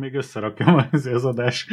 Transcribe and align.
Még 0.00 0.14
összerakjam 0.14 0.74
az, 0.90 1.06
az 1.06 1.24
adás 1.24 1.66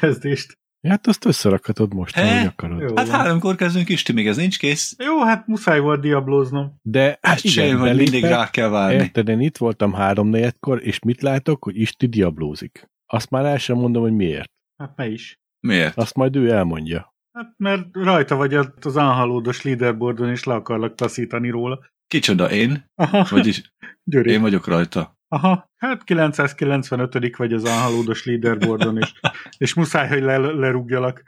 kezdést. 0.00 0.58
Hát 0.88 1.06
azt 1.06 1.24
összerakhatod 1.24 1.94
most, 1.94 2.14
He? 2.14 2.22
ahogy 2.34 2.46
akarod. 2.46 2.80
Jó. 2.80 2.96
Hát 2.96 3.08
háromkor 3.08 3.54
kezdünk 3.54 3.88
Isti, 3.88 4.12
még 4.12 4.26
ez 4.26 4.36
nincs 4.36 4.58
kész. 4.58 4.94
Jó, 4.98 5.22
hát 5.22 5.46
muszáj 5.46 5.80
volt 5.80 6.00
diablóznom. 6.00 6.76
De 6.82 7.18
Hát 7.22 7.44
igen, 7.44 7.66
sem, 7.68 7.78
hogy 7.78 7.96
mindig 7.96 8.24
rá 8.24 8.50
kell 8.50 8.68
várni. 8.68 8.94
Érted, 9.02 9.28
én 9.28 9.40
itt 9.40 9.56
voltam 9.56 9.92
háromnegyedkor, 9.92 10.82
és 10.82 10.98
mit 10.98 11.22
látok, 11.22 11.64
hogy 11.64 11.76
Isti 11.80 12.06
diablózik. 12.06 12.88
Azt 13.06 13.30
már 13.30 13.44
el 13.44 13.58
sem 13.58 13.76
mondom, 13.76 14.02
hogy 14.02 14.12
miért. 14.12 14.50
Hát 14.76 14.96
me 14.96 15.08
is. 15.08 15.38
Miért? 15.60 15.96
Azt 15.96 16.14
majd 16.14 16.36
ő 16.36 16.50
elmondja. 16.50 17.14
Hát 17.32 17.54
mert 17.56 17.86
rajta 17.92 18.36
vagy 18.36 18.54
az 18.54 18.68
unhalódos 18.84 19.62
leaderboardon, 19.62 20.28
és 20.30 20.44
le 20.44 20.54
akarlak 20.54 20.94
taszítani 20.94 21.50
róla. 21.50 21.78
Kicsoda 22.06 22.50
én? 22.50 22.84
Aha, 22.94 23.26
Vagyis 23.30 23.72
Gyuri. 24.04 24.30
én 24.30 24.40
vagyok 24.40 24.66
rajta. 24.66 25.17
Aha, 25.28 25.70
hát 25.76 26.04
995 26.04 27.36
vagy 27.36 27.52
az 27.52 27.62
unhalódos 27.62 28.24
leaderboardon, 28.24 28.98
és, 28.98 29.12
és 29.58 29.74
muszáj, 29.74 30.08
hogy 30.08 30.22
le, 30.22 30.36
lerúgjalak. 30.36 31.22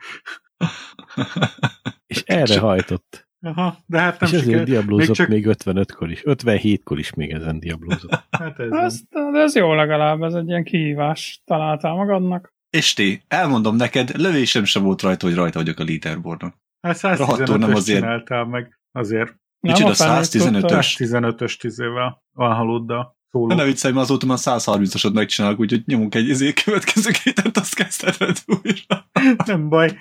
És 2.06 2.22
erre 2.26 2.58
hajtott. 2.60 3.28
Aha, 3.46 3.78
de 3.86 3.98
hát 4.00 4.20
nem 4.20 4.30
és 4.32 4.36
ezért 4.38 4.64
diablózott 4.64 5.14
csak- 5.14 5.28
még, 5.28 5.46
55-kor 5.48 6.10
is. 6.10 6.22
57-kor 6.24 6.98
is 6.98 7.14
még 7.14 7.30
ezen 7.30 7.58
diablózott. 7.58 8.22
Hát 8.38 8.58
ez 8.58 8.72
Ez, 8.72 9.02
ez 9.32 9.54
jó 9.54 9.74
legalább, 9.74 10.22
ez 10.22 10.34
egy 10.34 10.48
ilyen 10.48 10.64
kihívás 10.64 11.42
találtál 11.44 11.94
magadnak. 11.94 12.52
Isti, 12.70 13.22
elmondom 13.28 13.76
neked, 13.76 14.16
lövésem 14.16 14.64
sem 14.64 14.82
volt 14.82 15.02
rajta, 15.02 15.26
hogy 15.26 15.34
rajta 15.34 15.58
vagyok 15.58 15.78
a 15.78 15.84
leaderboardon. 15.84 16.54
Hát 16.80 17.00
rohadtul 17.02 17.56
nem 17.58 17.70
115-ös 17.70 17.74
azért. 17.76 18.00
csináltál 18.00 18.44
meg. 18.44 18.80
Azért 18.92 19.34
Micsoda, 19.60 19.90
a 19.90 19.94
fenét 19.94 20.24
115-ös? 20.24 20.60
tudta? 20.60 20.80
115-ös 20.80 21.56
tizével 21.56 22.22
unhalóddal. 22.32 23.18
Szóló. 23.30 23.46
De 23.48 23.54
ne 23.54 23.64
viccelj, 23.64 23.92
mert 23.94 24.04
azóta 24.04 24.26
már 24.26 24.38
130-asod 24.40 25.12
megcsinálok, 25.12 25.58
úgyhogy 25.60 25.82
nyomunk 25.86 26.14
egy 26.14 26.28
izé 26.28 26.52
következő 26.52 27.10
héten, 27.22 27.50
azt 27.54 27.74
kezdheted 27.74 28.36
újra. 28.46 29.10
Nem 29.52 29.68
baj. 29.68 29.98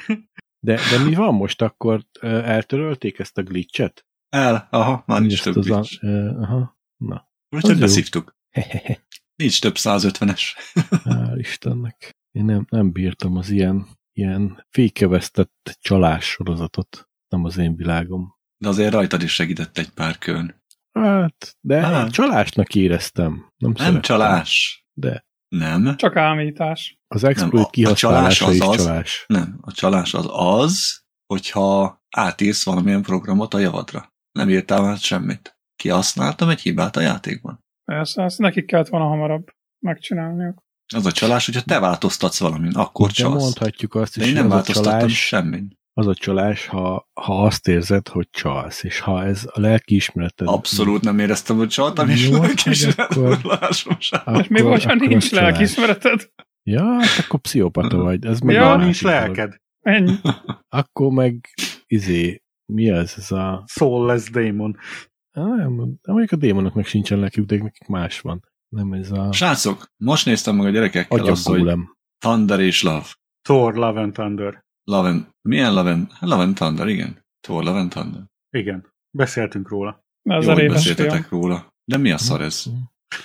De, 0.66 0.76
de 0.92 1.04
mi 1.06 1.16
van 1.16 1.34
most 1.34 1.62
akkor? 1.62 2.06
Eltörölték 2.22 3.20
ezt 3.20 3.38
a 3.38 3.44
glitchet? 3.44 4.06
El, 4.30 4.68
aha, 4.72 5.04
már 5.06 5.22
nincs 5.22 5.44
több 5.44 5.56
az 5.56 5.70
a- 5.70 5.74
glitch. 5.76 6.04
ö, 6.04 6.40
Aha, 6.42 6.80
na. 6.98 7.28
Úgyhogy 7.50 7.80
beszívtuk. 7.80 8.38
Nincs 9.36 9.62
több 9.62 9.76
150-es. 9.78 10.42
Hál' 10.90 11.36
Istennek. 11.38 12.12
Én 12.32 12.46
nem, 12.46 12.66
nem 12.70 12.92
bírtam 12.92 13.38
az 13.38 13.50
ilyen, 13.50 13.88
ilyen 14.14 14.66
fékevesztett 14.70 15.78
csalás 15.82 16.26
sorozatot. 16.26 17.10
Nem 17.28 17.44
az 17.44 17.58
én 17.58 17.76
világom. 17.76 18.36
De 18.58 18.68
azért 18.68 18.94
rajtad 18.94 19.22
is 19.24 19.34
segített 19.34 19.78
egy 19.78 19.90
pár 19.90 20.18
kön. 20.18 20.59
Hát, 21.04 21.58
de 21.62 21.82
Hát. 21.82 21.94
hát. 21.94 22.12
csalásnak 22.12 22.76
éreztem. 22.76 23.52
Nem, 23.58 23.74
Nem 23.78 24.02
csalás. 24.02 24.84
De 24.94 25.26
Nem. 25.56 25.96
Csak 25.96 26.16
ámítás. 26.16 26.98
az 27.08 27.24
exploit 27.24 27.64
a- 27.64 27.68
a 27.68 27.70
kihasználása 27.70 28.46
csalás 28.46 28.56
is 28.56 28.62
az 28.62 28.70
az. 28.70 28.76
csalás. 28.86 29.24
Nem. 29.28 29.58
A 29.62 29.72
csalás 29.72 30.14
az 30.14 30.26
az, 30.30 31.02
hogyha 31.26 32.02
átírsz 32.10 32.66
valamilyen 32.66 33.02
programot 33.02 33.54
a 33.54 33.58
javadra. 33.60 34.14
Nem 34.32 34.50
írtál 34.50 34.82
már 34.82 34.98
semmit. 34.98 35.58
Kihasználtam 35.76 36.50
egy 36.50 36.62
hibát 36.62 36.96
a 36.96 37.02
játékban. 37.02 37.64
Persze, 37.86 38.24
ezt 38.24 38.38
nekik 38.40 38.66
kellett 38.66 38.88
volna 38.88 39.06
hamarabb 39.08 39.48
megcsinálniuk. 39.86 40.64
Az 40.96 41.06
a 41.06 41.12
csalás, 41.12 41.46
hogyha 41.46 41.62
te 41.62 41.80
változtatsz 41.80 42.40
valamin, 42.40 42.72
akkor 42.76 43.08
De 43.08 43.14
csalsz. 43.14 43.42
mondhatjuk 43.44 43.96
azt 43.96 44.18
De 44.18 44.22
is, 44.24 44.30
én 44.30 44.34
hogy 44.36 44.42
nem 44.44 44.52
a 44.52 44.56
változtattam 44.56 45.00
csalás, 45.00 45.26
semmin. 45.28 45.79
Az 46.00 46.08
a 46.08 46.14
csalás, 46.14 46.68
ha, 46.68 47.10
ha 47.22 47.44
azt 47.46 47.68
érzed, 47.68 48.08
hogy 48.08 48.28
csalsz, 48.32 48.84
és 48.84 49.00
ha 49.00 49.24
ez 49.24 49.44
a 49.52 49.60
lelkiismereted. 49.60 50.48
Abszolút 50.48 51.02
nem 51.02 51.20
éreztem, 51.20 51.58
hogy 51.58 51.68
csaltam, 51.68 52.10
és 52.10 52.30
Jó, 52.30 52.42
kis 52.42 52.84
hogy 52.86 52.94
akkor- 52.98 53.44
lásom 53.44 53.96
sem. 54.00 54.22
Akkor, 54.26 54.42
És 54.42 54.48
mi 54.48 54.62
vagy, 54.62 54.84
ha 54.84 54.92
akkor 54.94 55.08
nincs 55.08 55.24
az 55.24 55.30
csalás. 55.30 55.44
lelkiismereted? 55.50 56.30
Ja, 56.64 56.84
hát 56.84 57.26
akkor 57.26 57.40
pszichopata 57.40 57.98
vagy. 58.08 58.26
Ez 58.26 58.40
meg 58.40 58.56
Ja, 58.56 58.76
nincs 58.76 59.02
lelked. 59.02 59.56
Ennyi. 59.80 60.16
Akkor 60.80 61.12
meg 61.12 61.50
izé, 61.88 62.42
mi 62.74 62.90
az 62.90 63.14
ez 63.18 63.32
a... 63.32 63.64
Soulless 63.68 64.30
Demon. 64.30 64.78
Á, 65.32 65.42
Nem, 65.42 65.74
nem 65.76 65.98
mondjuk 66.04 66.32
a 66.32 66.36
démonok 66.36 66.74
meg 66.74 66.86
sincsen 66.86 67.20
lelkük, 67.20 67.46
de 67.46 67.56
nekik 67.58 67.88
más 67.88 68.20
van. 68.20 68.44
Nem 68.70 68.94
ez 68.94 69.12
a 69.12 69.32
Srácok, 69.32 69.88
most 69.98 70.26
néztem 70.26 70.56
meg 70.56 70.66
a 70.66 70.70
gyerekekkel 70.70 71.26
azt, 71.26 71.48
hogy. 71.48 71.74
Thunder 72.18 72.60
és 72.60 72.84
Love. 72.84 73.06
Thor, 73.42 73.74
Love 73.76 74.02
and 74.02 74.14
Thunder. 74.14 74.64
Love 74.90 75.08
and, 75.08 75.28
milyen 75.42 75.74
Love 75.74 75.90
and, 75.90 76.08
Love 76.20 76.42
and 76.42 76.56
Thunder, 76.56 76.88
igen. 76.88 77.26
Thor, 77.40 77.64
Love 77.64 77.80
and 77.80 77.90
Thunder. 77.92 78.22
Igen, 78.50 78.86
beszéltünk 79.18 79.70
róla. 79.70 80.04
Ez 80.30 80.46
Jó, 80.46 80.52
a 80.52 80.54
hogy 80.54 80.68
beszéltetek 80.68 81.24
film. 81.26 81.42
róla. 81.42 81.74
De 81.86 81.98
mi 81.98 82.12
a 82.12 82.18
szar 82.18 82.42
ez? 82.42 82.64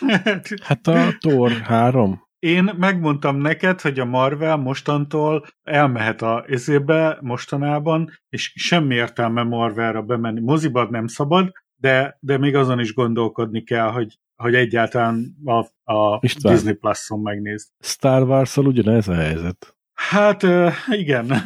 Hát 0.63 0.87
a 0.87 1.17
Thor 1.19 1.51
3, 1.51 2.23
Én 2.39 2.75
megmondtam 2.77 3.37
neked, 3.37 3.81
hogy 3.81 3.99
a 3.99 4.05
Marvel 4.05 4.57
mostantól 4.57 5.47
elmehet 5.63 6.23
a 6.23 6.45
ezébe 6.49 7.19
mostanában, 7.21 8.11
és 8.29 8.53
semmi 8.57 8.95
értelme 8.95 9.43
Marvelra 9.43 10.03
bemenni. 10.03 10.41
Moziban 10.41 10.89
nem 10.91 11.07
szabad, 11.07 11.53
de, 11.77 12.17
de 12.21 12.39
még 12.39 12.55
azon 12.55 12.81
is 12.81 12.95
gondolkodni 12.95 13.63
kell, 13.63 13.91
hogy, 13.91 14.19
hogy 14.37 14.55
egyáltalán 14.55 15.37
a, 15.45 15.93
a 15.93 16.19
István. 16.21 16.55
Disney 16.55 16.75
Plus-on 16.75 17.21
megnézd. 17.21 17.69
Star 17.81 18.23
Wars-szal 18.23 18.67
ugyanez 18.67 19.09
a 19.09 19.15
helyzet. 19.15 19.77
Hát 19.95 20.43
igen. 20.91 21.27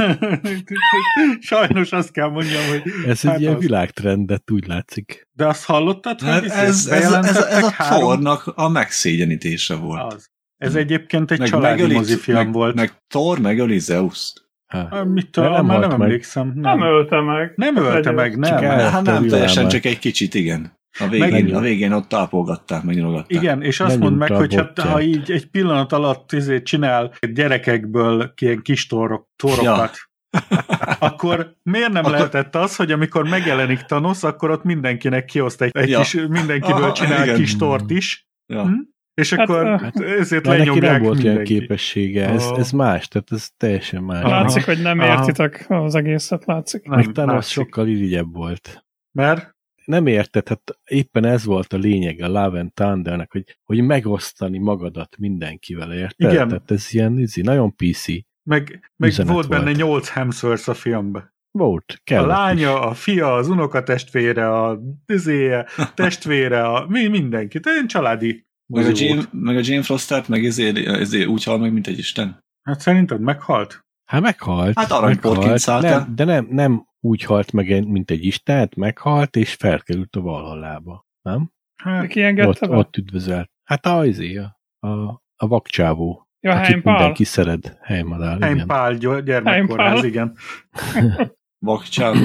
Sajnos 1.41 1.92
azt 1.92 2.10
kell 2.12 2.28
mondjam, 2.28 2.62
hogy 2.69 2.82
Ez 3.06 3.22
Hát 3.22 3.34
egy 3.34 3.41
ilyen 3.41 3.54
az. 3.54 3.60
világtrendet 3.60 4.50
úgy 4.50 4.66
látszik. 4.66 5.28
de 5.32 5.47
azt 5.47 5.64
hallottad, 5.64 6.20
Hát 6.20 6.41
hogy 6.41 6.48
ez, 6.48 6.86
ez, 6.86 7.12
ez, 7.12 7.36
ez, 7.36 7.62
a 7.64 7.70
három- 7.70 7.98
Thornak 8.00 8.47
a 8.47 8.69
megszégyenítése 8.69 9.75
volt. 9.75 10.12
Az. 10.12 10.26
Ez 10.56 10.75
egyébként 10.75 11.31
egy 11.31 11.42
családi 11.42 11.92
mozifilm 11.92 12.36
meg, 12.36 12.53
volt. 12.53 12.75
Meg 12.75 12.92
Thor 13.09 13.38
megöli 13.38 13.78
Zeus-t. 13.78 14.47
Hát. 14.66 14.92
Ah, 14.92 15.06
Mit 15.06 15.30
tudom, 15.30 15.53
nem 15.53 15.66
már 15.66 15.78
nem 15.80 15.88
meg. 15.91 16.00
emlékszem. 16.00 16.53
Nem 16.54 16.82
ölte 16.82 17.20
meg. 17.20 17.53
Nem 17.56 17.76
ölte 17.76 18.10
meg, 18.10 18.38
nem. 18.38 18.50
Csak 18.50 18.62
Hát 18.70 19.03
nem 19.03 19.26
teljesen, 19.26 19.69
csak 19.69 19.84
egy 19.84 19.98
kicsit, 19.98 20.34
igen. 20.34 20.78
A 20.98 21.09
végén, 21.09 21.28
Megint- 21.31 21.54
a 21.56 21.60
végén 21.60 21.92
ott 21.92 22.09
tápolgatták, 22.09 22.82
megnyomogatták. 22.82 23.31
Igen, 23.31 23.62
és 23.62 23.81
azt 23.81 23.98
mondd 23.98 24.14
meg, 24.16 24.31
hogy 24.31 24.54
hát, 24.54 24.78
ha 24.78 25.00
így 25.00 25.31
egy 25.31 25.50
pillanat 25.50 25.92
alatt 25.92 26.32
izé 26.32 26.62
csinál 26.62 27.12
gyerekekből 27.32 28.32
ilyen 28.41 28.62
kis 28.62 28.86
torok, 28.86 29.28
torokat, 29.36 29.97
akkor 30.98 31.56
miért 31.62 31.92
nem 31.92 32.04
Akkor- 32.04 32.16
lehetett 32.16 32.54
az, 32.54 32.76
hogy 32.76 32.92
amikor 32.92 33.28
megjelenik 33.28 33.78
Thanos, 33.81 34.22
akkor 34.22 34.50
ott 34.50 34.64
mindenkinek 34.64 35.25
kioszt 35.25 35.62
egy, 35.62 35.70
egy 35.76 35.88
Ja. 35.88 35.98
kis, 35.98 36.12
mindenkiből 36.14 36.82
Aha, 36.82 36.92
csinál 36.92 37.22
igen. 37.25 37.36
kis 37.36 37.56
tort 37.56 37.91
is, 37.91 38.28
Ja. 38.53 38.62
Hm? 38.62 38.72
és 39.15 39.32
Hát, 39.34 39.48
akkor 39.48 39.80
hát, 39.80 40.00
ezért 40.00 40.44
neki 40.44 40.59
lenyomják 40.59 40.92
nem 40.92 41.03
volt 41.03 41.22
mindenki. 41.22 41.59
képessége. 41.59 42.28
Ez, 42.28 42.47
ez 42.56 42.70
más, 42.70 43.09
tehát 43.09 43.32
ez 43.32 43.48
teljesen 43.56 44.03
más. 44.03 44.22
Aha. 44.22 44.30
Látszik, 44.41 44.65
hogy 44.65 44.82
nem 44.82 44.98
Aha. 44.98 45.12
értitek 45.12 45.65
az 45.69 45.94
egészet, 45.94 46.44
látszik. 46.44 46.82
Nem, 46.88 46.98
Meg 46.98 47.12
Thanos 47.12 47.32
látszik. 47.34 47.53
sokkal 47.53 47.86
irigyebb 47.88 48.34
volt. 48.34 48.84
Mert 49.19 49.56
Nem 49.88 50.06
érted, 50.06 50.49
hát 50.49 50.78
éppen 50.84 51.25
ez 51.25 51.44
volt 51.44 51.72
a 51.72 51.76
lényeg 51.76 52.21
a 52.21 52.26
Love 52.26 52.59
and 52.60 52.72
Thundernek, 52.72 53.32
hogy, 53.32 53.59
hogy 53.65 53.81
megosztani 53.81 54.59
magadat 54.59 55.16
mindenkivel, 55.19 55.93
érted? 55.93 56.32
Igen. 56.32 56.49
Tehát 56.49 56.71
ez 56.71 56.94
ilyen 56.94 57.19
izi, 57.19 57.41
nagyon 57.43 57.75
PC. 57.76 58.06
meg, 58.43 58.93
meg 58.97 59.10
Üzenet 59.10 59.32
volt 59.32 59.48
benne 59.48 59.65
volt. 59.65 59.77
nyolc 59.77 60.09
Hemsworth 60.09 60.69
a 60.69 60.75
filmben. 60.75 61.37
Volt, 61.50 61.84
A 61.97 62.00
kellett 62.04 62.27
lánya, 62.28 62.81
a 62.81 62.94
fia, 62.94 63.34
az 63.34 63.48
unokatestvére, 63.48 64.62
a 64.62 64.81
izéje, 65.06 65.66
testvére, 65.94 66.62
a, 66.65 66.87
mi, 66.88 67.06
mindenki. 67.06 67.60
Tehát 67.60 67.88
családi 67.88 68.47
Meg 68.66 68.87
a, 68.87 68.91
Jane, 68.94 69.15
volt. 69.15 69.32
meg 69.32 69.56
a 69.56 69.60
Jane 69.62 69.82
Frostert, 69.82 70.28
meg 70.28 70.44
ezért, 70.44 70.77
ezért 70.77 71.28
úgy 71.28 71.44
hal 71.44 71.59
meg, 71.59 71.72
mint 71.72 71.87
egy 71.87 71.98
isten. 71.98 72.44
Hát 72.62 72.81
szerinted 72.81 73.21
meghalt? 73.21 73.87
Hát 74.09 74.21
meghalt. 74.21 74.79
Hát 74.79 74.91
aranyporként 74.91 75.41
meghalt. 75.41 75.59
szállt 75.61 75.85
el. 75.85 75.99
nem, 75.99 76.15
De 76.15 76.25
nem, 76.25 76.47
nem 76.51 76.87
úgy 77.01 77.23
halt 77.23 77.53
meg, 77.53 77.87
mint 77.89 78.11
egy 78.11 78.25
isten, 78.25 78.69
meghalt, 78.77 79.37
és 79.37 79.55
felkerült 79.55 80.17
a 80.17 80.21
valhallába. 80.21 81.07
Nem? 81.23 81.51
Hát, 81.83 82.07
Ki 82.07 82.23
engedte 82.23 82.49
Ott, 82.65 82.71
be? 82.71 82.77
ott 82.77 82.97
üdvözelt. 82.97 83.51
Hát 83.65 83.87
a, 83.87 84.05
izé, 84.07 84.37
a, 84.37 84.59
a, 84.89 85.23
a 85.37 85.47
vakcsávó, 85.47 86.29
Ja, 86.41 86.53
akit 86.61 86.85
mindenki 86.85 87.25
szeret. 87.25 87.78
Heimadál, 87.83 88.37
igen. 88.37 88.49
Heimpál 88.57 88.95
gy- 88.95 89.22
gyermekkorház, 89.25 90.05
igen. 90.05 90.34
Vakcsál. 91.66 92.15
Mhm. 92.15 92.25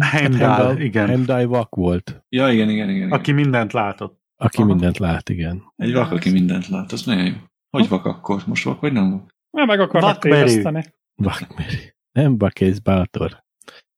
Hát 0.00 0.10
Heimdall, 0.20 0.48
Heimdall- 0.48 0.80
igen. 0.80 1.06
Heimdall 1.06 1.46
vak 1.46 1.74
volt, 1.74 2.24
ja, 2.28 2.48
igen, 2.48 2.68
igen, 2.70 2.88
igen. 2.88 2.96
igen. 3.06 3.10
Aki 3.12 3.32
mindent 3.32 3.72
látott. 3.72 4.20
aki 4.36 4.56
Aha. 4.56 4.66
mindent 4.66 4.98
lát, 4.98 5.28
igen. 5.28 5.62
Egy 5.76 5.92
vak, 5.92 6.10
aki 6.10 6.30
mindent 6.30 6.68
lát, 6.68 6.92
az 6.92 7.04
nagyon 7.04 7.24
jó. 7.24 7.34
Hogy 7.70 7.88
vak 7.88 8.04
akkor? 8.04 8.42
Most 8.46 8.64
vak, 8.64 8.80
vagy 8.80 8.92
nem 8.92 9.10
vak? 9.10 9.34
Nem 9.56 9.66
meg 9.66 9.80
akarnak 9.80 10.18
téveszteni. 10.18 10.84
Vakmeri. 11.14 11.94
Nem 12.12 12.38
vakész 12.38 12.78
bátor. 12.78 13.44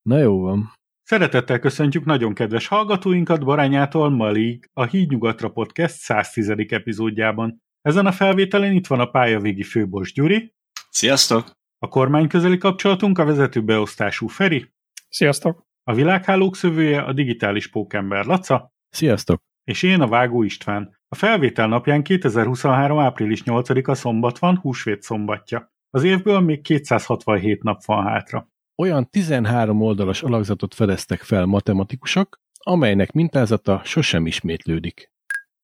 Na 0.02 0.18
jó 0.18 0.40
van. 0.40 0.72
Szeretettel 1.02 1.58
köszöntjük 1.58 2.04
nagyon 2.04 2.34
kedves 2.34 2.66
hallgatóinkat 2.66 3.44
Barányától 3.44 4.10
Malig 4.10 4.70
a 4.72 4.84
Hídnyugatra 4.84 5.48
Podcast 5.48 5.94
110. 5.94 6.50
epizódjában. 6.68 7.62
Ezen 7.80 8.06
a 8.06 8.12
felvételen 8.12 8.72
itt 8.72 8.86
van 8.86 9.00
a 9.00 9.10
pályavégi 9.10 9.62
főbos 9.62 10.12
Gyuri, 10.12 10.54
Sziasztok! 10.90 11.50
a 11.78 11.88
kormányközeli 11.88 12.58
kapcsolatunk 12.58 13.18
a 13.18 13.24
vezető 13.24 13.62
beosztású 13.62 14.26
Feri, 14.26 14.72
Sziasztok! 15.08 15.62
a 15.82 15.94
világhálók 15.94 16.56
szövője 16.56 17.00
a 17.00 17.12
digitális 17.12 17.70
pókember 17.70 18.24
Laca, 18.24 18.72
Sziasztok! 18.88 19.42
és 19.64 19.82
én 19.82 20.00
a 20.00 20.08
Vágó 20.08 20.42
István. 20.42 20.97
A 21.10 21.14
felvétel 21.14 21.68
napján 21.68 22.02
2023. 22.02 22.98
április 22.98 23.42
8-a 23.44 23.94
szombat 23.94 24.38
van, 24.38 24.56
húsvét 24.56 25.02
szombatja. 25.02 25.72
Az 25.90 26.04
évből 26.04 26.40
még 26.40 26.60
267 26.60 27.62
nap 27.62 27.84
van 27.84 28.04
hátra. 28.06 28.48
Olyan 28.76 29.10
13 29.10 29.80
oldalas 29.80 30.22
alakzatot 30.22 30.74
fedeztek 30.74 31.22
fel 31.22 31.44
matematikusok, 31.44 32.40
amelynek 32.58 33.12
mintázata 33.12 33.80
sosem 33.84 34.26
ismétlődik. 34.26 35.12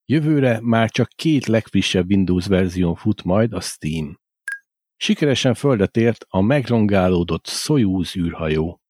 Jövőre 0.05 0.59
már 0.63 0.91
csak 0.91 1.09
két 1.09 1.47
legfrissebb 1.47 2.11
Windows 2.11 2.47
verzión 2.47 2.95
fut 2.95 3.25
majd 3.25 3.53
a 3.53 3.61
Steam. 3.61 4.19
Sikeresen 4.97 5.55
földet 5.55 5.97
ért 5.97 6.25
a 6.29 6.41
megrongálódott 6.41 7.47
Soyuz 7.47 8.17
űrhajó. 8.17 8.81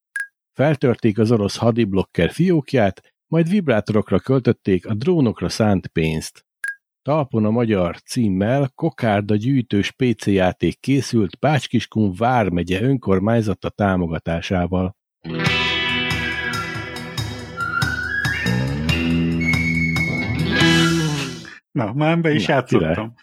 Feltörték 0.53 1.19
az 1.19 1.33
orosz 1.33 1.57
hadiblokker 1.57 2.31
fiókját, 2.31 3.14
majd 3.29 3.49
vibrátorokra 3.49 4.19
költötték 4.19 4.87
a 4.87 4.95
drónokra 4.95 5.49
szánt 5.49 5.87
pénzt. 5.87 6.47
Talpon 7.03 7.45
a 7.45 7.51
magyar 7.51 8.01
címmel 8.01 8.71
Kokárda 8.75 9.37
gyűjtős 9.37 9.91
PC 9.91 10.27
játék 10.27 10.81
készült 10.81 11.39
Bácskiskun 11.39 12.15
Vármegye 12.15 12.83
önkormányzata 12.83 13.71
támogatásával. 13.71 14.97
Na, 21.73 21.93
már 21.93 22.21
be 22.21 22.33
is 22.33 22.47
Na, 22.47 22.53
játszottam. 22.53 23.15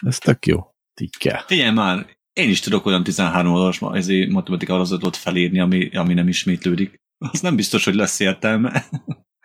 Ez 0.00 0.18
tök 0.18 0.46
jó. 0.46 0.70
Kell. 1.18 1.40
Figyelj 1.46 1.70
már, 1.70 2.06
én 2.32 2.48
is 2.48 2.60
tudok 2.60 2.86
olyan 2.86 3.02
13 3.02 3.52
oldalas 3.52 3.78
matematika 3.78 4.74
alazatot 4.74 5.16
felírni, 5.16 5.60
ami, 5.60 5.88
ami 5.96 6.14
nem 6.14 6.28
ismétlődik. 6.28 7.00
Az 7.18 7.40
nem 7.40 7.56
biztos, 7.56 7.84
hogy 7.84 7.94
lesz 7.94 8.20
értelme. 8.20 8.84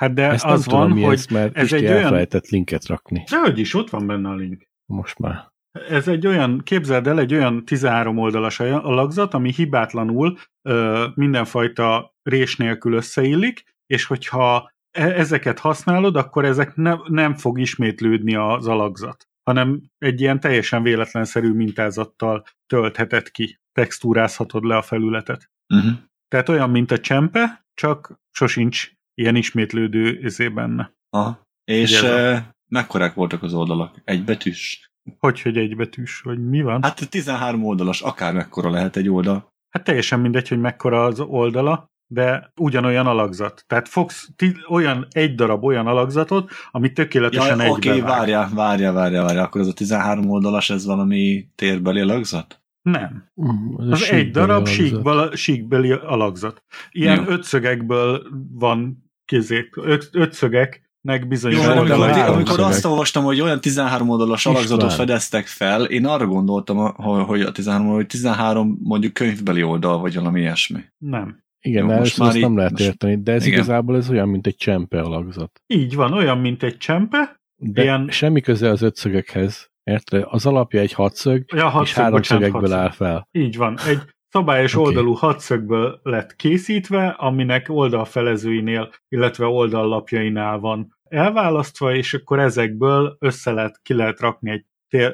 Hát 0.03 0.13
de 0.13 0.29
Ezt 0.29 0.45
az 0.45 0.51
nem 0.51 0.61
tudom, 0.61 0.79
van, 0.79 0.97
mi 0.97 1.03
hogy 1.03 1.13
ez, 1.13 1.25
mert 1.25 1.57
ez 1.57 1.73
egy 1.73 1.83
olyan... 1.83 1.97
elfelejtett 1.97 2.47
linket 2.47 2.87
rakni. 2.87 3.23
Dehogy 3.29 3.59
is, 3.59 3.73
ott 3.73 3.89
van 3.89 4.07
benne 4.07 4.29
a 4.29 4.35
link. 4.35 4.63
Most 4.85 5.19
már. 5.19 5.51
Ez 5.89 6.07
egy 6.07 6.27
olyan, 6.27 6.61
képzeld 6.63 7.07
el, 7.07 7.19
egy 7.19 7.33
olyan 7.33 7.65
13 7.65 8.17
oldalas 8.17 8.59
alakzat, 8.59 9.33
ami 9.33 9.51
hibátlanul 9.51 10.37
ö, 10.61 11.07
mindenfajta 11.15 12.15
rés 12.23 12.55
nélkül 12.55 12.93
összeillik, 12.93 13.63
és 13.85 14.05
hogyha 14.05 14.71
e- 14.91 15.19
ezeket 15.19 15.59
használod, 15.59 16.15
akkor 16.15 16.45
ezek 16.45 16.75
ne, 16.75 16.95
nem 17.07 17.35
fog 17.35 17.59
ismétlődni 17.59 18.35
az 18.35 18.67
alakzat, 18.67 19.27
hanem 19.43 19.81
egy 19.97 20.21
ilyen 20.21 20.39
teljesen 20.39 20.83
véletlenszerű 20.83 21.51
mintázattal 21.51 22.45
töltheted 22.67 23.31
ki, 23.31 23.59
textúrázhatod 23.71 24.63
le 24.63 24.77
a 24.77 24.81
felületet. 24.81 25.49
Uh-huh. 25.73 25.91
Tehát 26.27 26.49
olyan, 26.49 26.69
mint 26.69 26.91
a 26.91 26.99
csempe, 26.99 27.65
csak 27.73 28.21
sosincs 28.31 28.91
ilyen 29.13 29.35
ismétlődő 29.35 30.19
izé 30.21 30.47
benne. 30.47 30.93
Aha. 31.09 31.41
És 31.63 32.01
uh, 32.01 32.37
mekkorák 32.67 33.13
voltak 33.13 33.43
az 33.43 33.53
oldalak? 33.53 34.01
Egy 34.03 34.23
betűs? 34.23 34.91
Hogy, 35.19 35.41
hogy 35.41 35.57
egybetűs, 35.57 36.21
vagy 36.21 36.49
mi 36.49 36.61
van? 36.61 36.83
Hát, 36.83 36.99
Hát 36.99 37.09
13 37.09 37.65
oldalas, 37.65 38.01
akár 38.01 38.33
mekkora 38.33 38.69
lehet 38.69 38.95
egy 38.95 39.09
oldal. 39.09 39.51
hát 39.69 39.83
teljesen 39.83 40.19
mindegy, 40.19 40.47
hogy 40.47 40.59
mekkora 40.59 41.03
az 41.03 41.19
oldala, 41.19 41.91
de 42.07 42.51
ugyanolyan 42.59 43.07
alakzat. 43.07 43.63
Tehát 43.67 43.87
fogsz 43.87 44.29
ti, 44.35 44.55
olyan 44.69 45.07
egy 45.11 45.35
darab 45.35 45.63
olyan 45.63 45.87
alakzatot, 45.87 46.51
ami 46.71 46.91
tökéletesen 46.91 47.57
Ja, 47.57 47.63
egybe 47.63 47.75
oké, 47.75 47.87
okay, 47.89 48.01
várjál, 48.01 48.49
várjál, 48.53 48.93
várjál, 48.93 49.23
várjál. 49.23 49.45
Akkor 49.45 49.61
ez 49.61 49.67
a 49.67 49.73
13 49.73 50.29
oldalas, 50.29 50.69
ez 50.69 50.85
valami 50.85 51.47
térbeli 51.55 51.99
alakzat? 51.99 52.61
Nem. 52.81 53.29
Mm, 53.41 53.79
ez 53.79 53.87
a 53.87 53.91
Az 53.91 54.09
egy 54.09 54.31
darab 54.31 54.67
síkbeli, 54.67 55.35
síkbeli 55.35 55.91
alakzat. 55.91 56.63
Ilyen 56.91 57.23
Jó. 57.23 57.29
ötszögekből 57.29 58.23
van 58.51 59.02
kézék, 59.33 59.77
öt, 59.77 60.09
ötszögeknek 60.11 61.27
bizonyos 61.27 61.57
Jó, 61.59 61.67
mert 61.67 61.79
amikor, 61.79 62.09
amikor 62.09 62.59
azt 62.59 62.85
olvastam, 62.85 63.23
hogy 63.23 63.41
olyan 63.41 63.61
13 63.61 64.09
oldalas 64.09 64.37
István. 64.37 64.55
alakzatot 64.55 64.93
fedeztek 64.93 65.45
fel, 65.45 65.83
én 65.83 66.05
arra 66.05 66.25
gondoltam, 66.25 66.77
hogy 67.03 67.41
a 67.41 67.51
13, 67.51 67.87
hogy 67.87 68.05
13 68.07 68.77
mondjuk 68.83 69.13
könyvbeli 69.13 69.63
oldal, 69.63 69.97
vagy 69.99 70.15
valami 70.15 70.39
ilyesmi. 70.39 70.79
Nem. 70.97 71.41
Igen, 71.65 71.83
Jó, 71.85 71.91
Jó, 71.91 71.97
most 71.97 72.17
már 72.17 72.33
nem 72.33 72.51
így- 72.51 72.57
lehet 72.57 72.71
most- 72.71 72.83
érteni, 72.83 73.21
de 73.21 73.31
ez 73.31 73.45
Igen. 73.45 73.57
igazából 73.57 73.95
ez 73.95 74.09
olyan, 74.09 74.29
mint 74.29 74.47
egy 74.47 74.55
csempe 74.55 75.01
alakzat. 75.01 75.61
Így 75.67 75.95
van, 75.95 76.13
olyan, 76.13 76.37
mint 76.37 76.63
egy 76.63 76.77
csempe, 76.77 77.41
De 77.55 77.81
Ilyen- 77.81 78.09
semmi 78.09 78.41
köze 78.41 78.69
az 78.69 78.81
ötszögekhez. 78.81 79.71
Érted? 79.83 80.25
Az 80.29 80.45
alapja 80.45 80.79
egy 80.79 80.93
hatszög, 80.93 81.43
ja, 81.55 81.65
és 81.65 81.71
hatszög, 81.71 81.95
három 81.95 82.11
bocsánat, 82.11 82.43
szögekből 82.43 82.61
hatszög. 82.69 82.77
áll 82.79 82.91
fel. 82.91 83.27
Így 83.31 83.57
van. 83.57 83.77
Egy 83.87 83.99
szabályos 84.33 84.75
okay. 84.75 84.85
oldalú 84.85 85.13
hatszögből 85.13 85.99
lett 86.03 86.35
készítve, 86.35 87.07
aminek 87.07 87.65
oldalfelezőinél, 87.69 88.91
illetve 89.09 89.45
oldallapjainál 89.45 90.59
van 90.59 90.97
elválasztva, 91.03 91.95
és 91.95 92.13
akkor 92.13 92.39
ezekből 92.39 93.17
össze 93.19 93.51
lehet, 93.51 93.79
ki 93.81 93.93
lehet 93.93 94.19
rakni 94.19 94.51
egy, 94.51 94.65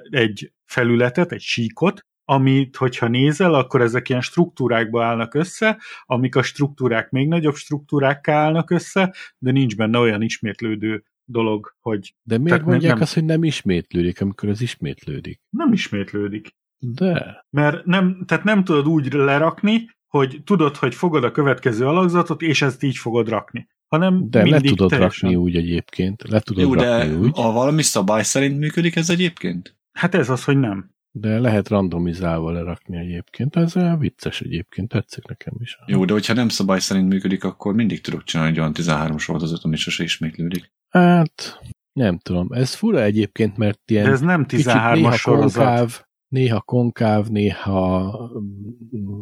egy 0.09 0.53
felületet, 0.65 1.31
egy 1.31 1.41
síkot, 1.41 2.05
amit, 2.25 2.75
hogyha 2.75 3.07
nézel, 3.07 3.53
akkor 3.53 3.81
ezek 3.81 4.09
ilyen 4.09 4.21
struktúrákba 4.21 5.03
állnak 5.03 5.33
össze, 5.33 5.79
amik 6.05 6.35
a 6.35 6.41
struktúrák 6.41 7.09
még 7.09 7.27
nagyobb 7.27 7.55
struktúrákká 7.55 8.33
állnak 8.33 8.71
össze, 8.71 9.13
de 9.37 9.51
nincs 9.51 9.75
benne 9.75 9.97
olyan 9.97 10.21
ismétlődő 10.21 11.03
dolog, 11.25 11.75
hogy 11.79 12.15
De 12.23 12.37
miért 12.37 12.65
mondják 12.65 12.93
nem- 12.93 13.01
azt, 13.01 13.13
hogy 13.13 13.25
nem 13.25 13.43
ismétlődik, 13.43 14.21
amikor 14.21 14.49
ez 14.49 14.61
ismétlődik? 14.61 15.39
nem 15.49 15.73
ismétlődik. 15.73 16.57
De. 16.79 17.45
Mert 17.49 17.85
nem, 17.85 18.23
tehát 18.25 18.43
nem 18.43 18.63
tudod 18.63 18.87
úgy 18.87 19.13
lerakni, 19.13 19.89
hogy 20.07 20.41
tudod, 20.45 20.75
hogy 20.75 20.95
fogod 20.95 21.23
a 21.23 21.31
következő 21.31 21.85
alakzatot, 21.87 22.41
és 22.41 22.61
ezt 22.61 22.83
így 22.83 22.97
fogod 22.97 23.29
rakni. 23.29 23.67
Hanem 23.87 24.29
De 24.29 24.37
le 24.37 24.43
mindig 24.43 24.69
tudod 24.69 24.89
teljesen. 24.89 25.29
rakni 25.29 25.43
úgy 25.43 25.55
egyébként. 25.55 26.23
Le 26.29 26.39
tudod 26.39 26.63
Jó, 26.63 26.73
rakni 26.73 27.09
de 27.13 27.17
úgy. 27.17 27.31
a 27.33 27.51
valami 27.51 27.81
szabály 27.81 28.23
szerint 28.23 28.59
működik 28.59 28.95
ez 28.95 29.09
egyébként? 29.09 29.77
Hát 29.91 30.15
ez 30.15 30.29
az, 30.29 30.43
hogy 30.43 30.59
nem. 30.59 30.91
De 31.11 31.39
lehet 31.39 31.67
randomizálva 31.69 32.51
lerakni 32.51 32.97
egyébként. 32.97 33.55
Ez 33.55 33.75
olyan 33.75 33.99
vicces 33.99 34.41
egyébként, 34.41 34.89
tetszik 34.89 35.27
nekem 35.27 35.53
is. 35.59 35.77
Jó, 35.85 36.05
de 36.05 36.13
hogyha 36.13 36.33
nem 36.33 36.49
szabály 36.49 36.79
szerint 36.79 37.09
működik, 37.09 37.43
akkor 37.43 37.73
mindig 37.73 38.01
tudok 38.01 38.23
csinálni 38.23 38.51
egy 38.51 38.59
olyan 38.59 38.73
13 38.73 39.17
sorozat, 39.17 39.63
ami 39.63 39.75
sose 39.75 40.03
ismétlődik. 40.03 40.71
Hát, 40.89 41.59
nem 41.93 42.17
tudom. 42.17 42.47
Ez 42.51 42.73
fura 42.73 43.01
egyébként, 43.01 43.57
mert 43.57 43.79
ilyen 43.91 44.03
De 44.05 44.11
ez 44.11 44.21
nem 44.21 44.45
kicsit 44.45 44.65
13-as 44.69 44.93
néha 44.93 45.11
sorozat. 45.11 45.65
konkáv, 45.65 46.01
néha 46.29 46.61
konkáv, 46.61 47.27
néha 47.27 48.11
mm, 48.39 49.21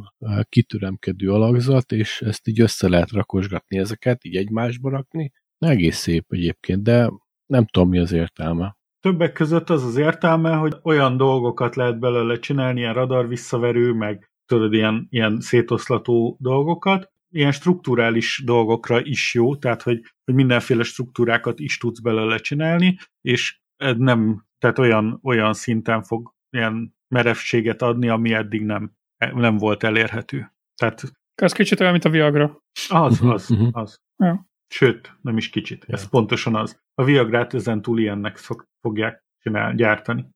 kitüremkedő 0.49 1.31
alakzat, 1.31 1.91
és 1.91 2.21
ezt 2.21 2.47
így 2.47 2.61
össze 2.61 2.89
lehet 2.89 3.11
rakosgatni 3.11 3.77
ezeket, 3.77 4.25
így 4.25 4.35
egymásba 4.35 4.89
rakni. 4.89 5.31
Egész 5.57 5.97
szép 5.97 6.25
egyébként, 6.29 6.83
de 6.83 7.09
nem 7.45 7.65
tudom, 7.65 7.89
mi 7.89 7.99
az 7.99 8.11
értelme. 8.11 8.77
Többek 8.99 9.33
között 9.33 9.69
az 9.69 9.83
az 9.83 9.97
értelme, 9.97 10.55
hogy 10.55 10.75
olyan 10.83 11.17
dolgokat 11.17 11.75
lehet 11.75 11.99
belőle 11.99 12.39
csinálni, 12.39 12.79
ilyen 12.79 12.93
radar 12.93 13.27
visszaverő, 13.27 13.93
meg 13.93 14.31
tudod, 14.45 14.73
ilyen, 14.73 15.07
ilyen 15.09 15.39
szétoszlató 15.39 16.37
dolgokat, 16.39 17.11
ilyen 17.29 17.51
strukturális 17.51 18.41
dolgokra 18.45 19.01
is 19.01 19.33
jó, 19.33 19.55
tehát 19.55 19.81
hogy, 19.81 20.01
hogy 20.23 20.33
mindenféle 20.33 20.83
struktúrákat 20.83 21.59
is 21.59 21.77
tudsz 21.77 21.99
belőle 21.99 22.37
csinálni, 22.37 22.97
és 23.21 23.59
ez 23.77 23.95
nem, 23.97 24.45
tehát 24.59 24.79
olyan, 24.79 25.19
olyan 25.23 25.53
szinten 25.53 26.03
fog 26.03 26.33
ilyen 26.49 26.96
merevséget 27.07 27.81
adni, 27.81 28.07
ami 28.09 28.33
eddig 28.33 28.61
nem, 28.65 28.91
nem 29.33 29.57
volt 29.57 29.83
elérhető. 29.83 30.51
Tehát 30.75 31.03
Ez 31.35 31.51
kicsit 31.53 31.79
olyan, 31.79 31.91
mint 31.91 32.05
a 32.05 32.09
Viagra. 32.09 32.57
az, 32.89 33.19
Mhm, 33.19 33.29
az, 33.29 33.47
mhm. 33.49 33.67
az. 33.71 33.95
Ja. 34.23 34.45
Sőt, 34.73 35.17
nem 35.21 35.37
is 35.37 35.49
kicsit. 35.49 35.85
Ez 35.87 36.01
Ja. 36.01 36.07
pontosan 36.09 36.55
az. 36.55 36.79
A 36.93 37.03
Viagrát 37.03 37.53
ezen 37.53 37.81
túl 37.81 37.99
ilyennek 37.99 38.37
szok, 38.37 38.65
fogják 38.81 39.23
csinál, 39.43 39.75
gyártani. 39.75 40.29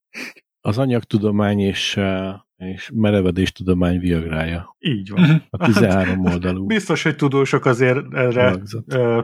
Az 0.62 0.78
anyagtudomány 0.78 1.60
és, 1.60 1.98
eh, 1.98 2.34
és 2.56 2.92
merevedéstudomány 2.94 4.00
viagrája. 4.00 4.76
Így 4.80 5.10
van. 5.10 5.22
Mhm. 5.22 5.36
A 5.50 5.66
13 5.66 6.26
oldalú 6.26 6.66
Biztos, 6.66 7.04
hogy 7.04 7.16
tudósok 7.16 7.66
azért 7.66 8.14
erre, 8.14 8.48
alakzat. 8.48 8.94
ö, 8.94 9.22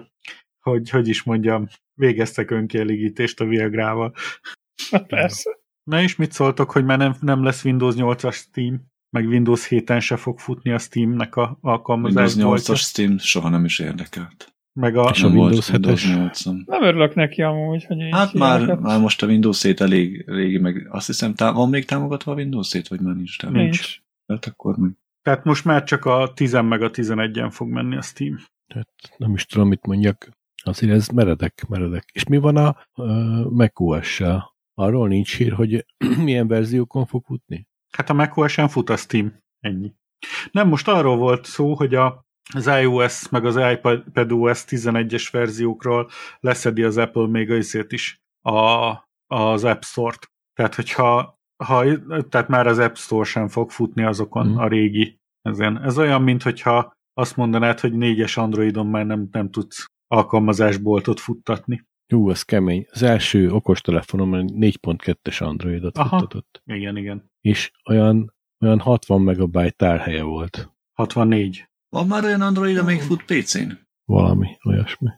hogy, 0.59 0.89
hogy 0.89 1.07
is 1.07 1.23
mondjam, 1.23 1.67
végeztek 1.93 2.51
önkielégítést 2.51 3.39
a 3.41 3.45
Viagrával. 3.45 4.13
Persze. 5.07 5.57
Na 5.87 6.01
és 6.01 6.15
mit 6.15 6.31
szóltok, 6.31 6.71
hogy 6.71 6.85
már 6.85 6.97
nem, 6.97 7.15
nem 7.19 7.43
lesz 7.43 7.63
Windows 7.65 7.95
8-as 7.97 8.33
Steam, 8.33 8.81
meg 9.09 9.27
Windows 9.27 9.67
7-en 9.69 10.01
se 10.01 10.15
fog 10.15 10.39
futni 10.39 10.71
a 10.71 10.77
Steamnek 10.77 11.35
a 11.35 11.41
Windows 11.41 11.57
alkalmazás 11.61 12.33
8-as 12.37 12.79
Steam 12.79 13.17
soha 13.17 13.49
nem 13.49 13.65
is 13.65 13.79
érdekelt. 13.79 14.55
meg 14.73 14.95
a, 14.95 15.09
És 15.13 15.23
a 15.23 15.27
Windows 15.27 15.69
Windows 15.71 16.03
7-es? 16.03 16.15
8 16.17 16.43
Nem 16.43 16.83
örülök 16.83 17.15
neki 17.15 17.41
amúgy, 17.41 17.85
hogy 17.85 17.99
így 18.01 18.13
Hát 18.13 18.33
már, 18.33 18.59
ilyeneket- 18.59 18.83
már 18.83 18.99
most 18.99 19.23
a 19.23 19.27
Windows 19.27 19.61
7 19.63 19.81
elég 19.81 20.23
régi, 20.29 20.57
meg 20.57 20.87
azt 20.89 21.07
hiszem, 21.07 21.33
tá- 21.33 21.55
van 21.55 21.69
még 21.69 21.85
támogatva 21.85 22.31
a 22.31 22.35
Windows 22.35 22.71
7, 22.71 22.87
vagy 22.87 22.99
már 22.99 23.15
nincs 23.15 23.37
támogatva? 23.37 23.63
nincs. 23.63 23.99
Hát 24.27 24.45
akkor 24.45 24.77
meg. 24.77 24.91
tehát 25.21 25.43
most 25.43 25.65
már 25.65 25.83
csak 25.83 26.05
a 26.05 26.31
10 26.33 26.53
meg 26.53 26.81
a 26.81 26.89
11-en 26.91 27.49
fog 27.51 27.69
menni 27.69 27.95
a 27.97 28.01
Steam. 28.01 28.37
Tehát 28.67 28.89
nem 29.17 29.33
is 29.33 29.45
tudom, 29.45 29.67
mit 29.67 29.85
mondjak. 29.85 30.29
Azért 30.63 30.91
ez 30.91 31.07
meredek, 31.07 31.65
meredek. 31.67 32.09
És 32.13 32.23
mi 32.23 32.37
van 32.37 32.55
a 32.57 32.75
uh, 32.95 33.45
macOS-sel? 33.51 34.55
Arról 34.79 35.07
nincs 35.07 35.37
hír, 35.37 35.51
hogy 35.53 35.85
milyen 36.23 36.47
verziókon 36.47 37.05
fog 37.05 37.23
futni? 37.25 37.67
Hát 37.91 38.09
a 38.09 38.13
macOS-en 38.13 38.67
fut 38.67 38.89
a 38.89 38.97
Steam. 38.97 39.33
Ennyi. 39.59 39.93
Nem, 40.51 40.67
most 40.67 40.87
arról 40.87 41.17
volt 41.17 41.45
szó, 41.45 41.73
hogy 41.75 41.95
a, 41.95 42.25
az 42.53 42.67
iOS 42.67 43.29
meg 43.29 43.45
az 43.45 43.55
iPadOS 43.55 44.63
11-es 44.67 45.27
verziókról 45.31 46.09
leszedi 46.39 46.83
az 46.83 46.97
Apple 46.97 47.27
még 47.27 47.51
azért 47.51 47.91
is 47.91 48.17
a 48.41 48.93
az 49.27 49.63
App 49.63 49.81
Store-t. 49.81 50.31
Tehát, 50.53 50.75
hogyha 50.75 51.35
ha, 51.63 51.83
tehát 52.29 52.47
már 52.47 52.67
az 52.67 52.79
App 52.79 52.95
Store 52.95 53.23
sem 53.25 53.47
fog 53.47 53.69
futni 53.71 54.03
azokon 54.03 54.47
Mhm. 54.47 54.57
a 54.57 54.67
régi. 54.67 55.19
Ezen. 55.41 55.81
Ez 55.83 55.97
olyan, 55.97 56.21
mint 56.21 56.43
hogyha 56.43 56.93
azt 57.13 57.35
mondanád, 57.35 57.79
hogy 57.79 57.93
négyes 57.93 58.37
Androidon 58.37 58.87
már 58.87 59.05
nem, 59.05 59.27
nem 59.31 59.49
tudsz 59.51 59.85
alkalmazásboltot 60.07 61.19
futtatni. 61.19 61.85
Jú, 62.07 62.29
az 62.29 62.43
kemény. 62.43 62.85
Az 62.91 63.03
első 63.03 63.51
okostelefonom 63.51 64.31
4.2-es 64.33 65.41
Androidot 65.41 65.97
Aha. 65.97 66.19
futtatott. 66.19 66.61
Igen, 66.65 66.97
igen. 66.97 67.31
És 67.41 67.71
olyan, 67.89 68.33
olyan 68.59 68.79
60 68.79 69.21
megabyte 69.21 69.69
tárhelye 69.69 70.23
volt. 70.23 70.71
64. 70.93 71.69
Van 71.89 72.07
már 72.07 72.23
olyan 72.23 72.41
Android, 72.41 72.77
amelyik 72.77 73.01
fut 73.01 73.23
PC-n? 73.23 73.71
Valami, 74.05 74.47
olyasmi. 74.63 75.09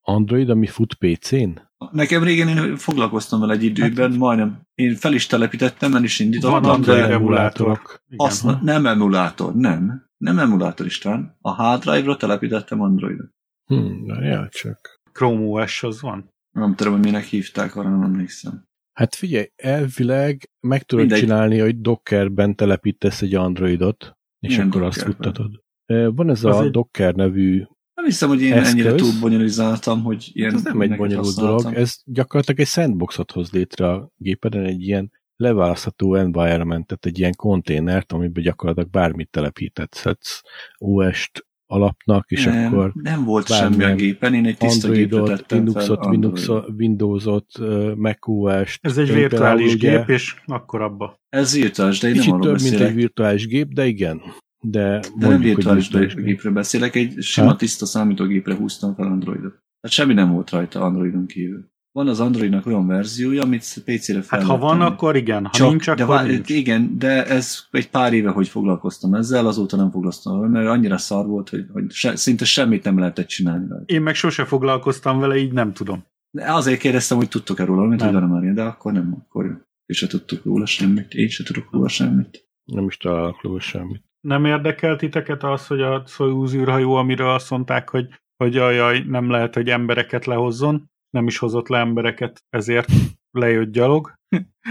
Android, 0.00 0.50
ami 0.50 0.66
fut 0.66 0.94
PC-n? 0.94 1.50
Nekem 1.90 2.22
régen 2.22 2.48
én 2.48 2.76
foglalkoztam 2.76 3.40
vele 3.40 3.52
egy 3.52 3.62
időben, 3.62 4.12
majdnem. 4.12 4.60
Én 4.74 4.94
fel 4.94 5.12
is 5.12 5.26
telepítettem, 5.26 5.94
el 5.94 6.04
is 6.04 6.18
Van 6.18 6.26
indítottam, 6.26 6.70
Android 6.70 6.98
de 6.98 7.08
emulátorok. 7.08 8.02
Igen. 8.08 8.26
azt 8.26 8.60
nem 8.62 8.86
emulátor, 8.86 9.54
nem. 9.54 10.10
Nem 10.16 10.38
emulátor 10.38 10.86
István. 10.86 11.36
A 11.40 11.50
hard 11.50 11.82
drive-ra 11.82 12.16
telepítettem 12.16 12.80
Androidot. 12.80 13.30
Hm, 13.64 14.10
ja, 14.22 14.48
csak. 14.48 14.95
Chrome 15.16 15.40
OS 15.46 15.82
az 15.82 16.00
van. 16.00 16.30
Nem 16.50 16.74
tudom, 16.74 16.92
hogy 16.92 17.02
minek 17.02 17.24
hívták, 17.24 17.76
arra 17.76 17.88
nem 17.90 18.02
emlékszem. 18.02 18.64
Hát 18.92 19.14
figyelj, 19.14 19.46
elvileg 19.56 20.50
meg 20.60 20.82
tudod 20.82 21.04
Mindegy. 21.04 21.22
csinálni, 21.22 21.58
hogy 21.58 21.80
Dockerben 21.80 22.54
telepítesz 22.54 23.22
egy 23.22 23.34
Androidot, 23.34 24.16
és 24.40 24.48
Milyen 24.48 24.68
akkor 24.68 24.82
azt 24.82 25.02
futtatod. 25.02 25.60
Van 25.86 26.30
ez 26.30 26.44
Az 26.44 26.56
a 26.56 26.62
egy- 26.62 26.70
Docker 26.70 27.14
nevű, 27.14 27.64
Nem 27.94 28.04
hiszem, 28.04 28.28
hogy 28.28 28.42
én 28.42 28.52
Eszköz? 28.52 28.72
ennyire 28.72 28.94
túl 28.94 29.10
bonyolizáltam, 29.20 30.02
hogy 30.02 30.30
ilyen... 30.32 30.54
ez 30.54 30.62
nem 30.62 30.80
egy 30.80 30.96
bonyolult 30.96 31.14
használtam. 31.26 31.56
dolog, 31.62 31.78
ez 31.78 31.96
gyakorlatilag 32.04 32.60
egy 32.60 32.66
sandboxot 32.66 33.32
hoz 33.32 33.50
létre 33.50 33.88
a 33.90 34.10
gépeden, 34.16 34.64
egy 34.64 34.82
ilyen 34.82 35.12
leválasztható 35.36 36.14
environmentet, 36.14 37.06
egy 37.06 37.18
ilyen 37.18 37.34
konténert, 37.34 38.12
amiben 38.12 38.42
gyakorlatilag 38.42 38.90
bármit 38.90 39.30
telepíthetsz 39.30 40.40
OS-t 40.78 41.46
alapnak, 41.66 42.30
és 42.30 42.44
nem, 42.44 42.66
akkor 42.66 42.92
nem 42.94 43.24
volt 43.24 43.46
semmi 43.46 43.84
a 43.84 43.94
gépen, 43.94 44.34
én 44.34 44.46
egy 44.46 44.56
tiszta 44.56 44.86
Androidot, 44.88 45.44
Linuxot. 45.50 46.68
Windows-ot, 46.78 47.46
ö, 47.58 47.92
macOS-t. 47.96 48.86
Ez 48.86 48.98
egy 48.98 49.12
virtuális 49.12 49.74
ugye 49.74 49.96
gép, 49.98 50.08
és 50.08 50.34
akkor 50.46 50.80
abba. 50.82 51.20
Ez 51.28 51.54
virtuális, 51.54 51.98
de 52.00 52.06
én 52.08 52.12
nem 52.14 52.22
Kicsit 52.22 52.34
arról 52.34 52.46
több, 52.46 52.60
mint 52.60 52.70
beszélek. 52.70 52.88
egy 52.90 52.94
virtuális 52.96 53.46
gép, 53.46 53.72
de 53.72 53.86
igen. 53.86 54.20
De, 54.60 54.80
De 54.88 55.00
nem 55.16 55.30
mondjuk, 55.30 55.54
virtuális 55.54 55.82
virtuális 55.82 56.14
gép. 56.14 56.24
gépről 56.24 56.52
beszélek, 56.52 56.94
egy 56.94 57.22
sima, 57.22 57.46
Ha? 57.48 57.56
tiszta 57.56 57.86
számítógépre 57.86 58.54
húztam 58.54 58.94
fel 58.94 59.06
Androidot. 59.06 59.50
Tehát 59.80 59.96
semmi 59.96 60.12
nem 60.14 60.32
volt 60.32 60.50
rajta 60.50 60.80
Androidon 60.80 61.26
kívül. 61.26 61.70
Van 61.96 62.08
az 62.08 62.20
Androidnak 62.20 62.66
olyan 62.66 62.86
verziója, 62.86 63.42
amit 63.42 63.82
PC-re 63.84 64.22
fel 64.22 64.38
Hát 64.38 64.48
ha 64.48 64.58
van, 64.58 64.78
tenni. 64.78 64.90
akkor 64.90 65.16
igen. 65.16 65.44
Ha 65.44 65.50
Csak, 65.50 65.68
nincs, 65.68 65.84
de 65.84 65.92
akkor 65.92 66.06
vár, 66.14 66.26
nincs. 66.26 66.50
Igen, 66.50 66.98
de 66.98 67.26
ez 67.26 67.58
egy 67.70 67.90
pár 67.90 68.12
éve, 68.12 68.30
hogy 68.30 68.48
foglalkoztam 68.48 69.14
ezzel, 69.14 69.46
azóta 69.46 69.76
nem 69.76 69.90
foglalkoztam 69.90 70.40
vele, 70.40 70.52
mert 70.52 70.68
annyira 70.68 70.98
szar 70.98 71.26
volt, 71.26 71.48
hogy, 71.48 71.66
hogy 71.72 71.90
se, 71.90 72.16
szinte 72.16 72.44
semmit 72.44 72.84
nem 72.84 72.98
lehetett 72.98 73.26
csinálni 73.26 73.66
vele. 73.68 73.82
Én 73.86 74.02
meg 74.02 74.14
sose 74.14 74.44
foglalkoztam 74.44 75.18
vele, 75.18 75.36
így 75.36 75.52
nem 75.52 75.72
tudom. 75.72 76.04
De 76.30 76.52
azért 76.52 76.80
kérdeztem, 76.80 77.16
hogy 77.16 77.28
tudtok-e 77.28 77.64
róla, 77.64 77.86
mint 77.86 78.02
hogy 78.02 78.12
van 78.12 78.54
de 78.54 78.62
akkor 78.62 78.92
nem, 78.92 79.16
akkor 79.18 79.44
mi 79.86 79.94
se 79.94 80.06
tudtuk 80.06 80.44
róla 80.44 80.66
semmit, 80.66 81.14
én 81.14 81.28
se 81.28 81.44
tudok 81.44 81.68
róla 81.72 81.88
semmit. 81.88 82.48
Nem 82.64 82.86
is 82.86 82.96
találok 82.96 83.42
róla 83.42 83.60
semmit. 83.60 84.04
Nem 84.20 84.44
érdekel 84.44 84.96
titeket 84.96 85.44
az, 85.44 85.66
hogy 85.66 85.80
a 85.80 86.02
Soyuz 86.06 86.54
űrhajó, 86.54 86.94
amiről 86.94 87.30
azt 87.30 87.50
mondták, 87.50 87.90
hogy, 87.90 88.08
hogy 88.36 88.56
ajaj, 88.56 89.04
nem 89.08 89.30
lehet, 89.30 89.54
hogy 89.54 89.68
embereket 89.68 90.24
lehozzon, 90.24 90.90
nem 91.16 91.26
is 91.26 91.38
hozott 91.38 91.68
le 91.68 91.78
embereket, 91.78 92.44
ezért 92.48 92.88
lejött 93.30 93.72
gyalog. 93.72 94.14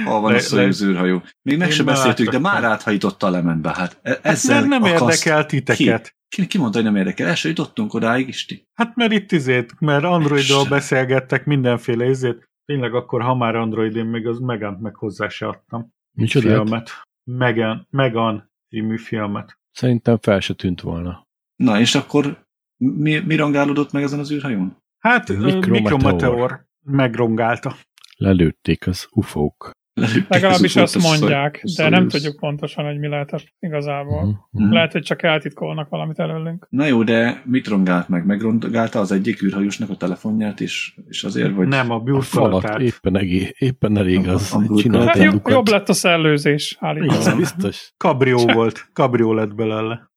Ha 0.05 0.19
van 0.19 0.31
Le- 0.31 0.37
a 0.37 0.41
Soyuz 0.41 0.83
űrhajó. 0.83 1.21
Még 1.41 1.57
meg 1.57 1.67
Én 1.67 1.73
se 1.73 1.83
beszéltük, 1.83 2.29
de 2.29 2.39
már 2.39 2.63
áthajította 2.63 3.27
a 3.27 3.29
lemenbe. 3.29 3.73
Hát 3.75 3.99
e- 4.01 4.09
Hát 4.09 4.25
ezzel 4.25 4.55
mert 4.55 4.67
nem 4.67 4.83
akaszt- 4.93 5.25
érdekel 5.25 5.45
titeket. 5.45 6.15
Ki, 6.27 6.47
ki 6.47 6.57
mondta, 6.57 6.77
hogy 6.77 6.87
nem 6.87 6.95
érdekel? 6.95 7.27
El 7.27 7.35
se 7.35 7.47
jutottunk 7.47 7.93
odáig, 7.93 8.27
Isti. 8.27 8.63
Hát 8.73 8.95
mert 8.95 9.11
itt 9.11 9.31
izét, 9.31 9.79
mert 9.79 10.03
Androidról 10.03 10.37
Isten. 10.61 10.69
beszélgettek 10.69 11.45
mindenféle 11.45 12.09
izét. 12.09 12.49
Tényleg 12.65 12.93
akkor, 12.93 13.21
ha 13.21 13.35
már 13.35 13.55
Android, 13.55 13.95
én 13.95 14.05
még 14.05 14.27
az 14.27 14.39
Megant 14.39 14.79
meg 14.81 14.95
hozzá 14.95 15.27
se 15.27 15.47
adtam. 15.47 15.93
Micsoda? 16.17 16.47
Filmet. 16.49 16.91
Megan, 17.31 17.87
Megan 17.89 18.51
című 18.69 18.97
filmet. 18.97 19.57
Szerintem 19.71 20.17
fel 20.21 20.39
se 20.39 20.53
tűnt 20.53 20.81
volna. 20.81 21.23
Na, 21.55 21.79
és 21.79 21.95
akkor 21.95 22.45
mi, 22.77 23.19
mi 23.19 23.35
rangálódott 23.35 23.91
meg 23.91 24.03
ezen 24.03 24.19
az 24.19 24.31
űrhajón? 24.31 24.77
Hát 25.05 25.29
Mikrometeor. 25.67 26.65
Megrongálta. 26.83 27.75
Lelőtték 28.17 28.87
az 28.87 29.07
ufók. 29.11 29.71
Lelőtték 29.93 30.27
Legalábbis 30.27 30.75
az 30.75 30.95
azt 30.95 31.19
mondják, 31.19 31.61
de 31.75 31.89
nem 31.89 32.07
tudjuk 32.07 32.39
pontosan, 32.39 32.85
hogy 32.85 32.99
mi 32.99 33.07
lehetett 33.07 33.45
igazából. 33.59 34.47
Uh-huh. 34.51 34.71
Lehet, 34.71 34.91
hogy 34.91 35.01
csak 35.01 35.23
eltitkolnak 35.23 35.89
valamit 35.89 36.19
előlünk. 36.19 36.67
Na 36.69 36.85
jó, 36.85 37.03
de 37.03 37.41
mit 37.45 37.67
rongált 37.67 38.07
meg? 38.09 38.25
Megrongálta 38.25 38.99
az 38.99 39.11
egyik 39.11 39.41
űrhajósnak 39.41 39.89
a 39.89 39.95
telefonját 39.95 40.59
is, 40.59 40.97
és 41.07 41.23
azért, 41.23 41.55
vagy... 41.55 41.67
Nem, 41.67 41.91
a 41.91 41.95
A 41.95 41.99
falat 41.99 42.03
bűrfalatát. 42.03 42.79
éppen, 42.79 43.17
egé, 43.17 43.53
éppen 43.57 43.97
elég 43.97 44.27
az, 44.27 44.53
A- 44.53 44.57
a 44.57 44.65
hogy 44.67 44.81
csinált 44.81 45.07
Hát 45.07 45.17
jobb, 45.45 45.67
lett 45.67 45.89
a 45.89 45.93
szellőzés, 45.93 46.77
állítólag. 46.79 47.37
biztos. 47.37 47.93
Kabrió 47.97 48.37
volt. 48.53 48.89
Kabrió 48.93 49.33
lett 49.33 49.55
belőle. 49.55 50.13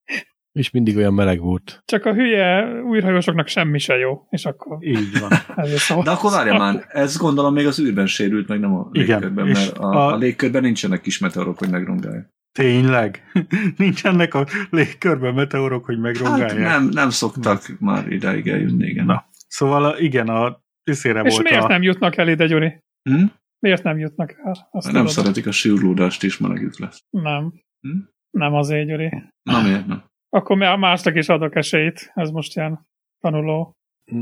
És 0.58 0.70
mindig 0.70 0.96
olyan 0.96 1.14
meleg 1.14 1.40
volt. 1.40 1.82
Csak 1.84 2.04
a 2.04 2.14
hülye 2.14 2.72
újrahajósoknak 2.82 3.46
semmi 3.48 3.78
se 3.78 3.94
jó, 3.96 4.26
és 4.30 4.44
akkor 4.44 4.78
Így 4.80 5.20
van. 5.20 5.30
ezért 5.56 5.80
szó. 5.80 6.02
De 6.02 6.10
akkor 6.10 6.30
várja 6.30 6.58
már, 6.58 6.84
ez 6.88 7.16
gondolom 7.16 7.54
még 7.54 7.66
az 7.66 7.80
űrben 7.80 8.06
sérült, 8.06 8.48
meg 8.48 8.60
nem 8.60 8.74
a 8.74 8.88
Igen, 8.92 9.06
légkörben, 9.20 9.46
és 9.48 9.58
mert 9.66 9.78
a, 9.78 9.84
a- 9.90 10.12
a 10.12 10.16
légkörben 10.16 10.62
nincsenek 10.62 11.00
kis 11.00 11.18
meteorok, 11.18 11.58
hogy 11.58 11.70
megrongálják. 11.70 12.28
Tényleg? 12.52 13.22
Nincsenek 13.76 14.34
a 14.34 14.46
légkörben 14.70 15.34
meteorok, 15.34 15.84
hogy 15.84 15.94
Hát 15.94 16.02
megrongálják? 16.04 16.58
nem, 16.68 16.88
nem 16.92 17.10
szoktak 17.10 17.62
már 17.80 18.12
ideig 18.12 18.48
eljönni, 18.48 18.86
igen. 18.86 19.04
Na. 19.06 19.24
Szóval 19.48 19.84
a- 19.84 19.98
igen, 19.98 20.28
a 20.28 20.60
iszére 20.90 21.20
És 21.22 21.32
volt 21.34 21.48
miért 21.48 21.64
a... 21.64 21.68
nem 21.68 21.82
jutnak 21.82 22.16
el 22.16 22.28
ide, 22.28 22.46
Gyuri? 22.46 22.82
Hm? 23.10 23.24
Miért 23.58 23.82
nem 23.82 23.98
jutnak 23.98 24.34
el? 24.44 24.68
Azt 24.70 24.86
Nem 24.86 24.94
tudod? 24.94 25.08
szeretik 25.10 25.46
a 25.46 25.50
sűrlódást 25.52 26.22
is, 26.22 26.38
melegük 26.38 26.78
lesz. 26.78 27.02
Nem. 27.10 27.52
Hm? 27.80 27.98
Nem 28.30 28.54
azért, 28.54 28.88
Gyuri. 28.88 29.12
Na 29.42 29.62
miért 29.62 29.86
nem? 29.86 30.02
Akkor 30.28 30.56
már 30.56 30.78
másnak 30.78 31.16
is 31.16 31.28
adok 31.28 31.56
esélyt. 31.56 32.12
Ez 32.14 32.30
most 32.30 32.56
ilyen 32.56 32.86
tanuló. 33.20 33.76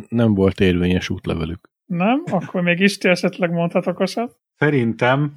Nem 0.09 0.35
volt 0.35 0.61
érvényes 0.61 1.09
útlevelük. 1.09 1.69
Nem? 1.85 2.23
Akkor 2.31 2.63
még 2.63 2.81
Isti 2.81 3.09
esetleg 3.09 3.51
mondhat 3.51 3.87
okosat? 3.87 4.37
Szerintem 4.57 5.35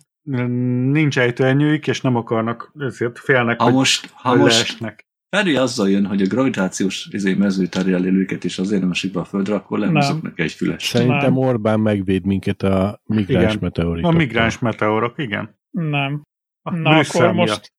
nincs 0.92 1.20
ejtőernyőjük, 1.20 1.88
és 1.88 2.02
nem 2.02 2.16
akarnak, 2.16 2.72
ezért 2.80 3.20
félnek, 3.20 3.60
Ha 3.60 3.66
hogy, 3.66 3.74
most, 3.74 4.10
ha 4.14 4.30
hogy 4.30 4.40
most 4.40 4.56
leesnek. 4.56 5.08
Feri 5.30 5.56
azzal 5.56 5.90
jön, 5.90 6.06
hogy 6.06 6.22
a 6.22 6.26
gravitációs 6.28 7.08
izé, 7.12 7.34
mező 7.34 7.66
terjel 7.66 8.06
őket, 8.06 8.44
és 8.44 8.60
azért 8.60 8.82
nem 8.82 8.92
esik 8.92 9.12
be 9.14 9.20
a 9.20 9.24
földre, 9.24 9.56
akkor 9.56 9.80
lehúzok 9.80 10.12
Nem. 10.12 10.20
neki 10.24 10.42
egy 10.42 10.52
füles. 10.52 10.84
Szerintem 10.84 11.34
Nem. 11.34 11.38
Orbán 11.38 11.80
megvéd 11.80 12.26
minket 12.26 12.62
a 12.62 13.02
migráns 13.04 13.44
Igen. 13.54 13.58
meteoritoktól. 13.62 14.14
A 14.14 14.18
migráns 14.18 14.60
meteorok, 14.60 15.14
igen. 15.18 15.60
Nem. 15.70 16.22
A 16.62 16.76
Na 16.76 16.90
Brüsszel 16.94 17.22
akkor 17.22 17.34
miatt. 17.36 17.48
most, 17.48 17.74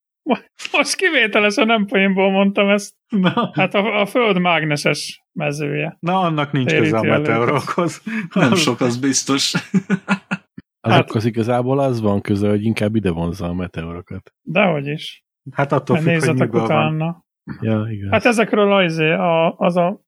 most 0.72 0.96
kivételesen 0.96 1.66
nem 1.66 1.86
poénból 1.86 2.30
mondtam 2.30 2.68
ezt. 2.68 2.94
Na, 3.08 3.50
Hát 3.54 3.74
a, 3.74 4.00
a 4.00 4.06
Föld 4.06 4.38
mágneses 4.40 5.24
mezője. 5.32 5.96
na, 6.00 6.20
annak 6.20 6.52
nincs 6.52 6.68
Téríti 6.70 6.90
köze 6.90 6.98
a 6.98 7.18
meteorokhoz. 7.18 8.02
Nem 8.34 8.54
sok, 8.54 8.80
az 8.80 8.98
biztos. 8.98 9.52
Azokhoz 10.80 11.24
igazából 11.24 11.78
az 11.78 12.00
van 12.00 12.20
köze, 12.20 12.48
hogy 12.48 12.64
inkább 12.64 12.94
ide 12.94 13.10
vonzza 13.10 13.46
a 13.46 13.54
meteorokat. 13.54 14.32
Dehogy 14.42 14.86
is. 14.86 15.24
Hát 15.52 15.72
attól 15.72 15.96
Hát 15.96 16.04
függ, 16.04 16.14
hogy 16.14 16.22
nézzetek 16.22 16.52
van. 16.52 16.62
utána. 16.64 17.24
Ja, 17.60 17.86
igen. 17.90 18.10
Hát 18.10 18.24
ezekről 18.24 18.72
az, 18.72 18.98
a, 18.98 19.56
az 19.56 19.76
a, 19.76 20.00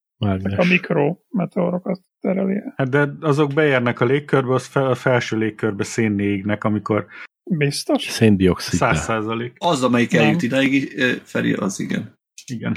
a 0.56 0.66
mikro 0.68 1.16
meteorokat 1.28 2.00
tereli 2.22 2.54
el. 2.54 2.72
Hát 2.76 2.88
de 2.88 3.08
azok 3.20 3.52
beérnek 3.52 4.00
a 4.00 4.04
légkörbe, 4.04 4.54
az 4.54 4.66
fel, 4.66 4.86
a 4.86 4.94
felső 4.94 5.36
légkörbe 5.36 5.84
szénné 5.84 6.24
égnek, 6.24 6.64
amikor 6.64 7.06
Biztos? 7.50 8.02
Széndiokszid. 8.02 8.78
száz 8.78 8.98
százalék. 9.02 9.52
Az, 9.58 9.82
amelyik 9.82 10.12
Nem. 10.12 10.22
eljut 10.24 10.42
idáig, 10.42 10.94
eh, 10.96 11.14
Feri, 11.22 11.52
az 11.52 11.80
igen. 11.80 12.18
Igen. 12.46 12.76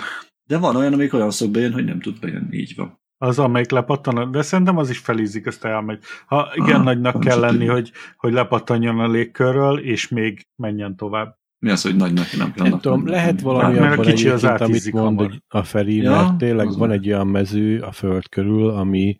De 0.49 0.57
van 0.57 0.75
olyan, 0.75 0.93
amelyik 0.93 1.13
olyan 1.13 1.31
szok 1.31 1.51
bejön, 1.51 1.73
hogy 1.73 1.85
nem 1.85 1.99
tud 1.99 2.19
bejönni, 2.19 2.57
így 2.57 2.73
van. 2.75 2.99
Az, 3.17 3.39
amelyik 3.39 3.69
lepattan, 3.71 4.31
de 4.31 4.41
szerintem 4.41 4.77
az 4.77 4.89
is 4.89 4.97
felízik, 4.97 5.47
azt 5.47 5.65
elmegy. 5.65 5.99
Ha 6.25 6.51
igen 6.53 6.75
Ah, 6.79 6.83
nagynak 6.83 7.19
kell 7.19 7.39
lenni, 7.39 7.51
tudjuk. 7.57 7.71
hogy, 7.73 7.91
hogy 8.17 8.33
lepattanjon 8.33 8.99
a 8.99 9.07
légkörről, 9.07 9.79
és 9.79 10.07
még 10.07 10.41
menjen 10.61 10.95
tovább. 10.95 11.35
Mi 11.65 11.69
az, 11.71 11.81
hogy 11.81 11.95
nagynak 11.95 12.25
nem 12.37 12.53
Nem 12.55 12.79
tudom, 12.79 13.07
lehet 13.07 13.41
valami 13.41 13.79
Mert 13.79 13.89
a 13.89 13.91
abban 13.99 14.05
kicsi 14.05 14.29
az 14.29 14.43
amit 14.43 14.91
mond 14.91 15.17
hamar. 15.17 15.31
a 15.47 15.63
Feri, 15.63 15.95
Ja, 15.95 16.09
mert 16.09 16.37
tényleg 16.37 16.67
van 16.77 16.91
egy 16.91 17.07
olyan 17.07 17.27
mező 17.27 17.79
a 17.79 17.91
Föld 17.91 18.29
körül, 18.29 18.69
ami 18.69 19.17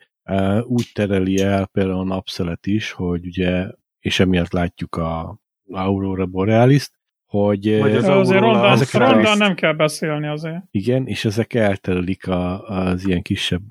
úgy 0.64 0.90
tereli 0.94 1.42
el 1.42 1.66
például 1.68 2.00
a 2.00 2.04
napszelet 2.04 2.66
is, 2.66 2.92
hogy 2.92 3.26
ugye, 3.26 3.68
és 4.00 4.20
emiatt 4.20 4.52
látjuk 4.52 4.96
a 4.96 5.40
Aurora 5.70 6.26
Borealis, 6.26 6.90
hogy 7.26 7.80
Vagy 7.80 7.96
az 7.96 8.08
azért 8.08 8.42
Aurora 8.42 9.12
rondán, 9.12 9.38
nem 9.38 9.56
kell 9.56 9.74
beszélni 9.74 10.28
azért. 10.28 10.64
igen, 10.72 11.08
és 11.08 11.26
ezek 11.26 11.54
elterelik 11.54 12.28
a, 12.28 12.68
az 12.68 13.06
ilyen 13.08 13.22
kisebb 13.22 13.62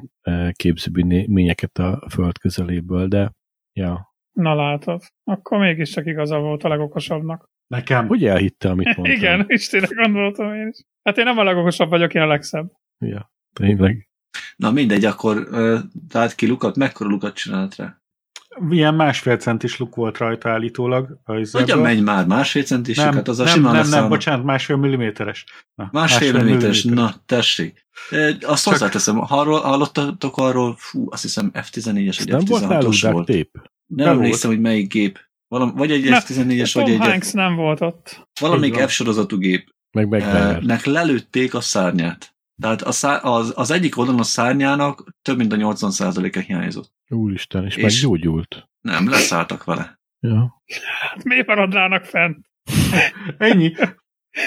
képzőbényeket 0.52 1.78
a 1.78 2.06
Föld 2.11 2.38
közeléből, 2.38 3.06
de 3.08 3.32
ja, 3.73 4.12
Na 4.32 4.54
látod. 4.54 5.02
Akkor 5.25 5.58
mégiscsak 5.58 6.06
igaza 6.06 6.38
volt 6.38 6.62
a 6.64 6.68
legokosabbnak. 6.68 7.50
Nekem. 7.66 8.06
Hogy 8.06 8.25
elhitte, 8.25 8.68
amit 8.68 8.96
mondtam? 8.96 9.16
Igen, 9.16 9.44
és 9.46 9.68
tényleg 9.68 9.90
gondoltam 9.90 10.54
én 10.54 10.68
is. 10.68 10.82
Hát 11.02 11.18
én 11.18 11.25
nem 11.25 11.38
a 11.38 11.42
legokosabb 11.42 11.88
vagyok, 11.88 12.14
én 12.14 12.23
a 12.23 12.26
legszebb. 12.26 12.70
Ja, 12.99 13.32
tényleg. 13.52 14.08
Na 14.56 14.70
mindegy, 14.70 15.04
akkor 15.04 15.49
tehát 16.08 16.34
ki 16.34 16.46
lukat, 16.46 16.76
mekkora 16.76 17.11
lukat 17.11 17.34
csinált 17.34 17.76
rá? 17.76 17.99
Ilyen 18.70 18.94
másfél 18.94 19.37
centis 19.37 19.78
luk 19.78 19.94
volt 19.94 20.18
rajta 20.18 20.50
állítólag. 20.50 21.18
Hogyan 21.52 21.78
megy 21.78 22.02
már? 22.02 22.26
Másfél 22.26 22.62
centis 22.62 22.96
Nem, 22.96 23.12
hát 23.14 23.28
az 23.28 23.38
a 23.38 23.44
nem, 23.44 23.52
simán 23.52 23.73
nem, 23.73 23.80
nem, 23.80 23.90
leszállna. 23.90 24.08
bocsánat, 24.08 24.44
másfél 24.44 24.76
milliméteres. 24.76 25.44
Na, 25.75 25.88
Másfél 25.92 26.32
milliméteres, 26.32 26.84
na 26.84 27.14
tessék. 27.26 27.87
Azt 28.40 28.64
hozzáteszem, 28.64 29.16
ha 29.16 29.38
arról, 29.40 29.61
hallottatok 29.61 30.37
arról, 30.37 30.75
fú, 30.78 31.06
azt 31.11 31.23
hiszem 31.23 31.50
F14-es 31.54 32.18
Ez 32.18 32.25
vagy 32.25 32.28
nem 32.32 32.44
volt 32.44 32.68
náluk 32.68 32.92
F16-os 32.92 32.99
duct 33.00 33.12
volt. 33.12 33.26
tape? 33.26 33.70
Nem 33.87 34.06
Nem 34.06 34.16
emlékszem, 34.16 34.50
hogy 34.50 34.61
melyik 34.61 34.92
gép. 34.92 35.18
Valam, 35.49 35.75
vagy 35.75 35.90
egy 35.90 36.08
Ne, 36.08 36.20
F14-es, 36.23 36.70
vagy 36.75 36.84
Tom 36.84 36.92
egy 36.92 36.99
F, 37.00 37.06
Hanks 37.08 37.32
nem 37.32 37.54
volt 37.54 37.80
ott. 37.80 38.28
valamelyik 38.40 38.73
Így 38.75 38.78
van. 38.80 38.88
F 38.88 38.92
sorozatú 38.92 39.38
gép. 39.38 39.75
Meg 39.92 40.08
meg 40.08 40.23
Eh, 40.23 40.58
nek 40.61 40.84
lelőtték 40.84 41.54
a 41.54 41.61
szárnyát. 41.61 42.34
Tehát 42.62 42.82
a 42.82 42.92
szá, 42.92 43.16
az, 43.16 43.52
az 43.56 43.70
egyik 43.70 43.99
oldalon 43.99 44.20
a 44.20 44.25
szárnyának 44.25 45.04
több 45.23 45.37
mint 45.37 45.52
a 45.52 45.56
80%-a 45.56 46.38
hiányzott. 46.38 46.92
Úristen, 47.08 47.64
és, 47.64 47.76
És- 47.76 47.82
meggyógyult. 47.82 48.68
Nem, 48.80 49.08
leszálltak 49.08 49.64
vele. 49.64 50.00
Ja. 50.20 50.62
Hát 51.00 51.25
miért 51.25 51.46
maradnának 51.46 52.04
fent? 52.04 52.46
Ennyi. 53.38 53.73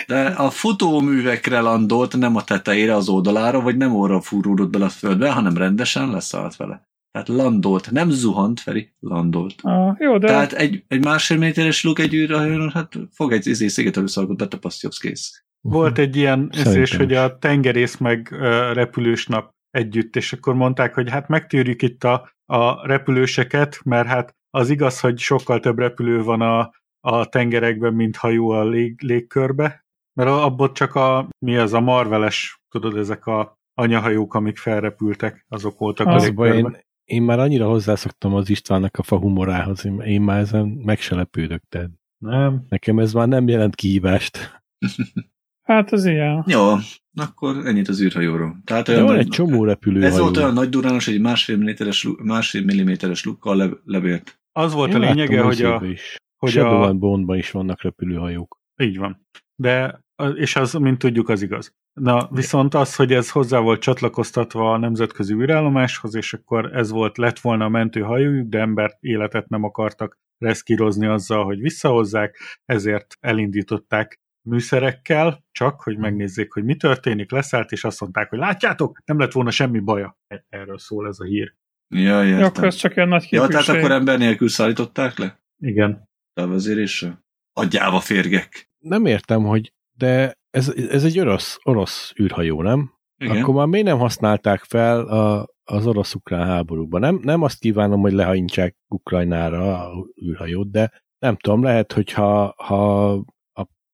De 0.08 0.26
a 0.26 0.50
futóművekre 0.50 1.60
landolt, 1.60 2.18
nem 2.18 2.36
a 2.36 2.44
tetejére, 2.44 2.96
az 2.96 3.10
oldalára, 3.10 3.62
vagy 3.62 3.78
nem 3.78 3.96
orra 3.96 4.22
fúródott 4.22 4.70
bele 4.70 4.86
a 4.86 4.90
földbe, 4.90 5.32
hanem 5.32 5.58
rendesen 5.58 6.10
leszállt 6.10 6.56
vele. 6.56 6.88
Tehát 7.12 7.28
landolt, 7.28 7.92
nem 7.92 8.10
zuhant, 8.10 8.60
Feri, 8.60 8.94
landolt. 9.00 9.56
Ah, 9.62 9.96
jó, 10.00 10.18
de 10.18 10.28
Tehát 10.28 10.54
egy, 10.54 10.84
egy 10.88 11.04
másfél 11.04 11.38
méteres 11.38 11.84
luk 11.84 12.00
egy 12.00 12.14
űrhajón, 12.14 12.72
hát 12.72 12.94
fog 13.12 13.32
egy 13.32 13.48
izé 13.48 13.68
szigetelőszalgot, 13.68 14.38
betapasztja, 14.38 14.90
kész. 14.90 15.46
Volt 15.70 15.98
egy 15.98 16.16
ilyen 16.16 16.50
eszés, 16.52 16.96
hogy 16.96 17.14
a 17.14 17.38
tengerész 17.38 17.98
meg 17.98 18.28
repülős 18.74 19.28
nap 19.28 19.52
együtt, 19.70 20.16
és 20.16 20.34
akkor 20.34 20.56
mondták, 20.56 20.94
hogy 20.94 21.10
hát 21.10 21.28
megtűrjük 21.28 21.82
itt 21.82 22.04
a, 22.04 22.32
a 22.46 22.88
repülőseket, 22.88 23.80
mert 23.84 24.08
hát 24.08 24.36
az 24.50 24.70
igaz, 24.70 25.00
hogy 25.00 25.18
sokkal 25.20 25.60
több 25.60 25.80
repülő 25.80 26.24
van 26.24 26.42
a, 26.42 26.72
a 27.00 27.26
tengerekben, 27.26 27.94
mint 27.94 28.16
hajó 28.16 28.50
a 28.50 28.64
lég, 28.64 29.02
légkörbe, 29.02 29.86
mert 30.14 30.30
abból 30.30 30.72
csak 30.72 30.96
a, 30.96 31.28
mi 31.46 31.58
az, 31.58 31.74
a 31.74 31.80
marveles, 31.80 32.62
tudod, 32.70 32.98
ezek 32.98 33.26
a 33.26 33.58
anyahajók, 33.74 34.34
amik 34.34 34.58
felrepültek, 34.58 35.46
azok 35.50 35.80
voltak 35.80 36.08
a 36.08 36.14
Az 36.14 36.24
a 36.24 36.26
légkörben. 36.26 36.58
én, 36.58 36.82
én 37.04 37.22
már 37.22 37.40
annyira 37.40 37.68
hozzászoktam 37.68 38.34
az 38.34 38.50
Istvánnak 38.50 38.98
a 38.98 39.04
fa 39.04 39.18
humorához, 39.18 39.86
én, 39.86 40.00
én 40.00 40.22
már 40.22 40.40
ezen 40.40 40.68
meg 40.68 41.00
se 41.00 41.16
lepődök, 41.16 41.64
tehát 41.70 41.90
Nem, 42.18 42.66
nekem 42.70 43.00
ez 43.00 43.14
már 43.14 43.28
nem 43.28 43.48
jelent 43.48 43.76
kihívást. 43.76 44.38
hát 45.68 45.94
ez 45.94 46.06
ilyen. 46.06 46.44
Jó, 46.48 46.74
akkor 47.16 47.66
ennyit 47.66 47.88
az 47.88 48.02
űrhajóról. 48.02 48.58
Tehát 48.64 48.86
De 48.86 48.92
olyan 48.92 49.06
van 49.06 49.16
nagy- 49.16 49.26
egy 49.26 49.32
csomó 49.32 49.64
repülő 49.64 50.04
Ez 50.04 50.20
volt 50.20 50.38
olyan 50.38 50.54
nagy 50.54 50.70
durános, 50.70 51.06
hogy 51.06 51.14
egy 51.14 51.22
másfél 51.22 51.56
milliméteres, 51.56 52.08
másfél 52.24 52.64
milliméteres 52.64 53.24
lukkal 53.26 53.56
le, 53.56 53.70
lebért. 53.86 54.40
az 54.52 54.74
volt 54.74 54.94
a 54.94 54.98
lényege, 55.00 55.42
hogy 55.42 55.62
a, 55.62 55.82
Is. 55.86 56.16
hogy 56.38 56.50
Shadow 56.52 56.82
a, 56.82 56.94
Bondban 56.94 57.38
is 57.38 57.52
vannak 57.52 57.82
repülőhajók. 57.82 58.60
Így 58.82 58.98
van. 58.98 59.28
De, 59.56 60.02
és 60.34 60.56
az, 60.56 60.74
mint 60.74 60.98
tudjuk, 60.98 61.30
az 61.30 61.42
igaz. 61.42 61.76
Na, 61.94 62.28
viszont 62.32 62.74
az, 62.74 62.96
hogy 62.96 63.14
ez 63.14 63.32
hozzá 63.32 63.60
volt 63.60 63.82
csatlakoztatva 63.82 64.72
a 64.74 64.78
nemzetközi 64.78 65.34
űrállomáshoz, 65.34 66.16
és 66.16 66.34
akkor 66.34 66.76
ez 66.76 66.92
volt, 66.92 67.18
lett 67.18 67.40
volna 67.40 67.66
a 67.66 67.70
mentőhajójuk, 67.70 68.48
de 68.48 68.60
ember 68.60 68.98
életet 69.00 69.50
nem 69.50 69.64
akartak 69.64 70.20
reszkírozni 70.38 71.06
azzal, 71.06 71.44
hogy 71.46 71.60
visszahozzák, 71.60 72.38
ezért 72.66 73.18
elindították 73.20 74.20
műszerekkel, 74.48 75.46
csak, 75.52 75.82
hogy 75.82 75.98
megnézzék, 75.98 76.54
hogy 76.54 76.64
mi 76.64 76.76
történik, 76.76 77.32
leszállt, 77.32 77.72
és 77.72 77.84
azt 77.84 78.02
mondták, 78.02 78.30
hogy 78.30 78.40
látjátok, 78.40 79.02
nem 79.06 79.20
lett 79.20 79.32
volna 79.32 79.52
semmi 79.52 79.80
baja. 79.80 80.18
Erről 80.50 80.78
szól 80.78 81.08
ez 81.08 81.20
a 81.20 81.24
hír. 81.24 81.56
Ja, 81.96 82.26
értem. 82.26 82.44
akkor 82.44 82.64
ez 82.64 82.76
csak 82.76 82.96
ilyen 82.96 83.08
nagy 83.08 83.28
Ja, 83.30 83.48
tehát 83.48 83.68
akkor 83.68 83.92
ember 83.92 84.18
nélkül 84.18 84.50
szállították 84.50 85.18
le? 85.18 85.40
Igen. 85.60 86.10
Távezéréssel? 86.34 87.26
Adjába 87.54 88.00
férgek. 88.00 88.70
Nem 88.78 89.06
értem, 89.06 89.44
hogy 89.44 89.74
de 89.98 90.34
ez, 90.50 90.70
ez 90.70 91.04
egy 91.04 91.20
orosz, 91.20 91.60
orosz 91.64 92.14
űrhajó, 92.22 92.62
nem? 92.62 92.94
Igen. 93.18 93.38
Akkor 93.38 93.54
már 93.54 93.68
miért 93.68 93.86
nem 93.86 93.98
használták 93.98 94.64
fel 94.64 95.08
a, 95.08 95.48
az 95.64 95.88
orosz-ukrán 95.88 96.48
háborúban? 96.48 97.00
Nem, 97.00 97.20
nem 97.24 97.42
azt 97.42 97.60
kívánom, 97.60 98.02
hogy 98.02 98.14
lehajintsák 98.14 98.76
Ukrajnára 98.88 99.88
a 99.88 100.06
űrhajót, 100.26 100.72
de 100.72 100.92
nem 101.20 101.36
tudom, 101.36 101.64
lehet, 101.64 101.94
hogy 101.94 102.12
ha, 102.12 102.54
ha 102.58 103.24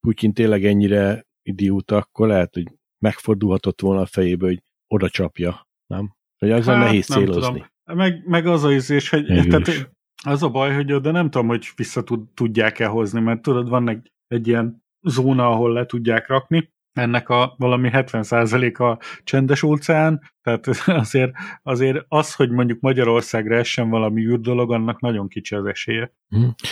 Putyin 0.08 0.34
tényleg 0.34 0.66
ennyire 0.66 1.26
idióta, 1.42 1.96
akkor 1.98 2.28
lehet, 2.28 2.54
hogy 2.54 2.68
megfordulhatott 3.00 3.82
volna 3.82 4.02
a 4.02 4.06
fejébe, 4.06 4.46
hogy 4.46 4.63
oda 4.88 5.10
csapja, 5.10 5.68
nem? 5.88 6.16
Hogy 6.38 6.52
azzal 6.52 6.76
Hát, 6.76 6.86
nehéz 6.86 7.06
célozni. 7.06 7.42
tudom. 7.42 7.98
Meg, 7.98 8.28
meg 8.28 8.48
az 8.48 8.63
a 8.63 8.72
izés, 8.72 9.10
hogy 9.10 9.26
tehát, 9.26 9.68
is. 9.68 9.88
az 10.24 10.44
a 10.44 10.50
baj, 10.50 10.74
hogy 10.74 10.94
oda 10.94 11.12
nem 11.12 11.30
tudom, 11.30 11.48
hogy 11.48 11.68
vissza 11.76 12.04
tud, 12.04 12.30
tudják-e 12.34 12.88
hozni, 12.88 13.20
mert 13.20 13.42
tudod, 13.42 13.70
van 13.70 13.89
egy, 13.89 14.12
egy 14.28 14.48
ilyen 14.48 14.84
zóna, 15.02 15.50
ahol 15.50 15.74
le 15.74 15.86
tudják 15.86 16.28
rakni, 16.28 16.72
ennek 16.93 17.29
a 17.29 17.53
valami 17.58 17.89
70%-a 17.93 19.03
csendes 19.23 19.63
óceán, 19.63 20.21
tehát 20.41 20.67
azért, 21.01 21.32
azért 21.63 22.06
az, 22.08 22.34
hogy 22.36 22.49
mondjuk 22.51 22.79
Magyarországra 22.79 23.56
essen 23.56 23.89
valami 23.89 24.21
űrdolog, 24.25 24.71
annak 24.71 25.01
nagyon 25.01 25.27
kicsi 25.27 25.56
az 25.56 25.65
esélye. 25.65 26.13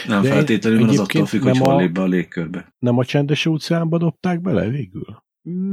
Nem 0.08 0.22
De 0.22 0.30
feltétlenül, 0.30 0.80
mert 0.80 0.92
az 0.92 1.00
attól 1.00 1.26
függ, 1.26 1.42
hogy 1.42 1.58
hol 1.58 1.74
a- 1.74 1.78
lép 1.78 1.92
be 1.92 2.02
a 2.02 2.06
légkörbe. 2.06 2.74
Nem 2.80 2.98
a 2.98 3.06
csendes 3.06 3.46
óceánba 3.46 3.98
dobták 3.98 4.42
bele 4.42 4.68
végül? 4.70 5.24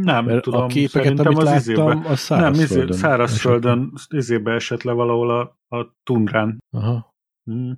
Nem 0.03 0.25
Mert 0.25 0.43
tudom, 0.43 0.63
a 0.63 0.67
képeket, 0.67 1.03
szerintem 1.03 1.27
amit 1.27 1.39
az 1.39 1.45
láttam, 1.45 1.59
izébe. 1.59 2.09
az 2.09 2.29
Nem, 2.29 2.53
izé, 2.53 2.65
szárazföldön. 2.65 2.97
szárazföldön 2.97 3.93
izébe 4.09 4.53
esett 4.53 4.83
le 4.83 4.93
valahol 4.93 5.31
a, 5.31 5.77
a 5.77 5.97
tundrán. 6.03 6.59
Aha. 6.71 7.15
Hm. 7.45 7.71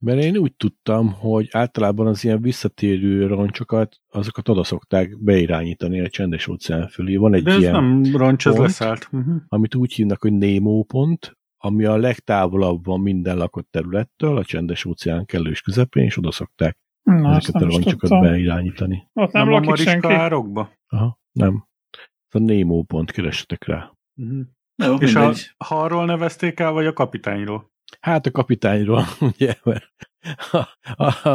Mert 0.00 0.22
én 0.22 0.36
úgy 0.36 0.54
tudtam, 0.54 1.12
hogy 1.12 1.48
általában 1.50 2.06
az 2.06 2.24
ilyen 2.24 2.40
visszatérő 2.40 3.26
roncsokat, 3.26 3.96
azokat 4.10 4.48
oda 4.48 4.64
szokták 4.64 5.18
beirányítani 5.22 6.00
a 6.00 6.08
csendes 6.08 6.46
óceán 6.48 6.88
fölé. 6.88 7.16
Van 7.16 7.34
egy 7.34 7.42
De 7.42 7.50
ez 7.50 7.58
ilyen, 7.58 7.72
nem 7.84 8.16
roncs, 8.16 8.46
ez 8.46 8.52
pont. 8.52 8.66
leszállt. 8.66 9.08
Uh-huh. 9.12 9.36
amit 9.48 9.74
úgy 9.74 9.92
hívnak, 9.92 10.20
hogy 10.20 10.32
Nemo 10.32 10.82
pont, 10.82 11.36
ami 11.56 11.84
a 11.84 11.96
legtávolabb 11.96 12.84
van 12.84 13.00
minden 13.00 13.36
lakott 13.36 13.68
területtől, 13.70 14.36
a 14.36 14.44
csendes 14.44 14.84
óceán 14.84 15.24
kellős 15.24 15.60
közepén, 15.60 16.04
és 16.04 16.16
oda 16.16 16.30
szokták 16.30 16.78
Na, 17.02 17.34
ezeket 17.36 17.62
a 17.62 17.64
roncsokat 17.64 17.98
tudtam. 17.98 18.20
beirányítani. 18.20 19.08
Ott 19.12 19.32
nem, 19.32 19.44
Nem, 19.48 19.52
a 19.54 19.60
lakik 19.60 19.76
senki. 19.86 20.06
Mariska 20.06 20.22
árokba? 20.22 20.72
Aha, 20.88 21.18
nem. 21.32 21.66
Ez 22.28 22.40
a 22.40 22.44
Nemo 22.44 22.82
pont, 22.82 23.10
keressetek 23.10 23.64
rá. 23.64 23.92
Uh-huh. 24.16 24.40
Jó, 24.76 24.94
És 24.94 25.14
a, 25.14 25.32
ha 25.64 25.80
arról 25.82 26.04
nevezték 26.04 26.60
el, 26.60 26.72
vagy 26.72 26.86
a 26.86 26.92
kapitányról? 26.92 27.70
Hát 28.00 28.26
a 28.26 28.30
kapitányról, 28.30 29.04
ugye, 29.34 29.54
mert 29.62 29.92
a, 30.50 30.56
a, 31.04 31.26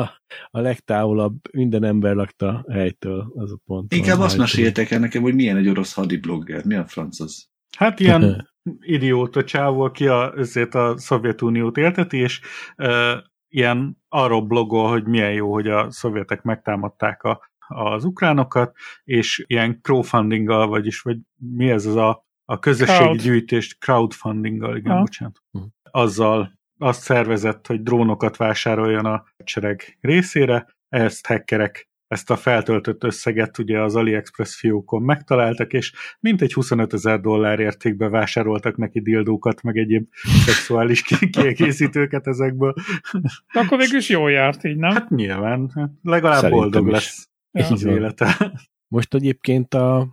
a 0.52 0.60
legtávolabb 0.60 1.36
minden 1.52 1.84
ember 1.84 2.16
lakta 2.16 2.66
helytől 2.72 3.32
az 3.36 3.52
a 3.52 3.60
pont. 3.66 3.94
Inkább 3.94 4.20
azt 4.20 4.38
meséltek 4.38 4.92
el 4.92 5.00
nekem, 5.00 5.22
hogy 5.22 5.36
milyen 5.36 5.58
egy 5.58 5.68
orosz 5.68 5.94
hadiblogger. 5.94 6.66
Mi 6.66 6.76
a 6.76 6.86
franc 6.86 7.20
az? 7.20 7.48
Hát 7.78 8.00
ilyen 8.00 8.50
idióta 8.96 9.44
csávó, 9.44 9.82
aki 9.82 10.08
a, 10.08 10.34
ezért 10.38 10.76
a 10.76 10.98
Szovjetuniót 10.98 11.78
élteti, 11.78 12.18
és 12.18 12.42
uh, 12.78 13.18
ilyen 13.48 13.98
arról 14.10 14.42
blogol, 14.42 14.89
hogy 14.89 15.06
milyen 15.06 15.34
jó, 15.34 15.54
hogy 15.54 15.68
a 15.68 15.92
szovjetek 15.92 16.42
megtámadták 16.42 17.24
a, 17.24 17.52
az 17.68 18.04
ukránokat, 18.04 18.76
és 19.04 19.44
ilyen 19.48 19.80
crowdfundinggal, 19.82 20.68
vagyis, 20.68 21.02
vagy 21.02 21.18
mi 21.36 21.70
ez 21.70 21.86
az 21.86 21.96
a, 21.96 22.26
a 22.46 22.60
közösségi 22.60 23.04
Crowd. 23.04 23.22
gyűjtést, 23.22 23.80
crowdfundinggal, 23.80 24.78
igen, 24.78 24.92
Ha. 24.92 25.00
bocsánat. 25.00 25.42
Azzal 25.95 26.60
azt 26.77 27.01
szervezett, 27.01 27.67
hogy 27.67 27.84
drónokat 27.84 28.38
vásároljon 28.38 29.06
a 29.06 29.23
hadsereg 29.38 29.97
részére, 30.01 30.67
ezt 30.89 31.27
hackerek 31.27 31.89
ezt 32.08 32.29
a 32.32 32.36
feltöltött 32.36 33.03
összeget 33.03 33.58
ugye 33.58 33.82
az 33.82 33.95
AliExpress 33.95 34.56
fiókon 34.56 35.01
megtaláltak, 35.01 35.73
és 35.73 35.93
mintegy 36.19 36.53
25 36.53 36.93
ezer 36.93 37.19
dollár 37.19 37.60
értékbe 37.60 38.10
vásároltak 38.10 38.77
neki 38.77 39.01
dildókat, 39.01 39.62
meg 39.62 39.77
egyéb 39.77 40.08
szexuális 40.45 41.01
ki- 41.01 41.29
kiegészítőket 41.29 42.27
ezekből. 42.27 42.73
De 43.53 43.60
akkor 43.60 43.77
végül 43.77 43.97
is 43.97 44.10
jól 44.10 44.32
járt 44.32 44.63
így, 44.63 44.77
nem? 44.77 44.91
Hát 44.91 45.10
nyilván, 45.10 45.71
hát 45.75 45.89
legalább 46.03 46.39
Szerintem 46.41 46.60
boldog 46.69 46.86
is. 46.88 46.91
lesz 46.93 47.29
Ja. 47.51 47.67
az 47.67 47.84
élete. 47.84 48.51
Most 48.95 49.13
egyébként 49.13 49.73
a, 49.73 50.08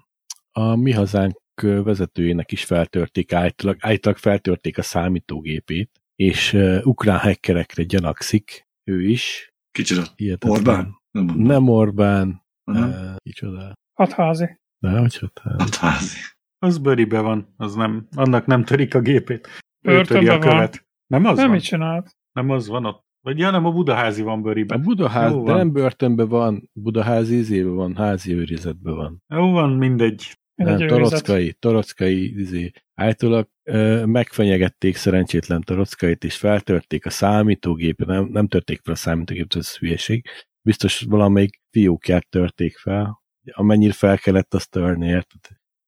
a 0.52 0.76
mi 0.76 0.92
hazánk 0.92 1.39
vezetőjének 1.62 2.52
is 2.52 2.64
feltörték, 2.64 3.32
állítólag, 3.32 3.76
állítólag 3.80 4.18
feltörték 4.18 4.78
a 4.78 4.82
számítógépét, 4.82 5.90
és 6.16 6.52
uh, 6.52 6.80
ukrán 6.86 7.18
hackerekre 7.18 7.82
gyanakszik, 7.82 8.66
ő 8.84 9.02
is. 9.02 9.52
Kicsit 9.70 10.12
Hihetetlen. 10.16 10.56
Orbán? 10.58 10.98
Nem 11.10 11.24
mondom. 11.24 11.46
Nem 11.46 11.68
Orbán, 11.68 12.42
Nem. 12.64 12.88
uh, 12.88 13.16
kicsoda. 13.22 13.72
Hatházi. 13.92 14.58
De 14.78 14.98
hogy 14.98 15.18
hát, 15.18 15.58
Hát 15.58 15.74
házi. 15.74 16.18
Az 16.58 16.78
bőribe 16.78 17.20
van, 17.20 17.54
az 17.56 17.74
nem, 17.74 18.08
annak 18.16 18.46
nem 18.46 18.64
törik 18.64 18.94
a 18.94 19.00
gépét. 19.00 19.48
Börtönbe 19.84 20.32
a 20.32 20.38
van. 20.38 20.48
követ. 20.48 20.86
Nem 21.06 21.24
az 21.24 21.36
Nem 21.36 21.46
van? 21.46 21.54
mit 21.54 21.64
csinált? 21.64 22.10
Nem 22.32 22.50
az 22.50 22.68
van 22.68 22.84
ott? 22.84 23.08
Vagy 23.20 23.38
ja, 23.38 23.50
nem, 23.50 23.64
a 23.64 23.72
Budaházi 23.72 24.22
van 24.22 24.38
A 24.38 24.42
bőriben. 24.42 24.82
Budaház, 24.82 25.32
Jó 25.32 25.44
de 25.44 25.50
van. 25.50 25.56
nem 25.58 25.72
börtönben 25.72 26.28
van, 26.28 26.70
Budaházi 26.72 27.36
izében 27.36 27.74
van, 27.74 27.96
házi 27.96 28.34
őrizetben 28.34 28.94
van. 28.94 29.22
Jó 29.34 29.50
van, 29.50 29.70
mindegy. 29.72 30.38
Nem, 30.64 30.86
torockai, 30.86 31.52
torockai, 31.52 32.38
izé. 32.40 32.70
Általában 32.94 33.50
ö, 33.62 34.04
megfenyegették 34.04 34.96
szerencsétlen 34.96 35.60
torockait, 35.60 36.24
és 36.24 36.36
feltörték 36.36 37.06
a 37.06 37.10
számítógépet, 37.10 38.06
nem, 38.06 38.24
nem 38.24 38.48
törték 38.48 38.80
fel 38.82 38.94
a 38.94 38.96
számítógépet, 38.96 39.56
ez 39.56 39.76
hülyeség. 39.76 40.26
Biztos 40.62 41.00
valamelyik 41.00 41.60
fiókját 41.70 42.28
törték 42.28 42.76
fel, 42.76 43.22
amennyire 43.52 43.92
fel 43.92 44.18
kellett 44.18 44.54
azt 44.54 44.70
törni, 44.70 45.06
érted? 45.06 45.40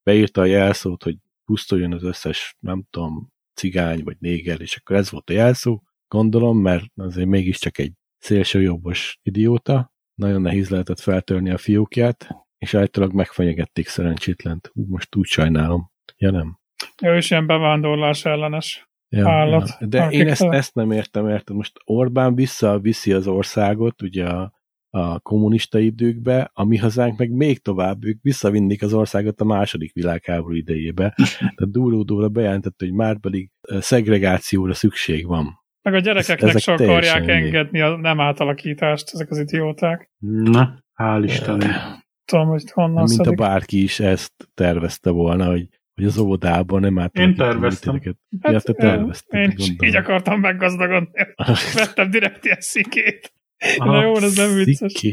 Beírta 0.03 0.41
a 0.41 0.45
jelszót, 0.45 1.03
hogy 1.03 1.17
pusztuljon 1.45 1.93
az 1.93 2.03
összes, 2.03 2.57
nem 2.61 2.85
tudom, 2.91 3.29
cigány 3.55 4.03
vagy 4.05 4.17
néger, 4.19 4.61
és 4.61 4.77
akkor 4.77 4.97
ez 4.97 5.11
volt 5.11 5.31
a 5.31 5.33
jelszó, 5.33 5.83
gondolom, 6.09 6.59
mert 6.59 6.85
azért 6.95 7.29
mégiscsak 7.29 7.79
egy 7.79 7.93
szélsőjobbos 8.19 9.19
idióta, 9.23 9.93
nagyon 10.15 10.41
nehéz 10.41 10.69
lehetett 10.69 11.01
feltörni 11.01 11.51
a 11.51 11.59
fiókját, 11.59 12.29
és 12.63 12.75
általában 12.75 13.17
megfenyegették 13.17 13.89
szerencsétlent. 13.89 14.71
Hú, 14.73 14.85
most 14.89 15.17
úgy 15.17 15.27
sajnálom. 15.27 15.91
Ja 16.17 16.31
nem. 16.31 16.59
Ő 17.03 17.17
is 17.17 17.31
ilyen 17.31 17.47
bevándorlás 17.47 18.25
ellenes. 18.25 18.89
Ja, 19.09 19.29
Állat. 19.29 19.77
Ja. 19.81 19.87
De 19.87 20.09
én 20.09 20.29
ezt, 20.29 20.43
ezt 20.43 20.75
nem 20.75 20.91
értem, 20.91 21.29
érted? 21.29 21.57
Most 21.57 21.79
Orbán 21.85 22.35
visszaviszi 22.35 23.13
az 23.13 23.27
országot, 23.27 24.03
ugye 24.03 24.27
a, 24.27 24.53
a 24.91 25.21
kommunista 25.21 25.79
időkbe, 25.79 26.51
a 26.53 26.65
mi 26.65 26.77
hazánk 26.77 27.19
meg 27.19 27.31
még 27.31 27.63
tovább, 27.63 28.05
ők 28.05 28.19
visszavinnik 28.23 28.83
az 28.83 28.93
országot 28.93 29.41
a 29.41 29.45
második 29.45 29.93
világháború 29.93 30.55
idejébe. 30.55 31.15
Tehát 31.39 31.71
duró-dúra 31.71 32.29
bejelentette, 32.29 32.85
hogy 32.85 32.95
már 32.95 33.21
pedig 33.21 33.51
szegregációra 33.61 34.75
szükség 34.75 35.27
van. 35.27 35.61
Meg 35.83 35.95
a 35.95 35.99
gyerekeknek 35.99 36.49
ezek 36.49 36.63
se 36.63 36.73
akarják 36.73 37.29
engedni 37.29 37.81
a 37.81 37.97
nem 37.97 38.21
átalakítást, 38.21 39.11
ezek 39.13 39.31
az 39.31 39.39
idióták. 39.39 40.11
Na, 40.19 40.85
hál' 41.03 41.23
Istennek. 41.25 42.01
Tudom, 42.33 42.49
hogy 42.49 42.71
honnan 42.71 43.05
Mint 43.09 43.27
a 43.27 43.33
bárki 43.33 43.83
is 43.83 44.01
ezt 44.01 44.33
tervezte 44.55 45.11
volna, 45.11 45.47
hogy, 45.47 45.69
hogy 45.95 46.05
az 46.05 46.19
óvodában 46.19 46.81
nem 46.81 46.99
átalakítani 46.99 47.51
terveztem. 47.51 47.95
titeket. 47.95 48.19
Ja, 48.41 48.61
te 48.61 48.89
Hát, 48.91 49.23
Én 49.29 49.53
is 49.57 49.73
így 49.81 49.97
akartam 49.97 50.41
meggazdagodni. 50.41 51.21
Vettem 51.75 52.11
direkt 52.11 52.45
ilyen 52.45 52.61
szikét. 52.61 53.33
Na 53.77 54.03
jó, 54.03 54.17
ez 54.17 54.37
nem 54.37 54.55
vicces. 54.55 55.03
Ja. 55.03 55.13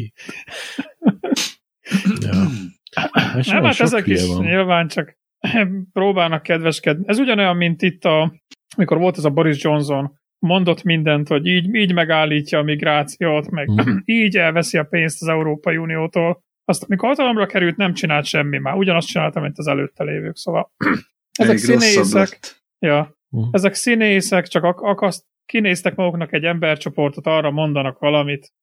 Hát 2.96 3.46
Nem, 3.46 3.64
hát 3.64 3.80
ezek 3.80 4.08
is 4.08 4.26
van. 4.28 4.46
nyilván 4.46 4.88
csak 4.88 5.18
próbálnak 5.94 6.44
kedveskedni. 6.44 7.04
Ez 7.08 7.20
ugyanolyan, 7.20 7.56
mint 7.56 7.82
itt 7.82 8.04
a, 8.06 8.34
amikor 8.76 8.98
volt 8.98 9.18
ez 9.18 9.26
a 9.26 9.30
Boris 9.30 9.64
Johnson, 9.64 10.12
mondott 10.40 10.84
mindent, 10.84 11.28
hogy 11.28 11.46
így, 11.46 11.74
így 11.76 11.94
megállítja 11.94 12.60
a 12.60 12.64
migrációt, 12.64 13.50
meg 13.50 13.68
Mhm. 13.68 13.98
így 14.06 14.38
elveszi 14.38 14.78
a 14.78 14.84
pénzt 14.84 15.22
az 15.22 15.28
Európai 15.28 15.78
Uniótól. 15.78 16.44
Azt, 16.70 16.84
amikor 16.84 17.10
hatalomra 17.10 17.46
került, 17.46 17.78
nem 17.78 17.94
csinált 17.94 18.26
semmi 18.26 18.58
már. 18.58 18.76
Ugyanazt 18.76 19.08
csinálta, 19.08 19.40
mint 19.40 19.58
az 19.58 19.68
előtte 19.68 20.04
lévők. 20.04 20.36
Szóval 20.36 20.72
ezek 21.40 21.58
színészek, 21.58 22.40
ja, 22.80 23.18
Mhm. 23.30 23.44
ezek 23.52 23.74
színészek, 23.74 24.48
csak 24.48 24.64
ak- 24.64 24.82
akaszt, 24.82 25.26
kinéztek 25.46 25.96
maguknak 25.96 26.34
egy 26.34 26.44
embercsoportot, 26.44 27.26
arra 27.28 27.52
mondanak 27.52 28.00
valamit, 28.00 28.54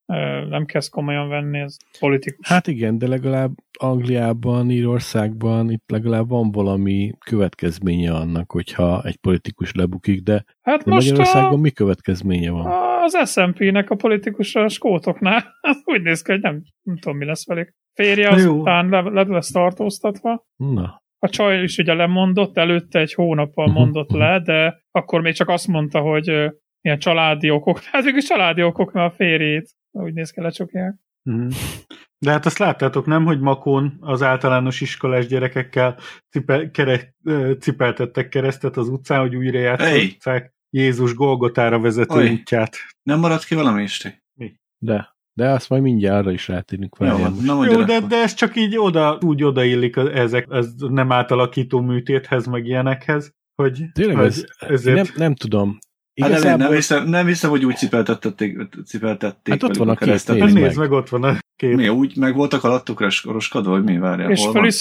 nem 0.49 0.65
kezd 0.65 0.91
komolyan 0.91 1.29
venni, 1.29 1.59
ez 1.59 1.77
politikus. 1.99 2.49
Hát 2.49 2.67
igen, 2.67 2.99
de 2.99 3.09
legalább 3.09 3.53
Angliában, 3.79 4.71
Írországban 4.71 5.71
itt 5.71 5.91
legalább 5.91 6.29
van 6.29 6.51
valami 6.51 7.13
következménye 7.25 8.13
annak, 8.13 8.53
hogyha 8.53 9.03
egy 9.05 9.17
politikus 9.17 9.73
lebukik, 9.75 10.23
de, 10.23 10.45
hát 10.63 10.83
de 10.85 10.91
most 10.91 11.09
Magyarországon 11.11 11.59
a, 11.59 11.61
mi 11.61 11.71
következménye 11.71 12.51
van? 12.51 12.67
az 13.03 13.31
SMP-nek 13.31 13.91
a 13.91 13.95
politikus 13.95 14.55
a 14.55 14.69
skótoknál 14.69 15.45
úgy 15.95 16.03
néz 16.03 16.23
ki, 16.23 16.33
hogy 16.33 16.41
nem, 16.41 16.63
nem 16.83 16.99
tudom, 16.99 17.17
mi 17.19 17.25
lesz 17.25 17.47
velük. 17.47 17.75
Férje 17.97 18.31
Na 18.31 18.39
jó. 18.39 18.53
azután 18.55 18.89
le, 18.89 19.01
le 19.01 19.23
lesz 19.23 19.51
tartóztatva. 19.51 20.47
Na, 20.57 21.03
A 21.19 21.29
csaj 21.29 21.63
is 21.63 21.79
ugye 21.79 21.95
lemondott, 21.95 22.57
előtte 22.57 22.99
egy 22.99 23.15
hónappal 23.15 23.67
Mhm, 23.67 23.75
mondott 23.75 24.11
le, 24.11 24.41
de 24.41 24.83
akkor 24.91 25.21
még 25.21 25.35
csak 25.35 25.49
azt 25.49 25.67
mondta, 25.67 26.01
hogy 26.01 26.27
ilyen 26.81 26.99
családi 26.99 27.51
okok, 27.51 27.81
hát 27.93 28.05
végül 28.05 28.21
családi 28.21 28.63
okok, 28.63 28.93
mert 28.93 29.13
a 29.13 29.15
férjét 29.17 29.71
úgy 29.91 30.13
néz 30.13 30.31
ki 30.31 30.41
lecsukják. 30.41 30.95
Mhm. 31.23 31.49
De 32.19 32.31
hát 32.31 32.47
azt 32.47 32.59
láttátok, 32.59 33.07
nem, 33.07 33.25
hogy 33.25 33.41
Makón 33.41 33.97
az 34.01 34.23
általános 34.23 34.81
iskolás 34.81 35.27
gyerekekkel 35.27 35.99
cipe, 36.31 36.71
kere, 36.71 37.15
cipeltettek 37.59 38.29
keresztet 38.29 38.77
az 38.77 38.89
utcán, 38.89 39.21
hogy 39.21 39.37
újra 39.37 39.59
játszották 39.59 40.55
Jézus 40.71 41.15
Golgotára 41.15 41.81
vezető 41.81 42.15
Oj. 42.15 42.31
útját. 42.33 42.77
Nem 43.03 43.19
maradt 43.19 43.45
ki 43.45 43.55
valami, 43.55 43.83
Isti? 43.83 44.23
de, 44.79 45.16
de 45.37 45.51
azt 45.51 45.69
majd 45.69 45.83
mindjárt 45.83 46.19
arra 46.21 46.33
is 46.33 46.49
rátérünk. 46.49 46.97
Jó, 47.01 47.07
várjál. 47.07 47.31
van, 47.31 47.45
na 47.45 47.65
Jó, 47.71 47.83
de, 47.83 48.01
de 48.01 48.17
ez 48.17 48.35
csak 48.35 48.57
így 48.57 48.77
oda, 48.79 49.19
úgy 49.21 49.43
odaillik 49.45 49.97
ezek, 49.97 50.47
ez 50.51 50.73
nem 50.79 51.13
átalakító 51.13 51.81
műtéthez, 51.81 52.47
meg 52.47 52.67
ilyenekhez, 52.67 53.33
hogy, 53.63 53.85
Tényleg 53.93 54.17
hogy 54.17 54.27
ez, 54.27 54.45
ezért... 54.59 54.97
nem, 54.97 55.07
nem 55.17 55.35
tudom. 55.35 55.79
Hát 56.21 56.31
nem, 56.31 56.39
Igazából 56.39 56.67
nem, 56.67 56.75
hiszem, 56.75 57.09
nem 57.09 57.27
hiszem, 57.27 57.51
hogy 57.51 57.65
úgy 57.65 57.77
cipeltették, 57.77 58.59
cipeltették 58.85 59.55
Hát 59.55 59.63
ott 59.63 59.77
van 59.77 59.89
a 59.89 59.95
két, 59.95 60.07
keresztet. 60.07 60.35
nézd 60.37 60.47
Hát 60.47 60.55
meg. 60.55 60.63
nézd 60.63 60.79
meg, 60.79 60.91
ott 60.91 61.09
van 61.09 61.25
a 61.25 61.37
kép. 61.57 61.75
Mi, 61.77 61.89
úgy 61.89 62.17
meg 62.17 62.35
voltak 62.35 62.65
alattuk 62.65 63.01
roskadva, 63.25 63.71
hogy 63.71 63.85
mi 63.85 63.99
várja, 63.99 64.29
És 64.29 64.49
fel 64.53 64.65
is 64.65 64.75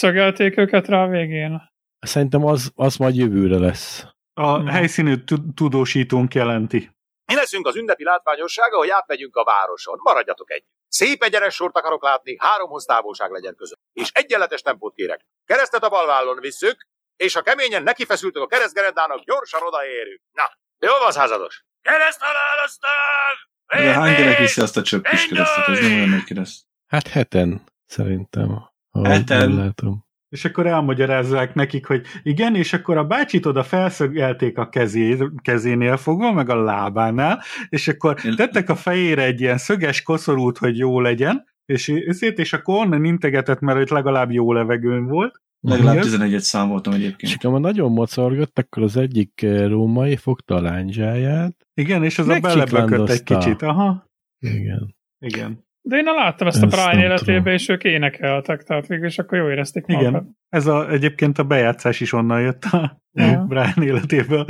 őket 0.58 0.88
rá 0.88 1.04
a 1.04 1.08
végén. 1.10 1.62
szerintem 2.00 2.46
az, 2.46 2.72
az 2.76 2.96
majd 2.98 3.16
jövőre 3.16 3.58
lesz. 3.58 4.06
A 4.34 4.58
Mhm. 4.58 4.68
helyszínű 4.68 5.16
tu- 5.16 5.54
tudósítónk 5.56 6.34
jelenti. 6.34 6.90
Mi 7.26 7.36
leszünk 7.36 7.68
az 7.68 7.76
ünnepi 7.76 8.04
látványossága, 8.04 8.78
hogy 8.78 8.90
átmegyünk 8.90 9.36
a 9.36 9.44
városon. 9.44 10.00
Maradjatok 10.04 10.52
egy. 10.52 10.64
Szép 10.88 11.24
egyenes 11.24 11.54
sort 11.56 11.78
akarok 11.78 12.04
látni, 12.04 12.36
háromhoz 12.40 12.86
távolság 12.86 13.32
legyen 13.32 13.56
között. 13.56 13.80
És 13.94 14.10
egyenletes 14.14 14.62
tempót 14.62 14.96
kérek. 14.96 15.26
Keresztet 15.46 15.84
a 15.84 15.90
bal 15.90 16.06
vállon 16.06 16.40
visszük, 16.40 16.88
és 17.16 17.34
ha 17.34 17.42
keményen 17.42 17.84
nekifeszültök 17.84 18.44
a 18.44 18.48
keresztgerendának, 18.48 19.24
gyorsan 19.24 19.62
odaérünk. 19.64 20.22
Na, 20.32 20.44
jól 20.80 21.00
van, 21.00 21.12
százados? 21.12 21.64
Kereszt 21.82 22.20
halálasztag! 22.22 23.36
De 23.68 23.94
hány 23.94 24.16
gyerek 24.16 24.38
viszi 24.38 24.62
azt 24.62 24.78
a 24.78 24.82
csöpp 24.82 25.06
kis 25.06 25.28
keresztet? 25.28 25.68
Ez 25.68 25.80
nem 25.80 25.92
olyan 25.92 26.10
nagy 26.10 26.24
kereszt. 26.24 26.64
Hát 26.88 27.08
heten, 27.08 27.64
szerintem. 27.86 28.70
Heten? 29.04 29.56
látom. 29.56 30.05
És 30.36 30.46
akkor 30.46 30.68
elmagyarázzák 30.68 31.54
nekik, 31.54 31.86
hogy 31.86 32.06
igen, 32.24 32.56
és 32.56 32.74
akkor 32.74 32.98
a 32.98 33.04
bácsit 33.04 33.46
oda 33.46 33.64
felszögelték 33.64 34.58
a 34.58 34.70
kezé, 34.70 35.18
kezénél 35.42 35.98
fogva, 35.98 36.32
meg 36.32 36.50
a 36.50 36.64
lábánál, 36.64 37.42
és 37.70 37.88
akkor 37.88 38.22
tettek 38.36 38.70
a 38.70 38.76
fejére 38.76 39.24
egy 39.24 39.42
ilyen 39.42 39.58
szöges 39.58 40.02
koszorút, 40.02 40.58
hogy 40.58 40.78
jó 40.78 41.00
legyen, 41.00 41.46
és 41.66 41.90
ezért, 41.90 42.40
és 42.40 42.54
akkor 42.54 42.76
onnan 42.76 43.04
integetett, 43.04 43.60
mert 43.60 43.80
itt 43.80 43.90
legalább 43.90 44.32
jó 44.32 44.54
levegőn 44.54 45.08
volt. 45.08 45.42
Legalább 45.60 45.96
Igen. 45.96 46.30
11-et 46.30 46.40
számoltam 46.40 46.94
És 46.94 47.00
egyébként. 47.00 47.34
akkor 47.36 47.52
már 47.52 47.72
nagyon 47.72 47.92
mocorgott, 47.92 48.60
akkor 48.60 48.84
az 48.84 48.98
egyik 48.98 49.42
eh, 49.42 49.68
római 49.68 50.16
fogta 50.16 50.56
a 50.56 50.62
lányzsáját. 50.62 51.68
Igen, 51.74 52.04
és 52.04 52.20
az 52.20 52.28
a 52.28 52.40
belebökött 52.40 53.10
egy 53.10 53.24
kicsit. 53.24 53.62
Aha, 53.62 54.10
Igen. 54.40 54.96
igen. 55.20 55.65
De 55.88 55.98
én 55.98 56.04
láttam 56.04 56.48
ezt 56.48 56.62
a 56.64 56.66
Ezt 56.66 56.76
Brian 56.76 56.96
nem 56.96 57.00
életében, 57.06 57.36
tudom. 57.38 57.54
és 57.54 57.70
ők 57.70 57.84
énekeltek, 57.84 58.64
tehát 58.64 58.88
végül 58.88 59.06
is 59.06 59.18
akkor 59.20 59.38
jó 59.38 59.50
érezték 59.50 59.84
Igen. 59.88 60.12
magukat. 60.12 60.34
Ez 60.50 60.68
a, 60.68 60.90
egyébként 60.90 61.38
a 61.38 61.44
bejátszás 61.44 62.00
is 62.00 62.14
onnan 62.14 62.42
jött 62.42 62.64
a 62.64 63.02
Ja. 63.12 63.46
Brian 63.48 63.84
életéből. 63.84 64.46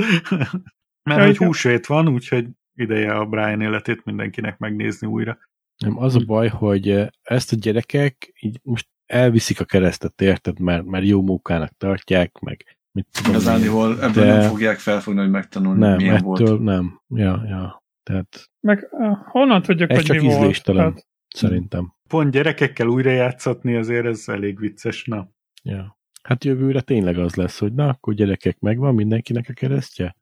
Mert 1.02 1.20
Ja, 1.20 1.24
hogy 1.26 1.34
igen. 1.34 1.46
húsvét 1.46 1.86
van, 1.86 2.08
úgyhogy 2.08 2.46
ideje 2.74 3.12
a 3.14 3.24
Brian 3.26 3.60
életét 3.60 4.04
mindenkinek 4.04 4.58
megnézni 4.58 5.06
újra. 5.06 5.38
Nem, 5.84 5.98
az 5.98 6.14
a 6.16 6.20
baj, 6.26 6.48
hogy 6.48 6.90
eh, 6.90 7.06
ezt 7.22 7.52
a 7.52 7.56
gyerekek 7.56 8.32
így 8.40 8.60
most 8.62 8.88
elviszik 9.06 9.60
a 9.60 9.64
keresztet, 9.64 10.20
érted? 10.20 10.58
Mert, 10.60 10.84
mert 10.84 11.06
jó 11.06 11.22
munkának 11.22 11.70
tartják, 11.76 12.38
meg 12.38 12.78
mit 12.92 13.06
tudom 13.12 13.32
én. 13.32 13.40
Igazániból 13.40 13.92
ebből 14.02 14.24
De- 14.24 14.36
nem 14.36 14.48
fogják 14.48 14.78
felfogni, 14.78 15.20
hogy 15.20 15.30
megtanulni, 15.30 15.78
Nem, 15.80 15.96
milyen 15.96 16.14
ettől 16.14 16.46
volt. 16.46 16.60
nem. 16.60 17.00
Ja, 17.08 17.42
ja. 17.48 17.84
Tehát 18.02 18.50
Meg 18.60 18.88
uh, 18.90 19.16
honnan 19.24 19.62
tudjuk, 19.62 19.90
Ez 19.90 19.96
hogy 19.96 20.04
csak 20.06 20.20
mi 20.20 20.26
volt? 20.26 20.62
Tehát, 20.62 21.06
szerintem. 21.36 21.94
Pont 22.08 22.30
gyerekekkel 22.30 22.86
újra 22.86 23.10
játszatni 23.10 23.74
azért 23.74 24.06
ez 24.06 24.24
elég 24.26 24.58
vicces. 24.58 25.04
Na. 25.04 25.28
Ja. 25.62 25.98
Hát 26.22 26.44
jövőre 26.44 26.80
tényleg 26.80 27.18
az 27.18 27.34
lesz, 27.34 27.58
hogy 27.58 27.72
na, 27.72 27.88
akkor 27.88 28.14
gyerekek, 28.14 28.58
megvan 28.58 28.94
mindenkinek 28.94 29.46
a 29.48 29.52
keresztje? 29.52 30.16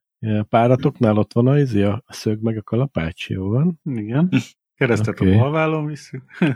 Páratoknál 0.48 1.16
ott 1.16 1.32
van 1.32 1.46
a, 1.46 1.58
izé, 1.58 1.82
a 1.82 2.02
szög 2.06 2.42
meg 2.42 2.56
a 2.56 2.62
kalapács, 2.62 3.28
jó 3.30 3.48
van? 3.48 3.80
Igen. 3.84 4.28
Keresztet 4.74 5.20
Oké. 5.20 5.34
a 5.34 5.38
balvállon. 5.38 5.92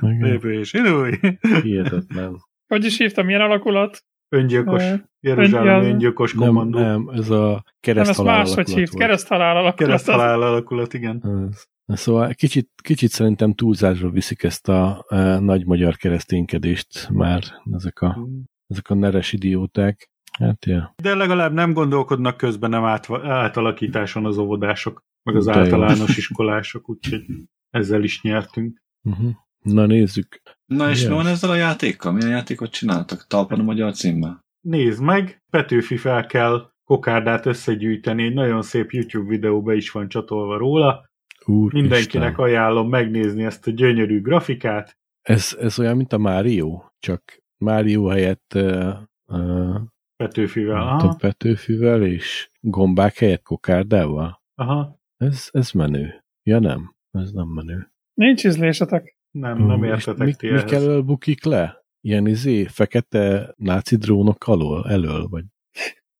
Igen. 0.00 0.26
Jövő 0.32 0.58
és 0.58 0.72
idő. 0.72 1.18
Hihetetlen. 1.62 2.36
hogy 2.66 2.84
is 2.84 2.98
hívtam, 2.98 3.26
milyen 3.26 3.40
alakulat? 3.40 4.04
Öngyilkos. 4.28 4.82
Jeruzsálem 5.20 5.82
Ön- 5.82 5.90
öngyilkos 5.90 6.34
Nem, 6.34 6.46
kommandó. 6.46 6.78
nem, 6.78 7.08
ez 7.12 7.30
a 7.30 7.40
Nem, 7.40 7.54
ezt 7.54 7.64
kereszthalál 7.80 8.36
máshogy 8.36 8.54
alakulat 8.56 8.78
hívt, 8.78 8.94
kereszthalál 8.94 9.56
alakulat. 9.56 9.76
Kereszthalál 9.76 10.42
alakulat, 10.42 10.94
igen. 10.94 11.46
Ez. 11.48 11.66
Szóval 11.96 12.34
kicsit, 12.34 12.70
kicsit 12.82 13.10
szerintem 13.10 13.54
túlzásra 13.54 14.10
viszik 14.10 14.42
ezt 14.42 14.68
a 14.68 15.04
e, 15.08 15.38
nagy 15.38 15.66
magyar 15.66 15.96
kereszténykedést 15.96 17.08
már 17.10 17.42
ezek 17.72 18.00
a, 18.00 18.28
ezek 18.66 18.88
a 18.90 18.94
neres 18.94 19.32
idióták. 19.32 20.10
Hát, 20.38 20.64
ja. 20.64 20.94
De 21.02 21.14
legalább 21.14 21.52
nem 21.52 21.72
gondolkodnak 21.72 22.36
közben 22.36 22.70
nem 22.70 22.84
át, 22.84 23.10
átalakításon 23.10 24.26
az 24.26 24.38
óvodások. 24.38 25.02
meg 25.22 25.36
az 25.36 25.46
De 25.46 25.52
jó. 25.52 25.58
általános 25.58 26.16
iskolások, 26.16 26.88
úgyhogy 26.88 27.24
ezzel 27.70 28.02
is 28.02 28.22
nyertünk. 28.22 28.82
Uh-huh. 29.02 29.30
Na 29.62 29.86
nézzük. 29.86 30.42
Na 30.66 30.90
és 30.90 31.06
mi 31.06 31.14
van 31.14 31.26
ezzel 31.26 31.50
a 31.50 31.54
játékkal? 31.54 32.12
Milyen 32.12 32.30
játékot 32.30 32.70
csináltak? 32.70 33.26
Talpan 33.26 33.60
a 33.60 33.62
magyar 33.62 33.94
címmel? 33.94 34.44
Nézd 34.60 35.02
meg, 35.02 35.42
Petőfi 35.50 35.96
fel 35.96 36.26
kell 36.26 36.70
kokárdát 36.84 37.46
összegyűjteni, 37.46 38.24
egy 38.24 38.34
nagyon 38.34 38.62
szép 38.62 38.90
YouTube 38.90 39.28
videó 39.28 39.62
be 39.62 39.74
is 39.74 39.90
van 39.90 40.08
csatolva 40.08 40.56
róla. 40.56 41.07
Úr 41.48 41.72
Mindenkinek 41.72 42.30
Isten. 42.30 42.44
ajánlom 42.44 42.88
megnézni 42.88 43.44
ezt 43.44 43.66
a 43.66 43.70
gyönyörű 43.70 44.20
grafikát. 44.20 44.98
Ez, 45.22 45.56
ez 45.60 45.78
olyan, 45.78 45.96
mint 45.96 46.12
a 46.12 46.18
Mario, 46.18 46.82
csak 46.98 47.22
Mario 47.56 48.06
helyett 48.06 48.52
uh, 48.54 48.94
uh, 49.26 49.80
Petőfivel. 50.16 50.84
nem 50.84 50.92
tudom, 50.98 51.08
Aha, 51.08 51.16
Petőfivel 51.16 52.02
és 52.02 52.50
gombák 52.60 53.16
helyett 53.16 53.42
kokárdával. 53.42 54.42
aha. 54.54 55.00
Ez, 55.16 55.48
ez 55.52 55.70
menő. 55.70 56.24
Ja 56.42 56.58
nem, 56.58 56.94
ez 57.10 57.32
nem 57.32 57.46
menő. 57.48 57.92
Nincs 58.14 58.44
ízlésetek. 58.44 59.16
Nem, 59.30 59.66
nem 59.66 59.84
értetek 59.84 60.26
mi, 60.26 60.34
ti 60.34 60.50
mi 60.50 60.62
kell 60.62 61.00
bukik 61.00 61.44
le? 61.44 61.86
Ilyen 62.00 62.26
izé, 62.26 62.64
fekete 62.64 63.54
náci 63.56 63.96
drónok 63.96 64.46
alól, 64.46 64.88
elől, 64.88 65.26
vagy 65.28 65.44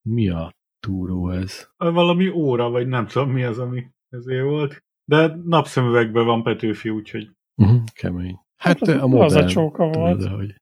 mi 0.03 0.29
a 0.29 0.55
túró 0.81 1.31
ez? 1.31 1.69
Valami 1.77 2.29
óra, 2.29 2.71
vagy 2.71 2.87
nem 2.87 3.07
tudom 3.07 3.31
mi 3.31 3.45
az, 3.45 3.59
ami 3.59 3.87
ezért 4.09 4.43
volt. 4.45 4.85
De 5.09 5.37
napszemüvegben 5.45 6.25
van 6.25 6.43
Petőfi, 6.43 6.91
úgyhogy 6.91 7.31
Uh-huh, 7.57 7.81
kemény. 7.93 8.39
Hát 8.57 8.81
az, 8.81 8.89
a 8.89 9.07
modern. 9.07 9.25
az 9.25 9.35
a 9.35 9.45
csóka 9.47 9.89
volt. 9.89 10.21
De, 10.23 10.29
hogy 10.29 10.55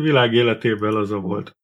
világ 0.00 0.32
életében 0.32 0.94
az 0.94 1.10
a 1.10 1.18
volt. 1.20 1.56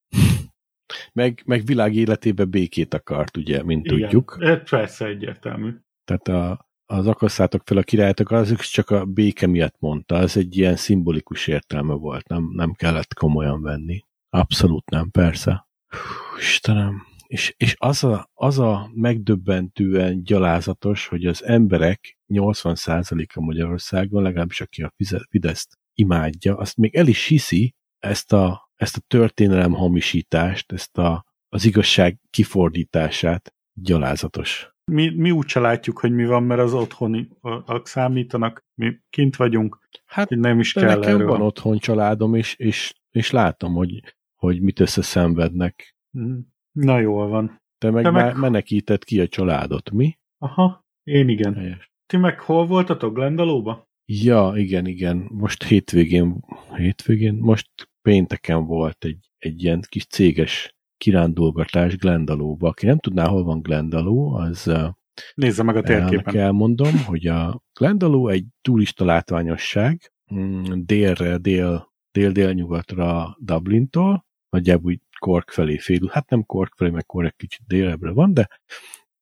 meg, 1.13 1.43
meg 1.47 1.65
világ 1.65 1.95
életében 1.95 2.51
békét 2.51 2.95
akart, 2.95 3.37
ugye, 3.37 3.63
mint 3.63 3.87
Igen. 3.87 3.99
tudjuk. 3.99 4.37
Ez 4.41 4.71
persze 4.71 5.07
egyértelmű. 5.07 5.75
Tehát 6.05 6.29
a, 6.29 6.67
az 6.87 7.07
akasszátok 7.07 7.63
fel 7.65 7.77
a 7.77 7.83
királytok, 7.83 8.31
az 8.31 8.61
csak 8.61 8.91
a 8.91 9.05
béke 9.05 9.47
miatt 9.47 9.77
mondta, 9.79 10.17
az 10.17 10.37
egy 10.37 10.57
ilyen 10.57 10.77
szimbolikus 10.77 11.47
értelme 11.47 11.95
volt, 11.95 12.29
nem, 12.29 12.51
nem 12.53 12.73
kellett 12.73 13.15
komolyan 13.15 13.63
venni. 13.63 14.05
Abszolút 14.31 14.91
nem, 14.91 15.11
persze. 15.11 15.67
Hú, 15.89 16.39
Istenem. 16.39 17.03
És, 17.29 17.55
és 17.57 17.75
az, 17.79 18.05
a, 18.05 18.31
az 18.35 18.59
a 18.59 18.91
megdöbbentően 18.95 20.23
gyalázatos, 20.23 21.07
hogy 21.07 21.27
az 21.27 21.45
emberek 21.45 22.19
80%-a 22.29 23.41
Magyarországon, 23.41 24.23
legalábbis 24.23 24.61
aki 24.61 24.83
a 24.83 24.93
Fideszt 25.31 25.79
imádja, 25.95 26.57
azt 26.57 26.77
még 26.77 26.95
el 26.95 27.07
is 27.07 27.27
hiszi 27.27 27.75
ezt 27.99 28.33
a, 28.33 28.71
ezt 28.75 28.97
a 28.97 29.01
történelem 29.07 29.73
hamisítást, 29.73 30.73
ezt 30.73 30.99
a, 30.99 31.25
az 31.49 31.65
igazság 31.65 32.19
kifordítását. 32.31 33.53
Gyalázatos. 33.81 34.71
Mi, 34.85 35.11
mi 35.15 35.31
úgy 35.31 35.49
se 35.49 35.61
látjuk, 35.61 35.99
hogy 35.99 36.13
mi 36.13 36.25
van, 36.25 36.43
mert 36.43 36.61
az 36.61 36.75
otthoni 36.75 37.29
számítanak, 37.83 38.65
mi 38.75 38.97
kint 39.11 39.37
vagyunk, 39.37 39.89
Hát 40.05 40.31
nem 40.31 40.59
is 40.59 40.75
De 40.75 40.81
kell 40.81 40.99
nekem 40.99 41.15
erről. 41.15 41.27
van 41.27 41.41
otthon 41.41 41.79
családom, 41.79 42.35
és, 42.35 42.55
és, 42.55 42.95
és 43.11 43.31
látom, 43.31 43.75
hogy, 43.75 44.17
hogy 44.37 44.61
mit 44.61 44.81
összeszenvednek. 44.81 45.97
Mhm. 46.11 46.39
Na 46.81 46.99
jól 46.99 47.29
van. 47.29 47.61
Te 47.79 47.91
meg, 47.91 48.03
Te 48.05 48.11
meg- 48.11 48.25
már 48.25 48.35
menekíted 48.35 49.05
ki 49.05 49.21
a 49.21 49.29
családot, 49.29 49.91
mi? 49.91 50.19
Aha, 50.39 50.87
én 51.03 51.29
igen. 51.29 51.55
Helyes. 51.55 51.93
Ti 52.07 52.17
meg 52.17 52.41
hol 52.41 52.67
voltatok, 52.67 53.15
Glendalóba? 53.15 53.89
Ja, 54.05 54.53
igen, 54.55 54.87
igen. 54.87 55.29
Most 55.31 55.65
hétvégén, 55.65 56.45
hétvégén, 56.77 57.35
most 57.35 57.69
pénteken 58.03 58.65
volt 58.65 59.05
egy, 59.05 59.31
egy 59.39 59.63
ilyen 59.63 59.81
kis 59.89 60.07
céges 60.07 60.77
kirándulgatás 60.97 61.97
Glendalóba. 61.97 62.69
Aki 62.69 62.87
nem 62.87 62.99
tudná, 62.99 63.27
hol 63.27 63.45
van 63.45 63.61
Glendaló, 63.61 64.33
az 64.35 64.73
Nézze 65.35 65.63
meg 65.63 65.77
a 65.77 65.83
térképen. 65.83 66.37
elmondom, 66.37 67.05
hogy 67.07 67.27
a 67.27 67.63
Glendaló 67.79 68.29
egy 68.29 68.45
turista 68.61 69.05
látványosság, 69.05 70.13
mm, 70.35 70.63
délre, 70.75 71.37
dél, 71.37 71.93
dél-délnyugatra 72.13 73.37
Dublintól, 73.41 74.27
nagyjából 74.51 74.91
úgy 74.91 75.01
Cork 75.19 75.51
felé 75.51 75.79
fél, 75.79 76.09
hát 76.11 76.31
nem 76.31 76.45
Cork 76.45 76.75
felé, 76.77 76.91
meg 76.91 77.05
egy 77.17 77.37
kicsit 77.37 77.67
délebbre 77.67 78.11
van, 78.11 78.35
de 78.35 78.49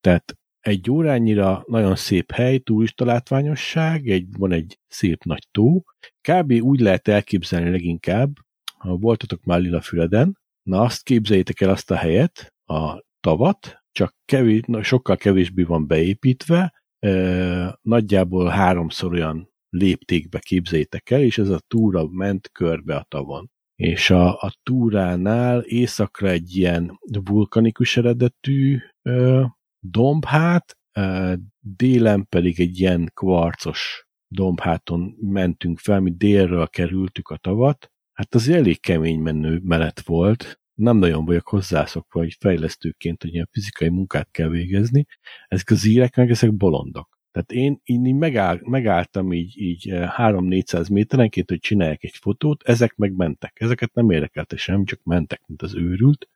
tehát 0.00 0.36
egy 0.60 0.90
órányira 0.90 1.64
nagyon 1.66 1.96
szép 1.96 2.32
hely, 2.32 2.58
turista 2.58 3.04
látványosság, 3.04 4.08
egy, 4.08 4.26
van 4.38 4.52
egy 4.52 4.78
szép 4.86 5.24
nagy 5.24 5.48
tó. 5.50 5.82
Kb. 6.28 6.52
úgy 6.52 6.80
lehet 6.80 7.08
elképzelni 7.08 7.70
leginkább, 7.70 8.32
ha 8.78 8.96
voltatok 8.96 9.44
már 9.44 9.60
Lilafüreden, 9.60 10.38
na 10.62 10.80
azt 10.80 11.02
képzeljétek 11.02 11.60
el 11.60 11.70
azt 11.70 11.90
a 11.90 11.96
helyet, 11.96 12.54
a 12.64 13.04
tavat, 13.20 13.84
csak 13.92 14.14
kevés, 14.24 14.60
na, 14.66 14.82
sokkal 14.82 15.16
kevésbé 15.16 15.62
van 15.62 15.86
beépítve, 15.86 16.72
e, 16.98 17.78
nagyjából 17.82 18.48
háromszor 18.48 19.12
olyan 19.12 19.50
léptékbe 19.68 20.38
képzeljétek 20.38 21.10
el, 21.10 21.20
és 21.20 21.38
ez 21.38 21.48
a 21.48 21.60
túra 21.68 22.06
ment 22.08 22.50
körbe 22.52 22.96
a 22.96 23.06
tavon. 23.08 23.50
És 23.76 24.10
a, 24.10 24.40
a 24.40 24.52
túránál 24.62 25.60
északra 25.60 26.28
egy 26.28 26.56
ilyen 26.56 26.98
vulkanikus 27.24 27.96
eredetű 27.96 28.78
ö, 29.02 29.44
dombhát, 29.80 30.76
ö, 30.92 31.32
délen 31.60 32.26
pedig 32.28 32.60
egy 32.60 32.80
ilyen 32.80 33.10
kvarcos 33.14 34.06
dombháton 34.28 35.16
mentünk 35.20 35.78
fel, 35.78 36.00
mi 36.00 36.10
délről 36.16 36.66
kerültük 36.66 37.28
a 37.28 37.36
tavat. 37.36 37.90
Hát 38.12 38.34
az 38.34 38.48
elég 38.48 38.80
kemény 38.80 39.20
menő 39.20 39.60
menet 39.62 40.00
volt, 40.00 40.60
nem 40.74 40.96
nagyon 40.96 41.24
vagyok 41.24 41.48
hozzászokva, 41.48 42.18
hogy 42.20 42.36
fejlesztőként, 42.40 43.22
hogy 43.22 43.32
ilyen 43.32 43.48
fizikai 43.50 43.88
munkát 43.88 44.30
kell 44.30 44.48
végezni. 44.48 45.06
Ezek 45.46 45.70
az 45.70 45.84
írek 45.84 46.16
meg 46.16 46.30
ezek 46.30 46.54
bolondok. 46.54 47.15
Tehát 47.36 47.52
én 47.52 47.80
így 47.84 48.14
megáll, 48.14 48.58
megálltam 48.62 49.32
így, 49.32 49.60
így 49.60 49.90
eh, 49.90 50.10
3-400 50.16 50.92
méterenként, 50.92 51.48
hogy 51.48 51.58
csináljak 51.58 52.04
egy 52.04 52.16
fotót, 52.20 52.62
ezek 52.62 52.96
meg 52.96 53.16
mentek. 53.16 53.60
Ezeket 53.60 53.94
nem 53.94 54.10
érdekelte 54.10 54.56
sem, 54.56 54.84
csak 54.84 55.00
mentek, 55.02 55.42
mint 55.46 55.62
az 55.62 55.74
őrült. 55.74 56.28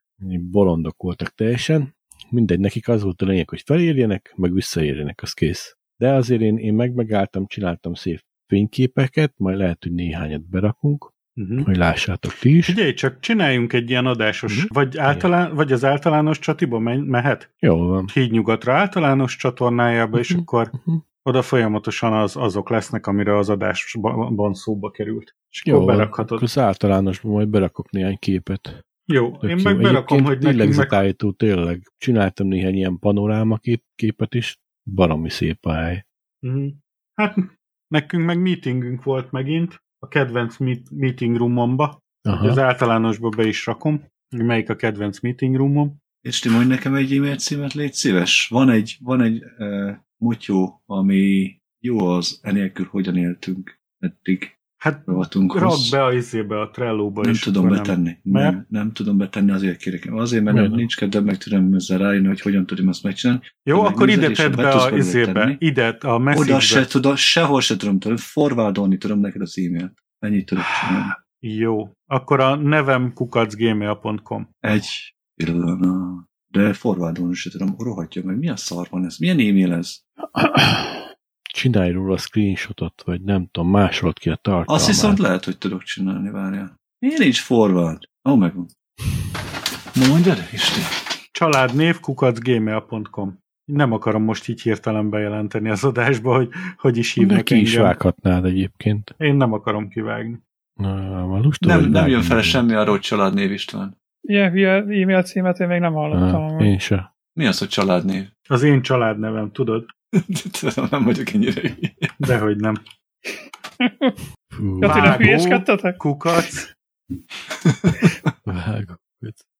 Bolondok 0.51 1.03
voltak 1.03 1.35
teljesen. 1.35 1.95
Mindegy, 2.31 2.61
nekik 2.61 2.89
az 2.89 3.03
volt 3.03 3.23
a 3.23 3.27
lényeg, 3.27 3.49
hogy 3.49 3.63
felérjenek, 3.65 4.33
meg 4.37 4.53
visszaérjenek, 4.53 5.23
az 5.23 5.33
kész. 5.33 5.77
De 5.97 6.15
azért 6.15 6.41
én, 6.41 6.57
én 6.57 6.75
meg 6.75 6.95
megálltam, 6.95 7.47
csináltam 7.47 7.95
szép 7.95 8.21
fényképeket, 8.47 9.35
majd 9.37 9.57
lehet, 9.57 9.83
hogy 9.83 9.93
néhányat 9.93 10.49
berakunk, 10.49 11.13
Uh-huh. 11.43 11.65
hogy 11.65 11.77
lássátok 11.77 12.33
ti 12.35 12.57
is. 12.57 12.65
Figyelj 12.67 12.93
csak, 12.93 13.21
csináljunk 13.21 13.73
egy 13.73 13.91
ilyen 13.91 14.07
adásos, 14.07 14.57
Mhm. 14.57 14.67
vagy, 14.75 14.99
általán, 14.99 15.55
vagy 15.55 15.73
az 15.73 15.85
általános 15.85 16.39
csatiba 16.39 16.79
me- 16.79 17.07
mehet? 17.07 17.53
Jól 17.59 17.87
van. 17.89 18.09
Híd 18.13 18.31
nyugatra 18.31 18.73
általános 18.75 19.37
csatornájába, 19.37 20.19
és 20.19 20.31
Mhm. 20.33 20.41
akkor 20.41 20.71
Mhm. 20.85 20.97
oda 21.23 21.43
folyamatosan 21.43 22.13
az, 22.13 22.37
azok 22.37 22.71
lesznek, 22.71 23.07
amire 23.07 23.37
az 23.37 23.49
adásban 23.49 24.55
szóba 24.55 24.91
került. 24.91 25.35
És 25.51 25.63
Jó, 25.65 25.75
akkor 25.75 25.87
berakhatod. 25.87 26.31
akkor 26.31 26.43
az 26.43 26.59
általánosban 26.59 27.33
majd 27.33 27.49
berakok 27.49 27.91
néhány 27.91 28.17
képet. 28.19 28.85
Jó, 29.13 29.31
Tök 29.37 29.51
én 29.51 29.57
jó. 29.57 29.63
meg 29.63 29.81
berakom, 29.81 30.17
hogy 30.19 30.27
nekünk 30.39 30.43
meg... 30.43 30.55
lélegzetállító 30.55 31.31
tényleg. 31.33 31.83
Csináltam 31.99 32.47
néhány 32.47 32.75
ilyen 32.75 32.99
panoráma 32.99 33.57
kép, 33.57 33.83
képet 33.95 34.35
is. 34.35 34.59
Baromi 34.95 35.31
szép 35.31 35.67
a 35.67 35.73
hely. 35.73 36.07
Mhm. 36.39 36.67
Hát 37.15 37.35
nekünk 37.89 38.25
meg 38.25 38.41
meetingünk 38.41 39.03
volt 39.03 39.31
megint, 39.31 39.83
a 40.03 40.09
kedvenc 40.09 40.57
meet- 40.57 40.91
meeting 40.91 41.37
roomomba. 41.37 41.99
Aha. 42.23 42.49
Az 42.49 42.59
általánosba 42.59 43.29
be 43.29 43.47
is 43.47 43.67
rakom, 43.67 44.05
melyik 44.37 44.71
a 44.71 44.77
kedvenc 44.77 45.21
meeting 45.21 45.57
roomom. 45.57 45.97
És 46.21 46.39
ti 46.39 46.49
mondj 46.49 46.69
nekem 46.69 46.95
egy 46.95 47.17
e-mail 47.17 47.37
címet, 47.37 47.73
légy 47.73 47.93
szíves. 47.93 48.49
Van 48.49 48.71
egy, 48.71 48.99
van 49.01 49.21
egy 49.21 49.45
uh, 49.59 49.97
mutyó, 50.17 50.83
ami 50.87 51.55
jó 51.79 51.99
az, 52.07 52.39
enélkül 52.43 52.87
hogyan 52.87 53.17
éltünk 53.17 53.81
eddig 53.99 54.60
Hát 54.81 55.03
rak 55.07 55.79
be 55.91 56.05
a 56.05 56.13
izébe, 56.13 56.61
a 56.61 56.71
Trello-ba 56.71 57.23
nem 57.23 57.33
is. 57.33 57.41
tudom 57.41 57.69
betenni. 57.69 58.17
Mert? 58.23 58.53
Nem, 58.53 58.67
nem 58.69 58.93
tudom 58.93 59.19
betenni, 59.19 59.51
azért 59.51 59.77
kérek. 59.77 60.09
Azért, 60.13 60.45
mert 60.45 60.57
nem? 60.57 60.73
nincs 60.73 60.97
kedvem, 60.97 61.25
meg 61.25 61.37
tudom 61.37 61.75
ezzel 61.75 61.99
rájönni, 61.99 62.27
hogy 62.27 62.41
hogyan 62.41 62.67
tudom 62.67 62.89
azt 62.89 63.03
megcsinálni. 63.03 63.43
Jó, 63.63 63.81
akkor 63.81 64.09
ide 64.09 64.31
tedd 64.31 64.57
be 64.57 64.71
a 64.71 64.97
izébe, 64.97 65.57
ide 65.59 65.87
a 65.87 66.07
Oda 66.07 66.19
message 66.19 66.59
se 66.59 66.87
tudom, 66.87 67.17
sehol 67.17 67.61
se 67.61 67.77
tudom, 67.77 67.99
tudom 67.99 68.17
forwardolni 68.17 68.99
tudom 68.99 69.21
neked 69.21 69.41
az 69.41 69.59
e-mailt. 69.59 69.93
Ennyit 70.19 70.47
tudok 70.47 70.65
csinálni. 70.81 71.13
Jó, 71.39 71.91
akkor 72.07 72.41
a 72.41 72.55
nevem 72.55 73.13
kukacgmail.com. 73.13 74.49
Egy 74.61 75.15
pillanat. 75.35 76.29
De 76.49 76.73
forwardolni 76.73 77.35
se 77.35 77.51
tudom, 77.51 77.75
rohadja 77.79 78.23
meg. 78.25 78.39
Mi 78.39 78.49
a 78.49 78.57
szar 78.57 78.87
van 78.91 79.05
ez? 79.05 79.17
Milyen 79.19 79.39
e-mail 79.39 79.73
ez? 79.73 80.01
Csinálj 81.53 81.93
róla 81.93 82.17
screenshotot, 82.17 83.03
vagy 83.05 83.23
nem 83.23 83.49
tudom, 83.51 83.71
másolt 83.71 84.19
ki 84.19 84.29
a 84.29 84.35
tartalmát. 84.35 84.69
Azt 84.69 84.87
viszont 84.87 85.19
lehet, 85.19 85.45
hogy 85.45 85.59
tudok 85.59 85.83
csinálni, 85.83 86.31
várjál. 86.31 86.81
Miért 86.99 87.19
nincs 87.19 87.41
forward? 87.41 88.09
Ó, 88.29 88.33
oh, 88.33 88.39
megvan. 88.39 88.67
Na 89.95 90.07
mondj 90.07 90.29
el, 90.29 90.37
Isti. 90.53 90.81
Családnév 91.33 92.01
kukacgmail.com. 92.01 93.39
Nem 93.65 93.93
akarom 93.93 94.23
most 94.23 94.49
így 94.49 94.63
hirtelen 94.63 95.11
bejelenteni 95.11 95.69
az 95.69 95.85
adásba, 95.85 96.35
hogy 96.37 96.49
hogy 96.77 96.97
is 96.97 97.13
hívnak 97.13 97.37
De 97.37 97.43
ki 97.43 97.61
is 97.61 97.77
vághatnád 97.77 98.45
egyébként. 98.45 99.15
Én 99.19 99.35
nem 99.35 99.53
akarom 99.53 99.89
kivágni. 99.89 100.43
Na, 100.81 101.39
lustom, 101.41 101.81
Nem, 101.81 101.91
nem 101.91 102.09
jön 102.09 102.23
fel 102.23 102.43
semmi 102.43 102.73
arról, 102.73 102.91
hogy 102.91 103.01
családnév 103.01 103.53
István. 103.53 103.99
Ilyen 104.21 104.51
hülye 104.51 104.73
e-mail 104.73 105.23
címet 105.23 105.59
én 105.61 105.67
még 105.67 105.81
nem 105.81 105.93
hallottam. 105.93 106.43
Ah, 106.43 106.65
én 106.65 106.79
se. 106.79 107.15
Mi 107.33 107.47
az, 107.47 107.59
hogy 107.59 107.69
családnév? 107.69 108.29
Az 108.49 108.63
én 108.63 108.83
családnevem, 108.83 109.53
tudod? 109.53 109.87
Tudom, 110.61 110.87
nem 110.91 111.05
vagyok 111.05 111.31
ennyire 111.31 111.61
hülye. 111.61 111.95
Dehogy 112.17 112.57
nem. 112.57 112.75
Vágó. 114.59 115.25
hülyéskedtetek? 115.25 115.97
Kukac. 115.97 116.73
vágó. 118.43 118.95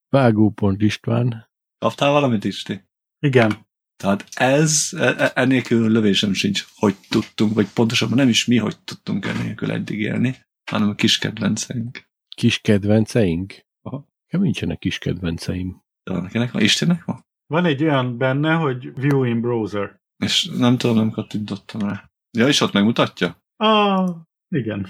Vágópont 0.09 0.83
István. 0.83 1.51
Kaptál 1.79 2.11
valamit, 2.11 2.45
Isti? 2.45 2.85
Igen. 3.19 3.69
Tehát 3.97 4.27
ez, 4.35 4.89
e- 4.97 5.33
e- 5.35 5.67
lövésem 5.69 6.33
sincs, 6.33 6.65
hogy 6.75 6.97
tudtunk, 7.09 7.55
vagy 7.55 7.69
pontosabban 7.69 8.17
nem 8.17 8.29
is 8.29 8.47
mi, 8.47 8.57
hogy 8.57 8.81
tudtunk 8.85 9.27
ennélkül 9.27 9.71
eddig 9.73 10.01
élni, 10.01 10.37
hanem 10.71 10.89
a 10.89 10.95
kis 10.95 11.19
kedvenceink. 11.19 12.09
Kis 12.37 12.59
kedvenceink? 12.59 13.55
Aha. 13.83 14.09
Nekem 14.25 14.41
nincsenek 14.41 14.79
kis 14.79 14.99
kedvenceim. 14.99 15.83
De 16.03 16.13
van 16.13 16.29
kinek 16.29 16.53
van? 16.53 16.63
Istennek 16.63 17.05
van? 17.05 17.25
Van 17.47 17.65
egy 17.65 17.83
olyan 17.83 18.19
benne, 18.19 18.55
hogy 18.55 18.95
View 18.95 19.25
in 19.25 19.41
Browser. 19.41 20.01
És 20.21 20.51
nem 20.57 20.79
tudom, 20.79 20.97
nem 20.97 21.11
kattintottam 21.11 21.81
rá. 21.81 22.11
Ja, 22.39 22.49
és 22.49 22.61
ott 22.61 22.73
megmutatja? 22.73 23.37
Ah, 23.57 24.17
igen. 24.49 24.87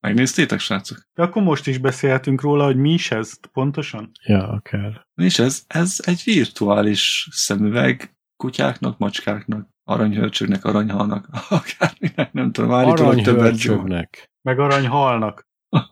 Megnéztétek, 0.00 0.58
srácok? 0.58 0.98
De 1.14 1.22
akkor 1.22 1.42
most 1.42 1.66
is 1.66 1.78
beszélhetünk 1.78 2.40
róla, 2.40 2.64
hogy 2.64 2.76
mi 2.76 2.92
is 2.92 3.10
ez 3.10 3.40
pontosan. 3.52 4.10
Ja, 4.24 4.48
akár. 4.48 5.06
És 5.14 5.38
ez, 5.38 5.64
ez 5.66 6.00
egy 6.04 6.22
virtuális 6.24 7.28
szemüveg 7.30 8.16
kutyáknak, 8.36 8.98
macskáknak, 8.98 9.68
aranyhörcsögnek, 9.84 10.64
aranyhalnak, 10.64 11.28
akárminek, 11.48 12.32
nem 12.32 12.52
tudom, 12.52 12.72
állítólag 12.72 13.22
több 13.22 13.36
verzió. 13.36 13.72
Aranyhörcsögnek. 13.72 14.30
Meg 14.42 14.58
aranyhalnak. 14.58 15.46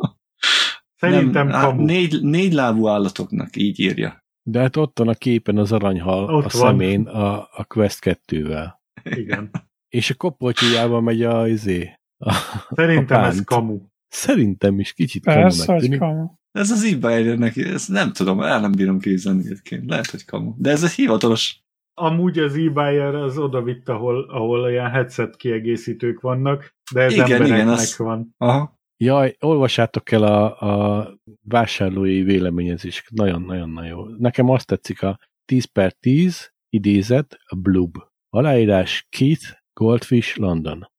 Szerintem 1.01 1.47
nem, 1.47 1.61
kamu. 1.61 1.85
négy, 1.85 2.23
négy 2.23 2.53
lábú 2.53 2.89
állatoknak 2.89 3.57
így 3.57 3.81
írja. 3.81 4.25
De 4.49 4.61
hát 4.61 4.77
ott 4.77 4.99
van 4.99 5.09
a 5.09 5.15
képen 5.15 5.59
az 5.59 5.73
aranyhal 5.73 6.23
Ott 6.25 6.45
a 6.45 6.59
van. 6.59 6.71
szemén 6.71 7.07
a, 7.07 7.39
a 7.39 7.65
Quest 7.69 7.99
2-vel. 8.03 8.69
Igen. 9.05 9.51
És 9.89 10.11
a 10.11 10.15
kopoltyújával 10.15 11.01
megy 11.01 11.23
a, 11.23 11.49
izé, 11.49 11.91
a, 12.19 12.33
Szerintem 12.75 13.23
a 13.23 13.27
ez 13.27 13.45
kamu. 13.45 13.81
Szerintem 14.09 14.81
is 14.81 14.93
kicsit 14.93 15.25
Persze, 15.25 15.65
kamunak 15.67 15.89
hogy 15.89 15.99
kamu. 15.99 16.27
Ez 16.53 16.71
az 16.71 16.85
eBay-nek, 16.85 17.57
ezt 17.57 17.89
nem 17.89 18.13
tudom, 18.13 18.41
el 18.41 18.61
nem 18.61 18.73
bírom 18.73 18.99
képzelni 18.99 19.41
egyébként. 19.45 19.91
Lehet, 19.91 20.07
hogy 20.11 20.25
kamu. 20.25 20.55
De 20.59 20.71
ez 20.71 20.83
egy 20.85 20.91
hivatalos. 20.91 21.61
Amúgy 21.95 22.39
az 22.39 22.57
e 22.75 23.19
az 23.19 23.39
oda 23.39 23.63
vitt, 23.63 23.89
ahol, 23.89 24.23
ahol 24.31 24.61
olyan 24.61 24.91
headset 24.91 25.37
kiegészítők 25.37 26.21
vannak, 26.21 26.75
de 26.93 27.01
ez 27.01 27.13
Igen, 27.13 27.25
embereknek 27.25 27.57
igen, 27.57 27.69
az- 27.69 27.97
van. 27.97 28.35
Aha. 28.39 28.76
Jaj, 28.97 29.37
olvassátok 29.41 30.11
el 30.11 30.23
a, 30.23 30.61
a 30.61 31.11
vásárlói 31.43 32.23
véleményezéseket. 32.23 33.13
Nagyon-nagyon 33.13 33.85
jó. 33.85 34.05
Nekem 34.05 34.49
azt 34.49 34.67
tetszik 34.67 35.03
a 35.03 35.19
10 35.45 35.65
per 35.65 35.93
10 35.93 36.53
idézet, 36.69 37.39
a 37.45 37.57
Blub. 37.57 37.97
Aláírás 38.29 39.07
Keith 39.09 39.45
Goldfish 39.73 40.39
London. 40.39 40.91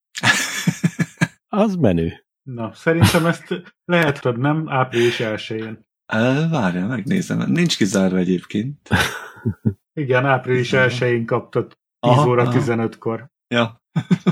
Az 1.48 1.74
menő. 1.74 2.26
Na, 2.42 2.74
szerintem 2.74 3.26
ezt 3.26 3.62
lehet, 3.84 4.18
hogy 4.18 4.36
nem 4.36 4.68
április 4.68 5.16
1-én. 5.20 5.86
El, 6.06 6.48
várjál, 6.48 6.86
megnézem. 6.86 7.50
Nincs 7.52 7.76
kizárva 7.76 8.16
egyébként. 8.16 8.88
Igen, 10.00 10.26
április 10.26 10.70
1-én 10.72 11.26
kaptad 11.26 11.66
10 12.00 12.12
Aha, 12.12 12.28
óra 12.28 12.42
aha. 12.42 12.52
15-kor. 12.60 13.30
Ja, 13.48 13.82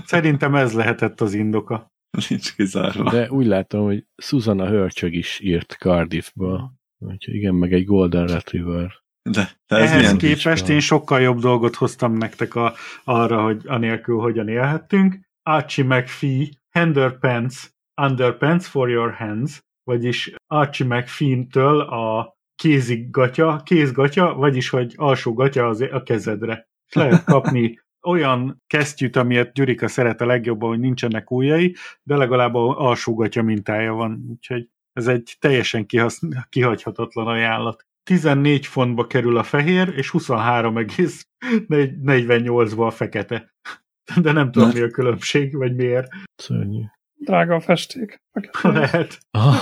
Szerintem 0.04 0.54
ez 0.54 0.72
lehetett 0.72 1.20
az 1.20 1.34
indoka. 1.34 1.94
Nincs 2.28 2.54
kizárva. 2.54 3.10
De 3.10 3.30
úgy 3.30 3.46
látom, 3.46 3.84
hogy 3.84 4.04
Susanna 4.16 4.66
Hörcsög 4.66 5.14
is 5.14 5.40
írt 5.40 5.76
Cardiffba. 5.78 6.72
Úgyhogy 6.98 7.34
igen, 7.34 7.54
meg 7.54 7.72
egy 7.72 7.84
Golden 7.84 8.26
Retriever. 8.26 8.92
De, 9.30 9.50
de 9.66 9.76
ez 9.76 9.90
Ehhez 9.90 10.12
képest 10.12 10.44
vizsga? 10.44 10.72
én 10.72 10.80
sokkal 10.80 11.20
jobb 11.20 11.38
dolgot 11.38 11.74
hoztam 11.74 12.12
nektek 12.12 12.54
a, 12.54 12.74
arra, 13.04 13.42
hogy 13.42 13.62
anélkül 13.66 14.18
hogyan 14.18 14.48
élhettünk. 14.48 15.20
Archie 15.42 15.84
McPhee, 15.84 16.46
Underpants, 16.74 17.70
Underpants 18.02 18.66
for 18.66 18.90
your 18.90 19.12
hands, 19.12 19.60
vagyis 19.84 20.34
Archie 20.46 20.86
McPhee-től 20.86 21.80
a 21.80 22.36
kézig 22.54 23.10
gatya, 23.10 23.62
kézgatya, 23.64 24.34
vagyis 24.34 24.68
hogy 24.68 24.92
alsó 24.96 25.32
gatya 25.32 25.66
az 25.66 25.80
a 25.80 26.02
kezedre. 26.02 26.68
És 26.88 26.94
lehet 26.94 27.24
kapni 27.24 27.80
olyan 28.06 28.62
kesztyűt, 28.66 29.16
amilyet 29.16 29.52
Gyurika 29.52 29.88
szeret 29.88 30.20
a 30.20 30.26
legjobban, 30.26 30.68
hogy 30.68 30.78
nincsenek 30.78 31.30
ujjai, 31.30 31.74
de 32.02 32.16
legalább 32.16 32.54
a 32.54 32.78
alsó 32.78 33.14
gatya 33.14 33.42
mintája 33.42 33.92
van. 33.92 34.26
Úgyhogy 34.30 34.68
ez 34.92 35.06
egy 35.06 35.36
teljesen 35.38 35.86
kihasz, 35.86 36.20
kihagyhatatlan 36.48 37.26
ajánlat. 37.26 37.86
14 38.02 38.66
fontba 38.66 39.06
kerül 39.06 39.36
a 39.36 39.42
fehér, 39.42 39.92
és 39.96 40.10
23,48-ba 40.12 42.86
a 42.86 42.90
fekete. 42.90 43.54
De 44.22 44.32
nem 44.32 44.50
tudom, 44.50 44.68
mi 44.68 44.80
a 44.80 44.90
különbség, 44.90 45.56
vagy 45.56 45.74
miért. 45.74 46.08
Szörnyű. 46.34 46.82
Drága 47.18 47.54
a 47.54 47.60
festék. 47.60 48.22
Lehet. 48.62 49.18
Ah, 49.30 49.56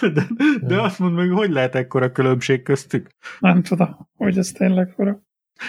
De, 0.00 0.26
de 0.60 0.80
azt 0.80 0.98
mondd 0.98 1.14
meg, 1.14 1.30
hogy 1.30 1.50
lehet 1.50 1.74
ekkora 1.74 2.12
különbség 2.12 2.62
köztük. 2.62 3.10
Nem 3.38 3.62
tudom, 3.62 4.08
hogy 4.16 4.38
ez 4.38 4.52
tényleg 4.52 4.90
fura. 4.90 5.22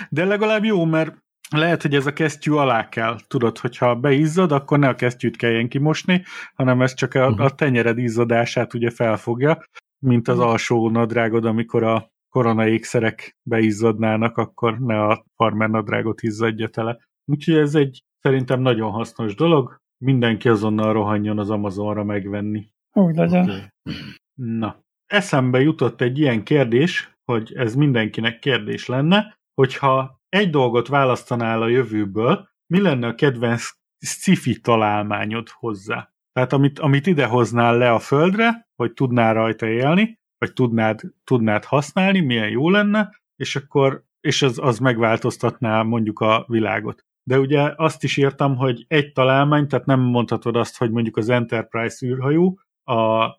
De 0.09 0.25
legalább 0.25 0.63
jó, 0.63 0.85
mert 0.85 1.17
lehet, 1.55 1.81
hogy 1.81 1.95
ez 1.95 2.05
a 2.05 2.13
kesztyű 2.13 2.51
alá 2.51 2.89
kell. 2.89 3.17
Tudod, 3.27 3.57
hogyha 3.57 3.95
beizzad, 3.95 4.51
akkor 4.51 4.79
ne 4.79 4.87
a 4.87 4.95
kesztyűt 4.95 5.37
kelljen 5.37 5.67
kimosni, 5.67 6.23
hanem 6.55 6.81
ez 6.81 6.93
csak 6.93 7.13
a, 7.13 7.29
Mhm. 7.29 7.41
a 7.41 7.49
tenyered 7.49 7.97
izzadását 7.97 8.73
ugye 8.73 8.89
felfogja, 8.89 9.63
mint 10.05 10.27
az 10.27 10.39
alsó 10.39 10.89
nadrágod, 10.89 11.45
amikor 11.45 11.83
a 11.83 12.09
korona 12.29 12.67
ékszerek 12.67 13.37
beizzadnának, 13.49 14.37
akkor 14.37 14.79
ne 14.79 15.01
a 15.03 15.25
farmer 15.35 15.69
nadrágot 15.69 16.21
izzadja 16.21 16.67
tele. 16.67 16.97
Úgyhogy 17.25 17.55
ez 17.55 17.75
egy 17.75 17.99
szerintem 18.21 18.61
nagyon 18.61 18.91
hasznos 18.91 19.35
dolog. 19.35 19.79
Mindenki 20.03 20.49
azonnal 20.49 20.93
rohanjon 20.93 21.39
az 21.39 21.49
Amazonra 21.49 22.03
megvenni. 22.03 22.67
Úgy 22.93 23.15
legyen. 23.15 23.43
oké. 23.49 23.93
Na, 24.33 24.79
eszembe 25.05 25.61
jutott 25.61 26.01
egy 26.01 26.19
ilyen 26.19 26.43
kérdés, 26.43 27.11
hogy 27.31 27.53
ez 27.55 27.75
mindenkinek 27.75 28.39
kérdés 28.39 28.85
lenne, 28.87 29.37
hogyha 29.61 30.19
egy 30.31 30.49
dolgot 30.49 30.87
választanál 30.87 31.61
a 31.61 31.67
jövőből, 31.67 32.49
mi 32.67 32.81
lenne 32.81 33.07
a 33.07 33.15
kedvenc 33.15 33.69
sci-fi 33.99 34.59
találmányod 34.59 35.49
hozzá? 35.49 36.09
Tehát 36.33 36.53
amit, 36.53 36.79
amit 36.79 37.07
idehoznál 37.07 37.77
le 37.77 37.91
a 37.91 37.99
földre, 37.99 38.69
hogy 38.75 38.93
tudnál 38.93 39.33
rajta 39.33 39.67
élni, 39.67 40.19
vagy 40.37 40.53
tudnád, 40.53 41.01
tudnád 41.23 41.65
használni, 41.65 42.19
milyen 42.19 42.49
jó 42.49 42.69
lenne, 42.69 43.21
és 43.35 43.55
akkor 43.55 44.03
és 44.21 44.41
az, 44.41 44.59
az 44.61 44.79
megváltoztatná 44.79 45.81
mondjuk 45.81 46.19
a 46.19 46.45
világot. 46.47 47.05
De 47.23 47.39
ugye 47.39 47.73
azt 47.75 48.03
is 48.03 48.17
írtam, 48.17 48.55
hogy 48.55 48.85
egy 48.87 49.11
találmány, 49.11 49.67
tehát 49.67 49.85
nem 49.85 49.99
mondhatod 49.99 50.55
azt, 50.55 50.77
hogy 50.77 50.91
mondjuk 50.91 51.17
az 51.17 51.29
Enterprise 51.29 52.05
űrhajó, 52.05 52.59
a 52.83 53.29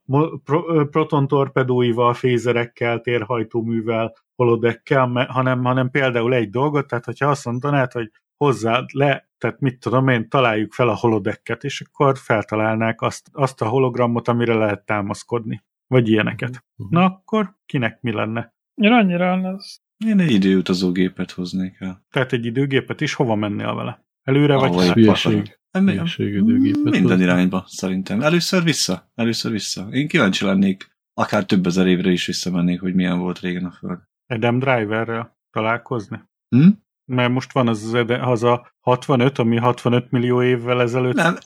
proton 0.90 1.28
torpedóival, 1.28 2.14
fézerekkel, 2.14 3.00
térhajtóművel, 3.00 4.14
holodekkel, 4.42 5.26
hanem, 5.28 5.64
hanem 5.64 5.90
például 5.90 6.34
egy 6.34 6.50
dolgot, 6.50 6.86
tehát 6.86 7.04
hogyha 7.04 7.26
azt 7.28 7.44
mondanád, 7.44 7.92
hogy 7.92 8.10
hozzád 8.36 8.88
le, 8.92 9.30
tehát 9.38 9.60
mit 9.60 9.78
tudom 9.78 10.08
én, 10.08 10.28
találjuk 10.28 10.72
fel 10.72 10.88
a 10.88 10.96
holodekket, 10.96 11.64
és 11.64 11.80
akkor 11.80 12.18
feltalálnák 12.18 13.00
azt, 13.00 13.28
azt 13.32 13.60
a 13.60 13.68
hologramot, 13.68 14.28
amire 14.28 14.54
lehet 14.54 14.86
támaszkodni. 14.86 15.62
Vagy 15.86 16.08
ilyeneket. 16.08 16.64
Na 16.90 17.04
akkor 17.04 17.56
kinek 17.66 18.00
mi 18.00 18.12
lenne? 18.12 18.54
Én 18.74 18.92
annyira 18.92 19.54
ez. 19.54 19.76
Én 20.06 20.20
egy 20.20 20.30
időutazógépet 20.30 21.30
hoznék 21.30 21.76
el. 21.80 22.04
Tehát 22.10 22.32
egy 22.32 22.44
időgépet 22.44 23.00
is 23.00 23.14
hova 23.14 23.34
mennél 23.34 23.74
vele? 23.74 24.04
Előre 24.22 24.54
Ahol 24.54 24.68
vagy? 24.68 24.90
Hülyeség. 24.92 25.58
Hülyeség 25.70 26.34
időgépet 26.34 26.82
Minden 26.82 27.02
hozni. 27.02 27.22
irányba, 27.22 27.64
szerintem. 27.66 28.20
Először 28.20 28.62
vissza. 28.62 29.10
Először 29.14 29.52
vissza. 29.52 29.88
Én 29.90 30.08
kíváncsi 30.08 30.44
lennék, 30.44 30.90
akár 31.14 31.44
több 31.44 31.66
ezer 31.66 31.86
évre 31.86 32.10
is 32.10 32.26
visszamennék, 32.26 32.80
hogy 32.80 32.94
milyen 32.94 33.18
volt 33.18 33.40
régen 33.40 33.64
a 33.64 33.70
Föld. 33.70 33.98
Adam 34.32 34.58
Driverrel 34.58 35.36
találkozni? 35.50 36.20
Hm? 36.56 36.68
Mert 37.04 37.32
most 37.32 37.52
van 37.52 37.68
az, 37.68 37.96
az, 38.20 38.42
a 38.42 38.72
65, 38.80 39.38
ami 39.38 39.56
65 39.56 40.10
millió 40.10 40.42
évvel 40.42 40.80
ezelőtt 40.80 41.14
Nem, 41.14 41.36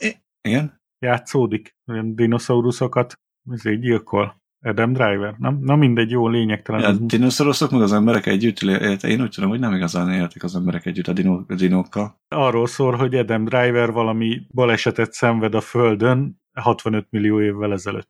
igen? 0.41 0.81
játszódik. 0.99 1.77
Olyan 1.87 2.15
dinoszauruszokat 2.15 3.15
azért 3.51 3.81
gyilkol. 3.81 4.45
Adam 4.65 4.93
Driver, 4.93 5.35
nem? 5.39 5.59
Na 5.63 5.77
mindegy, 5.77 6.11
jó, 6.11 6.29
lényegtelen. 6.29 6.81
Ja, 6.81 6.89
ez- 6.89 6.99
dinoszauruszok 7.01 7.71
meg 7.71 7.81
az 7.81 7.93
emberek 7.93 8.27
együtt. 8.27 8.61
Én 9.03 9.21
úgy 9.21 9.31
tudom, 9.31 9.51
hogy 9.51 9.59
nem 9.59 9.75
igazán 9.75 10.13
éltek 10.13 10.43
az 10.43 10.55
emberek 10.57 10.87
együtt 10.87 11.07
a, 11.07 11.13
dino, 11.13 11.43
a 11.49 11.55
dinókkal. 11.55 12.21
Arról 12.29 12.67
szól, 12.67 12.95
hogy 12.97 13.15
Adam 13.15 13.45
Driver 13.45 13.93
valami 13.93 14.47
balesetet 14.55 15.13
szenved 15.13 15.55
a 15.55 15.61
Földön 15.61 16.41
65 16.53 17.07
millió 17.11 17.41
évvel 17.41 17.73
ezelőtt. 17.73 18.09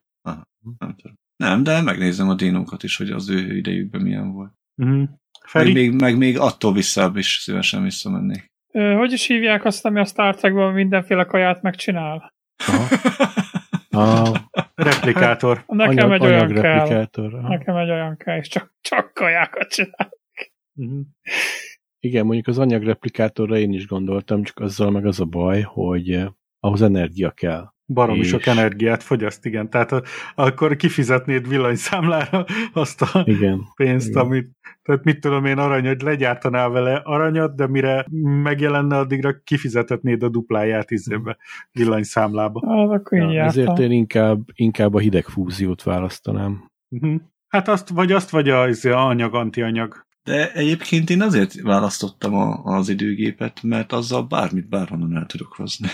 Nem 0.79 0.95
tudom. 0.95 1.15
Nem, 1.43 1.63
de 1.63 1.81
megnézem 1.81 2.29
a 2.29 2.35
dinókat 2.35 2.83
is, 2.83 2.97
hogy 2.97 3.09
az 3.09 3.29
ő 3.29 3.57
idejükben 3.57 4.01
milyen 4.01 4.31
volt. 4.31 4.53
Uh-huh. 4.77 5.09
Meg 5.53 5.73
még, 5.73 5.91
meg 5.91 6.17
még 6.17 6.39
attól 6.39 6.73
visszább 6.73 7.15
is 7.15 7.39
szívesen 7.41 7.83
visszamennék. 7.83 8.51
Ö, 8.71 8.93
Hogy 8.93 9.11
is 9.11 9.27
hívják 9.27 9.65
azt, 9.65 9.85
ami 9.85 9.99
a 9.99 10.05
Star 10.05 10.35
Trekben 10.35 10.73
mindenféle 10.73 11.23
kaját 11.23 11.61
megcsinál? 11.61 12.33
Ah, 13.89 14.35
Replikátor. 14.75 15.63
Nekem 15.67 16.11
anyag, 16.11 16.11
egy 16.11 16.21
olyan 16.21 16.47
kell. 16.47 16.63
anyagreplikátor. 16.63 17.33
Aha. 17.33 17.47
Nekem 17.47 17.75
egy 17.75 17.89
olyan 17.89 18.17
kell, 18.17 18.37
és 18.37 18.47
csak, 18.47 18.75
csak 18.81 19.13
kajákat 19.13 19.69
csinál. 19.69 20.11
Uh-huh. 20.73 20.99
Igen, 21.99 22.25
mondjuk 22.25 22.47
az 22.47 22.57
anyagreplikátorra 22.57 23.57
én 23.57 23.73
is 23.73 23.87
gondoltam, 23.87 24.43
csak 24.43 24.59
azzal 24.59 24.91
meg 24.91 25.05
az 25.05 25.19
a 25.19 25.25
baj, 25.25 25.61
hogy 25.61 26.11
eh, 26.11 26.27
ahhoz 26.59 26.81
energia 26.81 27.31
kell. 27.31 27.73
Baromi 27.93 28.19
És- 28.19 28.27
sok 28.27 28.45
energiát 28.45 29.03
fogyaszt, 29.03 29.45
igen. 29.45 29.69
Tehát 29.69 29.91
a, 29.91 30.03
akkor 30.35 30.75
kifizetnéd 30.75 31.47
villanyszámlára 31.47 32.45
azt 32.73 33.01
a 33.01 33.23
Igen. 33.25 33.61
pénzt, 33.75 34.07
Igen. 34.09 34.23
amit, 34.23 34.51
tehát 34.83 35.03
mit 35.03 35.19
tudom 35.19 35.45
én, 35.45 35.57
arany, 35.57 35.85
hogy 35.87 36.01
legyártanál 36.01 36.69
vele 36.69 36.95
aranyat, 36.95 37.55
de 37.55 37.67
mire 37.67 38.05
megjelenne, 38.43 38.97
addigra 38.97 39.41
kifizetetnéd 39.43 40.23
a 40.23 40.29
dupláját 40.29 40.91
izébe, 40.91 41.37
villanyszámlába. 41.71 42.63
Hát 42.67 42.89
akkor 42.99 43.17
Ja, 43.31 43.43
ezért 43.43 43.79
én 43.79 43.91
inkább, 43.91 44.39
inkább 44.53 44.93
a 44.93 44.99
hideg 44.99 45.25
fúziót 45.25 45.83
választanám. 45.83 46.71
Uh-huh. 46.89 47.21
Hát 47.47 47.67
azt, 47.67 47.89
vagy 47.89 48.11
azt, 48.11 48.29
vagy 48.29 48.49
a, 48.49 48.67
izé, 48.67 48.89
a 48.89 49.05
anyag, 49.07 49.35
antianyag. 49.35 50.05
De 50.23 50.51
egyébként 50.53 51.09
én 51.09 51.21
azért 51.21 51.61
választottam 51.61 52.33
a, 52.33 52.61
az 52.63 52.89
időgépet, 52.89 53.63
mert 53.63 53.91
azzal 53.91 54.23
bármit 54.23 54.69
bárhonnan 54.69 55.15
el 55.17 55.25
tudok 55.25 55.53
hozni. 55.53 55.87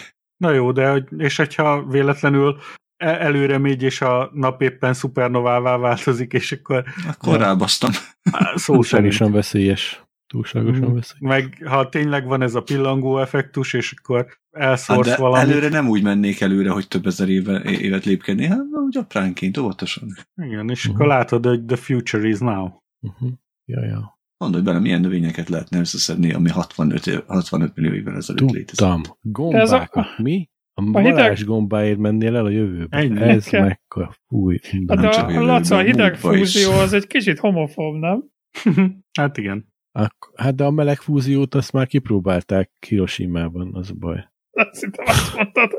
Na 0.44 0.52
jó, 0.52 0.72
de 0.72 1.04
és 1.18 1.36
hogyha 1.38 1.86
véletlenül 1.86 2.58
e- 2.98 3.08
előre 3.26 3.58
megy, 3.58 3.84
és 3.84 4.02
a 4.02 4.30
nap 4.34 4.62
éppen 4.62 4.94
szupernovává 4.94 5.78
változik, 5.78 6.34
és 6.34 6.52
akkor 6.52 6.84
Akkor 7.08 7.38
rábasztam. 7.39 7.91
á, 8.32 8.54
szó 8.56 8.82
szerint. 8.82 8.89
Túlságosan 9.10 9.32
veszélyes. 9.32 10.04
Túlságosan 10.28 10.84
Mhm. 10.84 10.94
veszélyes. 10.94 11.18
Meg 11.20 11.68
ha 11.68 11.89
tényleg 11.89 12.26
van 12.26 12.41
ez 12.41 12.56
a 12.56 12.62
pillangó 12.62 13.18
effektus, 13.20 13.74
és 13.74 13.94
akkor 14.02 14.26
Hát 14.52 14.64
elszórsz 14.64 15.08
de 15.08 15.16
valamit. 15.16 15.50
előre 15.52 15.70
nem 15.70 15.88
úgy 15.89 16.04
mennék 16.04 16.41
előre, 16.41 16.70
hogy 16.70 16.88
több 16.88 17.06
ezer 17.06 17.30
éve, 17.30 17.62
évet 17.64 18.06
lépkedni, 18.06 18.46
hát 18.46 18.60
úgy 18.86 18.98
apránként, 18.98 19.58
óvatosan. 19.58 20.08
Igen, 20.36 20.70
és 20.70 20.86
Mhm. 20.88 20.96
akkor 20.96 21.08
látod, 21.08 21.46
hogy 21.46 21.66
the 21.66 21.76
future 21.76 22.28
is 22.28 22.39
now. 22.39 22.70
Uh-huh. 23.02 23.30
Ja, 23.66 23.86
ja. 23.86 24.12
Gondolj 24.44 24.64
bele, 24.64 24.80
milyen 24.80 25.02
növényeket 25.02 25.50
lehetne 25.50 25.80
összeszedni, 25.80 26.34
ami 26.34 26.50
65, 26.50 27.08
év- 27.08 27.24
65 27.28 27.76
millió 27.76 27.94
évvel 27.94 28.16
ezelőtt 28.16 28.50
létezik. 28.50 28.68
Tudtam. 28.88 29.02
Gombákat. 29.22 30.08
Mi? 30.18 30.50
A, 30.74 30.98
A 30.98 31.00
hideg- 31.00 31.44
gombáért 31.46 31.98
mennél 31.98 32.36
el 32.36 32.46
a 32.46 32.50
jövőbe. 32.50 32.98
Ennyi. 32.98 33.22
Ez 33.22 33.48
mekkora. 33.52 34.14
Fúj. 34.28 34.60
Hát 34.88 35.00
de 35.00 35.10
csak 35.10 35.28
a, 35.28 35.32
jövőben, 35.32 35.46
Laca, 35.54 35.76
a 35.78 35.80
hideg 35.82 36.12
múltba 36.12 36.36
is. 36.36 36.39
fúzió 36.54 36.72
az 36.72 36.94
egy 36.94 37.08
kicsit 37.08 37.39
homofób, 37.39 37.96
nem? 38.00 38.24
hát 39.20 39.38
igen. 39.38 39.74
Ak- 39.91 40.32
Hát 40.36 40.56
de 40.56 40.64
a 40.64 40.72
meleg 40.72 40.98
fúziót 41.00 41.56
azt 41.56 41.72
már 41.72 41.88
kipróbálták 41.88 42.72
Hiroshima-ban, 42.88 43.70
az 43.76 43.89
a 43.89 43.94
baj. 43.94 44.30
Azt 44.52 44.80
hittem 44.84 45.06
azt 45.08 45.36
mondtad. 45.36 45.72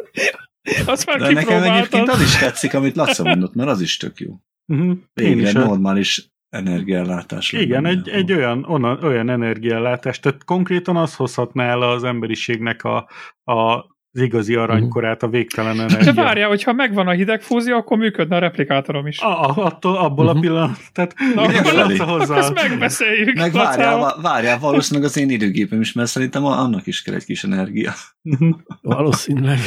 Azt 0.86 1.06
már 1.06 1.18
De 1.18 1.30
nekem 1.32 1.62
egyébként 1.62 2.08
az 2.08 2.20
is 2.20 2.36
tetszik, 2.38 2.74
amit 2.74 2.96
Laca 2.96 3.22
mondott, 3.24 3.54
mert 3.54 3.68
az 3.68 3.80
is 3.80 3.96
tök 3.96 4.18
jó. 4.18 4.34
Uh-huh. 4.66 4.86
Én 4.88 4.98
Végre 5.34 5.48
is. 5.48 5.54
a- 5.54 5.64
normális 5.64 6.32
energiállátás. 6.54 7.52
lenne 7.52 7.64
Igen, 7.64 7.86
egy, 7.86 8.08
egy 8.08 8.32
olyan, 8.32 8.64
onnan, 8.64 9.04
olyan 9.04 9.30
energiállátást, 9.30 10.22
tehát 10.22 10.44
konkrétan 10.44 10.96
az 10.96 11.16
hozhatná 11.16 11.64
el 11.64 11.82
az 11.82 12.04
emberiségnek 12.04 12.84
a, 12.84 13.08
a 13.52 13.93
az 14.16 14.20
igazi 14.20 14.54
aranykorát, 14.54 15.22
a 15.22 15.28
végtelen 15.28 15.76
De 15.76 15.82
energia. 15.82 16.12
várjál, 16.14 16.48
hogyha 16.48 16.72
megvan 16.72 17.06
a 17.08 17.10
hideg 17.10 17.42
fúzió, 17.42 17.76
akkor 17.76 17.98
működne 17.98 18.36
a 18.36 18.38
replikátorom 18.38 19.06
is. 19.06 19.18
A, 19.20 19.48
a, 19.48 19.64
attól, 19.64 19.96
abból 19.96 20.28
a 20.28 20.32
Mhm. 20.32 20.40
pillanat, 20.40 20.78
tehát 20.92 21.14
Na, 21.34 21.42
akkor 21.42 22.06
hozzá. 22.18 22.36
Ezt 22.36 22.54
megbeszéljük. 22.54 23.34
Meg 23.38 23.52
várjál, 23.52 23.98
vá- 23.98 24.20
várjál, 24.22 24.58
valószínűleg 24.58 25.08
az 25.08 25.16
én 25.16 25.30
időgépem 25.30 25.80
is, 25.80 25.92
mert 25.92 26.08
szerintem 26.08 26.44
annak 26.44 26.86
is 26.86 27.02
kell 27.02 27.14
egy 27.14 27.24
kis 27.24 27.44
energia. 27.44 27.92
Valószínűleg. 28.82 29.58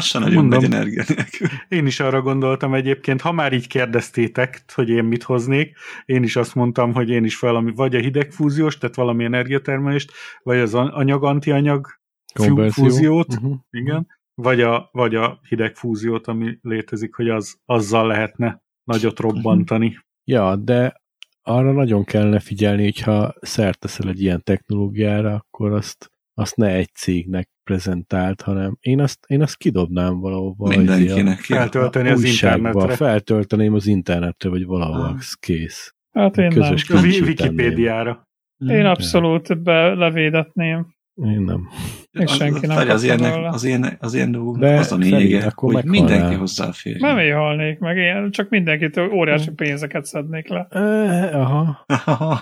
Sem 0.00 0.22
nagyon 0.22 0.32
Mondom. 0.34 0.60
megy 0.60 0.72
energia 0.72 1.04
nélkül. 1.08 1.48
Én 1.68 1.86
is 1.86 2.00
arra 2.00 2.20
gondoltam 2.22 2.74
egyébként, 2.74 3.20
ha 3.20 3.32
már 3.32 3.52
így 3.52 3.66
kérdeztétek, 3.66 4.62
hogy 4.74 4.88
én 4.88 5.04
mit 5.04 5.22
hoznék, 5.22 5.76
én 6.04 6.22
is 6.22 6.36
azt 6.36 6.54
mondtam, 6.54 6.94
hogy 6.94 7.10
én 7.10 7.24
is 7.24 7.38
valami, 7.38 7.72
vagy 7.74 7.94
a 7.94 7.98
hidegfúziós, 7.98 8.78
tehát 8.78 8.96
valami 8.96 9.24
energiatermelést, 9.24 10.12
vagy 10.42 10.58
az 10.58 10.74
an- 10.74 10.92
anyag-antianyag 10.92 11.86
Konverzió. 12.34 12.84
fúziót, 12.84 13.34
Uh-huh. 13.34 13.56
igen, 13.70 14.06
vagy 14.34 14.60
a, 14.60 14.88
vagy 14.92 15.14
a 15.14 15.40
hidegfúziót, 15.48 16.26
ami 16.26 16.58
létezik, 16.62 17.14
hogy 17.14 17.28
az, 17.28 17.56
azzal 17.64 18.06
lehetne 18.06 18.62
nagyot 18.84 19.18
robbantani. 19.18 19.98
Ja, 20.24 20.56
de 20.56 21.00
arra 21.42 21.72
nagyon 21.72 22.04
kellene 22.04 22.38
figyelni, 22.40 22.82
hogyha 22.82 23.34
szert 23.40 23.78
teszel 23.78 24.08
egy 24.08 24.22
ilyen 24.22 24.42
technológiára, 24.42 25.34
akkor 25.34 25.72
azt, 25.72 26.12
azt 26.34 26.56
ne 26.56 26.66
egy 26.68 26.94
cégnek 26.94 27.48
prezentált, 27.62 28.42
hanem 28.42 28.76
én 28.80 29.00
azt, 29.00 29.18
én 29.26 29.42
azt 29.42 29.56
kidobnám 29.56 30.20
valahova. 30.20 30.68
Mindenkinek. 30.68 31.46
Ja. 31.46 31.56
Feltölteni 31.56 32.08
a 32.08 32.12
az 32.12 32.22
internetre. 32.24 32.94
Feltölteném 32.96 33.74
az 33.74 33.86
internetre, 33.86 34.48
vagy 34.48 34.64
valahol, 34.64 35.04
Ah. 35.04 35.14
az 35.16 35.32
kész. 35.34 35.94
Hát 36.10 36.36
én 36.36 36.46
nem. 36.46 36.58
Közös 36.58 36.90
A 36.90 37.00
vi- 37.00 37.10
kincsét 37.10 37.26
Wikipédiára. 37.26 38.28
Én 38.66 38.84
abszolút 38.86 39.62
be 39.62 39.94
levédetném. 39.94 40.96
Én 41.24 41.40
nem. 41.40 41.68
És 42.10 42.32
senki 42.32 42.66
nem 42.66 42.76
az, 42.76 42.86
kapta 42.86 43.04
ilyen, 43.04 43.18
belőle. 43.18 43.48
az, 43.48 43.64
ilyen, 43.64 43.96
az 44.00 44.14
ilyen 44.14 44.32
dolgok, 44.32 44.58
De 44.58 44.78
az 44.78 44.92
a 44.92 44.96
lényege, 44.96 45.46
akkor 45.46 45.72
hogy 45.72 45.84
mindenki 45.84 46.34
hozzáfér. 46.34 47.00
Nem 47.00 47.18
én 47.18 47.34
halnék 47.34 47.78
meg, 47.78 47.96
én 47.96 48.30
csak 48.30 48.48
mindenkitől 48.48 49.12
óriási 49.12 49.50
pénzeket 49.50 50.04
szednék 50.04 50.48
le. 50.48 50.66
Eh, 50.70 51.40
aha, 51.40 51.84
aha, 52.06 52.40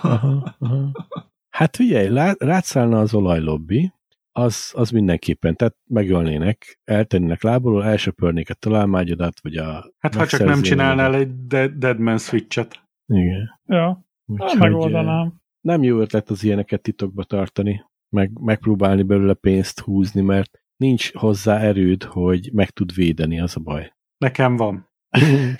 aha. 0.59 0.91
Hát 1.49 1.75
figyelj, 1.75 2.35
rátszállna 2.37 2.99
az 2.99 3.13
olajlobbi, 3.13 3.91
az, 4.31 4.71
az 4.75 4.89
mindenképpen, 4.89 5.55
tehát 5.55 5.75
megölnének, 5.89 6.79
eltennének 6.83 7.43
lából, 7.43 7.85
elsöpörnék 7.85 8.49
a 8.49 8.53
találmányodat, 8.53 9.39
vagy 9.41 9.55
a... 9.55 9.93
Hát 9.97 10.15
ha 10.15 10.25
csak 10.25 10.43
nem 10.43 10.61
csinálnál 10.61 11.15
egy 11.15 11.45
dead, 11.45 11.71
Deadman 11.71 12.17
switchet. 12.17 12.83
Igen. 13.05 13.59
Ja, 13.65 13.85
hát 13.85 13.99
Úgyhogy, 14.25 14.51
eh, 14.51 14.59
megoldanám. 14.59 15.33
Nem 15.61 15.83
jó 15.83 15.99
ötlet 15.99 16.29
az 16.29 16.43
ilyeneket 16.43 16.81
titokba 16.81 17.23
tartani, 17.23 17.85
meg 18.09 18.39
megpróbálni 18.39 19.03
belőle 19.03 19.33
pénzt 19.33 19.79
húzni, 19.79 20.21
mert 20.21 20.59
nincs 20.75 21.13
hozzá 21.13 21.59
erőd, 21.59 22.03
hogy 22.03 22.49
meg 22.53 22.69
tud 22.69 22.93
védeni, 22.93 23.39
az 23.39 23.55
a 23.55 23.59
baj. 23.59 23.93
Nekem 24.17 24.55
van. 24.55 24.89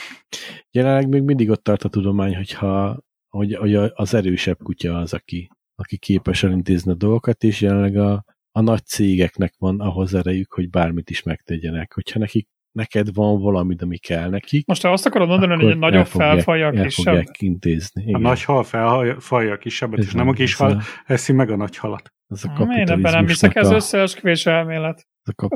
Jelenleg 0.71 1.07
még 1.09 1.21
mindig 1.21 1.49
ott 1.49 1.63
tart 1.63 1.83
a 1.83 1.89
tudomány, 1.89 2.35
hogyha 2.35 2.99
hogy, 3.29 3.55
hogy 3.55 3.75
az 3.75 4.13
erősebb 4.13 4.57
kutya 4.63 4.97
az, 4.97 5.13
aki, 5.13 5.49
aki 5.75 5.97
képes 5.97 6.43
elintézni 6.43 6.91
a 6.91 6.95
dolgokat, 6.95 7.43
és 7.43 7.61
jelenleg 7.61 7.97
a, 7.97 8.23
a 8.51 8.61
nagy 8.61 8.85
cégeknek 8.85 9.53
van 9.57 9.79
ahhoz 9.79 10.13
erejük, 10.13 10.53
hogy 10.53 10.69
bármit 10.69 11.09
is 11.09 11.23
megtegyenek. 11.23 11.93
Hogyha 11.93 12.19
nekik, 12.19 12.47
neked 12.77 13.13
van 13.13 13.39
valami, 13.41 13.75
ami 13.79 13.97
kell 13.97 14.29
nekik, 14.29 14.65
Most 14.65 14.81
te 14.81 14.91
azt 14.91 15.05
akarod 15.05 15.27
mondani, 15.27 15.55
hogy 15.63 15.71
egy 15.71 15.77
nagyobb 15.77 16.05
felfalja 16.05 16.67
a 16.67 16.71
kisebb? 16.71 17.23
intézni. 17.39 18.13
A 18.13 18.17
nagy 18.17 18.43
hal 18.43 18.63
felfalja 18.63 19.53
a 19.53 19.57
kisebbet, 19.57 19.99
és 19.99 20.05
Ez 20.07 20.13
nem 20.13 20.27
a 20.27 20.31
kis 20.33 20.51
ez 20.51 20.57
hal 20.57 20.81
eszi 21.05 21.33
meg 21.33 21.49
a 21.49 21.55
nagy 21.55 21.77
halat. 21.77 22.09
Ez 22.27 22.43
a 22.43 22.63
Én 22.63 22.89
ebben 22.89 23.11
nem 23.11 23.27
hiszek, 23.27 23.55
ez 23.55 23.71
összeesküvés 23.71 24.45
elmélet. 24.45 25.07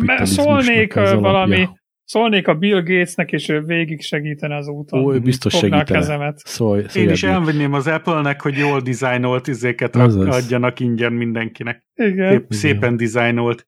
ez 0.05 0.21
a 0.21 0.25
szólnék 0.25 0.95
alapja. 0.95 1.19
valami, 1.19 1.67
szólnék 2.03 2.47
a 2.47 2.53
Bill 2.55 2.81
Gatesnek, 2.81 3.31
és 3.31 3.49
ő 3.49 3.61
végig 3.61 4.01
segítene 4.01 4.55
az 4.55 4.67
úton. 4.67 5.03
Ó, 5.03 5.13
ő 5.13 5.19
biztos 5.19 5.59
Fogná 5.59 5.75
a 5.75 5.79
segítene. 5.79 5.99
kezemet. 5.99 6.37
Szólj, 6.45 6.83
szólj 6.87 7.05
Én 7.05 7.11
is 7.11 7.23
elvinném 7.23 7.73
az 7.73 7.87
Apple-nek, 7.87 8.41
hogy 8.41 8.57
jól 8.57 8.79
dizájnolt 8.79 9.47
izéket 9.47 9.95
Azaz. 9.95 10.35
adjanak 10.43 10.79
ingyen 10.79 11.13
mindenkinek. 11.13 11.85
Igen. 11.95 12.29
Szép, 12.31 12.45
szépen 12.49 12.97
dizájnolt 12.97 13.67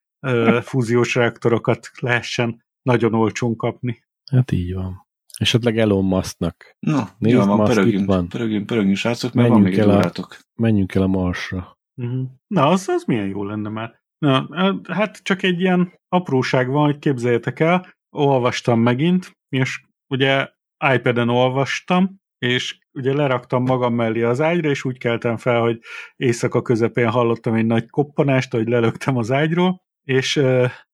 fúziós 0.62 1.16
reaktorokat 1.16 1.90
lehessen 2.00 2.63
nagyon 2.84 3.14
olcsón 3.14 3.56
kapni. 3.56 4.04
Hát 4.32 4.52
így 4.52 4.74
van. 4.74 5.08
Esetleg 5.38 5.78
Elon 5.78 6.06
Musknak. 6.06 6.76
No, 6.80 7.02
Nézd, 7.18 7.36
jó, 7.36 7.46
van, 7.46 7.64
pörögjünk, 7.64 8.06
van. 8.06 8.28
pörögjünk, 8.28 8.66
pörögjünk, 8.66 8.98
srácok, 8.98 9.34
mert 9.34 9.50
Menjünk 9.50 9.76
van 9.76 9.86
még 9.86 9.96
egy 9.96 10.04
el 10.04 10.12
a-. 10.16 10.28
Menjünk 10.56 10.96
el 10.96 11.02
a 11.02 11.08
Marsra. 11.08 11.78
Uh-huh. 11.96 12.30
Na, 12.48 12.68
az, 12.68 12.88
az 12.88 13.04
milyen 13.04 13.28
jó 13.28 13.44
lenne 13.44 13.70
már. 13.70 14.02
Na, 14.18 14.48
hát 14.90 15.18
csak 15.24 15.44
egy 15.44 15.60
ilyen 15.60 15.94
apróság 16.08 16.70
van, 16.70 16.86
hogy 16.86 17.00
képzeljétek 17.00 17.60
el, 17.60 17.96
olvastam 18.10 18.80
megint, 18.80 19.32
és 19.50 19.84
ugye 20.08 20.50
iPad-en 20.94 21.30
olvastam, 21.30 22.22
és 22.38 22.78
ugye 22.92 23.14
leraktam 23.14 23.64
magam 23.64 23.94
mellé 23.94 24.22
az 24.22 24.42
ágyra, 24.42 24.70
és 24.70 24.84
úgy 24.84 24.98
keltem 24.98 25.38
fel, 25.38 25.62
hogy 25.62 25.80
éjszaka 26.16 26.62
közepén 26.62 27.10
hallottam 27.10 27.54
egy 27.54 27.66
nagy 27.66 27.90
koppanást, 27.90 28.52
hogy 28.52 28.68
lelöktem 28.68 29.18
az 29.18 29.32
ágyról, 29.32 29.82
és 30.04 30.42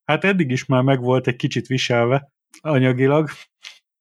hát 0.10 0.24
eddig 0.24 0.52
is 0.52 0.66
már 0.66 0.82
meg 0.82 1.02
volt 1.02 1.28
egy 1.28 1.36
kicsit 1.36 1.68
viselve 1.68 2.32
anyagilag, 2.62 3.30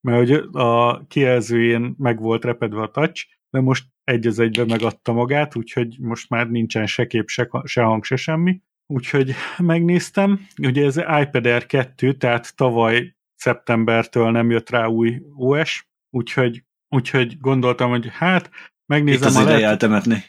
mert 0.00 0.18
hogy 0.18 0.48
a 0.52 1.06
kijelzőjén 1.06 1.94
meg 1.98 2.20
volt 2.20 2.44
repedve 2.44 2.82
a 2.82 2.90
touch, 2.90 3.26
de 3.50 3.60
most 3.60 3.86
egy 4.04 4.26
az 4.26 4.38
egybe 4.38 4.64
megadta 4.64 5.12
magát, 5.12 5.56
úgyhogy 5.56 5.96
most 6.00 6.28
már 6.28 6.50
nincsen 6.50 6.86
se 6.86 7.06
kép, 7.06 7.28
se, 7.28 7.48
se 7.64 7.82
hang, 7.82 8.04
se 8.04 8.16
semmi. 8.16 8.60
Úgyhogy 8.86 9.34
megnéztem, 9.58 10.46
ugye 10.62 10.84
ez 10.84 10.96
iPad 10.96 11.46
Air 11.46 11.66
2, 11.66 12.12
tehát 12.12 12.56
tavaly 12.56 13.16
szeptembertől 13.34 14.30
nem 14.30 14.50
jött 14.50 14.70
rá 14.70 14.86
új 14.86 15.22
OS, 15.34 15.88
úgyhogy, 16.10 16.64
úgyhogy 16.88 17.38
gondoltam, 17.40 17.90
hogy 17.90 18.08
hát 18.12 18.46
Itt 18.46 18.52
megnézem, 18.86 19.28
az 19.28 19.34
ha 19.34 19.42
ideje 19.42 19.56
lehet, 19.56 19.70
eltemetni. 19.70 20.24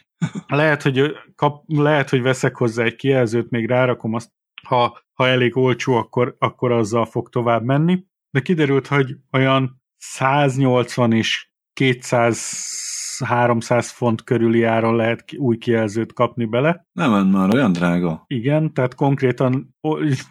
lehet, 0.47 0.81
hogy 0.81 1.11
kap, 1.35 1.63
lehet, 1.67 2.09
hogy 2.09 2.21
veszek 2.21 2.55
hozzá 2.55 2.83
egy 2.83 2.95
kijelzőt, 2.95 3.49
még 3.49 3.67
rárakom 3.67 4.13
azt, 4.13 4.31
ha, 4.63 4.99
ha 5.13 5.27
elég 5.27 5.57
olcsó, 5.57 5.93
akkor, 5.93 6.35
akkor 6.39 6.71
azzal 6.71 7.05
fog 7.05 7.29
tovább 7.29 7.63
menni. 7.63 8.03
De 8.31 8.39
kiderült, 8.39 8.87
hogy 8.87 9.15
olyan 9.31 9.81
180 9.97 11.11
és 11.11 11.49
300 13.25 13.89
font 13.89 14.23
körüli 14.23 14.63
áron 14.63 14.95
lehet 14.95 15.23
új 15.37 15.57
kijelzőt 15.57 16.13
kapni 16.13 16.45
bele. 16.45 16.87
Nem, 16.91 17.27
már 17.27 17.53
olyan 17.53 17.71
drága. 17.71 18.23
Igen, 18.27 18.73
tehát 18.73 18.95
konkrétan 18.95 19.75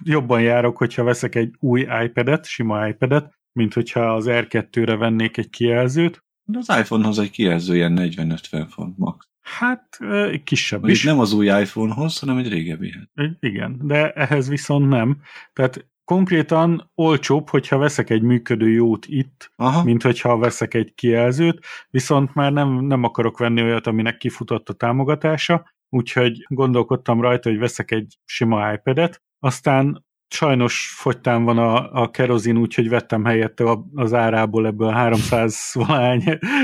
jobban 0.02 0.40
járok, 0.40 0.76
hogyha 0.76 1.04
veszek 1.04 1.34
egy 1.34 1.54
új 1.58 1.86
iPad-et, 2.04 2.44
sima 2.44 2.88
iPad-et, 2.88 3.38
mint 3.52 3.74
hogyha 3.74 4.14
az 4.14 4.24
R2-re 4.28 4.96
vennék 4.96 5.36
egy 5.36 5.50
kijelzőt. 5.50 6.24
De 6.44 6.58
az 6.58 6.78
iPhone-hoz 6.78 7.18
egy 7.18 7.30
kijelző 7.30 7.74
ilyen 7.74 7.96
40-50 7.98 8.66
font 8.70 8.98
max. 8.98 9.27
Hát 9.58 9.98
kisebb 10.44 10.88
is. 10.88 11.04
nem 11.04 11.18
az 11.18 11.32
új 11.32 11.46
iPhone-hoz, 11.46 12.18
hanem 12.18 12.36
egy 12.36 12.48
régebbihez. 12.48 13.08
Igen, 13.40 13.80
de 13.82 14.10
ehhez 14.12 14.48
viszont 14.48 14.88
nem. 14.88 15.20
Tehát 15.52 15.86
konkrétan 16.04 16.90
olcsóbb, 16.94 17.48
hogyha 17.48 17.78
veszek 17.78 18.10
egy 18.10 18.22
működő 18.22 18.70
jót 18.70 19.06
itt, 19.06 19.52
Aha, 19.56 19.84
mint 19.84 20.02
hogyha 20.02 20.38
veszek 20.38 20.74
egy 20.74 20.94
kijelzőt, 20.94 21.64
viszont 21.90 22.34
már 22.34 22.52
nem, 22.52 22.84
nem 22.84 23.04
akarok 23.04 23.38
venni 23.38 23.62
olyat, 23.62 23.86
aminek 23.86 24.16
kifutott 24.16 24.68
a 24.68 24.72
támogatása, 24.72 25.74
úgyhogy 25.88 26.44
gondolkodtam 26.48 27.20
rajta, 27.20 27.48
hogy 27.48 27.58
veszek 27.58 27.90
egy 27.90 28.18
sima 28.24 28.72
iPad-et, 28.72 29.22
aztán 29.38 30.06
sajnos 30.28 30.94
fogytán 30.96 31.44
van 31.44 31.58
a, 31.58 31.92
a 32.02 32.10
kerozin, 32.10 32.56
úgyhogy 32.56 32.88
vettem 32.88 33.24
helyette 33.24 33.64
a- 33.64 33.84
az 33.94 34.14
árából 34.14 34.66
ebből 34.66 34.90
300 34.90 35.70
valány 35.74 36.22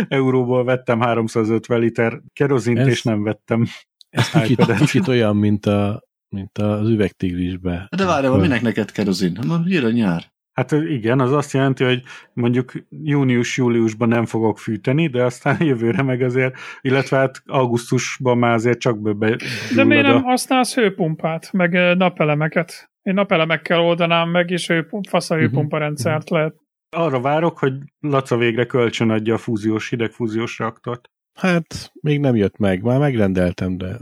euróból 0.08 0.64
vettem 0.64 1.00
350 1.00 1.80
liter 1.80 2.20
kerozint, 2.32 2.78
Ez- 2.78 2.86
és 2.86 3.02
nem 3.02 3.22
vettem 3.22 3.66
Ez 4.10 4.30
kicsit, 4.30 4.74
kicsit 4.76 5.08
olyan, 5.08 5.36
mint, 5.36 5.66
a, 5.66 6.02
mint 6.28 6.58
az 6.58 6.88
üvegtigrisbe. 6.88 7.88
de 7.96 8.04
várjál, 8.04 8.36
minek 8.36 8.62
neked 8.62 8.90
kerozin? 8.90 9.38
Már 9.48 9.60
jön 9.64 9.84
a 9.84 9.90
nyár. 9.90 10.32
Hát 10.52 10.72
igen, 10.72 11.20
az 11.20 11.32
azt 11.32 11.52
jelenti, 11.52 11.84
hogy 11.84 12.02
mondjuk 12.32 12.72
június-júliusban 12.90 14.08
nem 14.08 14.24
fogok 14.26 14.58
fűteni, 14.58 15.06
de 15.08 15.22
aztán 15.24 15.56
jövőre 15.64 16.02
meg 16.02 16.22
azért, 16.22 16.54
illetve 16.80 17.16
hát 17.16 17.42
augusztusban 17.46 18.38
már 18.38 18.52
azért 18.54 18.78
csak 18.78 19.00
be, 19.16 19.36
De 19.74 19.84
miért 19.84 20.06
nem 20.06 20.16
a- 20.16 20.20
használsz 20.20 20.74
hőpumpát, 20.74 21.52
meg 21.52 21.96
napelemeket? 21.96 22.92
Én 23.04 23.14
napelemekkel 23.14 23.80
oldanám 23.80 24.30
meg, 24.30 24.50
és 24.50 24.66
hőpump, 24.66 25.06
fasz 25.08 25.30
a 25.30 25.36
hőpumpa 25.36 25.78
rendszert 25.78 26.30
lehet. 26.30 26.54
Arra 26.96 27.20
várok, 27.20 27.58
hogy 27.58 27.72
Laca 28.00 28.36
végre 28.36 28.66
kölcsön 28.66 29.10
adja 29.10 29.34
a 29.34 29.38
fúziós, 29.38 29.88
hidegfúziós 29.88 30.58
reaktort. 30.58 31.10
Hát, 31.34 31.92
még 32.00 32.20
nem 32.20 32.36
jött 32.36 32.56
meg. 32.56 32.82
Már 32.82 32.98
megrendeltem, 32.98 33.76
de 33.76 33.98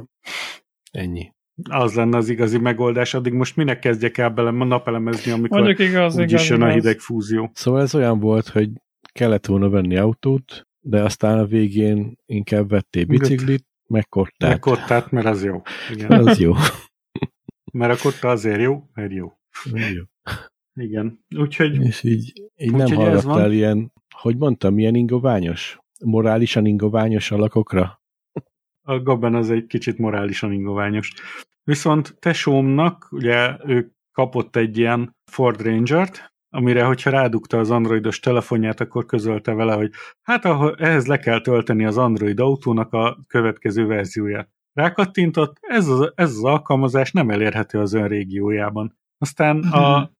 ennyi. 0.91 1.33
Az 1.71 1.95
lenne 1.95 2.17
az 2.17 2.29
igazi 2.29 2.59
megoldás, 2.59 3.15
addig 3.15 3.33
most 3.33 3.57
minek 3.57 3.79
kezdjek 3.79 4.19
el 4.19 4.31
bele 4.31 4.51
napelemezni, 4.51 5.33
amikor 5.33 5.61
Mondjuk 5.61 5.89
igaz, 5.89 6.17
úgyis 6.17 6.31
igaz, 6.33 6.49
jön 6.49 6.63
a 6.63 6.71
igaz. 6.71 6.83
hidegfúzió. 6.83 7.51
Szóval 7.55 7.81
ez 7.81 7.95
olyan 7.95 8.19
volt, 8.19 8.49
hogy 8.49 8.71
kellett 9.13 9.47
volna 9.47 9.69
venni 9.69 9.97
autót, 9.97 10.67
de 10.81 11.03
aztán 11.03 11.39
a 11.39 11.45
végén 11.45 12.17
inkább 12.27 12.69
vettél 12.69 13.05
biciklit, 13.05 13.67
meg 13.89 14.09
kottát. 14.09 14.51
Meg 14.51 14.59
kottát, 14.59 15.11
mert 15.11 15.27
az 15.27 15.45
jó. 15.45 15.63
Igen. 15.91 16.11
Az 16.27 16.39
jó. 16.39 16.53
Mert 17.73 17.99
a 17.99 18.03
kotta 18.03 18.29
azért 18.29 18.61
jó, 18.61 18.83
mert 18.95 19.13
jó. 19.13 19.33
Az 19.65 19.91
jó. 19.95 20.03
Igen. 20.75 21.25
Úgyhogy 21.37 21.81
És 21.81 22.03
így, 22.03 22.33
így 22.57 22.71
nem 22.71 22.81
Úgyhogy 22.81 23.07
ez 23.07 23.23
hallgattál 23.23 23.47
van. 23.49 23.53
ilyen, 23.53 23.93
hogy 24.17 24.37
mondtam, 24.37 24.75
milyen 24.75 24.95
ingoványos? 24.95 25.79
Morálisan 26.05 26.67
ingoványos 26.67 27.31
alakokra? 27.31 28.03
a 28.83 29.01
Gaben 29.03 29.35
az 29.35 29.51
egy 29.51 29.67
kicsit 29.67 29.99
morálisan 29.99 30.53
ingoványos. 30.53 31.13
Viszont 31.65 32.17
tesómnak, 32.19 33.09
ugye 33.11 33.57
ő 33.67 33.93
kapott 34.13 34.57
egy 34.57 34.79
ilyen 34.79 35.17
Ford 35.31 35.61
Ranger-t, 35.61 36.33
amire, 36.49 36.85
hogyha 36.85 37.11
rádugta 37.11 37.59
az 37.59 37.71
androidos 37.71 38.21
telefonját, 38.21 38.81
akkor 38.81 39.07
közölte 39.07 39.53
vele, 39.53 39.75
hogy 39.75 39.91
hát 40.23 40.45
ahol 40.45 40.77
ehhez 40.79 41.07
le 41.07 41.19
kell 41.19 41.41
tölteni 41.41 41.85
az 41.85 41.99
Android 41.99 42.41
autónak 42.41 42.93
a 42.93 43.19
következő 43.27 43.87
verzióját. 43.87 44.51
Rákattintott, 44.73 45.57
ez 45.61 45.89
az, 45.89 46.13
ez 46.15 46.31
az 46.31 46.45
alkalmazás 46.45 47.13
nem 47.13 47.31
elérhető 47.31 47.79
az 47.79 47.93
ön 47.93 48.09
régiójában. 48.09 48.99
Aztán 49.19 49.59
a 49.59 50.13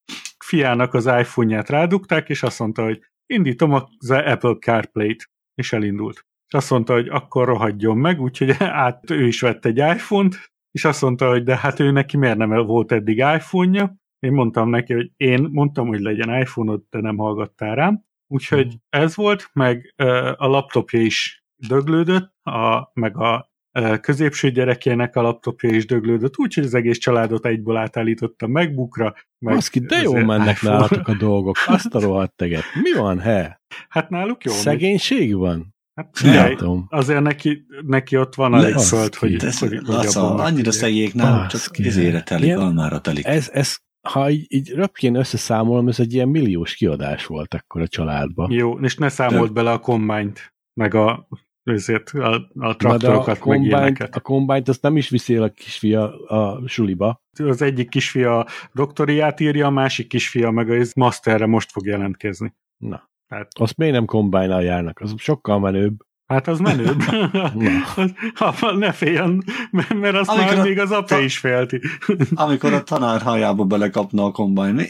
fiának 0.45 0.95
az 0.95 1.07
iPhone-ját 1.07 1.69
rádugták, 1.69 2.29
és 2.29 2.43
azt 2.43 2.59
mondta, 2.59 2.85
hogy 2.85 3.01
indítom 3.27 3.73
az 3.73 4.11
Apple 4.11 4.55
CarPlay-t, 4.55 5.31
és 5.55 5.73
elindult. 5.73 6.27
És 6.47 6.55
azt 6.55 6.71
mondta, 6.71 6.93
hogy 6.93 7.09
akkor 7.09 7.47
rohadjon 7.47 7.97
meg, 7.97 8.21
úgyhogy 8.21 8.51
át 8.85 9.11
ő 9.11 9.27
is 9.27 9.41
vett 9.41 9.65
egy 9.65 9.77
iPhone-t, 9.77 10.53
és 10.71 10.85
azt 10.85 11.03
mondta, 11.03 11.29
hogy 11.29 11.43
de 11.43 11.57
hát 11.57 11.81
ő 11.81 11.91
neki 11.91 12.17
miért 12.17 12.37
nem 12.37 12.67
volt 12.67 12.93
eddig 12.93 13.17
iPhone-ja. 13.17 13.97
Én 14.19 14.33
mondtam 14.33 14.69
neki, 14.69 14.93
hogy 14.93 15.11
én 15.17 15.49
mondtam, 15.51 15.89
hogy 15.89 16.01
legyen 16.01 16.41
iPhone-od, 16.41 16.83
de 16.91 17.01
nem 17.01 17.17
hallgattál 17.17 17.75
rám. 17.75 18.05
Úgyhogy 18.27 18.77
ez 18.89 19.17
volt, 19.17 19.51
meg 19.53 19.95
a 20.37 20.47
laptopja 20.47 21.01
is 21.01 21.45
döglődött, 21.57 22.33
a, 22.43 22.91
meg 22.95 23.17
a 23.17 23.52
középső 24.01 24.51
gyerekének 24.51 25.17
a 25.17 25.23
laptopja 25.23 25.71
is 25.71 25.87
döglődött, 25.87 26.39
úgyhogy 26.39 26.65
az 26.65 26.75
egész 26.75 26.99
családot 26.99 27.47
egyből 27.47 27.77
átállította 27.77 28.47
MacBookra. 28.47 29.15
Meg 29.39 29.55
Baszki, 29.55 29.81
de 29.81 30.03
jól 30.03 30.17
az 30.17 30.25
mennek 30.25 30.57
iPhone-ra. 30.57 30.79
nálatok 30.79 31.09
a 31.09 31.15
dolgok. 31.15 31.57
Azt 31.67 31.95
a 31.95 32.01
rohadt 32.01 32.37
teget. 32.37 32.63
Mi 32.83 32.93
van, 33.01 33.19
he? 33.19 33.61
Hát 33.89 34.09
náluk 34.11 34.45
jó. 34.45 34.53
megy. 34.53 34.61
Szegénység 34.61 35.35
van? 35.37 35.75
Hát, 35.95 36.09
figyelj, 36.13 36.57
azért 36.89 37.23
neki, 37.23 37.67
neki 37.87 38.17
ott 38.17 38.35
van 38.35 38.55
a 38.55 38.79
föld, 38.79 39.15
hogy, 39.15 39.37
De 39.37 39.47
ez, 39.47 39.59
hogy, 39.59 39.69
hogy 39.69 39.87
Laca, 39.87 40.35
annyira 40.35 40.73
szegélyek 40.73 41.15
náluk, 41.15 41.47
csak 41.47 41.79
ezére 41.79 42.23
telik, 42.23 42.45
Ilyen- 42.45 42.59
almára 42.59 43.01
telik. 43.01 43.25
Ez, 43.25 43.51
ez, 43.53 43.77
ha 44.09 44.31
így, 44.31 44.47
így 44.49 44.71
röpkén 44.71 45.15
összeszámolom, 45.15 45.89
ez 45.89 46.01
egy 46.01 46.15
ilyen 46.15 46.29
milliós 46.29 46.75
kiadás 46.75 47.27
volt 47.27 47.55
akkor 47.55 47.81
a 47.81 47.89
családban. 47.89 48.51
Jó, 48.51 48.79
és 48.81 48.97
ne 48.97 49.09
számolt 49.09 49.53
bele 49.53 49.71
a 49.71 49.79
combine-t, 49.81 50.55
meg 50.81 50.95
a, 50.95 51.29
ezért 51.65 52.09
a, 52.11 52.49
a 52.59 52.77
traktorokat, 52.77 53.27
meg 53.27 53.39
combine, 53.39 53.67
ilyeneket. 53.67 54.17
a 54.17 54.21
combine 54.21 54.63
azt 54.67 54.83
nem 54.83 54.97
is 54.97 55.09
viszi 55.09 55.35
el 55.35 55.43
a 55.43 55.49
kisfia 55.49 56.27
a 56.27 56.69
suliba. 56.69 57.23
Az 57.39 57.63
egyik 57.63 57.89
kisfia 57.89 58.39
a 58.39 58.47
doktoriát 58.73 59.41
írja, 59.41 59.67
a 59.67 59.71
másik 59.71 60.09
kisfia 60.09 60.51
meg 60.51 60.71
a 60.71 60.85
masterre 60.97 61.47
most 61.47 61.71
fog 61.71 61.87
jelentkezni. 61.87 62.55
Na, 62.77 63.11
Tehát, 63.29 63.49
azt 63.59 63.77
miért 63.77 63.95
nem 63.95 64.05
combine 64.05 64.63
járnak? 64.63 65.01
Az 65.01 65.15
sokkal 65.17 65.59
menőbb. 65.59 65.95
hát 66.27 66.47
az 66.49 66.59
menőbb. 66.59 67.01
Ha, 68.35 68.73
ne 68.73 68.93
féljen, 68.93 69.43
mert 69.71 69.95
mert 69.95 70.17
azt 70.17 70.31
Amikor 70.31 70.47
már 70.55 70.59
a- 70.59 70.63
még 70.63 70.79
az 70.79 70.91
apja 70.91 71.17
ta- 71.17 71.23
is 71.23 71.39
félti. 71.39 71.81
Amikor 72.35 72.73
a 72.73 72.83
tanár 72.83 73.21
hajába 73.23 73.65
belekapna 73.65 74.25
a 74.25 74.31
kombány, 74.31 74.75
mi? 74.75 74.85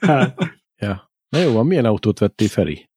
Hát, 0.00 0.38
Ja. 0.76 1.10
Na 1.28 1.38
jó, 1.38 1.52
van, 1.52 1.66
milyen 1.66 1.84
autót 1.84 2.18
vettél, 2.18 2.48
Feri? 2.48 2.88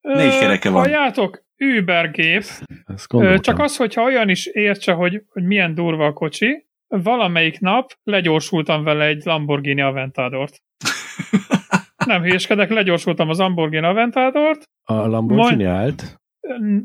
Négy 0.00 0.38
kereke 0.38 0.70
van. 0.70 0.80
Halljátok, 0.82 1.42
Uber 1.58 2.10
gép. 2.10 2.36
Ezt 2.36 2.64
Ö, 2.86 3.06
gondoltam. 3.08 3.40
Csak 3.40 3.58
az, 3.58 3.76
hogyha 3.76 4.02
olyan 4.02 4.28
is 4.28 4.46
értse, 4.46 4.92
hogy, 4.92 5.22
hogy 5.28 5.42
milyen 5.42 5.74
durva 5.74 6.06
a 6.06 6.12
kocsi, 6.12 6.66
valamelyik 6.88 7.60
nap 7.60 7.92
legyorsultam 8.02 8.84
vele 8.84 9.04
egy 9.04 9.24
Lamborghini 9.24 9.80
Aventadort. 9.80 10.62
Nem 12.06 12.22
hülyeskedek, 12.22 12.70
legyorsultam 12.70 13.28
az 13.28 13.38
Lamborghini 13.38 13.86
Aventadort, 13.86 14.62
A 14.84 15.06
Lamborghini 15.06 15.64
állt. 15.64 16.16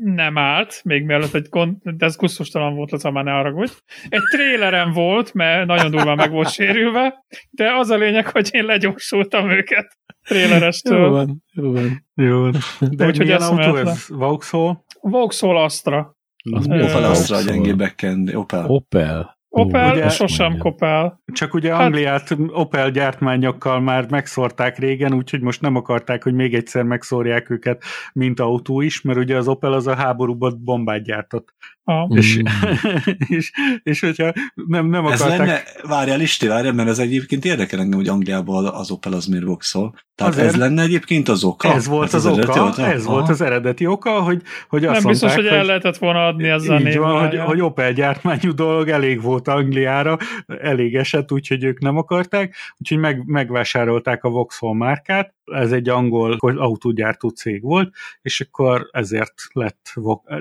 Nem 0.04 0.38
állt, 0.38 0.80
még 0.84 1.04
mielőtt 1.04 1.34
egy 1.34 1.46
gond, 1.48 1.76
de 1.82 2.06
ez 2.06 2.16
gusztustalan 2.16 2.74
volt, 2.74 2.92
az 2.92 3.02
már 3.02 3.24
ne 3.24 3.30
haragudj. 3.30 3.72
Egy 4.08 4.20
trélerem 4.34 4.92
volt, 4.92 5.32
mert 5.32 5.66
nagyon 5.66 5.90
durván 5.90 6.16
meg 6.16 6.30
volt 6.30 6.50
sérülve, 6.52 7.24
de 7.50 7.72
az 7.72 7.90
a 7.90 7.96
lényeg, 7.96 8.26
hogy 8.28 8.48
én 8.52 8.64
legyorsultam 8.64 9.50
őket 9.50 9.98
Jó 10.28 10.36
trélerestől. 10.36 11.10
van, 11.10 11.42
jó 11.52 11.72
van. 11.72 12.06
jó. 12.14 12.50
De 12.50 13.06
Úgyhogy 13.06 13.18
milyen 13.18 13.40
autó 13.40 13.76
ez? 13.76 14.08
Vauxhall? 14.08 14.76
Vauxhall 15.00 15.56
Astra. 15.56 16.16
Az 16.52 16.64
Opel 16.66 16.80
Astra 16.82 16.98
a 16.98 17.00
Vauxhall? 17.02 17.42
gyengébbeken, 17.42 18.30
Opel. 18.34 18.64
Opel. 18.66 19.33
Opel, 19.56 19.92
ugye- 19.92 20.08
sosem 20.08 20.58
kopál. 20.58 21.22
Csak 21.32 21.54
ugye 21.54 21.74
Hát- 21.74 21.80
Angliát 21.84 22.36
Opel 22.48 22.90
gyártmányokkal 22.90 23.80
már 23.80 24.10
megszórták 24.10 24.78
régen, 24.78 25.14
úgyhogy 25.14 25.40
most 25.40 25.60
nem 25.60 25.76
akarták, 25.76 26.22
hogy 26.22 26.34
még 26.34 26.54
egyszer 26.54 26.82
megszórják 26.82 27.50
őket, 27.50 27.82
mint 28.12 28.40
autó 28.40 28.80
is, 28.80 29.00
mert 29.02 29.18
ugye 29.18 29.36
az 29.36 29.48
Opel 29.48 29.72
az 29.72 29.86
a 29.86 29.94
háborúban 29.94 30.60
bombát 30.64 31.02
gyártott. 31.02 31.54
A, 31.86 32.16
És, 32.16 32.38
Mm. 32.38 32.70
és, 33.36 33.52
és 33.82 34.00
hogyha 34.00 34.32
nem, 34.54 34.86
nem 34.86 35.06
Ez 35.06 35.20
akarták... 35.20 35.46
lenne, 35.46 35.62
várjál 35.82 36.20
Isti, 36.20 36.46
várjál, 36.46 36.72
mert 36.72 36.88
ez 36.88 36.98
egyébként 36.98 37.44
érdekel 37.44 37.80
engem, 37.80 37.98
hogy 37.98 38.08
Angliában 38.08 38.66
az 38.66 38.90
Opel 38.90 39.12
az 39.12 39.26
miért 39.26 39.44
Vauxhall. 39.44 39.92
Tehát 40.14 40.32
Azért- 40.32 40.48
ez 40.48 40.56
lenne 40.56 40.82
egyébként 40.82 41.28
az 41.28 41.44
oka? 41.44 41.68
Ez 41.72 41.86
volt 41.86 42.12
az, 42.12 42.26
eredeti 42.26 42.50
oka, 42.58 42.68
oka? 42.68 42.86
ez 42.86 43.04
Aha. 43.04 43.12
volt 43.14 43.28
az 43.28 43.40
eredeti 43.40 43.86
oka, 43.86 44.10
hogy, 44.10 44.42
hogy 44.68 44.84
azt 44.84 45.02
nem 45.02 45.10
biztos, 45.10 45.28
mondták, 45.34 45.50
hogy 45.50 45.58
el 45.60 45.66
lehetett 45.66 45.96
volna 45.96 46.26
adni 46.26 46.48
ezzel 46.48 46.86
így 46.86 46.96
van, 46.96 47.28
hogy, 47.28 47.38
hogy 47.38 47.60
Opel 47.60 47.92
gyártmányú 47.92 48.54
dolog 48.54 48.88
elég 48.88 49.22
volt 49.22 49.48
Angliára, 49.48 50.18
elég 50.46 50.94
esett, 50.96 51.32
úgyhogy 51.32 51.64
ők 51.64 51.80
nem 51.80 51.96
akarták, 51.96 52.54
úgyhogy 52.78 52.98
meg, 52.98 53.22
megvásárolták 53.26 54.24
a 54.24 54.30
Vauxhall 54.30 54.74
márkát, 54.74 55.34
ez 55.44 55.72
egy 55.72 55.88
angol 55.88 56.36
autógyártó 56.38 57.28
cég 57.28 57.62
volt, 57.62 57.94
és 58.22 58.40
akkor 58.40 58.88
ezért 58.92 59.34
lett 59.52 59.92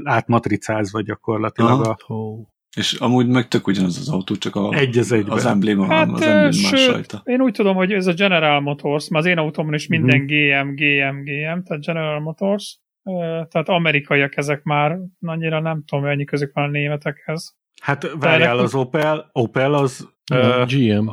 átmatricázva 0.04 1.02
gyakorlatilag 1.02 1.32
Aha. 1.56 1.90
a. 1.90 2.52
És 2.78 2.94
amúgy 2.94 3.28
meg 3.28 3.48
tök 3.48 3.68
ugyanaz 3.68 3.98
az 3.98 4.10
autó, 4.10 4.36
csak 4.36 4.56
a, 4.56 4.74
egy 4.74 4.98
az 4.98 5.12
egyben. 5.12 5.32
az 5.32 5.46
embléma, 5.46 5.86
Hát, 5.86 6.12
az 6.12 6.22
ö, 6.22 6.26
embléma 6.26 6.44
más 6.46 6.82
sőt, 6.82 6.92
rajta. 6.92 7.22
én 7.26 7.42
úgy 7.42 7.54
tudom, 7.54 7.76
hogy 7.76 7.92
ez 7.92 8.08
a 8.08 8.14
General 8.14 8.60
Motors, 8.62 9.08
mert 9.10 9.26
az 9.26 9.32
én 9.32 9.38
autómon 9.38 9.74
is 9.74 9.88
minden 9.88 10.18
Mhm. 10.20 10.26
GM, 10.26 10.74
GM, 10.76 11.24
GM, 11.24 11.62
tehát 11.64 11.84
General 11.86 12.20
Motors. 12.20 12.80
tehát 13.50 13.70
amerikaiak 13.70 14.38
ezek 14.38 14.64
már, 14.64 14.98
annyira 15.22 15.60
nem 15.60 15.84
tudom, 15.86 16.04
mennyi 16.04 16.24
közük 16.24 16.54
van 16.54 16.64
a 16.64 16.68
németekhez. 16.68 17.56
Hát 17.82 18.12
várjál, 18.20 18.58
az 18.58 18.76
Opel, 18.76 19.30
Opel 19.32 19.74
az... 19.74 20.10
Uh, 20.34 20.66
GM. 20.68 21.10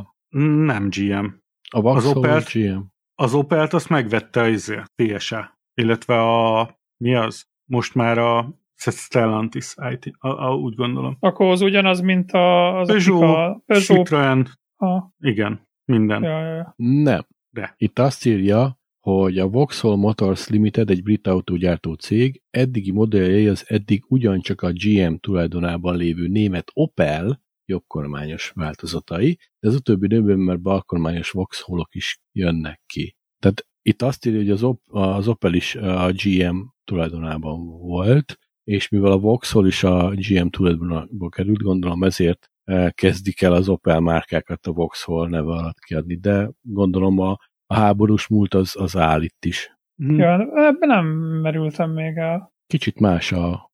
Nem 0.65 0.89
GM. 0.91 1.27
A 1.71 1.81
Vauxhall 1.81 2.11
Az 2.11 2.17
Opelt- 2.17 2.53
GM. 2.53 2.79
Az 3.15 3.35
Opelt 3.35 3.73
azt 3.73 3.89
megvette 3.89 4.41
a 4.41 4.47
izé, 4.49 4.83
PSA, 4.95 5.59
illetve 5.75 6.21
a... 6.21 6.71
Mi 6.97 7.15
az? 7.15 7.45
Most 7.71 7.95
már 7.95 8.19
a 8.19 8.55
Stellantis 8.81 9.75
IT, 9.93 10.11
a, 10.19 10.29
a, 10.29 10.57
úgy 10.57 10.75
gondolom. 10.75 11.17
Akkor 11.21 11.51
az 11.51 11.61
ugyanaz, 11.61 12.01
mint 12.01 12.33
a, 12.33 12.79
az 12.79 12.89
Peugeot, 12.89 13.23
a 13.23 13.63
Peugeot. 13.67 14.07
Citroen, 14.07 14.49
A, 14.77 15.03
igen, 15.19 15.69
minden. 15.85 16.23
ja, 16.23 16.41
ja, 16.41 16.55
ja. 16.55 16.75
Nem. 16.77 17.27
De. 17.51 17.75
Itt 17.77 17.99
azt 17.99 18.27
írja, 18.27 18.79
hogy 19.01 19.39
a 19.39 19.49
Vauxhall 19.49 19.97
Motors 19.97 20.49
Limited 20.49 20.91
egy 20.91 21.03
brit 21.03 21.27
autógyártó 21.27 21.95
cég, 21.95 22.43
eddigi 22.51 22.93
modelljei 22.93 23.49
az 23.49 23.65
eddig 23.69 24.05
ugyancsak 24.09 24.63
a 24.63 24.73
GM 24.73 25.15
tulajdonában 25.15 25.97
lévő 25.97 26.27
német 26.27 26.71
Opel 26.75 27.41
jobbkormányos 27.65 28.53
változatai, 28.55 29.39
de 29.61 29.69
az 29.69 29.75
utóbbi 29.75 30.05
időben 30.05 30.39
már 30.39 30.61
balkormányos 30.61 31.31
Vauxhallok 31.31 31.95
is 31.95 32.21
jönnek 32.33 32.83
ki. 32.87 33.17
Tehát 33.39 33.67
itt 33.83 34.03
azt 34.03 34.27
írja, 34.27 34.39
hogy 34.39 34.51
az, 34.51 34.63
Op- 34.63 34.89
az 34.89 35.29
Opel 35.29 35.55
is 35.55 35.75
a 35.75 36.13
GM 36.13 36.59
tulajdonában 36.85 37.67
volt, 37.67 38.39
és 38.71 38.89
mivel 38.89 39.13
a 39.13 39.19
Vauxhall 39.19 39.67
is 39.67 39.85
a 39.85 40.13
GM 40.15 40.47
tulajdonában 40.47 41.31
került, 41.31 41.63
gondolom 41.63 42.03
ezért 42.03 42.51
eh, 42.65 42.91
kezdik 42.91 43.43
el 43.43 43.53
az 43.53 43.69
Opel 43.69 44.01
márkákat 44.01 44.67
a 44.67 44.73
Vauxhall 44.73 45.29
neve 45.29 45.53
alatt 45.53 45.79
kiadni, 45.79 46.17
de 46.17 46.51
gondolom 46.61 47.19
a, 47.19 47.31
a 47.67 47.75
háborús 47.75 48.29
múlt 48.29 48.55
az, 48.55 48.77
az 48.77 48.97
áll 48.97 49.23
itt 49.23 49.45
is. 49.45 49.77
Hm. 49.97 50.19
ja, 50.19 50.33
ebben 50.67 50.89
nem 50.89 51.07
merültem 51.41 51.91
még 51.91 52.17
el. 52.17 52.53
Kicsit 52.67 53.01
más 53.01 53.33
a 53.33 53.71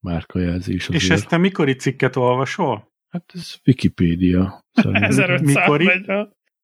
márkajelzés 0.00 0.88
azért. 0.88 1.02
És 1.02 1.10
ezt 1.10 1.28
te 1.28 1.36
mikori 1.36 1.74
cikket 1.74 2.16
olvasol? 2.16 2.92
Hát 3.08 3.30
ez 3.34 3.56
Wikipédia. 3.66 4.64
Szerintem. 4.72 5.02
1500 5.10 5.54
mikori? 5.54 6.06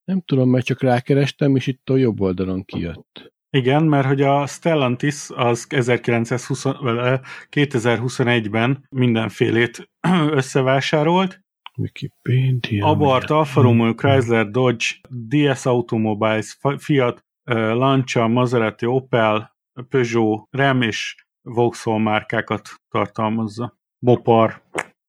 Nem 0.04 0.20
tudom, 0.20 0.50
mert 0.50 0.64
csak 0.64 0.82
rákerestem, 0.82 1.56
és 1.56 1.66
itt 1.66 1.88
a 1.88 1.96
jobb 1.96 2.20
oldalon 2.20 2.64
kijött. 2.64 3.34
Igen, 3.56 3.84
mert 3.84 4.06
hogy 4.06 4.22
a 4.22 4.46
Stellantis 4.46 5.30
az 5.34 5.66
1920, 5.68 6.64
ö, 6.64 7.14
2021-ben 7.50 8.86
mindenfélét 8.90 9.90
összevásárolt. 10.40 11.40
Wikipedia. 11.76 12.86
Abarth, 12.86 13.32
Alfa 13.32 13.60
Romeo, 13.60 13.94
Chrysler, 13.94 14.50
Dodge, 14.50 14.86
DS 15.28 15.66
Automobiles, 15.66 16.58
Fiat, 16.78 17.24
Lancia, 17.52 18.26
Maserati, 18.26 18.86
Opel, 18.86 19.56
Peugeot, 19.88 20.48
Rem 20.50 20.82
és 20.82 21.26
Vauxhall 21.42 21.98
márkákat 21.98 22.68
tartalmazza. 22.88 23.78
Mopar, 23.98 24.62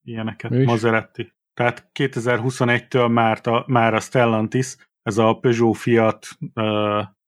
ilyeneket, 0.04 0.52
És? 0.52 0.66
Maserati. 0.66 1.34
Tehát 1.54 1.90
2021-től 2.00 3.14
már 3.14 3.48
a, 3.48 3.64
már 3.68 3.94
a 3.94 4.00
Stellantis, 4.00 4.76
ez 5.02 5.18
a 5.18 5.34
Peugeot, 5.34 5.78
Fiat, 5.78 6.28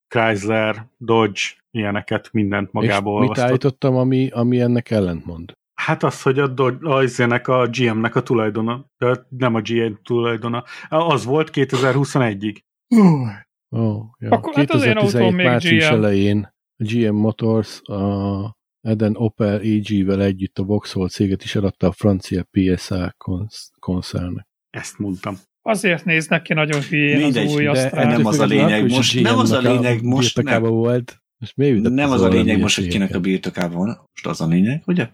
Chrysler, 0.10 0.88
Dodge, 0.98 1.42
ilyeneket 1.72 2.30
mindent 2.32 2.72
magába 2.72 3.12
és 3.12 3.20
mit 3.20 3.20
olvasztott. 3.20 3.46
állítottam, 3.50 3.96
ami, 3.96 4.30
ami 4.30 4.60
ennek 4.60 4.92
ellentmond? 4.92 5.52
Hát 5.74 6.04
az, 6.04 6.22
hogy 6.22 6.40
a, 6.40 6.48
Dodge, 6.48 6.90
a, 7.44 7.68
GM-nek 7.68 8.16
a 8.16 8.24
tulajdona, 8.24 8.86
de 8.98 9.26
nem 9.30 9.56
a 9.56 9.62
GM 9.62 9.94
tulajdona, 10.04 10.64
az 10.90 11.26
volt 11.26 11.50
2021-ig. 11.54 12.58
Oh, 13.72 14.04
ja. 14.20 14.30
Akkor 14.30 14.54
hát 14.54 14.70
az 14.70 14.84
én 14.84 14.98
autóm 14.98 15.36
még 15.36 15.46
március 15.46 15.88
GM. 15.88 15.94
elején 15.94 16.54
a 16.78 16.84
GM 16.84 17.16
Motors 17.16 17.82
a 17.82 18.58
Eden 18.82 19.16
Opel 19.16 19.56
AG-vel 19.56 20.22
együtt 20.22 20.58
a 20.58 20.64
Vauxhall 20.64 21.08
céget 21.08 21.44
is 21.44 21.56
eladta 21.56 21.88
a 21.88 21.92
francia 21.92 22.46
PSA 22.52 23.16
koncernnek. 23.80 24.48
Ezt 24.70 24.98
mondtam. 25.00 25.36
Azért 25.70 26.06
néznek 26.06 26.42
ki 26.42 26.54
nagyon 26.54 26.82
hülyén 26.82 27.18
Mindegy, 27.18 27.46
az 27.48 27.56
új 27.56 27.64
de 27.64 27.70
Astra. 27.70 28.06
nem 28.06 28.26
az 28.26 28.40
a 28.40 28.46
lényeg 28.46 28.90
most- 28.90 29.22
nem 29.22 29.38
az 29.38 29.52
a 29.52 29.60
lényeg 29.60 30.02
most, 30.02 30.36
birtokában 30.36 30.72
volt. 30.72 31.22
Most 31.38 31.56
miért 31.58 31.82
Nem 31.82 32.12
az 32.12 32.22
a 32.22 32.28
lényeg 32.28 32.60
most, 32.60 32.76
hogy 32.76 32.88
kinek 32.88 33.16
a 33.16 33.20
birtokában 33.20 33.78
van. 33.78 33.88
Most 33.88 34.26
az 34.28 34.42
a 34.42 34.48
lényeg, 34.48 34.82
hogy, 34.84 35.00
a, 35.00 35.10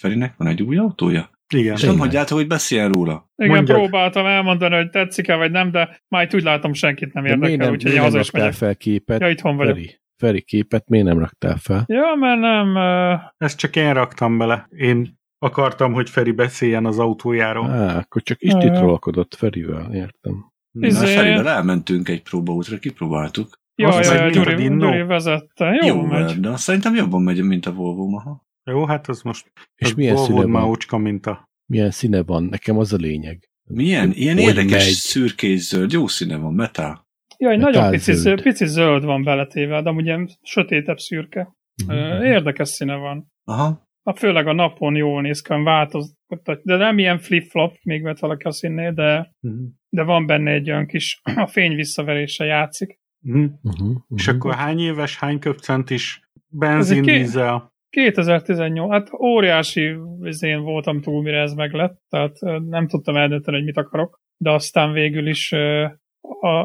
Ferinek 0.00 0.34
van 0.36 0.48
egy 0.48 0.62
új 0.62 0.76
autója. 0.76 1.30
Igen. 1.54 1.74
És 1.74 1.82
nem 1.82 1.98
hagyjátok, 1.98 2.36
hogy 2.38 2.46
beszéljen 2.46 2.88
róla. 2.92 3.30
Igen, 3.36 3.54
Mondjad. 3.54 3.78
próbáltam 3.78 4.26
elmondani, 4.26 4.74
hogy 4.74 4.90
tetszik-e 4.90 5.34
vagy 5.34 5.50
nem, 5.50 5.70
de 5.70 6.00
már 6.08 6.24
itt 6.24 6.34
úgy 6.34 6.42
látom 6.42 6.72
senkit 6.72 7.12
nem 7.12 7.24
érdekel, 7.24 7.56
nem, 7.56 7.70
úgyhogy 7.72 7.90
én 7.90 7.96
nem 7.96 8.04
haza 8.04 8.18
is 8.18 8.30
megyek. 8.30 8.52
fel 8.52 8.76
képet? 8.76 9.20
Ja, 9.20 9.28
itthon 9.28 9.56
vagyok. 9.56 9.74
Feri, 9.74 10.00
Feri 10.16 10.42
képet 10.42 10.88
miért 10.88 11.06
nem 11.06 11.18
raktál 11.18 11.56
fel? 11.56 11.84
Ja, 11.86 12.14
mert 12.18 12.40
nem... 12.40 12.74
Uh, 12.74 13.20
Ezt 13.36 13.58
csak 13.58 13.76
én 13.76 13.92
raktam 13.94 14.38
bele. 14.38 14.66
Én 14.76 15.15
akartam, 15.38 15.92
hogy 15.92 16.10
Feri 16.10 16.32
beszéljen 16.32 16.86
az 16.86 16.98
autójáról. 16.98 17.70
Á, 17.70 17.96
akkor 17.98 18.22
csak 18.22 18.42
is 18.42 18.52
Ja, 18.52 18.62
ja. 18.62 18.70
titrolkodott 18.70 19.34
Ferivel, 19.34 19.94
értem. 19.94 20.52
Na, 20.70 20.86
Izé- 20.86 21.14
Ferivel 21.14 21.48
elmentünk 21.48 22.08
egy 22.08 22.22
próbaútra, 22.22 22.78
kipróbáltuk. 22.78 23.48
ja, 23.74 23.88
Azt 23.88 24.10
ja, 24.10 24.16
ja, 24.16 24.22
megy, 24.24 24.34
mint 24.34 24.46
Gyuri. 24.46 24.76
Gyuri 24.78 25.02
vezette. 25.02 25.78
Jó, 25.82 25.86
Jó, 25.96 26.02
megy. 26.02 26.40
de 26.40 26.56
szerintem 26.56 26.94
jobban 26.94 27.22
megy, 27.22 27.42
mint 27.42 27.66
a 27.66 27.72
Volvo 27.72 28.06
maha. 28.08 28.44
Jó, 28.64 28.84
hát 28.86 29.08
az 29.08 29.22
most 29.22 29.52
És 29.74 29.86
az 29.86 29.92
milyen 29.94 30.16
színe 30.16 30.28
Volvo 30.34 30.50
van? 30.52 30.60
Máucska 30.62 30.98
minta. 30.98 31.44
Milyen 31.70 31.90
színe 31.90 32.22
van? 32.22 32.44
Nekem 32.44 32.78
az 32.78 32.92
a 32.92 32.96
lényeg. 32.96 33.48
Milyen? 33.70 34.12
Ilyen 34.12 34.36
Hogy 34.36 34.44
érdekes 34.44 34.84
megy? 34.84 34.92
szürkés 34.92 35.60
zöld, 35.60 35.92
jó 35.92 36.06
színe 36.06 36.36
van, 36.36 36.54
metál. 36.54 37.04
Jaj, 37.38 37.56
nagyon 37.56 37.90
pici, 37.90 38.12
zöld, 38.12 38.42
pici 38.42 38.66
zöld 38.66 39.04
van 39.04 39.22
beletéve, 39.24 39.82
de 39.82 39.90
ugye 39.90 40.18
sötétebb 40.42 40.98
szürke. 40.98 41.54
Ö, 41.88 42.24
Érdekes 42.24 42.68
színe 42.68 42.94
van. 42.96 43.32
Aha. 43.44 43.85
A 44.08 44.14
főleg 44.14 44.46
a 44.46 44.52
napon 44.52 44.96
jól 44.96 45.22
néz 45.22 45.40
ki, 45.42 45.62
változtat, 45.62 46.60
de 46.62 46.76
nem 46.76 46.98
ilyen 46.98 47.18
flip-flop, 47.18 47.76
még 47.82 48.02
mert 48.02 48.18
valaki 48.18 48.46
azt 48.46 48.60
hinné, 48.60 48.90
de, 48.90 49.32
Mhm. 49.40 49.64
de 49.88 50.02
van 50.02 50.26
benne 50.26 50.50
egy 50.50 50.70
olyan 50.70 50.86
kis, 50.86 51.20
a 51.44 51.46
fény 51.46 51.74
visszaverése 51.74 52.44
játszik. 52.44 52.98
Mhm. 53.20 53.44
Uh-huh, 53.62 53.96
És 54.14 54.28
akkor 54.28 54.54
hány 54.54 54.80
éves, 54.80 55.18
hány 55.18 55.38
köpcent 55.38 55.90
is? 55.90 56.20
Benzin, 56.48 56.98
egy 56.98 57.04
ké- 57.04 57.18
dízel. 57.18 57.74
2018, 57.90 58.90
hát 58.90 59.12
óriási 59.20 59.96
én 60.40 60.60
voltam 60.60 61.00
túl, 61.00 61.22
mire 61.22 61.40
ez 61.40 61.52
meglett, 61.52 62.00
tehát 62.08 62.36
nem 62.68 62.86
tudtam 62.88 63.16
eldönteni, 63.16 63.56
hogy 63.56 63.66
mit 63.66 63.76
akarok, 63.76 64.20
de 64.36 64.50
aztán 64.50 64.92
végül 64.92 65.28
is 65.28 65.52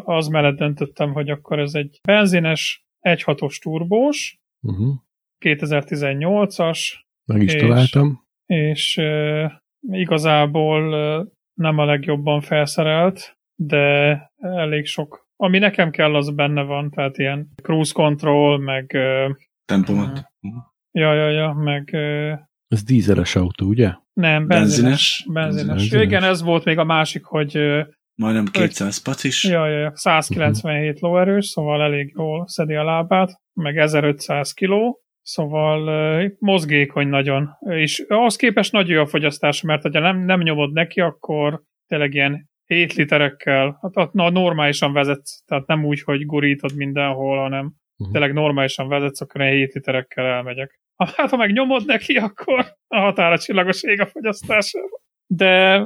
az 0.04 0.28
mellett 0.28 0.58
döntöttem, 0.58 1.12
hogy 1.14 1.30
akkor 1.30 1.60
ez 1.60 1.74
egy 1.74 2.00
benzines, 2.08 2.86
1.6-os 3.00 3.58
turbós, 3.60 4.40
uh-huh. 4.62 4.96
2018-as, 5.46 6.80
Meg 7.32 7.42
is 7.42 7.54
És- 7.54 7.62
találtam. 7.62 8.20
és 8.46 8.98
ö, 8.98 9.46
igazából 10.06 10.94
ö, 10.94 11.24
nem 11.54 11.78
a 11.78 11.86
legjobban 11.86 12.42
felszerelt, 12.42 13.38
de 13.56 14.18
elég 14.38 14.86
sok. 14.86 15.30
Ami 15.36 15.58
nekem 15.58 15.92
kell, 15.92 16.16
az 16.16 16.36
benne 16.36 16.62
van, 16.64 16.90
tehát 16.90 17.18
ilyen 17.18 17.48
cruise 17.64 17.94
control, 17.94 18.60
meg 18.60 18.94
ö, 18.94 19.30
Tempomat. 19.66 20.24
ja, 20.92 21.14
ja, 21.14 21.30
ja, 21.30 21.54
meg 21.54 21.90
ö, 21.94 22.34
Ez 22.68 22.84
dízeles 22.84 23.36
autó, 23.36 23.68
ugye? 23.68 23.92
nem, 24.14 24.48
benzines. 24.48 25.26
Benzines? 25.28 25.28
Benzines. 25.34 25.66
Benzines. 25.66 26.04
Igen, 26.06 26.24
ez 26.24 26.42
volt 26.42 26.64
még 26.66 26.78
a 26.78 26.84
másik, 26.84 27.24
hogy 27.24 27.58
Majdnem 28.16 28.46
200 28.46 29.02
pacis. 29.02 29.44
ja, 29.44 29.68
ja, 29.68 29.78
ja, 29.80 29.92
197 29.96 31.00
lóerős, 31.00 31.46
szóval 31.46 31.82
elég 31.82 32.14
jól 32.18 32.48
szedi 32.48 32.74
a 32.76 32.84
lábát, 32.84 33.42
meg 33.54 33.78
1500 33.78 34.52
kiló, 34.54 35.00
Szóval 35.22 36.32
mozgékony 36.40 37.08
nagyon. 37.08 37.50
És 37.60 38.06
ahhoz 38.08 38.36
képest 38.36 38.72
nagy 38.72 38.92
a 38.92 39.06
fogyasztás, 39.06 39.62
mert 39.62 39.82
ha 39.82 40.00
nem, 40.00 40.18
nem 40.26 40.42
nyomod 40.42 40.72
neki, 40.74 41.02
akkor 41.02 41.62
tényleg 41.88 42.14
ilyen 42.14 42.50
7 42.66 42.94
literekkel, 42.94 43.80
hát 43.96 44.14
na, 44.14 44.30
normálisan 44.30 44.94
vezetsz, 44.94 45.44
tehát 45.46 45.68
nem 45.68 45.86
úgy, 45.86 46.02
hogy 46.02 46.26
gurítod 46.26 46.76
mindenhol, 46.76 47.38
hanem 47.40 47.74
Mhm. 48.04 48.12
tényleg 48.12 48.34
normálisan 48.34 48.88
vezetsz, 48.88 49.22
akkor 49.22 49.42
én 49.42 49.52
7 49.52 49.74
literekkel 49.74 50.26
elmegyek. 50.26 50.80
Hát 51.16 51.30
ha 51.30 51.38
meg 51.38 51.52
nyomod 51.52 51.86
neki, 51.86 52.18
akkor 52.18 52.66
a 52.88 53.00
határa 53.00 53.38
csillagos 53.38 53.84
ég 53.84 54.02
a 54.02 54.06
fogyasztására. 54.06 54.86
De, 55.28 55.84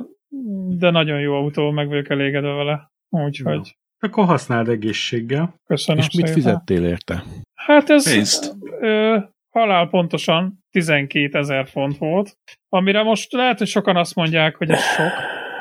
de 0.77 0.89
nagyon 0.89 1.19
jó 1.19 1.33
autó, 1.35 1.71
meg 1.71 1.87
vagyok 1.87 2.09
elégedve 2.09 2.51
vele. 2.53 2.91
Úgyhogy 3.09 3.75
Akkor 3.99 4.25
használd 4.25 4.69
egészséggel. 4.69 5.55
köszönöm 5.65 6.01
És 6.01 6.15
mit 6.15 6.25
szépen. 6.27 6.41
fizettél 6.41 6.85
érte? 6.85 7.23
Hát 7.65 7.89
ez 7.89 8.13
Pénzt. 8.13 8.55
ö, 8.79 9.17
halál 9.49 9.87
pontosan 9.87 10.63
12 10.71 11.37
ezer 11.37 11.67
font 11.67 11.97
volt, 11.97 12.37
amire 12.69 13.03
most 13.03 13.31
lehet, 13.31 13.57
hogy 13.57 13.67
sokan 13.67 13.95
azt 13.95 14.15
mondják, 14.15 14.55
hogy 14.55 14.69
ez 14.69 14.83
sok 14.83 15.11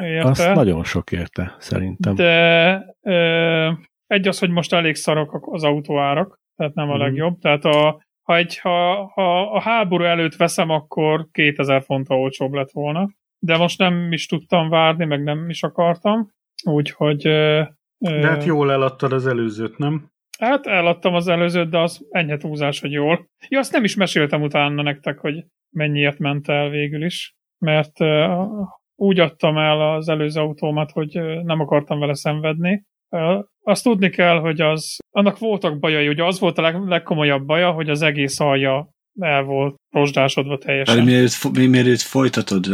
érte, 0.00 0.28
Azt 0.28 0.54
nagyon 0.54 0.84
sok 0.84 1.12
érte, 1.12 1.54
szerintem. 1.58 2.14
de 2.14 2.84
ö, 3.02 3.70
egy 4.06 4.28
az, 4.28 4.38
hogy 4.38 4.50
most 4.50 4.72
elég 4.72 4.94
szarok 4.94 5.48
az 5.50 5.64
autóárak, 5.64 6.38
tehát 6.56 6.74
nem 6.74 6.90
a 6.90 6.96
legjobb, 6.96 7.38
tehát 7.38 7.64
a, 7.64 8.02
ha, 8.22 8.36
egy, 8.36 8.58
ha, 8.58 9.10
ha 9.14 9.40
a 9.52 9.60
háború 9.60 10.04
előtt 10.04 10.36
veszem, 10.36 10.70
akkor 10.70 11.28
2000 11.32 11.82
font 11.82 12.10
olcsóbb 12.10 12.52
lett 12.52 12.70
volna, 12.70 13.08
de 13.38 13.56
most 13.56 13.78
nem 13.78 14.12
is 14.12 14.26
tudtam 14.26 14.68
várni, 14.68 15.04
meg 15.04 15.22
nem 15.22 15.48
is 15.48 15.62
akartam, 15.62 16.30
úgyhogy 16.64 17.26
ö, 17.26 17.62
De 17.98 18.28
hát 18.28 18.44
jól 18.44 18.72
eladtad 18.72 19.12
az 19.12 19.26
előzőt, 19.26 19.78
nem? 19.78 20.12
Hát 20.38 20.66
eladtam 20.66 21.14
az 21.14 21.28
előzőt, 21.28 21.70
de 21.70 21.78
az 21.78 22.06
ennyi 22.10 22.36
túlzás, 22.36 22.80
hogy 22.80 22.92
jól. 22.92 23.28
Ja, 23.48 23.58
azt 23.58 23.72
nem 23.72 23.84
is 23.84 23.94
meséltem 23.94 24.42
utána 24.42 24.82
nektek, 24.82 25.18
hogy 25.18 25.44
mennyiért 25.70 26.18
ment 26.18 26.48
el 26.48 26.68
végül 26.68 27.04
is, 27.04 27.34
mert 27.58 28.00
uh, 28.00 28.46
úgy 28.94 29.20
adtam 29.20 29.56
el 29.58 29.94
az 29.94 30.08
előző 30.08 30.40
autómat, 30.40 30.90
hogy 30.90 31.18
uh, 31.18 31.42
nem 31.42 31.60
akartam 31.60 31.98
vele 31.98 32.14
szenvedni. 32.14 32.84
Uh, 33.08 33.44
azt 33.62 33.82
tudni 33.82 34.10
kell, 34.10 34.38
hogy 34.38 34.60
az, 34.60 34.96
annak 35.10 35.38
voltak 35.38 35.78
bajai, 35.78 36.08
ugye 36.08 36.24
az 36.24 36.38
volt 36.38 36.58
a 36.58 36.62
leg, 36.62 36.86
legkomolyabb 36.86 37.46
baja, 37.46 37.70
hogy 37.70 37.88
az 37.88 38.02
egész 38.02 38.40
alja 38.40 38.88
el 39.20 39.42
volt 39.42 39.74
rozsdásodva 39.90 40.58
teljesen. 40.58 40.94
Mert 40.94 41.06
miért, 41.06 41.52
mi, 41.52 41.66
miért 41.66 42.00
folytatod, 42.00 42.66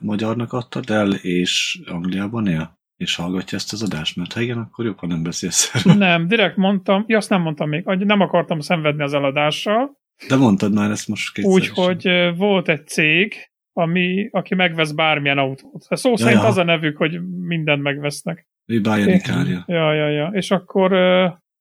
magyarnak 0.00 0.52
adtad 0.52 0.90
el, 0.90 1.12
és 1.12 1.80
Angliában 1.86 2.46
él? 2.46 2.78
És 2.96 3.16
hallgatja 3.16 3.58
ezt 3.58 3.72
az 3.72 3.82
adást? 3.82 4.16
Mert 4.16 4.32
ha 4.32 4.40
igen, 4.40 4.58
akkor 4.58 4.84
jobb, 4.84 4.98
ha 4.98 5.06
nem 5.06 5.22
beszélsz 5.22 5.74
erről. 5.74 5.94
Nem, 5.94 6.26
direkt 6.28 6.56
mondtam, 6.56 7.04
ja, 7.06 7.16
azt 7.16 7.30
nem 7.30 7.42
mondtam 7.42 7.68
még, 7.68 7.84
nem 7.84 8.20
akartam 8.20 8.60
szenvedni 8.60 9.02
az 9.02 9.14
eladással. 9.14 9.98
De 10.28 10.36
mondtad 10.36 10.72
már 10.72 10.90
ezt 10.90 11.08
most 11.08 11.32
kétszer. 11.32 11.52
Úgyhogy 11.52 12.08
volt 12.36 12.68
egy 12.68 12.86
cég, 12.86 13.34
ami, 13.72 14.28
aki 14.30 14.54
megvesz 14.54 14.92
bármilyen 14.92 15.38
autót. 15.38 15.86
Szó 15.88 16.10
ja, 16.10 16.16
szerint 16.16 16.40
ja. 16.40 16.46
az 16.46 16.56
a 16.56 16.64
nevük, 16.64 16.96
hogy 16.96 17.20
mindent 17.46 17.82
megvesznek. 17.82 18.46
Ő 18.66 18.80
Bionic 18.80 19.28
árja. 19.28 19.64
Ja, 19.66 19.92
ja, 19.92 20.08
ja. 20.08 20.26
És 20.26 20.50
akkor 20.50 20.92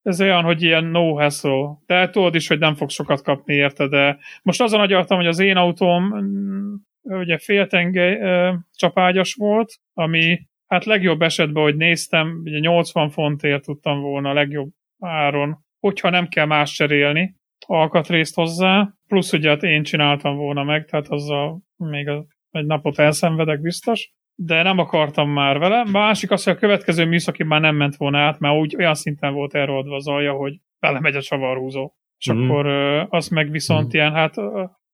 ez 0.01 0.21
olyan, 0.21 0.43
hogy 0.43 0.61
ilyen 0.61 0.83
no 0.83 1.13
hassle. 1.13 1.77
De 1.86 2.09
tudod 2.09 2.36
is, 2.36 2.47
hogy 2.47 2.59
nem 2.59 2.75
fog 2.75 2.89
sokat 2.89 3.21
kapni 3.21 3.53
érte, 3.53 3.88
de 3.88 4.17
most 4.41 4.61
azon 4.61 4.79
agyaltam, 4.79 5.17
hogy 5.17 5.27
az 5.27 5.39
én 5.39 5.55
autóm 5.55 6.03
mm, 6.03 6.73
ugye 7.01 7.38
féltengely 7.38 8.15
uh, 8.15 8.55
csapágyas 8.75 9.33
volt, 9.33 9.73
ami 9.93 10.47
hát 10.68 10.86
legjobb 10.86 11.22
esetben, 11.22 11.63
hogy 11.63 11.76
néztem, 11.76 12.41
ugye 12.43 12.59
80 12.59 13.09
fontért 13.09 13.63
tudtam 13.63 14.01
volna 14.01 14.30
a 14.30 14.34
legjobb 14.34 14.70
áron, 14.99 15.57
hogyha 15.80 16.09
nem 16.09 16.28
kell 16.28 16.45
más 16.45 16.72
cserélni 16.72 17.36
alkatrészt 17.68 18.36
hozzá, 18.36 18.93
plusz 19.07 19.34
ugye 19.34 19.49
hát 19.49 19.63
én 19.63 19.84
csináltam 19.84 20.36
volna 20.36 20.63
meg, 20.63 20.86
tehát 20.86 21.07
azzal 21.07 21.61
még 21.76 22.07
a, 22.07 22.26
egy 22.51 22.66
napot 22.66 22.99
elszenvedek 22.99 23.61
biztos, 23.61 24.13
de 24.36 24.63
nem 24.63 24.78
akartam 24.78 25.30
már 25.30 25.57
vele. 25.57 25.84
Másik 25.91 26.32
az, 26.32 26.43
hogy 26.43 26.53
a 26.53 26.57
következő 26.57 27.05
műszaki 27.05 27.43
már 27.43 27.61
nem 27.61 27.76
ment 27.76 27.95
volna 27.95 28.18
át, 28.18 28.39
mert 28.39 28.55
úgy 28.55 28.76
olyan 28.76 28.93
szinten 28.93 29.34
volt 29.34 29.53
elroldva 29.53 29.95
az 29.95 30.07
alja, 30.07 30.34
hogy 30.34 30.59
belemegy 30.80 31.16
a 31.16 31.22
csavarhúzó. 31.22 31.91
És 32.18 32.32
mm. 32.32 32.43
akkor 32.43 32.66
az 33.09 33.28
meg 33.28 33.51
viszont 33.51 33.88
mm. 33.88 33.89
ilyen, 33.91 34.13
hát 34.13 34.34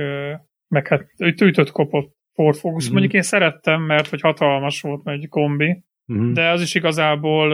meg 0.67 0.87
hát 0.87 1.07
ütött 1.41 1.71
kopott 1.71 2.13
Ford 2.33 2.55
Focus. 2.55 2.83
Mm-hmm. 2.83 2.91
Mondjuk 2.91 3.13
én 3.13 3.21
szerettem, 3.21 3.81
mert 3.81 4.07
hogy 4.07 4.21
hatalmas 4.21 4.81
volt, 4.81 5.03
meg 5.03 5.15
egy 5.15 5.29
kombi, 5.29 5.83
mm-hmm. 6.13 6.33
de 6.33 6.49
az 6.49 6.61
is 6.61 6.75
igazából 6.75 7.49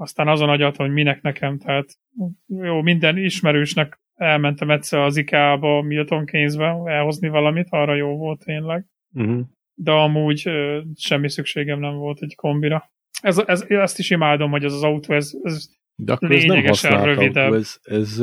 aztán 0.00 0.28
azon 0.28 0.48
agyaltam, 0.48 0.86
hogy 0.86 0.94
minek 0.94 1.22
nekem, 1.22 1.58
tehát 1.58 1.86
jó, 2.46 2.82
minden 2.82 3.16
ismerősnek 3.16 4.00
elmentem 4.14 4.70
egyszer 4.70 5.00
az 5.00 5.16
IKEA-ba, 5.16 5.82
Milton 5.82 6.26
Keynesbe 6.26 6.82
elhozni 6.84 7.28
valamit, 7.28 7.66
arra 7.70 7.94
jó 7.94 8.16
volt 8.16 8.44
tényleg. 8.44 8.86
Uh-huh. 9.12 9.40
De 9.74 9.90
amúgy 9.90 10.42
ö, 10.44 10.80
semmi 10.96 11.30
szükségem 11.30 11.80
nem 11.80 11.94
volt 11.94 12.22
egy 12.22 12.34
kombira. 12.34 12.92
Ez, 13.22 13.38
ez, 13.46 13.64
ezt 13.68 13.98
is 13.98 14.10
imádom, 14.10 14.50
hogy 14.50 14.64
ez 14.64 14.72
az 14.72 14.82
autó, 14.82 15.14
ez, 15.14 15.32
ez 15.42 15.68
De 15.94 16.12
akkor 16.12 16.32
ez 16.32 16.44
nem 16.44 16.64
használt 16.64 17.04
rövidebb. 17.04 17.44
autó, 17.44 17.56
ez, 17.56 17.78
ez, 17.82 18.22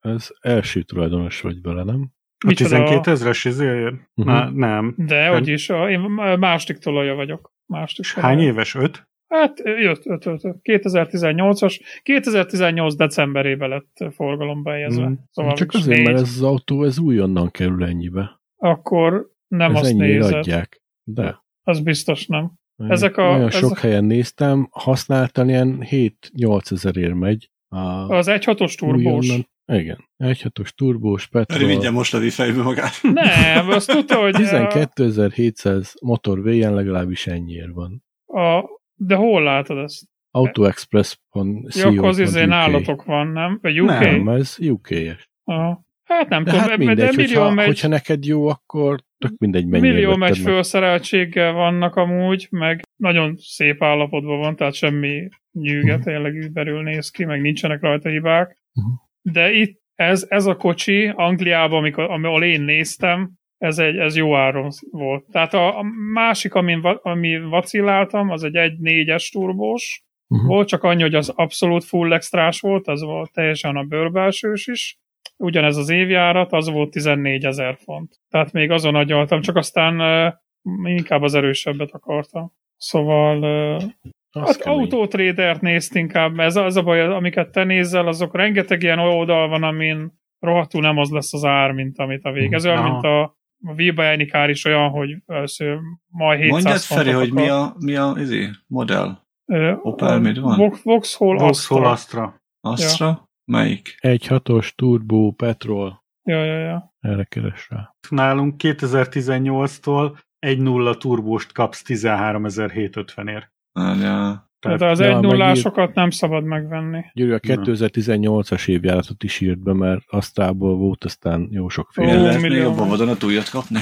ez 0.00 0.28
első 0.40 0.82
tulajdonos 0.82 1.40
vagy 1.40 1.60
bele, 1.60 1.82
nem? 1.84 2.10
A 2.46 2.52
12 2.54 3.10
ezres 3.10 3.44
izéért? 3.44 3.94
Uh-huh. 4.14 4.52
Nem. 4.52 4.94
De, 4.96 5.28
hogy 5.28 5.48
is, 5.48 5.68
én 5.68 6.00
másik 6.38 6.78
tolaja 6.78 7.14
vagyok. 7.14 7.52
Másik 7.66 8.06
Hány 8.06 8.40
éves? 8.40 8.74
Öt? 8.74 9.07
Hát 9.28 9.58
jött, 9.64 10.04
jött, 10.04 10.24
jött, 10.24 10.40
2018-as, 10.62 11.80
2018 12.02 12.94
decemberében 12.94 13.68
lett 13.68 14.14
forgalomba 14.14 14.70
helyezve. 14.70 15.08
Mm. 15.08 15.12
Szóval 15.30 15.54
Csak 15.54 15.72
azért, 15.72 15.96
négy. 15.96 16.06
mert 16.06 16.18
ez 16.18 16.28
az 16.36 16.42
autó, 16.42 16.84
ez 16.84 16.98
újonnan 16.98 17.50
kerül 17.50 17.84
ennyibe. 17.84 18.40
Akkor 18.56 19.30
nem 19.48 19.74
ez 19.74 19.82
azt 19.82 19.94
nézed. 19.94 20.34
adják, 20.34 20.82
de. 21.04 21.42
Az 21.62 21.80
biztos 21.80 22.26
nem. 22.26 22.52
Ezek 22.76 23.16
a, 23.16 23.30
Nagyon 23.30 23.50
sok 23.50 23.76
ez... 23.76 23.80
helyen 23.80 24.04
néztem, 24.04 24.68
használtan 24.70 25.48
ilyen 25.48 25.86
7-8 25.90 26.72
ezerért 26.72 27.14
megy. 27.14 27.50
A 27.68 27.78
az 28.14 28.26
1.6-os 28.26 28.74
turbós. 28.74 29.26
Újonnan, 29.26 29.48
igen, 29.72 30.08
1.6-os 30.18 30.68
turbós, 30.68 31.26
petrol. 31.26 31.60
Röviden 31.60 31.92
most 31.92 32.14
a 32.14 32.20
fejbe 32.20 32.62
magát. 32.62 32.92
Nem, 33.12 33.68
azt 33.68 33.90
tudta, 33.90 34.20
hogy... 34.20 34.34
12.700 34.38 35.92
motor 36.02 36.42
véjen 36.42 36.74
legalábbis 36.74 37.26
ennyiért 37.26 37.72
van. 37.72 38.04
A, 38.26 38.64
de 38.98 39.14
hol 39.14 39.42
látod 39.42 39.78
ezt? 39.78 40.04
AutoExpress.co. 40.30 41.44
Ja, 41.78 41.86
akkor 41.86 42.08
az 42.08 42.18
izé 42.18 42.44
nálatok 42.44 43.04
van, 43.04 43.26
nem? 43.26 43.58
Vagy 43.62 43.80
UK? 43.80 43.88
Nem, 43.88 44.28
ez 44.28 44.56
UK-es. 44.60 45.30
Aha. 45.44 45.86
Hát 46.04 46.28
nem 46.28 46.44
de 46.44 46.50
tudom, 46.50 46.66
hát 46.68 46.78
mindegy, 46.78 46.96
de 46.96 47.12
millió 47.16 47.40
hogyha, 47.40 47.54
megy, 47.54 47.66
hogyha 47.66 47.88
neked 47.88 48.24
jó, 48.24 48.46
akkor 48.48 49.00
tök 49.18 49.38
mindegy 49.38 49.66
mennyire 49.66 49.92
millió 49.92 50.16
megy 50.16 50.38
felszereltséggel 50.38 51.52
vannak 51.52 51.96
amúgy, 51.96 52.46
meg 52.50 52.82
nagyon 52.96 53.34
szép 53.36 53.82
állapotban 53.82 54.38
van, 54.38 54.56
tehát 54.56 54.74
semmi 54.74 55.28
nyűge, 55.52 55.94
Mhm. 55.94 56.02
tényleg 56.02 56.34
überül 56.34 56.82
néz 56.82 57.10
ki, 57.10 57.24
meg 57.24 57.40
nincsenek 57.40 57.80
rajta 57.80 58.08
hibák. 58.08 58.56
Mhm. 58.72 58.86
De 59.34 59.52
itt 59.52 59.80
ez, 59.94 60.26
ez 60.28 60.46
a 60.46 60.56
kocsi 60.56 61.12
Angliában, 61.14 61.78
amikor, 61.78 62.04
ahol 62.04 62.42
én 62.44 62.60
néztem, 62.60 63.30
ez, 63.58 63.78
egy, 63.78 63.96
ez 63.96 64.16
jó 64.16 64.36
áron 64.36 64.68
volt. 64.90 65.24
Tehát 65.30 65.54
a, 65.54 65.78
a 65.78 65.82
másik, 66.12 66.54
amin, 66.54 66.80
ami 67.02 67.40
vacilláltam, 67.40 68.30
az 68.30 68.42
egy 68.42 68.56
1.4-es 68.56 69.30
turbós, 69.32 70.02
Mhm. 70.28 70.46
volt, 70.46 70.68
csak 70.68 70.82
annyi, 70.82 71.02
hogy 71.02 71.14
az 71.14 71.28
abszolút 71.28 71.84
full 71.84 72.12
extrás 72.12 72.60
volt, 72.60 72.88
az 72.88 73.02
volt 73.02 73.32
teljesen 73.32 73.76
a 73.76 73.82
bőrbelsős 73.82 74.66
is. 74.66 74.98
Ugyanez 75.36 75.76
az 75.76 75.88
évjárat, 75.88 76.52
az 76.52 76.68
volt 76.70 76.90
14 76.90 77.44
ezer 77.44 77.76
font. 77.76 78.20
Tehát 78.28 78.52
még 78.52 78.70
azon 78.70 78.94
agyaltam, 78.94 79.40
csak 79.40 79.56
aztán 79.56 80.00
uh, 80.00 80.92
inkább 80.92 81.22
az 81.22 81.34
erősebbet 81.34 81.90
akartam. 81.92 82.52
Szóval 82.76 83.38
uh, 83.38 83.82
Az 84.30 84.56
hát 84.56 84.66
autótrédert 84.66 85.60
nézt 85.60 85.94
inkább, 85.94 86.38
ez, 86.38 86.56
az 86.56 86.76
a 86.76 86.82
baj, 86.82 87.00
amiket 87.00 87.50
te 87.52 87.64
nézzel, 87.64 88.06
azok 88.06 88.36
rengeteg 88.36 88.82
ilyen 88.82 88.98
oldal 88.98 89.48
van, 89.48 89.62
amin 89.62 90.12
rohadtul 90.38 90.80
nem 90.80 90.98
az 90.98 91.10
lesz 91.10 91.34
az 91.34 91.44
ár, 91.44 91.72
mint 91.72 91.98
amit 91.98 92.24
a 92.24 92.32
vég. 92.32 92.52
Ez 92.52 92.66
olyan, 92.66 92.78
Aha. 92.78 92.90
mint 92.90 93.04
a, 93.04 93.37
a 93.64 93.74
Vilbajányi 93.74 94.26
kár 94.26 94.50
is 94.50 94.64
olyan, 94.64 94.88
hogy 94.90 95.16
először 95.26 95.78
majd 96.06 96.40
700 96.40 96.62
Mondjad, 96.62 96.80
Feri, 96.80 97.10
hogy 97.10 97.32
mi 97.32 97.48
a, 97.48 97.74
mi 97.78 97.96
a 97.96 98.14
izé, 98.18 98.50
modell? 98.66 99.18
Ö, 99.44 99.72
Opel, 99.82 100.08
a 100.08 100.18
mit 100.18 100.38
van? 100.38 100.56
Vauxhall 100.82 101.36
Vauxhall 101.36 101.84
Astra. 101.84 102.22
Astra. 102.60 102.86
Astra? 102.86 103.28
Melyik? 103.44 103.96
Egy 104.00 104.26
hatos 104.26 104.74
turbó, 104.74 105.30
petrol, 105.32 106.02
Ja, 106.22 106.44
ja, 106.44 106.58
ja. 106.58 106.94
erre 107.00 107.24
keres 107.24 107.68
rá. 107.70 107.94
Nálunk 108.08 108.54
2018-tól 108.58 110.18
egy 110.38 110.58
nulla 110.58 110.96
turbóst 110.96 111.52
kapsz 111.52 111.82
13.750-ért. 111.86 113.52
Várjál. 113.72 114.47
Tehát 114.60 114.82
az 114.82 115.00
ja, 115.00 115.06
egy 115.06 115.20
nullásokat 115.22 115.94
nem 115.94 116.10
szabad 116.10 116.44
megvenni. 116.44 117.04
Gyuri, 117.12 117.30
a 117.32 117.38
Na. 117.42 117.62
2018-as 117.64 118.68
évjáratot 118.68 119.22
is 119.22 119.40
írt 119.40 119.58
be, 119.58 119.72
mert 119.72 120.02
Asztrából 120.06 120.76
volt 120.76 121.04
aztán 121.04 121.48
jó 121.50 121.64
Ó, 121.64 121.68
sokféle. 121.68 122.12
Én 122.12 122.22
lehet 122.22 122.40
még 122.40 122.50
millió 122.50 122.62
jobban 122.64 122.78
van. 122.78 122.88
vadon 122.88 123.08
a 123.08 123.16
túljat 123.16 123.48
kapni? 123.50 123.80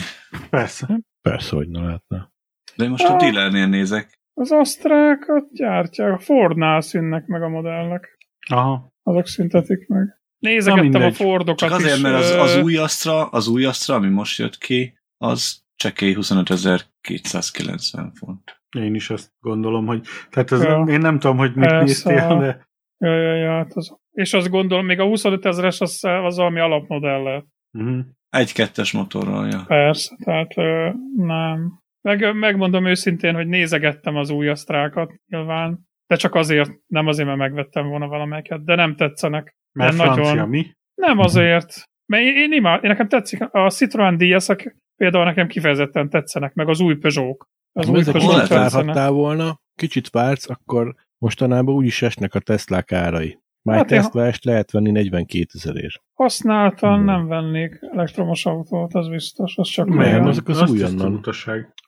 Persze. 0.51 1.01
Persze, 1.23 1.57
hogy 1.57 1.69
ne 1.69 1.81
lehetne. 1.83 2.31
De 2.77 2.85
én 2.85 2.91
most 2.91 3.05
a 3.05 3.13
Ah. 3.13 3.19
dealernél 3.19 3.67
nézek. 3.67 4.19
Az 4.35 4.51
Asztrákat 4.53 5.45
gyártják, 5.53 6.13
a 6.13 6.19
Fordnál 6.19 6.81
szűnnek 6.81 7.27
meg 7.27 7.43
a 7.43 7.49
modellek. 7.49 8.19
Aha. 8.51 8.93
Azok 9.03 9.27
szüntetik 9.27 9.87
meg. 9.89 10.21
Nézegettem 10.39 11.03
a. 11.03 11.13
Fordokat 11.13 11.59
Csak 11.59 11.71
azért, 11.71 11.97
is. 11.97 12.03
mert 12.03 12.15
az, 12.17 12.31
az 12.31 12.57
új 12.63 12.77
Astra, 12.77 13.27
az 13.27 13.49
új 13.49 13.65
Astra, 13.65 13.95
ami 13.95 14.09
most 14.09 14.39
jött 14.39 14.59
ki, 14.59 14.99
az 15.17 15.65
csekély 15.77 16.15
25.290 16.19 18.11
font. 18.15 18.61
Én 18.77 18.95
is 18.95 19.11
azt 19.11 19.31
gondolom, 19.41 19.87
hogy... 19.87 20.07
Tehát 20.31 20.53
ez, 20.53 20.63
Ja. 20.63 20.85
én 20.89 21.01
nem 21.01 21.19
tudom, 21.19 21.37
hogy 21.37 21.55
mit 21.55 21.69
Persze. 21.69 21.85
néztél, 21.85 22.39
de... 22.39 22.65
Ja, 22.99 23.15
ja, 23.17 23.35
ja, 23.35 23.51
hát 23.51 23.73
az, 23.75 23.97
és 24.13 24.33
azt 24.35 24.49
gondolom, 24.49 24.87
még 24.87 24.99
a 25.01 25.05
25 25.05 25.45
ezeres 25.47 25.81
az, 25.81 26.05
az 26.05 26.37
valami 26.37 26.61
alapmodell 26.61 27.23
lehet. 27.23 27.47
Uh-huh. 27.79 27.99
Egy 28.31 28.53
kettes 28.53 28.93
motorral, 28.93 29.49
ja. 29.49 29.65
Persze, 29.67 30.17
tehát 30.25 30.57
ö, 30.57 30.91
nem. 31.17 31.73
Meg, 32.01 32.35
megmondom 32.37 32.87
őszintén, 32.87 33.35
hogy 33.35 33.47
nézegettem 33.47 34.17
az 34.17 34.31
új 34.31 34.49
asztrákat 34.49 35.13
nyilván, 35.29 35.79
de 36.07 36.17
csak 36.17 36.35
azért, 36.35 36.71
nem 36.87 37.07
azért, 37.07 37.27
mert 37.27 37.39
megvettem 37.39 37.89
volna 37.89 38.07
valamelyiket, 38.09 38.65
de 38.65 38.75
nem 38.75 38.97
tetszenek. 38.97 39.57
Mert 39.73 39.97
nagyon- 39.97 40.15
francia 40.15 40.47
mi? 40.47 40.67
Nem 40.95 41.19
azért, 41.19 41.83
mert 42.07 42.23
én, 42.25 42.37
én 42.37 42.53
imád, 42.53 42.85
én 42.85 42.91
nekem 42.91 43.09
tetszik, 43.09 43.41
a 43.51 43.71
Citroen 43.71 44.17
DS-ek 44.17 44.77
például 44.97 45.25
nekem 45.25 45.47
kifejezetten 45.47 46.11
tetszenek, 46.11 46.55
meg 46.55 46.69
az 46.69 46.81
új 46.81 46.95
Peugeot-k. 46.97 47.47
Az 47.77 47.89
ezek 47.89 48.17
hol 48.21 48.47
várhattál 48.47 49.11
volna, 49.11 49.61
kicsit 49.75 50.11
vársz, 50.11 50.49
akkor 50.51 50.95
mostanában 51.19 51.75
úgyis 51.75 52.03
esnek 52.03 52.35
a 52.35 52.41
Teslák 52.41 52.93
árai. 52.93 53.39
Már 53.63 53.77
Hát. 53.77 53.87
Tesla 53.87 54.25
est 54.27 54.45
lehet 54.45 54.71
venni 54.71 54.91
42 54.91 55.47
ezerért. 55.55 56.03
Használtan 56.15 56.95
Hmm. 56.95 57.05
nem 57.05 57.27
vennék 57.27 57.79
elektromos 57.93 58.47
autót, 58.47 58.95
az 58.95 59.09
biztos, 59.09 59.57
az 59.57 59.69
csak 59.69 59.89
Nem, 59.89 60.25
azok 60.27 60.49
az 60.49 60.61
az 60.61 60.71
újonnan. 60.71 61.21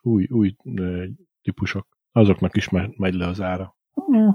Új, 0.02 0.26
új 0.30 0.54
ö, 0.74 1.04
típusok. 1.42 1.86
Azoknak 2.12 2.56
is 2.56 2.68
me- 2.68 2.98
megy 2.98 3.14
le 3.14 3.26
az 3.26 3.40
ára. 3.40 3.76
Mm. 4.12 4.28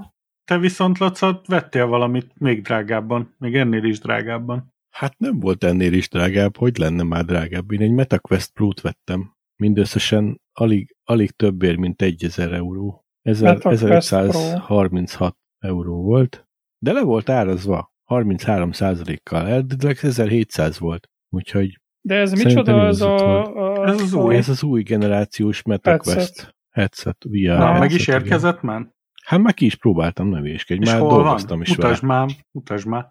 Te 0.44 0.58
viszont, 0.58 0.98
Laca, 0.98 1.40
vettél 1.46 1.86
valamit 1.86 2.32
még 2.38 2.62
drágábban, 2.62 3.34
még 3.38 3.54
ennél 3.54 3.84
is 3.84 3.98
drágábban. 3.98 4.72
Hát 4.90 5.18
nem 5.18 5.40
volt 5.40 5.64
ennél 5.64 5.92
is 5.92 6.08
drágább, 6.08 6.56
hogy 6.56 6.76
lenne 6.78 7.02
már 7.02 7.24
drágább. 7.24 7.72
Én 7.72 7.80
egy 7.80 7.92
MetaQuest 7.92 8.52
Pro-t 8.52 8.80
vettem. 8.80 9.34
Mindösszesen 9.56 10.40
alig, 10.52 10.96
alig 11.04 11.30
többért, 11.30 11.76
mint 11.78 12.02
1000 12.02 12.52
euró. 12.52 13.04
Ezer- 13.22 13.64
MetaQuest 13.64 14.08
Pro. 14.08 14.18
1536 14.18 15.36
euró 15.58 16.02
volt, 16.02 16.46
de 16.78 16.92
le 16.92 17.02
volt 17.02 17.28
árazva 17.28 17.92
33% 18.10 19.16
kal 19.22 19.46
Eredetileg 19.46 19.98
1700 20.02 20.78
volt. 20.78 21.08
Úgyhogy 21.28 21.80
De 22.00 22.14
ez 22.14 22.32
micsoda 22.32 22.86
ez 22.86 23.00
a, 23.00 23.44
a... 23.82 23.86
Ez 23.86 24.00
az 24.00 24.12
új. 24.14 24.36
ez 24.36 24.48
az 24.48 24.62
új 24.62 24.82
generációs 24.82 25.62
MetaQuest 25.62 26.16
Headset. 26.18 26.54
headset, 26.70 27.16
VR 27.28 27.46
Na, 27.46 27.54
headset, 27.64 27.78
meg 27.80 27.90
is 27.90 28.06
igen. 28.08 28.20
érkezett 28.20 28.62
már? 28.62 28.92
Hát 29.24 29.40
meg 29.40 29.54
ki 29.54 29.64
is 29.64 29.74
próbáltam, 29.76 30.28
ne 30.28 30.40
véskedj. 30.40 30.80
És 30.82 30.90
Már 30.90 31.00
hol 31.00 31.08
dolgoztam 31.08 31.58
van? 31.58 31.66
is 31.66 31.76
vele. 31.76 31.88
Mutasd 31.88 32.04
már, 32.04 32.28
mutasd 32.50 32.86
már. 32.86 33.08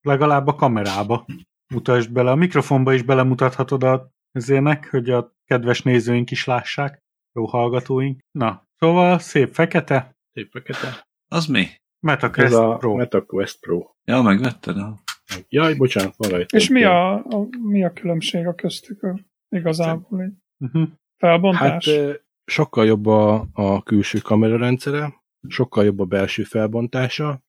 Legalább 0.00 0.46
a 0.46 0.54
kamerába. 0.54 1.24
Mutasd 1.74 2.12
bele. 2.12 2.30
A 2.30 2.34
mikrofonba 2.34 2.92
is 2.94 3.02
belemutathatod 3.02 3.82
a 3.82 4.10
ezének, 4.38 4.90
hogy 4.90 5.10
a 5.10 5.36
kedves 5.44 5.82
nézőink 5.82 6.30
is 6.30 6.44
lássák. 6.44 7.02
Jó 7.32 7.44
hallgatóink. 7.46 8.20
Na, 8.30 8.66
szóval 8.78 9.18
szép 9.18 9.54
fekete. 9.54 10.16
Szép 10.32 10.50
fekete. 10.50 11.06
Az 11.28 11.46
mi? 11.46 11.60
Ez 11.60 11.76
MetaQuest 12.00 12.54
a 12.54 12.76
Pro. 12.76 12.94
MetaQuest 12.96 13.60
Pro. 13.60 13.84
Ja, 14.04 14.22
megvetted? 14.22 14.76
Ha? 14.76 14.98
Jaj, 15.48 15.74
bocsánat, 15.74 16.14
van 16.16 16.30
rajta. 16.30 16.56
És 16.56 16.68
mi 16.68 16.84
a, 16.84 17.14
a, 17.14 17.46
mi 17.62 17.84
a 17.84 17.92
különbség 17.92 18.46
a 18.46 18.54
köztük? 18.54 19.14
Igazából 19.48 20.20
egy 20.22 20.32
Uh-huh. 20.60 20.88
felbontás? 21.16 21.88
Hát 21.88 22.22
sokkal 22.44 22.86
jobb 22.86 23.06
a, 23.06 23.46
a 23.52 23.82
külső 23.82 24.18
kamerarendszere, 24.18 25.14
sokkal 25.48 25.84
jobb 25.84 25.98
a 25.98 26.04
belső 26.04 26.42
felbontása. 26.42 27.42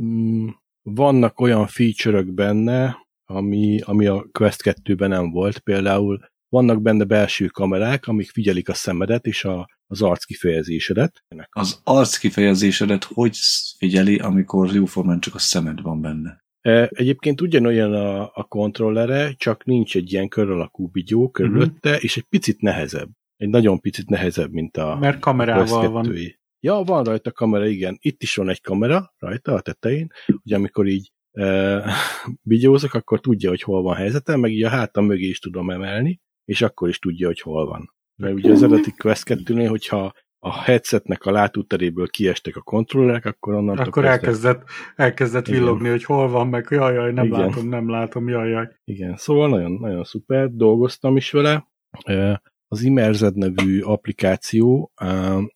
Mm, 0.00 0.48
Vannak 0.82 1.40
olyan 1.40 1.66
feature 1.66 2.22
benne, 2.22 3.03
ami, 3.34 3.80
ami 3.80 4.06
a 4.06 4.26
Quest 4.32 4.60
2-ben 4.64 5.08
nem 5.08 5.30
volt. 5.30 5.58
Például 5.58 6.18
vannak 6.48 6.82
benne 6.82 7.04
belső 7.04 7.46
kamerák, 7.46 8.06
amik 8.06 8.30
figyelik 8.30 8.68
a 8.68 8.74
szemedet 8.74 9.26
és 9.26 9.44
a, 9.44 9.68
az 9.86 10.02
arc 10.02 10.24
kifejezésedet. 10.24 11.24
Az 11.50 11.80
arc 11.84 12.16
kifejezésedet 12.16 13.04
hogy 13.04 13.36
figyeli, 13.78 14.18
amikor 14.18 14.74
jóformán 14.74 15.20
csak 15.20 15.34
a 15.34 15.38
szemed 15.38 15.82
van 15.82 16.00
benne? 16.00 16.44
E, 16.60 16.88
Egyébként 16.92 17.40
ugyanolyan 17.40 17.92
a, 17.92 18.30
a 18.34 18.44
kontrollere, 18.48 19.32
csak 19.36 19.64
nincs 19.64 19.96
egy 19.96 20.12
ilyen 20.12 20.28
kör 20.28 20.50
alakú 20.50 20.88
bigyó 20.88 21.30
körülötte, 21.30 21.88
uh-huh. 21.88 22.04
és 22.04 22.16
egy 22.16 22.26
picit 22.28 22.60
nehezebb. 22.60 23.10
Egy 23.36 23.48
nagyon 23.48 23.80
picit 23.80 24.08
nehezebb, 24.08 24.52
mint 24.52 24.76
a 24.76 24.96
Mert 25.00 25.18
kamerával 25.18 25.90
van. 25.90 26.06
2-i. 26.08 26.34
Ja, 26.60 26.74
van 26.74 27.04
rajta 27.04 27.32
kamera, 27.32 27.66
igen. 27.66 27.96
Itt 28.00 28.22
is 28.22 28.34
van 28.34 28.48
egy 28.48 28.60
kamera 28.60 29.14
rajta 29.18 29.52
a 29.54 29.60
tetején, 29.60 30.12
hogy 30.42 30.52
amikor 30.52 30.86
így 30.86 31.12
bigyózok, 32.42 32.94
akkor 32.94 33.20
tudja, 33.20 33.48
hogy 33.48 33.62
hol 33.62 33.82
van 33.82 33.94
helyzetem, 33.94 34.40
meg 34.40 34.52
így 34.52 34.64
a 34.64 34.68
hátam 34.68 35.04
mögé 35.04 35.26
is 35.26 35.38
tudom 35.38 35.70
emelni, 35.70 36.20
és 36.44 36.62
akkor 36.62 36.88
is 36.88 36.98
tudja, 36.98 37.26
hogy 37.26 37.40
hol 37.40 37.66
van. 37.66 37.92
Mert 38.16 38.34
ugye 38.34 38.52
az 38.52 38.62
eredeti 38.62 38.92
Quest 38.96 39.22
2-nél, 39.26 39.66
hogyha 39.68 40.12
a 40.38 40.62
headsetnek 40.62 41.24
a 41.24 41.30
látóteréből 41.30 42.08
kiestek 42.08 42.56
a 42.56 42.60
kontrollerek, 42.60 43.24
akkor 43.24 43.54
onnantól 43.54 43.84
Akkor 43.84 44.04
elkezdett, 44.04 44.62
elkezdett 44.96 45.48
Igen. 45.48 45.60
villogni, 45.60 45.88
hogy 45.88 46.04
hol 46.04 46.28
van, 46.28 46.48
meg 46.48 46.66
jaj, 46.70 46.94
jaj, 46.94 47.12
nem 47.12 47.24
Igen. 47.24 47.40
látom, 47.40 47.68
nem 47.68 47.90
látom, 47.90 48.28
jaj, 48.28 48.48
jaj. 48.48 48.68
Igen, 48.84 49.16
szóval 49.16 49.48
nagyon, 49.48 49.72
nagyon 49.72 50.04
szuper, 50.04 50.50
dolgoztam 50.50 51.16
is 51.16 51.30
vele. 51.30 51.66
Az 52.68 52.82
Immersed 52.82 53.36
nevű 53.36 53.80
applikáció, 53.80 54.92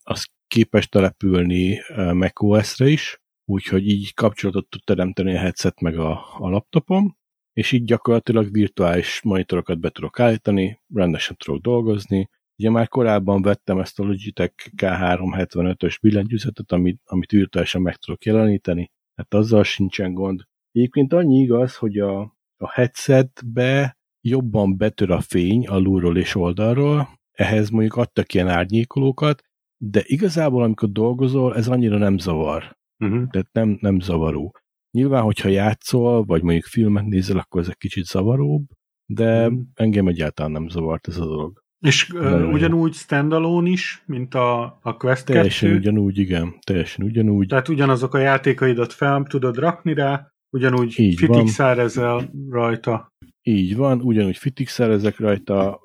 az 0.03 0.27
képes 0.47 0.89
települni 0.89 1.81
macOS-re 2.13 2.87
is, 2.87 3.21
úgyhogy 3.49 3.89
így 3.89 4.15
kapcsolatot 4.15 4.69
tud 4.69 4.81
teremteni 4.85 5.35
a 5.35 5.39
headset 5.39 5.81
meg 5.81 5.99
a, 5.99 6.37
a 6.39 6.49
laptopom, 6.49 7.17
és 7.53 7.73
így 7.73 7.85
gyakorlatilag 7.85 8.53
virtuális 8.53 9.23
monitorokat 9.23 9.81
be 9.81 9.91
tudok 9.91 10.21
állítani, 10.21 10.81
rendesen 10.95 11.37
tudok 11.37 11.63
dolgozni. 11.63 12.29
Ugye 12.59 12.71
már 12.71 12.89
korábban 12.89 13.43
vettem 13.43 13.79
ezt 13.79 13.99
a 13.99 14.05
Logitech 14.05 14.55
K375-ös 14.77 15.97
billentyűzetet, 16.01 16.73
amit, 16.73 17.01
amit 17.05 17.31
virtuálisan 17.31 17.83
meg 17.83 17.97
tudok 17.97 18.25
jeleníteni, 18.25 18.91
hát 19.15 19.35
azzal 19.35 19.65
sincsen 19.65 20.15
gond. 20.15 20.43
Egyébként 20.73 21.13
annyi 21.13 21.39
igaz, 21.39 21.77
hogy 21.77 21.99
a, 21.99 22.21
a 22.57 22.71
headsetbe 22.73 23.97
jobban 24.21 24.77
betör 24.77 25.11
a 25.11 25.21
fény 25.21 25.67
alulról 25.67 26.17
és 26.17 26.35
oldalról, 26.35 27.09
ehhez 27.33 27.71
mondjuk 27.71 27.97
adtak 27.97 28.35
ilyen 28.35 28.49
árnyékolókat, 28.49 29.43
de 29.77 30.03
igazából 30.05 30.63
amikor 30.63 30.91
dolgozol, 30.91 31.57
ez 31.57 31.69
annyira 31.69 31.99
nem 31.99 32.19
zavar. 32.19 32.78
Uh-huh. 32.99 33.29
Tehát 33.31 33.49
nem, 33.53 33.79
nem 33.81 34.01
zavaró. 34.01 34.55
Nyilván, 34.91 35.23
hogyha 35.23 35.49
játszol, 35.49 36.25
vagy 36.25 36.43
mondjuk 36.43 36.65
filmet 36.65 37.05
nézel, 37.05 37.39
akkor 37.39 37.61
ez 37.61 37.69
egy 37.69 37.77
kicsit 37.77 38.05
zavaróbb, 38.05 38.65
de 39.07 39.49
Mhm. 39.49 39.61
engem 39.75 40.07
egyáltalán 40.09 40.53
nem 40.53 40.69
zavart 40.69 41.09
ez 41.09 41.17
a 41.19 41.25
dolog. 41.27 41.63
És 41.87 42.09
jó. 42.15 42.51
ugyanúgy 42.51 42.93
standalone 42.93 43.69
is, 43.69 44.03
mint 44.07 44.35
a, 44.35 44.79
a 44.83 44.97
Quest 44.97 45.27
Teljesen 45.27 45.69
2. 45.69 45.81
ugyanúgy, 45.81 46.19
igen, 46.19 46.55
teljesen 46.67 47.05
ugyanúgy. 47.05 47.47
Tehát 47.49 47.69
ugyanazok 47.69 48.15
a 48.15 48.19
játékaidat 48.19 48.93
fel 48.93 49.23
tudod 49.23 49.57
rakni 49.57 49.95
rá, 49.95 50.27
ugyanúgy 50.57 50.95
Így 51.01 51.27
van. 51.27 51.39
fitixárezel 51.39 52.31
rajta. 52.51 53.09
Így 53.43 53.77
van, 53.77 54.01
ugyanúgy 54.01 54.37
fitixelezek 54.37 55.19
rajta, 55.19 55.81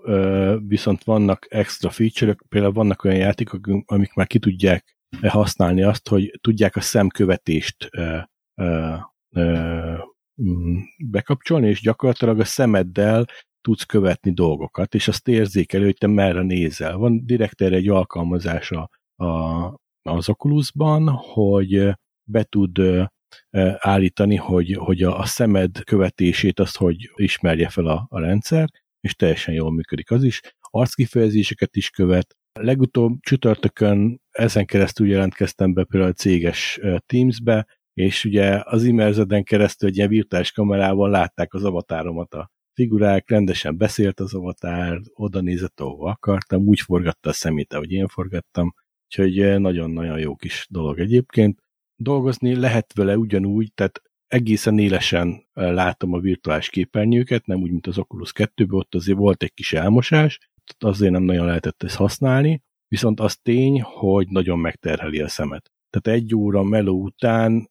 viszont 0.67 1.03
vannak 1.03 1.45
extra 1.49 1.89
feature-ök, 1.89 2.43
például 2.49 2.73
vannak 2.73 3.03
olyan 3.03 3.17
játékok, 3.17 3.67
amik 3.85 4.13
már 4.13 4.27
ki 4.27 4.39
tudják 4.39 4.95
használni 5.21 5.83
azt, 5.83 6.07
hogy 6.07 6.39
tudják 6.41 6.75
a 6.75 6.81
szemkövetést 6.81 7.87
ö, 7.91 8.17
ö, 8.55 8.95
ö, 9.35 9.93
mm, 10.41 10.77
bekapcsolni, 11.05 11.67
és 11.67 11.81
gyakorlatilag 11.81 12.39
a 12.39 12.45
szemeddel 12.45 13.25
tudsz 13.61 13.83
követni 13.83 14.33
dolgokat, 14.33 14.95
és 14.95 15.07
azt 15.07 15.27
érzékelő, 15.27 15.83
hogy 15.83 15.97
te 15.97 16.07
merre 16.07 16.41
nézel. 16.41 16.97
Van 16.97 17.25
direkt 17.25 17.61
erre 17.61 17.75
egy 17.75 17.87
alkalmazása 17.87 18.89
a, 19.15 19.25
az 20.01 20.29
Oculusban, 20.29 21.07
hogy 21.07 21.89
be 22.23 22.43
tud 22.43 22.79
állítani, 23.77 24.35
hogy, 24.35 24.73
hogy 24.73 25.03
a, 25.03 25.19
a 25.19 25.25
szemed 25.25 25.83
követését 25.83 26.59
azt, 26.59 26.77
hogy 26.77 27.11
ismerje 27.15 27.69
fel 27.69 27.85
a, 27.85 28.05
a 28.09 28.19
rendszer, 28.19 28.69
és 28.99 29.15
teljesen 29.15 29.53
jól 29.53 29.71
működik 29.71 30.11
az 30.11 30.23
is. 30.23 30.41
Arckifejezéseket 30.59 31.75
is 31.75 31.89
követ. 31.89 32.35
Legutóbb 32.59 33.19
csütörtökön 33.19 34.21
ezen 34.33 34.65
keresztül 34.65 35.07
jelentkeztem 35.07 35.73
be 35.73 35.83
például 35.83 36.11
a 36.11 36.15
céges 36.15 36.79
Teams-be, 37.05 37.67
és 37.93 38.25
ugye 38.25 38.61
az 38.63 38.83
immerzeden 38.83 39.43
keresztül 39.43 39.89
egy 39.89 39.97
ilyen 39.97 40.09
virtuális 40.09 40.51
kamerával 40.51 41.09
látták 41.09 41.53
az 41.53 41.63
avatáromat 41.63 42.33
a 42.33 42.51
figurák, 42.73 43.29
rendesen 43.29 43.77
beszélt 43.77 44.19
az 44.19 44.33
avatár, 44.33 44.99
oda 45.13 45.41
nézett, 45.41 45.79
ahova 45.79 46.09
akartam, 46.09 46.67
úgy 46.67 46.79
forgatta 46.79 47.29
a 47.29 47.33
szemét, 47.33 47.73
ahogy 47.73 47.91
én 47.91 48.07
forgattam, 48.07 48.73
úgyhogy 49.05 49.59
nagyon-nagyon 49.59 50.19
jó 50.19 50.35
kis 50.35 50.67
dolog 50.69 50.99
egyébként. 50.99 51.61
Dolgozni 51.95 52.55
lehet 52.55 52.93
vele 52.93 53.17
ugyanúgy, 53.17 53.73
tehát 53.73 54.01
egészen 54.27 54.79
élesen 54.79 55.45
látom 55.53 56.13
a 56.13 56.19
virtuális 56.19 56.69
képernyőket, 56.69 57.45
nem 57.45 57.61
úgy, 57.61 57.71
mint 57.71 57.87
az 57.87 57.97
Oculus 57.97 58.31
2-ben, 58.35 58.79
ott 58.79 58.95
azért 58.95 59.17
volt 59.17 59.43
egy 59.43 59.53
kis 59.53 59.73
elmosás, 59.73 60.39
azért 60.79 61.11
nem 61.11 61.23
nagyon 61.23 61.45
lehetett 61.45 61.83
ezt 61.83 61.95
használni, 61.95 62.61
viszont 62.93 63.19
az 63.19 63.37
tény, 63.37 63.81
hogy 63.81 64.27
nagyon 64.29 64.59
megterheli 64.59 65.19
a 65.19 65.27
szemet. 65.27 65.71
Tehát 65.89 66.19
egy 66.19 66.35
óra 66.35 66.63
meló 66.63 67.01
után 67.01 67.69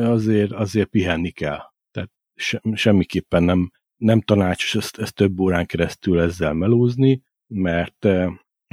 azért, 0.00 0.52
azért 0.52 0.88
pihenni 0.88 1.30
kell. 1.30 1.60
Tehát 1.90 2.10
se, 2.34 2.60
semmiképpen 2.74 3.42
nem, 3.42 3.70
nem 3.96 4.20
tanácsos 4.20 4.74
ezt, 4.74 4.98
ezt 4.98 5.14
több 5.14 5.40
órán 5.40 5.66
keresztül 5.66 6.20
ezzel 6.20 6.52
melózni, 6.52 7.22
mert 7.46 8.08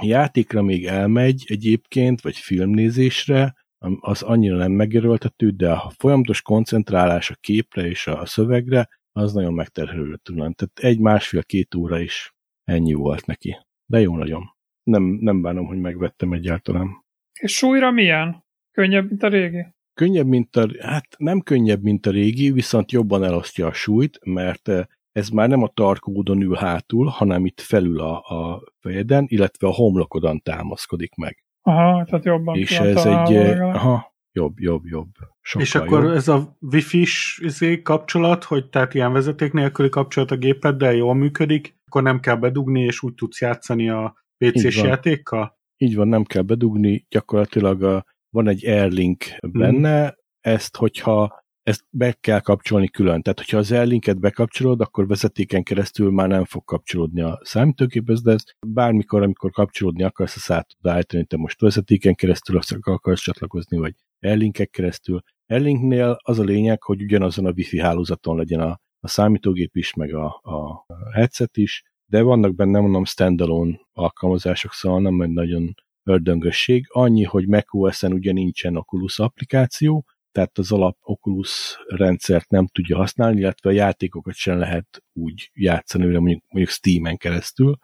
játékra 0.02 0.62
még 0.62 0.86
elmegy 0.86 1.44
egyébként, 1.48 2.22
vagy 2.22 2.38
filmnézésre, 2.38 3.56
az 4.00 4.22
annyira 4.22 4.58
nem 4.58 4.72
megerőltető, 4.72 5.50
de 5.50 5.72
a 5.72 5.92
folyamatos 5.98 6.42
koncentrálás 6.42 7.30
a 7.30 7.36
képre 7.36 7.88
és 7.88 8.08
a 8.08 8.26
szövegre, 8.26 8.90
az 9.12 9.34
nagyon 9.34 9.54
megterhelő 9.54 10.20
lenni. 10.24 10.54
Tehát 10.54 10.80
egy 10.80 11.00
másfél-két 11.00 11.76
óra 11.76 12.00
is 12.00 12.36
ennyi 12.64 12.94
volt 12.94 13.26
neki. 13.26 13.58
De 13.86 14.00
jó 14.00 14.18
nagyon. 14.18 14.56
Nem, 14.88 15.04
nem 15.04 15.42
bánom, 15.42 15.66
hogy 15.66 15.78
megvettem 15.78 16.34
egyáltalán. 16.34 17.06
És 17.40 17.56
súlyra 17.56 17.92
milyen? 17.92 18.44
Könnyebb, 18.72 19.08
mint 19.08 19.24
a 19.24 19.28
régi? 19.28 19.66
Könnyebb, 19.94 20.28
mint 20.28 20.56
a, 20.56 20.68
hát 20.80 21.08
nem 21.18 21.40
könnyebb, 21.40 21.82
mint 21.84 22.06
a 22.06 22.12
régi, 22.12 22.52
viszont 22.52 22.92
jobban 22.92 23.24
elosztja 23.24 23.68
a 23.68 23.74
súlyt, 23.74 24.20
mert 24.24 24.68
eh, 24.68 24.84
ez 25.12 25.30
már 25.30 25.50
nem 25.50 25.64
a 25.64 25.68
tarkódon 25.68 26.42
ül 26.42 26.56
hátul, 26.56 27.06
hanem 27.06 27.46
itt 27.46 27.62
felül 27.62 28.00
a, 28.00 28.18
a 28.18 28.64
fejeden, 28.80 29.26
illetve 29.28 29.68
a 29.68 29.74
homlokodon 29.74 30.42
támaszkodik 30.42 31.16
meg. 31.16 31.44
Aha, 31.62 32.06
tehát 32.06 32.26
jobban 32.26 32.58
És 32.58 32.80
ez 32.80 33.06
egy, 33.06 33.34
eh, 33.34 33.48
legalább. 33.48 33.76
aha, 33.76 34.16
jobb, 34.32 34.60
jobb, 34.60 34.86
jobb. 34.86 35.10
Sokkal 35.42 35.66
és 35.66 35.76
akkor 35.76 36.04
jobb. 36.04 36.14
ez 36.14 36.28
a 36.28 36.58
wifi-s 36.62 37.40
izé, 37.44 37.82
kapcsolat, 37.82 38.44
hogy 38.44 38.70
tehát 38.70 38.94
ilyen 38.94 39.14
vezeték 39.14 39.54
nélküli 39.54 39.90
kapcsolat 39.90 40.32
a 40.32 40.38
gépeddel 40.38 40.94
jól 40.94 41.14
működik, 41.14 41.76
akkor 41.86 42.04
nem 42.04 42.20
kell 42.20 42.36
bedugni, 42.36 42.82
és 42.82 43.04
úgy 43.04 43.14
tudsz 43.14 43.42
játszani 43.42 43.90
a 43.90 44.26
PC-s 44.38 44.78
Így 44.78 44.84
játékkal? 44.84 45.58
Így 45.78 45.96
van, 45.96 46.08
nem 46.08 46.24
kell 46.24 46.42
bedugni, 46.42 47.06
gyakorlatilag 47.10 47.84
a, 47.84 48.06
van 48.30 48.48
egy 48.48 48.66
Airlink 48.66 49.26
benne, 49.42 50.16
ezt, 50.40 50.76
hogyha 50.76 51.46
ezt 51.68 51.86
be 51.90 52.12
kell 52.12 52.40
kapcsolni 52.40 52.88
külön. 52.88 53.22
Tehát, 53.22 53.40
hogyha 53.40 53.58
az 53.58 53.72
Airlinket 53.72 54.20
bekapcsolod, 54.20 54.82
akkor 54.82 55.08
vezetéken 55.08 55.64
keresztül 55.64 56.12
már 56.12 56.28
nem 56.28 56.46
fog 56.46 56.64
kapcsolódni 56.64 57.22
a 57.22 57.40
számítógéphez, 57.44 58.22
de 58.22 58.32
ez 58.32 58.44
bármikor, 58.68 59.22
amikor 59.22 59.52
kapcsolódni 59.52 60.04
akarsz, 60.04 60.36
azt 60.36 60.52
át 60.52 60.68
tudod 60.68 60.96
állítani, 60.96 61.26
te 61.26 61.38
most 61.38 61.62
vezetéken 61.62 62.16
keresztül 62.16 62.60
akarsz 62.82 63.22
csatlakozni, 63.22 63.78
vagy 63.78 63.94
Airlinkek 64.20 64.70
keresztül. 64.70 65.22
Airlinknél 65.48 66.18
az 66.24 66.40
a 66.40 66.44
lényeg, 66.44 66.84
hogy 66.84 67.02
ugyanazon 67.02 67.46
a 67.46 67.52
Wi-Fi 67.52 67.80
hálózaton 67.80 68.38
legyen 68.38 68.60
a, 68.60 68.80
a 69.00 69.08
számítógép 69.08 69.76
is, 69.76 69.94
meg 69.94 70.14
a, 70.14 70.26
a 70.26 70.86
headset 71.14 71.58
is, 71.58 71.84
de 72.10 72.22
vannak 72.22 72.56
benne, 72.56 72.80
mondom, 72.80 73.06
standalone 73.06 73.80
alkalmazások, 73.94 74.72
szóval 74.72 75.02
nem 75.02 75.22
egy 75.22 75.30
nagyon 75.30 75.76
ördöngösség. 76.04 76.86
Annyi, 76.90 77.24
hogy 77.24 77.48
macOS-en 77.48 78.14
ugye 78.14 78.32
nincsen 78.32 78.78
Oculus 78.78 79.20
applikáció, 79.20 80.06
tehát 80.32 80.58
az 80.58 80.72
alap 80.72 80.98
Oculus 81.02 81.78
rendszert 81.88 82.50
nem 82.50 82.68
tudja 82.68 82.98
használni, 82.98 83.40
illetve 83.40 83.70
a 83.70 83.74
játékokat 83.74 84.34
sem 84.34 84.58
lehet 84.58 85.04
úgy 85.14 85.50
játszani, 85.54 86.06
mondjuk, 86.06 86.44
mondjuk 86.48 86.74
Steam-en 86.74 87.18
keresztül. 87.18 87.78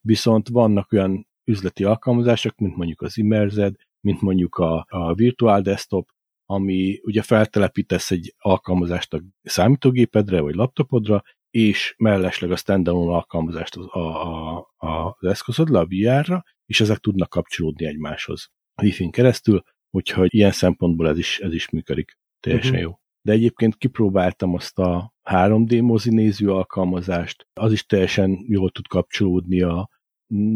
Viszont 0.00 0.48
vannak 0.48 0.92
olyan 0.92 1.28
üzleti 1.44 1.84
alkalmazások, 1.84 2.58
mint 2.58 2.76
mondjuk 2.76 3.00
az 3.00 3.18
Immersed, 3.18 3.74
mint 4.00 4.20
mondjuk 4.20 4.56
a, 4.56 4.86
a 4.88 5.14
Virtual 5.14 5.60
Desktop, 5.60 6.08
ami 6.44 7.00
ugye 7.02 7.22
feltelepítesz 7.22 8.10
egy 8.10 8.34
alkalmazást 8.38 9.14
a 9.14 9.22
számítógépedre 9.42 10.40
vagy 10.40 10.54
laptopodra, 10.54 11.22
és 11.50 11.94
mellesleg 11.98 12.50
a 12.50 12.56
standalone 12.56 13.12
alkalmazást 13.12 13.76
az, 13.76 13.86
a, 13.86 13.98
a, 13.98 14.56
a, 14.76 15.16
az 15.18 15.28
eszközödre, 15.28 15.78
a 15.78 15.86
VR-ra, 15.86 16.44
és 16.66 16.80
ezek 16.80 16.98
tudnak 16.98 17.28
kapcsolódni 17.28 17.86
egymáshoz 17.86 18.48
a 18.74 18.82
Wi-Fi-n 18.82 19.10
keresztül, 19.10 19.62
úgyhogy 19.90 20.34
ilyen 20.34 20.52
szempontból 20.52 21.08
ez 21.08 21.18
is, 21.18 21.38
ez 21.38 21.52
is 21.52 21.70
működik. 21.70 22.18
Teljesen 22.40 22.72
Mhm. 22.72 22.80
jó. 22.80 22.98
De 23.22 23.32
egyébként 23.32 23.76
kipróbáltam 23.76 24.54
azt 24.54 24.78
a 24.78 25.14
3D 25.22 25.82
mozi 25.82 26.10
néző 26.10 26.50
alkalmazást, 26.50 27.46
az 27.52 27.72
is 27.72 27.86
teljesen 27.86 28.44
jól 28.48 28.70
tud 28.70 28.86
kapcsolódni 28.86 29.60
a 29.62 29.88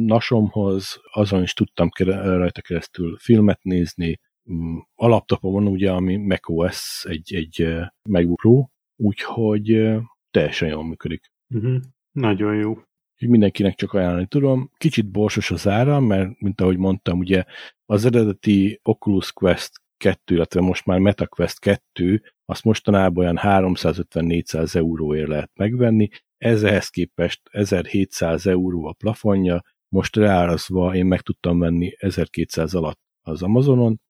nasomhoz, 0.07 1.01
azon 1.13 1.43
is 1.43 1.53
tudtam 1.53 1.89
rajta 1.99 2.61
keresztül 2.61 3.17
filmet 3.19 3.63
nézni, 3.63 4.21
Mm, 4.53 4.79
a 4.95 5.09
laptopomon 5.09 5.67
ugye, 5.67 5.91
ami 5.91 6.17
macOS 6.17 7.05
egy, 7.09 7.35
egy 7.35 7.77
MacBook 8.09 8.37
Pro, 8.37 8.67
úgyhogy 8.97 9.97
teljesen 10.35 10.69
jól 10.69 10.85
működik. 10.85 11.31
Uh-huh. 11.55 11.81
Nagyon 12.13 12.55
jó. 12.55 12.71
Úgyhogy 12.71 13.29
mindenkinek 13.29 13.75
csak 13.75 13.93
ajánlani 13.93 14.27
tudom. 14.27 14.71
Kicsit 14.77 15.11
borsos 15.11 15.51
az 15.51 15.69
ára, 15.69 16.01
mert 16.01 16.41
mint 16.41 16.61
ahogy 16.61 16.77
mondtam, 16.77 17.19
ugye 17.19 17.45
az 17.87 18.05
eredeti 18.05 18.81
Oculus 18.83 19.33
Quest 19.33 19.71
2, 19.97 20.35
illetve 20.35 20.61
most 20.61 20.87
már 20.87 20.99
MetaQuest 20.99 21.59
2, 21.59 22.23
azt 22.45 22.65
mostanában 22.65 23.25
olyan 23.25 23.39
350-400 23.43 24.75
euróért 24.75 25.29
lehet 25.29 25.51
megvenni, 25.55 26.09
ezhez 26.39 26.89
képest 26.89 27.41
1700 27.51 28.47
euró 28.47 28.87
a 28.87 28.93
plafonja, 28.93 29.63
most 29.89 30.17
reárazva 30.17 30.95
én 30.95 31.07
meg 31.07 31.21
tudtam 31.21 31.59
venni 31.59 31.93
1200 31.97 32.75
alatt 32.75 33.01
az 33.23 33.43
Amazonon, 33.43 34.01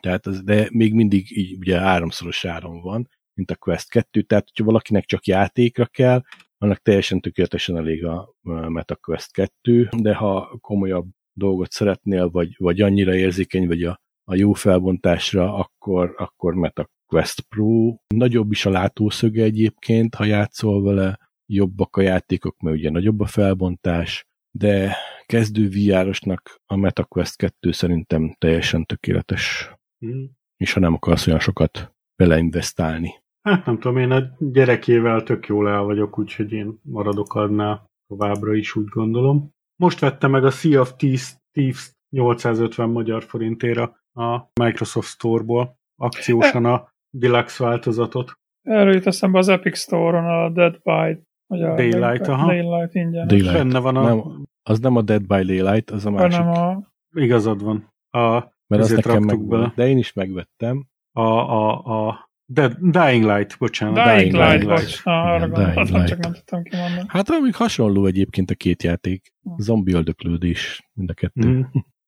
tehát 0.00 0.26
az, 0.26 0.42
de 0.42 0.68
még 0.72 0.94
mindig 0.94 1.36
így 1.36 1.56
ugye 1.58 1.78
háromszoros 1.78 2.44
áron 2.44 2.80
van, 2.80 3.08
mint 3.34 3.50
a 3.50 3.56
Quest 3.56 3.88
2, 3.88 4.22
tehát 4.22 4.44
hogyha 4.46 4.64
valakinek 4.64 5.04
csak 5.04 5.26
játékra 5.26 5.86
kell, 5.86 6.22
annak 6.58 6.78
teljesen 6.78 7.20
tökéletesen 7.20 7.76
elég 7.76 8.04
a 8.04 8.34
MetaQuest 8.68 9.32
2, 9.32 9.88
de 9.96 10.14
ha 10.14 10.58
komolyabb 10.60 11.06
dolgot 11.32 11.70
szeretnél, 11.70 12.28
vagy, 12.28 12.54
vagy 12.58 12.80
annyira 12.80 13.14
érzékeny 13.14 13.66
vagy 13.66 13.82
a, 13.82 14.00
a 14.24 14.34
jó 14.34 14.52
felbontásra, 14.52 15.54
akkor, 15.54 16.14
akkor 16.16 16.54
MetaQuest 16.54 17.40
Pro. 17.40 17.96
Nagyobb 18.14 18.52
is 18.52 18.66
a 18.66 18.70
látószöge 18.70 19.42
egyébként, 19.42 20.14
ha 20.14 20.24
játszol 20.24 20.82
vele, 20.82 21.18
jobbak 21.46 21.96
a 21.96 22.00
játékok, 22.00 22.60
mert 22.60 22.76
ugye 22.76 22.90
nagyobb 22.90 23.20
a 23.20 23.26
felbontás, 23.26 24.26
de 24.50 24.96
kezdő 25.26 25.68
VR-osnak 25.68 26.60
a 26.66 26.76
MetaQuest 26.76 27.36
2 27.36 27.72
szerintem 27.72 28.34
teljesen 28.38 28.84
tökéletes, 28.84 29.70
Mm. 30.06 30.24
és 30.56 30.72
ha 30.72 30.80
nem 30.80 30.94
akarsz 30.94 31.26
olyan 31.26 31.38
sokat 31.38 31.94
beleinvestálni. 32.16 33.21
Hát 33.42 33.66
nem 33.66 33.78
tudom, 33.78 33.96
én 33.96 34.10
a 34.10 34.22
gyerekével 34.38 35.22
tök 35.22 35.46
jól 35.46 35.68
el 35.68 35.82
vagyok, 35.82 36.18
úgyhogy 36.18 36.52
én 36.52 36.80
maradok 36.82 37.34
annál 37.34 37.90
továbbra 38.06 38.54
is 38.54 38.76
úgy 38.76 38.88
gondolom. 38.88 39.50
Most 39.76 40.00
vettem 40.00 40.30
meg 40.30 40.44
a 40.44 40.50
Sea 40.50 40.80
of 40.80 40.94
Thieves, 40.96 41.36
Thieves 41.52 41.92
850 42.10 42.90
magyar 42.90 43.22
forintére 43.22 43.82
a 44.14 44.40
Microsoft 44.60 45.08
Store-ból 45.08 45.76
akciósan 45.96 46.64
a 46.64 46.88
Deluxe 47.10 47.64
változatot. 47.64 48.32
Erről 48.62 48.94
jut 48.94 49.06
eszembe 49.06 49.38
az 49.38 49.48
Epic 49.48 49.78
Store-on 49.78 50.24
a 50.24 50.50
Dead 50.50 50.80
by 50.82 51.22
vagy 51.46 51.62
a 51.62 51.74
Daylight, 51.74 52.28
aha. 52.28 52.46
Daylight 52.46 52.94
ingyen. 52.94 53.26
Daylight. 53.26 53.52
Benne 53.52 53.78
van 53.78 53.96
a... 53.96 54.02
Nem, 54.02 54.44
az 54.62 54.80
nem 54.80 54.96
a 54.96 55.02
Dead 55.02 55.26
by 55.26 55.42
Daylight, 55.42 55.90
az 55.90 56.06
a 56.06 56.10
másik. 56.10 56.40
hanem 56.40 56.62
a 56.62 56.90
Igazad 57.14 57.62
van. 57.62 57.92
A, 58.10 58.30
mert 58.66 58.82
az 58.82 58.90
nekem 58.90 59.22
meg 59.22 59.40
bele. 59.46 59.72
De 59.76 59.88
én 59.88 59.98
is 59.98 60.12
megvettem. 60.12 60.86
a, 61.12 61.20
a, 61.20 62.08
a 62.08 62.30
Dead, 62.52 62.76
Dying 62.80 63.24
Light, 63.24 63.58
bocsánat. 63.58 64.04
Dying 64.16 64.32
Light, 64.32 64.50
Light. 64.52 64.66
bocs. 64.66 65.04
Na, 65.04 65.22
arra 65.22 65.46
Dying 65.48 65.74
gondoltam, 65.74 66.04
csak 66.06 66.18
nem 66.18 66.32
tudtam 66.32 66.62
kimondani. 66.62 67.04
Hát 67.08 67.28
amíg 67.30 67.54
hasonló 67.54 68.06
egyébként 68.06 68.50
a 68.50 68.54
két 68.54 68.82
játék. 68.82 69.32
Hm. 69.42 69.50
Zombi 69.56 69.92
öldöklődés 69.92 70.88
mind 70.92 71.10
a 71.10 71.14
kettő. 71.14 71.48
Mm. 71.48 71.60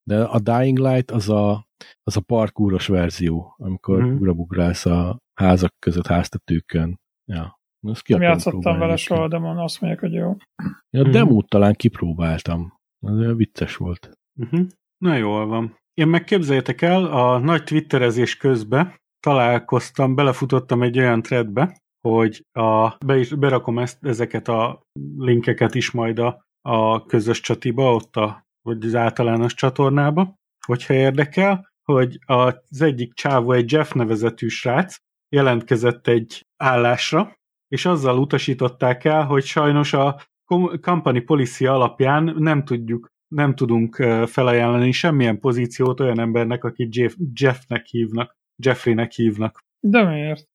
De 0.03 0.23
a 0.25 0.39
Dying 0.39 0.79
Light 0.79 1.11
az 1.11 1.29
a, 1.29 1.67
az 2.03 2.17
a 2.17 2.21
parkúros 2.21 2.87
verzió, 2.87 3.55
amikor 3.59 4.03
mm. 4.05 4.15
ugrabugrálsz 4.15 4.87
a 4.87 5.19
házak 5.35 5.75
között, 5.79 6.07
háztetőkön. 6.07 7.01
Ja. 7.25 7.59
Azt 7.87 8.03
ki 8.03 8.13
Nem 8.13 8.23
játszottam 8.23 8.79
vele 8.79 8.97
soha, 8.97 9.29
de 9.29 9.39
mondom, 9.39 9.65
azt 9.65 9.81
mondják, 9.81 10.03
hogy 10.03 10.13
jó. 10.13 10.37
Ja, 10.91 11.01
a 11.01 11.03
Mhm. 11.03 11.11
demót 11.11 11.49
talán 11.49 11.75
kipróbáltam. 11.75 12.73
Az 13.07 13.17
olyan 13.19 13.37
vicces 13.37 13.77
volt. 13.77 14.11
Uh-huh. 14.41 14.67
Na 14.99 15.17
jól 15.17 15.47
van. 15.47 15.77
Én 15.95 16.09
meg 16.09 16.25
képzeljétek 16.25 16.83
el, 16.83 17.05
a 17.05 17.39
nagy 17.39 17.65
twitterezés 17.65 18.37
közben 18.37 18.95
találkoztam, 19.25 20.15
belefutottam 20.15 20.83
egy 20.83 20.99
olyan 20.99 21.23
threadbe, 21.23 21.77
hogy 22.09 22.45
a, 22.53 22.97
be 23.07 23.19
is, 23.19 23.35
berakom 23.35 23.79
ezt, 23.79 24.05
ezeket 24.05 24.49
a 24.49 24.81
linkeket 25.17 25.75
is 25.75 25.91
majd 25.91 26.19
a, 26.19 26.45
a 26.69 27.07
közös 27.07 27.41
csatiba, 27.41 27.95
ott 27.95 28.17
a, 28.17 28.47
vagy 28.63 28.85
az 28.85 28.95
általános 28.95 29.55
csatornába, 29.55 30.35
hogyha 30.67 30.95
érdekel, 30.95 31.69
hogy 31.85 32.19
az 32.27 32.83
egyik 32.83 33.15
csávó, 33.15 33.53
egy 33.53 33.73
Jeff 33.73 33.93
nevezetű 33.93 34.49
srác 34.49 34.97
jelentkezett 35.29 36.07
egy 36.07 36.47
állásra, 36.57 37.33
és 37.69 37.87
azzal 37.87 38.19
utasították 38.19 39.05
el, 39.05 39.25
hogy 39.25 39.45
sajnos 39.45 39.93
a 39.93 40.21
com- 40.45 40.81
company 40.81 41.25
policy 41.25 41.67
alapján 41.67 42.35
nem 42.39 42.65
tudjuk 42.65 43.13
nem 43.35 43.55
tudunk 43.55 43.95
felajánlani 44.27 44.93
semmilyen 44.93 45.41
pozíciót 45.41 46.01
olyan 46.01 46.21
embernek, 46.21 46.65
akit 46.65 46.97
Jeff, 46.97 47.15
Jeffnek 47.33 47.87
hívnak, 47.87 48.35
Jeffreynek 48.57 49.13
hívnak. 49.13 49.65
De 49.81 50.05
miért? 50.05 50.49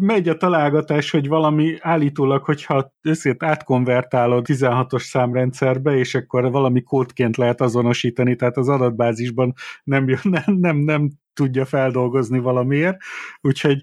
Megy 0.00 0.28
a 0.28 0.36
találgatás, 0.36 1.10
hogy 1.10 1.28
valami 1.28 1.76
állítólag, 1.80 2.44
hogyha 2.44 2.92
összét 3.02 3.42
átkonvertálod 3.42 4.46
16-os 4.48 5.02
számrendszerbe, 5.02 5.96
és 5.96 6.14
akkor 6.14 6.50
valami 6.50 6.82
kódként 6.82 7.36
lehet 7.36 7.60
azonosítani, 7.60 8.36
tehát 8.36 8.56
az 8.56 8.68
adatbázisban 8.68 9.52
nem, 9.84 10.08
jön- 10.08 10.20
nem, 10.22 10.54
nem, 10.54 10.76
nem 10.76 11.10
tudja 11.32 11.64
feldolgozni 11.64 12.38
valamiért, 12.38 12.96
úgyhogy 13.40 13.82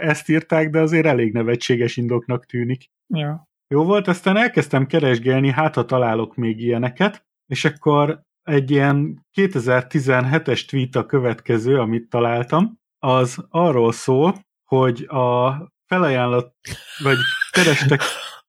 ezt 0.00 0.28
írták, 0.28 0.70
de 0.70 0.80
azért 0.80 1.06
elég 1.06 1.32
nevetséges 1.32 1.96
indoknak 1.96 2.46
tűnik. 2.46 2.90
Ja. 3.14 3.50
Jó 3.68 3.84
volt, 3.84 4.08
aztán 4.08 4.36
elkezdtem 4.36 4.86
keresgélni, 4.86 5.50
hát 5.50 5.74
ha 5.74 5.84
találok 5.84 6.34
még 6.34 6.60
ilyeneket, 6.60 7.26
és 7.46 7.64
akkor 7.64 8.22
egy 8.42 8.70
ilyen 8.70 9.26
2017-es 9.34 10.64
tweet 10.64 10.96
a 10.96 11.06
következő, 11.06 11.78
amit 11.78 12.08
találtam, 12.08 12.80
az 13.04 13.44
arról 13.48 13.92
szól, 13.92 14.46
hogy 14.64 15.02
a 15.02 15.52
felajánlott, 15.86 16.56
vagy 17.02 17.16
kerestek, 17.50 18.02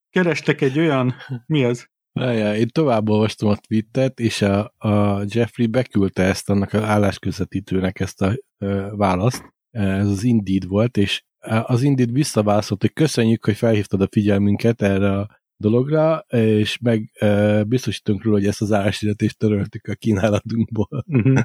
kerestek 0.09 0.61
egy 0.61 0.79
olyan, 0.79 1.15
mi 1.45 1.63
az? 1.63 1.87
Várjál, 2.11 2.55
én 2.55 2.67
tovább 2.67 3.09
olvastam 3.09 3.49
a 3.49 3.55
tweetet, 3.55 4.19
és 4.19 4.41
a, 4.41 4.73
a 4.77 5.23
Jeffrey 5.27 5.67
beküldte 5.67 6.23
ezt 6.23 6.49
annak 6.49 6.73
az 6.73 6.81
állásközvetítőnek 6.81 7.99
ezt 7.99 8.21
a 8.21 8.35
ö, 8.57 8.87
választ. 8.95 9.53
Ez 9.71 10.07
az 10.07 10.23
Indeed 10.23 10.65
volt, 10.65 10.97
és 10.97 11.23
az 11.63 11.81
Indeed 11.81 12.11
visszaválaszolt, 12.11 12.81
hogy 12.81 12.93
köszönjük, 12.93 13.45
hogy 13.45 13.55
felhívtad 13.55 14.01
a 14.01 14.07
figyelmünket 14.11 14.81
erre 14.81 15.19
a 15.19 15.41
dologra, 15.57 16.25
és 16.27 16.77
meg 16.77 17.11
e, 17.13 17.63
biztosítunk 17.63 18.23
róla, 18.23 18.37
hogy 18.37 18.47
ezt 18.47 18.61
az 18.61 18.71
álláshirdetést 18.71 19.37
töröltük 19.37 19.87
a 19.87 19.95
kínálatunkból. 19.95 21.03
Mhm. 21.05 21.39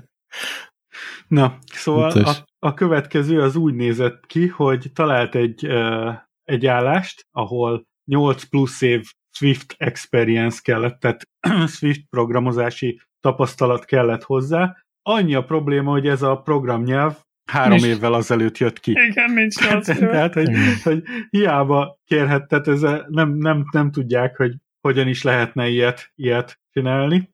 Na, 1.29 1.59
szóval 1.67 2.11
a, 2.11 2.48
a 2.59 2.75
következő 2.75 3.41
az 3.41 3.57
úgy 3.57 3.75
nézett 3.75 4.27
ki, 4.27 4.47
hogy 4.47 4.91
talált 4.95 5.35
egy, 5.35 5.67
uh, 5.67 6.15
egy 6.45 6.67
állást, 6.67 7.27
ahol 7.31 7.87
8 8.05 8.45
plusz 8.45 8.81
év 8.83 9.05
Swift 9.31 9.75
experience 9.79 10.61
kellett, 10.63 11.01
tehát 11.01 11.29
Swift 11.77 12.03
programozási 12.11 13.01
tapasztalat 13.21 13.85
kellett 13.85 14.23
hozzá. 14.23 14.77
Annyi 15.03 15.35
a 15.35 15.45
probléma, 15.45 15.91
hogy 15.91 16.07
ez 16.09 16.23
a 16.23 16.37
programnyelv 16.37 17.17
három 17.51 17.71
Nincs. 17.79 17.85
évvel 17.97 18.13
azelőtt 18.13 18.59
jött 18.59 18.81
ki. 18.81 18.91
Igen, 18.91 19.31
nincs. 19.33 19.55
Tehát, 19.99 20.35
hogy, 20.35 20.49
hogy 20.83 21.03
hiába 21.31 21.99
kérhet, 22.05 22.49
tehát 22.49 22.69
ez 22.69 22.83
a- 22.83 23.05
nem, 23.09 23.31
nem, 23.33 23.65
nem 23.73 23.91
tudják, 23.91 24.37
hogy 24.37 24.55
hogyan 24.81 25.09
is 25.09 25.23
lehetne 25.23 25.69
ilyet, 25.69 26.13
ilyet 26.15 26.61
csinálni. 26.73 27.31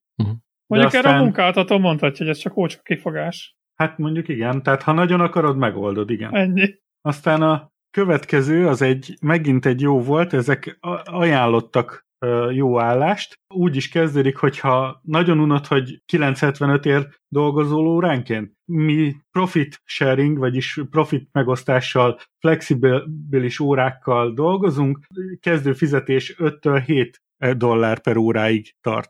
Mondjuk 0.66 0.93
De 0.93 0.99
erre 0.99 1.09
a 1.09 1.11
aztán- 1.11 1.22
munkáltató 1.22 1.79
mondhatja, 1.79 2.27
hogy 2.27 2.35
ez 2.35 2.41
csak 2.41 2.57
ócska 2.57 2.83
kifogás. 2.83 3.57
Hát 3.75 3.99
mondjuk 3.99 4.29
igen, 4.29 4.62
tehát 4.62 4.83
ha 4.83 4.93
nagyon 4.93 5.20
akarod, 5.20 5.57
megoldod, 5.57 6.11
igen. 6.11 6.35
Ennyi. 6.35 6.75
Aztán 7.01 7.43
a 7.43 7.72
következő, 7.91 8.66
az 8.68 8.83
egy, 8.83 9.16
megint 9.20 9.66
egy 9.66 9.81
jó 9.81 10.01
volt, 10.01 10.33
ezek 10.33 10.79
ajánlottak 11.05 12.07
jó 12.51 12.81
állást. 12.81 13.35
Úgy 13.55 13.77
is 13.77 13.89
kezdődik, 13.89 14.37
hogyha 14.37 15.01
nagyon 15.03 15.39
unod, 15.39 15.66
hogy 15.66 16.03
975 16.05 16.87
ér 16.87 17.09
dolgozol 17.29 17.87
óránként. 17.87 18.53
Mi 18.64 19.14
profit 19.31 19.81
sharing, 19.85 20.39
vagyis 20.39 20.81
profit 20.91 21.29
megosztással, 21.33 22.20
flexibilis 22.39 23.61
órákkal 23.61 24.33
dolgozunk, 24.33 24.99
kezdő 25.41 25.72
fizetés 25.72 26.35
5-től 26.39 26.83
7 26.87 27.22
dollár 27.57 28.01
per 28.01 28.16
óráig 28.16 28.75
tart. 28.81 29.09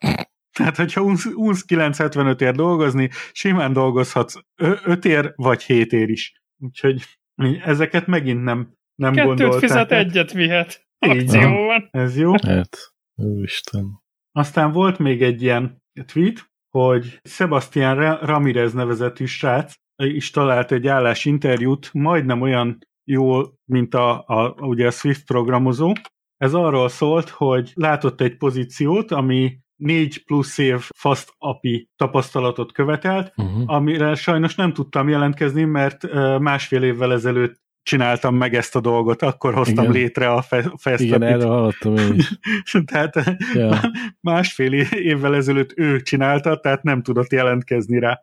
Tehát, 0.54 0.76
hogyha 0.76 1.02
unsz, 1.02 1.24
unsz 1.34 1.62
975 1.62 2.40
ér 2.40 2.54
dolgozni, 2.54 3.10
simán 3.32 3.72
dolgozhatsz 3.72 4.34
5 4.84 5.04
ér 5.04 5.32
vagy 5.36 5.62
7 5.62 5.92
ér 5.92 6.08
is. 6.08 6.32
Úgyhogy 6.58 7.02
ezeket 7.64 8.06
megint 8.06 8.42
nem, 8.42 8.74
nem 8.94 9.12
Kettőt 9.12 9.26
gondolták. 9.26 9.60
fizet, 9.60 9.92
egyet 9.92 10.32
vihet. 10.32 10.86
Így 11.06 11.10
Akció 11.10 11.40
van. 11.40 11.66
van. 11.66 11.88
Ez 11.90 12.16
jó. 12.16 12.32
Hát, 12.42 12.76
úristen. 13.14 14.02
Aztán 14.32 14.72
volt 14.72 14.98
még 14.98 15.22
egy 15.22 15.42
ilyen 15.42 15.82
tweet, 16.12 16.50
hogy 16.70 17.20
Sebastian 17.22 17.94
Ra- 17.94 18.22
Ramirez 18.22 18.72
nevezetű 18.72 19.24
srác 19.24 19.74
is 19.96 20.30
talált 20.30 20.72
egy 20.72 20.86
állásinterjút, 20.86 21.90
majdnem 21.92 22.40
olyan 22.40 22.78
jól, 23.04 23.54
mint 23.64 23.94
a, 23.94 24.24
a, 24.26 24.54
ugye 24.60 24.86
a 24.86 24.90
Swift 24.90 25.26
programozó. 25.26 25.92
Ez 26.36 26.54
arról 26.54 26.88
szólt, 26.88 27.28
hogy 27.28 27.72
látott 27.74 28.20
egy 28.20 28.36
pozíciót, 28.36 29.10
ami 29.10 29.58
négy 29.84 30.24
plusz 30.24 30.58
év 30.58 30.88
fast 30.96 31.32
API 31.38 31.88
tapasztalatot 31.96 32.72
követelt, 32.72 33.32
Uh-huh. 33.36 33.62
amire 33.66 34.14
sajnos 34.14 34.54
nem 34.54 34.72
tudtam 34.72 35.08
jelentkezni, 35.08 35.64
mert 35.64 36.12
másfél 36.38 36.82
évvel 36.82 37.12
ezelőtt 37.12 37.62
csináltam 37.82 38.34
meg 38.36 38.54
ezt 38.54 38.76
a 38.76 38.80
dolgot, 38.80 39.22
akkor 39.22 39.54
hoztam 39.54 39.84
Igen. 39.84 39.96
létre 39.96 40.30
a 40.30 40.42
Fast 40.76 41.00
Igen, 41.00 41.22
API-t. 41.22 41.30
erről 41.34 41.48
hallottam 41.48 41.96
én 41.96 42.14
is. 42.14 42.32
Tehát 42.92 43.14
Ja. 43.54 43.80
másfél 44.20 44.72
évvel 44.90 45.34
ezelőtt 45.34 45.72
ő 45.78 46.00
csinálta, 46.00 46.60
tehát 46.60 46.82
nem 46.82 47.02
tudott 47.02 47.32
jelentkezni 47.32 47.98
rá. 47.98 48.20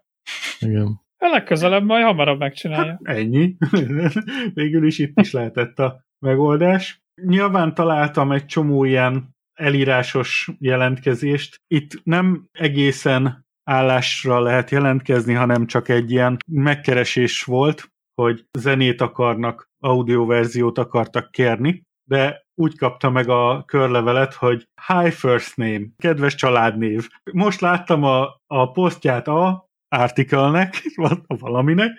Igen. 0.59 1.01
A 1.17 1.27
legközelebb 1.27 1.83
majd 1.83 2.03
hamarabb 2.05 2.39
megcsinálja. 2.39 2.99
Ennyi. 3.03 3.55
Végül 4.53 4.85
is 4.85 4.99
itt 4.99 5.19
is 5.19 5.31
lehetett 5.31 5.79
a 5.79 6.05
megoldás. 6.19 7.01
Nyilván 7.25 7.73
találtam 7.73 8.31
egy 8.31 8.45
csomó 8.45 8.83
ilyen 8.83 9.35
elírásos 9.61 10.49
jelentkezést. 10.59 11.55
Itt 11.67 12.03
nem 12.03 12.47
egészen 12.51 13.45
állásra 13.63 14.39
lehet 14.39 14.69
jelentkezni, 14.69 15.33
hanem 15.33 15.65
csak 15.65 15.89
egy 15.89 16.11
ilyen 16.11 16.37
megkeresés 16.51 17.43
volt, 17.43 17.91
hogy 18.21 18.45
zenét 18.59 19.01
akarnak, 19.01 19.69
audioverziót 19.83 20.77
akartak 20.77 21.31
kérni, 21.31 21.81
de 22.09 22.41
úgy 22.55 22.77
kapta 22.77 23.09
meg 23.09 23.29
a 23.29 23.63
körlevelet, 23.65 24.33
hogy 24.33 24.67
Hi 24.87 25.11
First 25.11 25.57
Name, 25.57 25.85
kedves 25.97 26.35
családnév. 26.35 27.07
Most 27.31 27.61
láttam 27.61 28.03
a, 28.03 28.35
a 28.47 28.71
posztját 28.71 29.27
a 29.27 29.69
artikelnek, 29.87 30.81
val- 30.95 31.25
valaminek, 31.27 31.91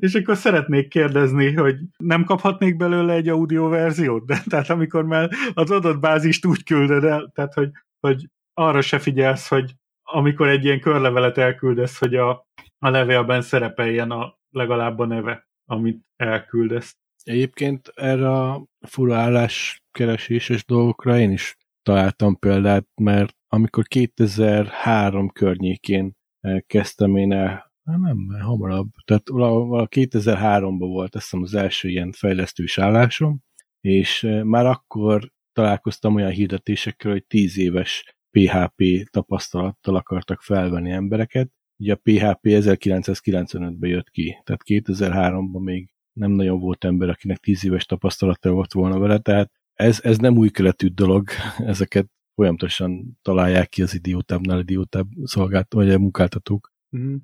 és 0.00 0.14
akkor 0.14 0.36
szeretnék 0.36 0.88
kérdezni, 0.88 1.52
hogy 1.52 1.76
nem 1.96 2.24
kaphatnék 2.24 2.76
belőle 2.76 3.12
egy 3.12 3.28
audio 3.28 3.68
verziót? 3.68 4.26
De, 4.26 4.42
tehát 4.48 4.70
amikor 4.70 5.04
már 5.04 5.30
az 5.54 5.70
adott 5.70 6.00
bázist 6.00 6.46
úgy 6.46 6.64
küldöd 6.64 7.04
el, 7.04 7.30
tehát 7.34 7.54
hogy, 7.54 7.70
hogy 8.00 8.28
arra 8.54 8.80
se 8.80 8.98
figyelsz, 8.98 9.48
hogy 9.48 9.74
amikor 10.02 10.48
egy 10.48 10.64
ilyen 10.64 10.80
körlevelet 10.80 11.38
elküldesz, 11.38 11.98
hogy 11.98 12.14
a, 12.14 12.46
a 12.78 12.88
levélben 12.88 13.42
szerepeljen 13.42 14.10
a, 14.10 14.38
legalább 14.50 14.98
a 14.98 15.06
neve, 15.06 15.48
amit 15.64 16.04
elküldesz. 16.16 16.96
Egyébként 17.22 17.92
erre 17.94 18.30
a 18.30 18.64
fura 18.86 19.16
álláskereséses 19.16 20.64
dolgokra 20.64 21.18
én 21.18 21.30
is 21.30 21.56
találtam 21.82 22.38
példát, 22.38 22.86
mert 23.00 23.36
amikor 23.48 23.84
2003 23.84 25.28
környékén 25.28 26.12
eh, 26.40 26.58
kezdtem 26.66 27.16
én 27.16 27.32
el, 27.32 27.65
hát 27.86 27.98
nem, 27.98 28.16
már 28.16 28.40
hamarabb, 28.40 28.88
tehát 29.04 29.28
valahol 29.28 29.88
2003-ban 29.90 30.76
volt 30.78 31.14
azt 31.14 31.24
hiszem 31.24 31.42
az 31.42 31.54
első 31.54 31.88
ilyen 31.88 32.12
fejlesztős 32.12 32.78
állásom, 32.78 33.40
és 33.80 34.28
már 34.42 34.66
akkor 34.66 35.32
találkoztam 35.52 36.14
olyan 36.14 36.30
hirdetésekkel, 36.30 37.10
hogy 37.10 37.26
10 37.26 37.58
éves 37.58 38.16
PHP 38.30 39.08
tapasztalattal 39.10 39.96
akartak 39.96 40.40
felvenni 40.40 40.90
embereket. 40.90 41.50
Ugye 41.78 41.92
a 41.92 41.96
PHP 41.96 42.40
1995-ben 42.42 43.90
jött 43.90 44.10
ki, 44.10 44.40
tehát 44.44 44.62
2003-ban 44.64 45.62
még 45.62 45.90
nem 46.12 46.30
nagyon 46.30 46.58
volt 46.58 46.84
ember, 46.84 47.08
akinek 47.08 47.38
10 47.38 47.64
éves 47.64 47.84
tapasztalata 47.84 48.50
volt 48.50 48.72
volna 48.72 48.98
vele, 48.98 49.18
tehát 49.18 49.52
ez, 49.74 50.00
ez 50.02 50.18
nem 50.18 50.36
új 50.36 50.50
keletű 50.50 50.86
dolog, 50.86 51.28
ezeket 51.72 52.06
folyamatosan 52.34 53.18
találják 53.22 53.68
ki 53.68 53.82
az 53.82 53.94
idiótábbnál 53.94 54.60
idiótább 54.60 55.08
szolgált, 55.22 55.72
vagy 55.72 55.90
a 55.90 55.98
munkáltatók. 55.98 56.72
Mhm. 56.88 57.14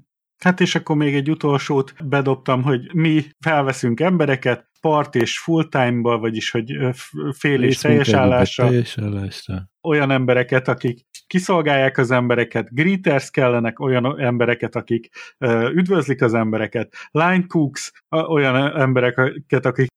Hát 0.45 0.61
és 0.61 0.75
akkor 0.75 0.97
még 0.97 1.15
egy 1.15 1.31
utolsót 1.31 1.95
bedobtam, 2.05 2.63
hogy 2.63 2.95
mi 2.95 3.25
felveszünk 3.41 4.01
embereket 4.01 4.71
part 4.81 5.15
és 5.15 5.39
full 5.39 5.69
time-ba, 5.69 6.19
vagyis 6.19 6.51
hogy 6.51 6.77
fél 7.39 7.63
és 7.63 7.79
teljes 7.79 8.13
állásra, 8.13 8.67
Teljes 8.67 8.99
állásra. 8.99 9.71
olyan 9.83 10.11
embereket, 10.11 10.69
akik 10.69 11.07
kiszolgálják 11.27 11.99
az 11.99 12.11
embereket, 12.11 12.69
greeters 12.71 13.31
kellenek, 13.31 13.81
olyan 13.81 14.21
embereket, 14.21 14.77
akik 14.77 15.09
üdvözlik 15.73 16.23
az 16.23 16.35
embereket, 16.35 16.95
line 17.11 17.45
cooks, 17.47 17.93
olyan 18.09 18.81
embereket, 18.81 19.67
akik 19.67 19.91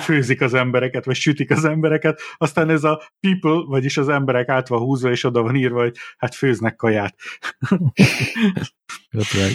főzik 0.00 0.40
az 0.40 0.54
embereket, 0.54 1.04
vagy 1.04 1.14
sütik 1.14 1.50
az 1.50 1.64
embereket, 1.64 2.20
aztán 2.36 2.70
ez 2.70 2.84
a 2.84 3.02
people, 3.20 3.64
vagyis 3.66 3.96
az 3.96 4.08
emberek 4.08 4.48
át 4.48 4.68
van 4.68 4.78
húzva, 4.78 5.10
és 5.10 5.24
oda 5.24 5.42
van 5.42 5.56
írva, 5.56 5.82
hogy 5.82 5.96
hát 6.16 6.34
főznek 6.34 6.76
kaját. 6.76 7.16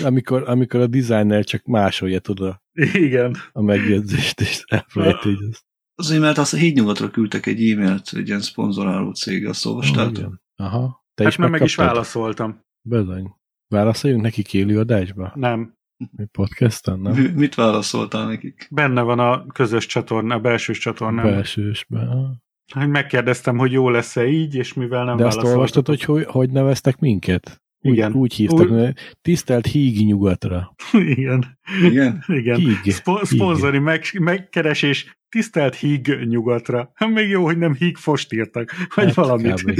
Amikor, 0.04 0.50
amikor 0.50 0.80
a 0.80 0.88
designer 0.88 1.44
csak 1.44 1.64
másolja 1.66 2.20
oda 2.28 2.64
Igen. 2.74 3.36
a 3.52 3.62
megjegyzést, 3.62 4.42
és 4.42 4.64
elfelejti, 4.68 5.36
hogy 5.36 5.48
ez. 5.50 5.60
Azért, 5.96 6.22
mert 6.22 6.38
azt 6.38 6.54
a 6.54 6.58
hídnyugatra 6.58 7.10
küldtek 7.10 7.46
egy 7.46 7.70
e-mailt, 7.70 8.10
egy 8.14 8.28
ilyen 8.28 8.42
szponzoráló 8.42 9.12
cég, 9.12 9.48
azt 9.48 9.66
olvastátok? 9.66 10.18
igen. 10.18 10.42
Aha. 10.56 11.06
Te 11.14 11.24
Hát 11.24 11.32
is 11.32 11.38
már 11.38 11.50
meg 11.50 11.62
is 11.62 11.76
válaszoltam. 11.76 12.62
Bizony. 12.82 13.36
Válaszoljunk 13.68 14.24
nekik 14.24 14.54
élő 14.54 14.80
adásba? 14.80 15.32
Nem. 15.36 15.78
Mi 16.12 16.26
podcasten, 16.32 17.00
nem? 17.00 17.14
Mi- 17.14 17.32
Mit 17.36 17.56
válaszoltál 17.56 18.28
nekik? 18.28 18.68
Benne 18.72 19.02
van 19.02 19.20
a 19.20 19.46
közös 19.46 19.86
csatorna, 19.86 20.36
a 20.36 20.40
belsős 20.40 20.78
csatornán. 20.78 21.26
Belsősben. 21.26 22.38
Hogy 22.74 22.90
megkérdeztem, 22.90 23.58
hogy 23.58 23.72
jó 23.72 23.90
lesz-e 23.90 24.28
így, 24.28 24.56
és 24.56 24.74
mivel 24.74 25.06
nem 25.06 25.18
De 25.18 25.26
azt 25.26 25.44
olvastad, 25.44 25.88
hogy, 25.88 26.02
hogy 26.04 26.26
hogy 26.26 26.50
neveztek 26.50 27.00
minket? 27.00 27.62
Úgy, 27.82 27.92
Igen. 27.94 28.14
Úgy 28.14 28.34
hívtak, 28.34 28.60
Úgy- 28.60 28.70
hogy 28.70 28.94
tisztelt 29.22 29.66
hígi 29.66 30.04
nyugatra. 30.04 30.76
Igen. 31.16 31.60
Igen? 31.84 32.24
Igen. 32.28 32.56
Híg. 32.56 32.92
Szpo- 32.92 33.26
szponzori 33.26 33.80
meg, 33.80 34.04
megkeresés 34.20 35.18
tisztelt 35.30 35.76
híg 35.76 36.08
nyugatra. 36.08 36.92
Hát 36.94 37.10
Még 37.14 37.30
jó, 37.30 37.44
hogy 37.44 37.58
nem 37.58 37.74
híg 37.74 37.98
fost 37.98 38.34
írtak, 38.34 38.72
vagy 38.96 39.06
Hát, 39.06 39.14
valamit. 39.14 39.62
kb. 39.64 39.80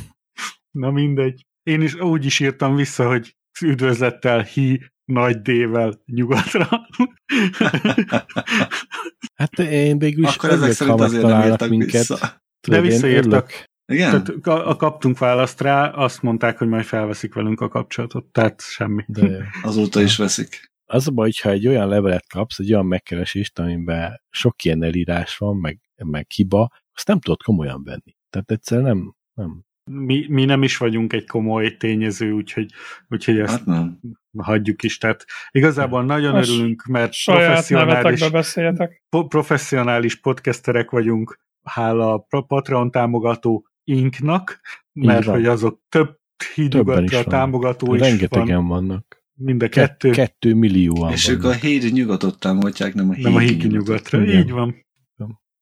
Na 0.80 0.90
mindegy. 0.90 1.46
Én 1.62 1.80
is 1.82 1.94
úgy 1.94 2.24
is 2.24 2.40
írtam 2.40 2.74
vissza, 2.76 3.08
hogy 3.08 3.36
üdvözlettel 3.64 4.42
hí 4.42 4.80
nagy 5.10 5.40
D-vel 5.40 6.02
nyugatra. 6.06 6.68
Hát 9.34 9.58
én 9.58 9.98
végül 9.98 10.24
is 10.24 10.34
Akkor 10.34 10.50
ezek 10.50 10.72
szerint 10.72 11.00
azért 11.00 11.22
nem 11.22 11.50
írtak 11.50 11.68
minket. 11.68 11.90
vissza. 11.90 12.42
Tudod, 12.60 12.84
én 12.84 12.90
visszaírtak. 12.90 13.64
Igen? 13.92 14.10
Tehát 14.10 14.46
a, 14.46 14.68
a 14.68 14.76
kaptunk 14.76 15.18
választ 15.18 15.60
rá, 15.60 15.88
azt 15.88 16.22
mondták, 16.22 16.58
hogy 16.58 16.68
majd 16.68 16.84
felveszik 16.84 17.34
velünk 17.34 17.60
a 17.60 17.68
kapcsolatot, 17.68 18.24
tehát 18.24 18.62
semmi. 18.62 19.04
De 19.06 19.26
jó. 19.26 19.38
Azóta 19.62 20.00
is 20.00 20.16
veszik. 20.16 20.70
Az 20.86 21.08
a 21.08 21.10
baj, 21.10 21.24
hogyha 21.24 21.50
egy 21.50 21.66
olyan 21.66 21.88
levelet 21.88 22.28
kapsz, 22.28 22.58
egy 22.58 22.72
olyan 22.72 22.86
megkeresést, 22.86 23.58
amiben 23.58 24.22
sok 24.30 24.64
ilyen 24.64 24.82
elírás 24.82 25.36
van, 25.36 25.56
meg, 25.56 25.80
meg 26.04 26.30
hiba, 26.30 26.70
azt 26.94 27.06
nem 27.06 27.20
tudod 27.20 27.42
komolyan 27.42 27.82
venni. 27.84 28.16
Tehát 28.30 28.50
egyszer 28.50 28.80
nem, 28.80 29.14
nem. 29.34 29.64
Mi, 29.84 30.26
mi 30.28 30.44
nem 30.44 30.62
is 30.62 30.76
vagyunk 30.76 31.12
egy 31.12 31.26
komoly 31.26 31.76
tényező, 31.76 32.32
úgyhogy, 32.32 32.72
úgyhogy 33.08 33.38
ezt 33.38 33.50
Hát 33.50 33.64
nem. 33.64 34.00
hagyjuk 34.38 34.82
is. 34.82 34.98
Tehát 34.98 35.24
igazából 35.50 36.04
nagyon 36.04 36.32
Most 36.32 36.50
örülünk, 36.50 36.84
mert 36.84 37.12
professzionális, 37.24 38.20
professzionális 39.28 40.16
podcasterek 40.20 40.90
vagyunk, 40.90 41.38
hála 41.62 42.26
a 42.28 42.40
Patreon 42.46 42.90
támogató 42.90 43.66
inknak, 43.84 44.60
mert 44.92 45.24
van. 45.24 45.34
hogy 45.34 45.46
azok 45.46 45.80
több 45.88 46.18
van. 46.84 47.06
támogató 47.24 47.94
is 47.94 48.00
Rengetegen 48.00 48.66
van. 48.66 48.66
vannak. 48.66 49.18
Mind 49.34 49.62
a 49.62 49.68
Kettő, 49.68 50.10
kettő, 50.10 50.54
millióan 50.54 51.12
És 51.12 51.28
ők 51.28 51.38
a 51.38 51.42
vannak. 51.42 51.60
híd 51.60 51.92
nyugatot 51.92 52.38
támogatják, 52.38 52.94
nem 52.94 53.10
a 53.10 53.12
híd 53.12 53.24
nem 53.24 53.34
a 53.34 53.38
híg 53.38 53.66
nyugatra. 53.66 54.24
Így 54.24 54.50
van. 54.50 54.86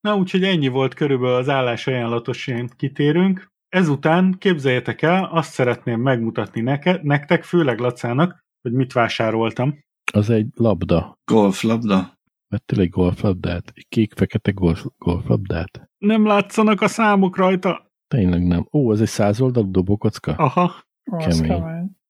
Na, 0.01 0.16
úgyhogy 0.16 0.45
ennyi 0.45 0.69
volt 0.69 0.95
körülbelül 0.95 1.35
az 1.36 1.49
állásajánlatosén 1.49 2.69
kitérünk. 2.77 3.53
Ezután 3.69 4.35
képzeljetek 4.39 5.03
el, 5.03 5.24
azt 5.24 5.53
szeretném 5.53 6.01
megmutatni 6.01 6.61
neke, 6.61 7.01
nektek, 7.03 7.43
főleg 7.45 7.78
Lacának, 7.78 8.39
hogy 8.61 8.73
mit 8.73 8.93
vásároltam. 8.93 9.78
Az 10.12 10.31
egy 10.31 10.47
labda. 10.55 11.19
Golflabda? 11.24 12.16
Vettél 12.49 12.81
egy 12.81 12.89
golflabdát? 12.89 13.73
Egy 13.74 13.86
kék-fekete 13.89 14.51
golf, 14.51 14.85
golflabdát? 14.99 15.89
Nem 15.99 16.27
látszanak 16.27 16.81
a 16.81 16.89
számok 16.89 17.36
rajta? 17.36 17.90
Tényleg 18.15 18.47
nem. 18.47 18.69
Ó, 18.73 18.90
az 18.90 19.01
egy 19.01 19.09
százoldalú 19.09 19.70
dobókocka? 19.70 20.32
Aha, 20.32 20.73
Kemény. 21.19 21.62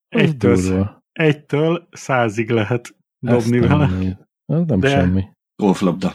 egytől, 0.09 1.03
egytől 1.13 1.89
százig 1.91 2.51
lehet 2.51 2.97
Ezt 3.27 3.45
dobni 3.51 3.59
nem 3.67 3.69
vele. 3.79 3.99
néz. 3.99 4.17
Az 4.45 4.65
nem 4.67 4.81
De- 4.81 4.89
semmi. 4.89 5.25
Golflabda. 5.57 6.13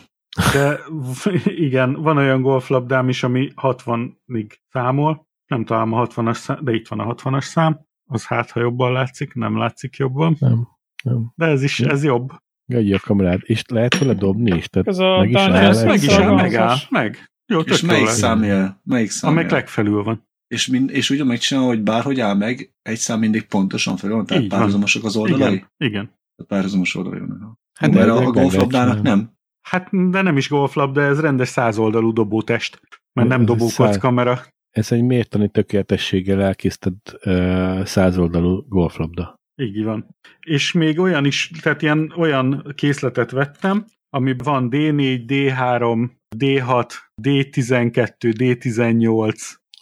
De 0.53 0.79
igen, 1.67 1.93
van 1.93 2.17
olyan 2.17 2.41
golflabdám 2.41 3.09
is, 3.09 3.23
ami 3.23 3.51
60-ig 3.61 4.51
számol. 4.69 5.25
Nem 5.53 5.65
találom 5.65 5.93
a 5.93 6.07
60-as 6.07 6.33
szám, 6.33 6.57
de 6.61 6.73
itt 6.73 6.87
van 6.87 6.99
a 6.99 7.15
60-as 7.15 7.41
szám. 7.41 7.79
Az 8.05 8.25
hát, 8.25 8.51
ha 8.51 8.59
jobban 8.59 8.91
látszik, 8.91 9.33
nem 9.33 9.57
látszik 9.57 9.95
jobban. 9.95 10.35
Nem. 10.39 10.67
Nem. 11.03 11.31
De 11.35 11.45
ez 11.45 11.63
is, 11.63 11.79
ez 11.79 12.03
jobb. 12.03 12.31
Gagyi 12.65 12.93
a 12.93 12.99
kamerád. 12.99 13.39
És 13.43 13.63
lehet 13.67 13.97
vele 13.97 14.13
dobni 14.13 14.55
is? 14.57 14.67
Tehát 14.67 14.87
Ez 14.87 14.97
a 14.97 15.17
meg 15.17 15.29
is 15.29 15.35
áll? 15.35 15.85
Meg 15.85 16.03
is 16.03 16.07
áll, 16.07 16.33
megáll, 16.35 16.75
meg. 16.89 17.31
Jó, 17.45 17.59
És 17.59 17.81
melyik 17.81 18.07
számjel? 18.07 18.81
Melyik 18.83 19.09
számjel? 19.09 19.37
Amelyik 19.37 19.51
legfelül 19.51 20.03
van. 20.03 20.27
És, 20.47 20.67
mind, 20.67 20.89
és 20.89 21.09
úgy 21.09 21.25
megcsinálom, 21.25 21.69
hogy 21.69 21.81
bárhogy 21.83 22.19
áll 22.19 22.35
meg, 22.35 22.73
egy 22.81 22.97
szám 22.97 23.19
mindig 23.19 23.47
pontosan 23.47 23.97
felül 23.97 24.15
van, 24.15 24.25
tehát 24.25 24.43
Így 24.43 24.49
van. 24.49 24.57
párhuzamosak 24.59 25.03
az 25.03 25.15
oldalai? 25.15 25.53
Igen, 25.53 25.71
igen. 25.77 26.11
A 26.35 26.43
párhuzamos 26.43 26.95
oldalai 26.95 27.19
vannak. 27.19 27.57
Hát 27.73 27.93
Hát, 27.93 27.93
mert 27.93 28.09
a, 28.09 28.25
a 28.25 28.31
golflabdának 28.31 29.01
nem. 29.01 29.31
Hát, 29.61 30.09
de 30.09 30.21
nem 30.21 30.37
is 30.37 30.49
golflabda, 30.49 31.01
ez 31.01 31.19
rendes 31.19 31.47
százoldalú 31.47 32.13
dobótest. 32.13 32.81
Mert 33.13 33.27
nem 33.29 33.39
egy 33.39 33.45
dobókocka, 33.45 34.11
mert 34.11 34.29
a 34.29 34.41
Ez 34.73 34.91
egy 34.91 35.03
mértani 35.03 35.49
tökéletességgel 35.49 36.41
elkészített 36.41 37.19
uh, 37.25 37.85
százoldalú 37.85 38.65
golflabda. 38.67 39.41
Így 39.55 39.83
van. 39.83 40.15
És 40.39 40.71
még 40.71 40.99
olyan 40.99 41.25
is, 41.25 41.51
tehát 41.61 41.81
ilyen 41.81 42.13
olyan 42.17 42.73
készletet 42.75 43.31
vettem, 43.31 43.85
ami 44.09 44.35
van 44.43 44.69
D4, 44.71 45.23
D3, 45.27 46.09
D6, 46.37 46.91
D12, 47.21 48.13
D18. 48.19 49.33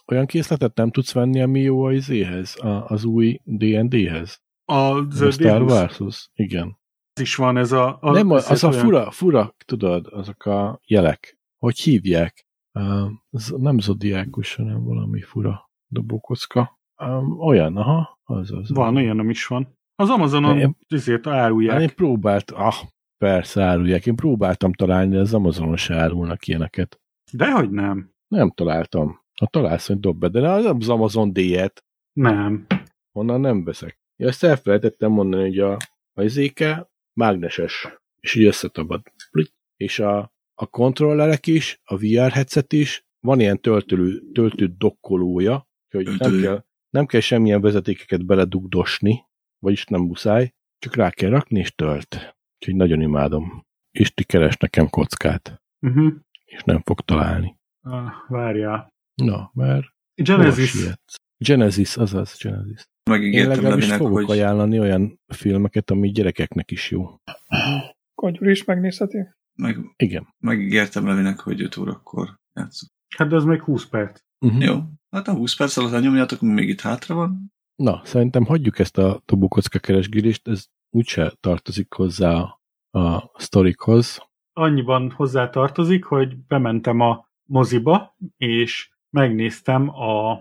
Olyan 0.06 0.26
készletet 0.26 0.76
nem 0.76 0.90
tudsz 0.90 1.12
venni, 1.12 1.42
ami 1.42 1.60
jó 1.60 1.82
az 1.84 1.94
izéhez, 1.94 2.56
a, 2.56 2.84
az 2.86 3.04
új 3.04 3.38
D&D-hez? 3.44 4.40
A 4.64 4.72
A 4.74 5.06
Star 5.10 5.62
D20 5.62 5.68
Warshoz? 5.68 6.30
Igen. 6.34 6.78
is 7.20 7.34
van 7.34 7.56
ez 7.56 7.72
a... 7.72 7.98
a 8.00 8.10
nem, 8.10 8.30
ez 8.30 8.50
az 8.50 8.64
a 8.64 8.68
olyan- 8.68 8.80
fura, 8.80 9.10
fura, 9.10 9.54
tudod, 9.64 10.06
azok 10.10 10.46
a 10.46 10.80
jelek. 10.86 11.38
Hogy 11.58 11.78
hívják? 11.78 12.46
Az 13.30 13.54
nem 13.56 13.78
zodiákus, 13.78 14.54
hanem 14.54 14.84
valami 14.84 15.20
fura 15.20 15.70
dobókocka. 15.86 16.80
Olyan, 17.38 17.76
aha, 17.76 18.20
az 18.24 18.52
az. 18.52 18.70
Van, 18.70 18.96
olyanom 18.96 19.30
is 19.30 19.46
van. 19.46 19.78
Az 19.94 20.08
Amazonon 20.10 20.58
Én- 20.58 20.76
ezért 20.88 21.26
árulják. 21.26 21.80
én 21.80 21.94
próbált, 21.94 22.50
ah, 22.50 22.74
persze 23.18 23.62
árulják. 23.62 24.06
Én 24.06 24.16
próbáltam 24.16 24.72
találni, 24.72 25.12
de 25.14 25.20
az 25.20 25.34
Amazonon 25.34 25.76
se 25.76 25.94
árulnak 25.96 26.46
ilyeneket. 26.46 27.00
Dehogy 27.32 27.70
nem. 27.70 28.10
Nem 28.28 28.50
találtam. 28.50 29.20
Ha 29.40 29.46
találsz, 29.46 29.86
hogy 29.86 30.00
dob 30.00 30.18
be, 30.18 30.28
de 30.28 30.50
az 30.50 30.64
az 30.64 30.88
Amazon 30.88 31.32
D-et, 31.32 31.84
Nem. 32.12 32.66
onnan 33.12 33.40
nem 33.40 33.64
veszek. 33.64 34.00
Ja, 34.16 34.28
ezt 34.28 34.44
elfelejtettem 34.44 35.10
mondani, 35.12 35.42
hogy 35.42 35.58
a, 35.58 35.76
a 36.12 36.22
izéke 36.22 36.90
mágneses, 37.12 37.88
és 38.20 38.34
így 38.34 38.44
összetabad. 38.44 39.02
És 39.76 39.98
a, 39.98 40.32
a 40.62 40.66
kontrollerek 40.66 41.46
is, 41.46 41.80
a 41.84 41.96
VR 41.96 42.30
headset 42.32 42.72
is, 42.72 43.04
van 43.20 43.40
ilyen 43.40 43.60
töltölő, 43.60 44.22
töltő 44.32 44.66
dokkolója, 44.78 45.68
hogy 45.90 46.04
nem 46.04 46.16
Töltő. 46.16 46.40
kell, 46.42 46.64
nem 46.90 47.06
kell 47.06 47.20
semmilyen 47.20 47.60
vezetékeket 47.60 48.26
beledugdosni, 48.26 49.24
vagyis 49.58 49.84
nem 49.84 50.00
muszáj, 50.00 50.52
csak 50.78 50.94
rá 50.94 51.10
kell 51.10 51.30
rakni, 51.30 51.58
és 51.58 51.74
tölt. 51.74 52.36
Úgyhogy 52.58 52.74
nagyon 52.76 53.00
imádom. 53.00 53.64
És 53.90 54.14
ti 54.14 54.24
keres 54.24 54.56
nekem 54.56 54.88
kockát, 54.88 55.60
Uh-huh. 55.86 56.12
és 56.44 56.62
nem 56.62 56.82
fog 56.84 57.00
találni. 57.00 57.56
Ah, 57.80 58.10
várjál. 58.28 58.92
Na, 59.14 59.50
mert 59.54 59.86
Genesis. 60.14 60.74
Genesis, 61.38 61.96
azaz 61.96 62.36
Genesis. 62.42 62.80
Én 62.80 63.10
Megígértem 63.10 63.50
legalábbis 63.50 63.88
Levinek, 63.88 63.98
fogok 63.98 64.14
hogy 64.28 64.38
ajánlani 64.38 64.78
olyan 64.80 65.20
filmeket, 65.26 65.90
ami 65.90 66.10
gyerekeknek 66.10 66.70
is 66.70 66.90
jó. 66.90 67.08
Kogyur 68.14 68.48
is 68.48 68.64
megnézheti. 68.64 69.18
Meg, 69.54 69.78
Igen. 69.96 70.34
megígértem 70.38 71.06
Levinek, 71.06 71.40
hogy 71.40 71.62
5 71.62 71.76
órakor 71.76 72.38
játszunk. 72.52 72.92
Hát 73.16 73.28
de 73.28 73.36
az 73.36 73.44
még 73.44 73.62
20 73.62 73.86
perc. 73.86 74.20
Uh-huh. 74.40 74.62
Jó, 74.62 74.82
hát 75.10 75.28
a 75.28 75.32
20 75.32 75.56
perc 75.56 75.76
alatt 75.76 76.02
nyomjátok, 76.02 76.40
még 76.40 76.68
itt 76.68 76.80
hátra 76.80 77.14
van. 77.14 77.52
Na, 77.74 78.00
szerintem 78.04 78.44
hagyjuk 78.44 78.78
ezt 78.78 78.98
a 78.98 79.22
dobókocka 79.24 79.78
keresgélést, 79.78 80.48
ez 80.48 80.66
úgyse 80.90 81.32
tartozik 81.40 81.92
hozzá 81.92 82.58
a 82.90 83.30
sztorikhoz. 83.34 84.30
annyiban 84.52 85.10
hozzá 85.10 85.50
tartozik, 85.50 86.04
hogy 86.04 86.36
bementem 86.36 87.00
a 87.00 87.28
moziba, 87.48 88.16
és 88.36 88.90
megnéztem 89.10 89.88
a, 89.88 90.32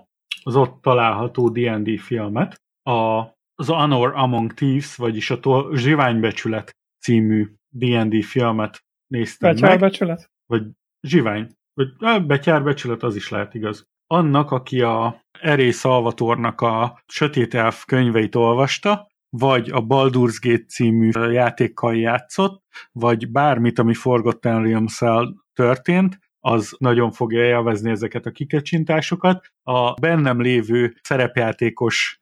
az 0.43 0.55
ott 0.55 0.81
található 0.81 1.49
D&D 1.49 1.99
filmet, 1.99 2.61
a, 2.83 3.19
az 3.55 3.67
Honor 3.67 4.13
Among 4.15 4.53
Thieves, 4.53 4.95
vagyis 4.95 5.29
a 5.29 5.69
Zsiványbecsület 5.73 6.77
című 6.99 7.53
D&D 7.69 8.23
filmet 8.23 8.83
néztem 9.11 9.49
meg. 9.49 9.61
Betyárbecsület? 9.61 10.31
vagy 10.45 10.63
zsivány, 11.01 11.47
vagy 11.73 11.87
á, 11.99 12.17
betyárbecsület, 12.17 13.03
az 13.03 13.15
is 13.15 13.29
lehet 13.29 13.53
igaz. 13.53 13.89
Annak, 14.07 14.51
aki 14.51 14.81
a 14.81 15.21
Eré 15.39 15.71
Salvatornak 15.71 16.61
a 16.61 17.01
Sötét 17.07 17.53
Elf 17.53 17.85
könyveit 17.85 18.35
olvasta, 18.35 19.07
vagy 19.29 19.69
a 19.69 19.85
Baldur's 19.85 20.37
Gate 20.41 20.65
című 20.67 21.09
játékkal 21.31 21.95
játszott, 21.95 22.63
vagy 22.91 23.31
bármit, 23.31 23.79
ami 23.79 23.93
Forgotten 23.93 24.63
realms 24.63 25.01
történt, 25.53 26.19
az 26.39 26.75
nagyon 26.77 27.11
fogja 27.11 27.43
élvezni 27.43 27.89
ezeket 27.89 28.25
a 28.25 28.31
kikecsintásokat. 28.31 29.47
A 29.63 29.93
bennem 29.93 30.41
lévő 30.41 30.95
szerepjátékos 31.01 32.20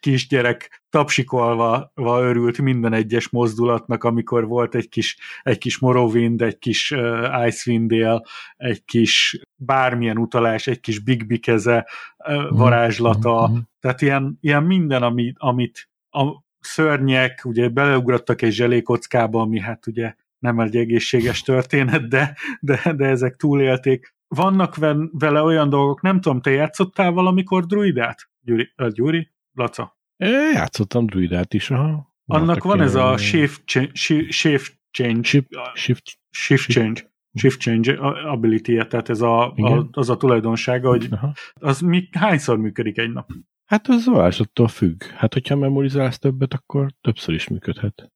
kisgyerek 0.00 0.82
tapsikolva 0.90 1.92
örült 1.94 2.58
minden 2.58 2.92
egyes 2.92 3.28
mozdulatnak, 3.28 4.04
amikor 4.04 4.46
volt 4.46 4.74
egy 4.74 4.88
kis, 4.88 5.16
egy 5.42 5.58
kis 5.58 5.78
Morrowind, 5.78 6.42
egy 6.42 6.58
kis 6.58 6.90
uh, 6.90 7.46
Icewind 7.46 7.90
Dale, 7.92 8.22
egy 8.56 8.84
kis 8.84 9.40
bármilyen 9.54 10.18
utalás, 10.18 10.66
egy 10.66 10.80
kis 10.80 10.98
Big 10.98 11.40
keze, 11.40 11.86
uh, 12.28 12.56
varázslata, 12.58 13.48
Mhm. 13.48 13.58
tehát 13.80 14.02
ilyen, 14.02 14.38
ilyen 14.40 14.62
minden, 14.62 15.02
ami, 15.02 15.32
amit 15.36 15.88
a 16.10 16.44
szörnyek, 16.60 17.40
ugye 17.44 17.68
beleugrottak 17.68 18.42
egy 18.42 18.52
zselékockába, 18.52 19.40
ami 19.40 19.60
hát 19.60 19.86
ugye 19.86 20.14
nem 20.38 20.60
egy 20.60 20.76
egészséges 20.76 21.42
történet, 21.42 22.08
de, 22.08 22.36
de, 22.60 22.92
de 22.96 23.04
ezek 23.06 23.36
túlélték. 23.36 24.14
Vannak 24.28 24.76
vele 25.12 25.42
olyan 25.42 25.68
dolgok, 25.68 26.00
nem 26.00 26.20
tudom, 26.20 26.40
te 26.40 26.50
játszottál 26.50 27.10
valamikor 27.12 27.66
druidát? 27.66 28.28
Gyuri, 28.40 28.72
uh, 28.76 28.88
Gyuri? 28.88 29.30
Laca? 29.56 29.96
É, 30.16 30.28
játszottam 30.52 31.06
druidát 31.06 31.54
is, 31.54 31.70
aha. 31.70 32.14
Annak 32.26 32.62
van 32.62 32.80
ez 32.80 32.94
a 32.94 33.16
shift, 33.16 33.62
cha- 33.64 33.94
shi- 33.94 34.30
shift 34.30 34.78
change, 34.90 35.22
Shift, 35.22 35.50
shift 35.72 36.18
shift 36.30 36.70
change, 36.70 37.10
shift 37.32 37.60
change 37.60 37.98
ability 38.30 38.86
tehát 38.86 39.08
ez 39.08 39.20
a, 39.20 39.52
a, 39.52 39.88
az 39.90 40.10
a 40.10 40.16
tulajdonsága, 40.16 40.88
hogy 40.88 41.08
aha. 41.10 41.32
az 41.54 41.80
mi, 41.80 42.08
hányszor 42.12 42.58
működik 42.58 42.98
egy 42.98 43.12
nap? 43.12 43.30
Hát 43.64 43.88
az 43.88 44.06
varázslattól 44.06 44.68
függ. 44.68 45.02
Hát, 45.02 45.32
hogyha 45.32 45.56
memorizálsz 45.56 46.18
többet, 46.18 46.54
akkor 46.54 46.92
többször 47.00 47.34
is 47.34 47.48
működhet. 47.48 48.10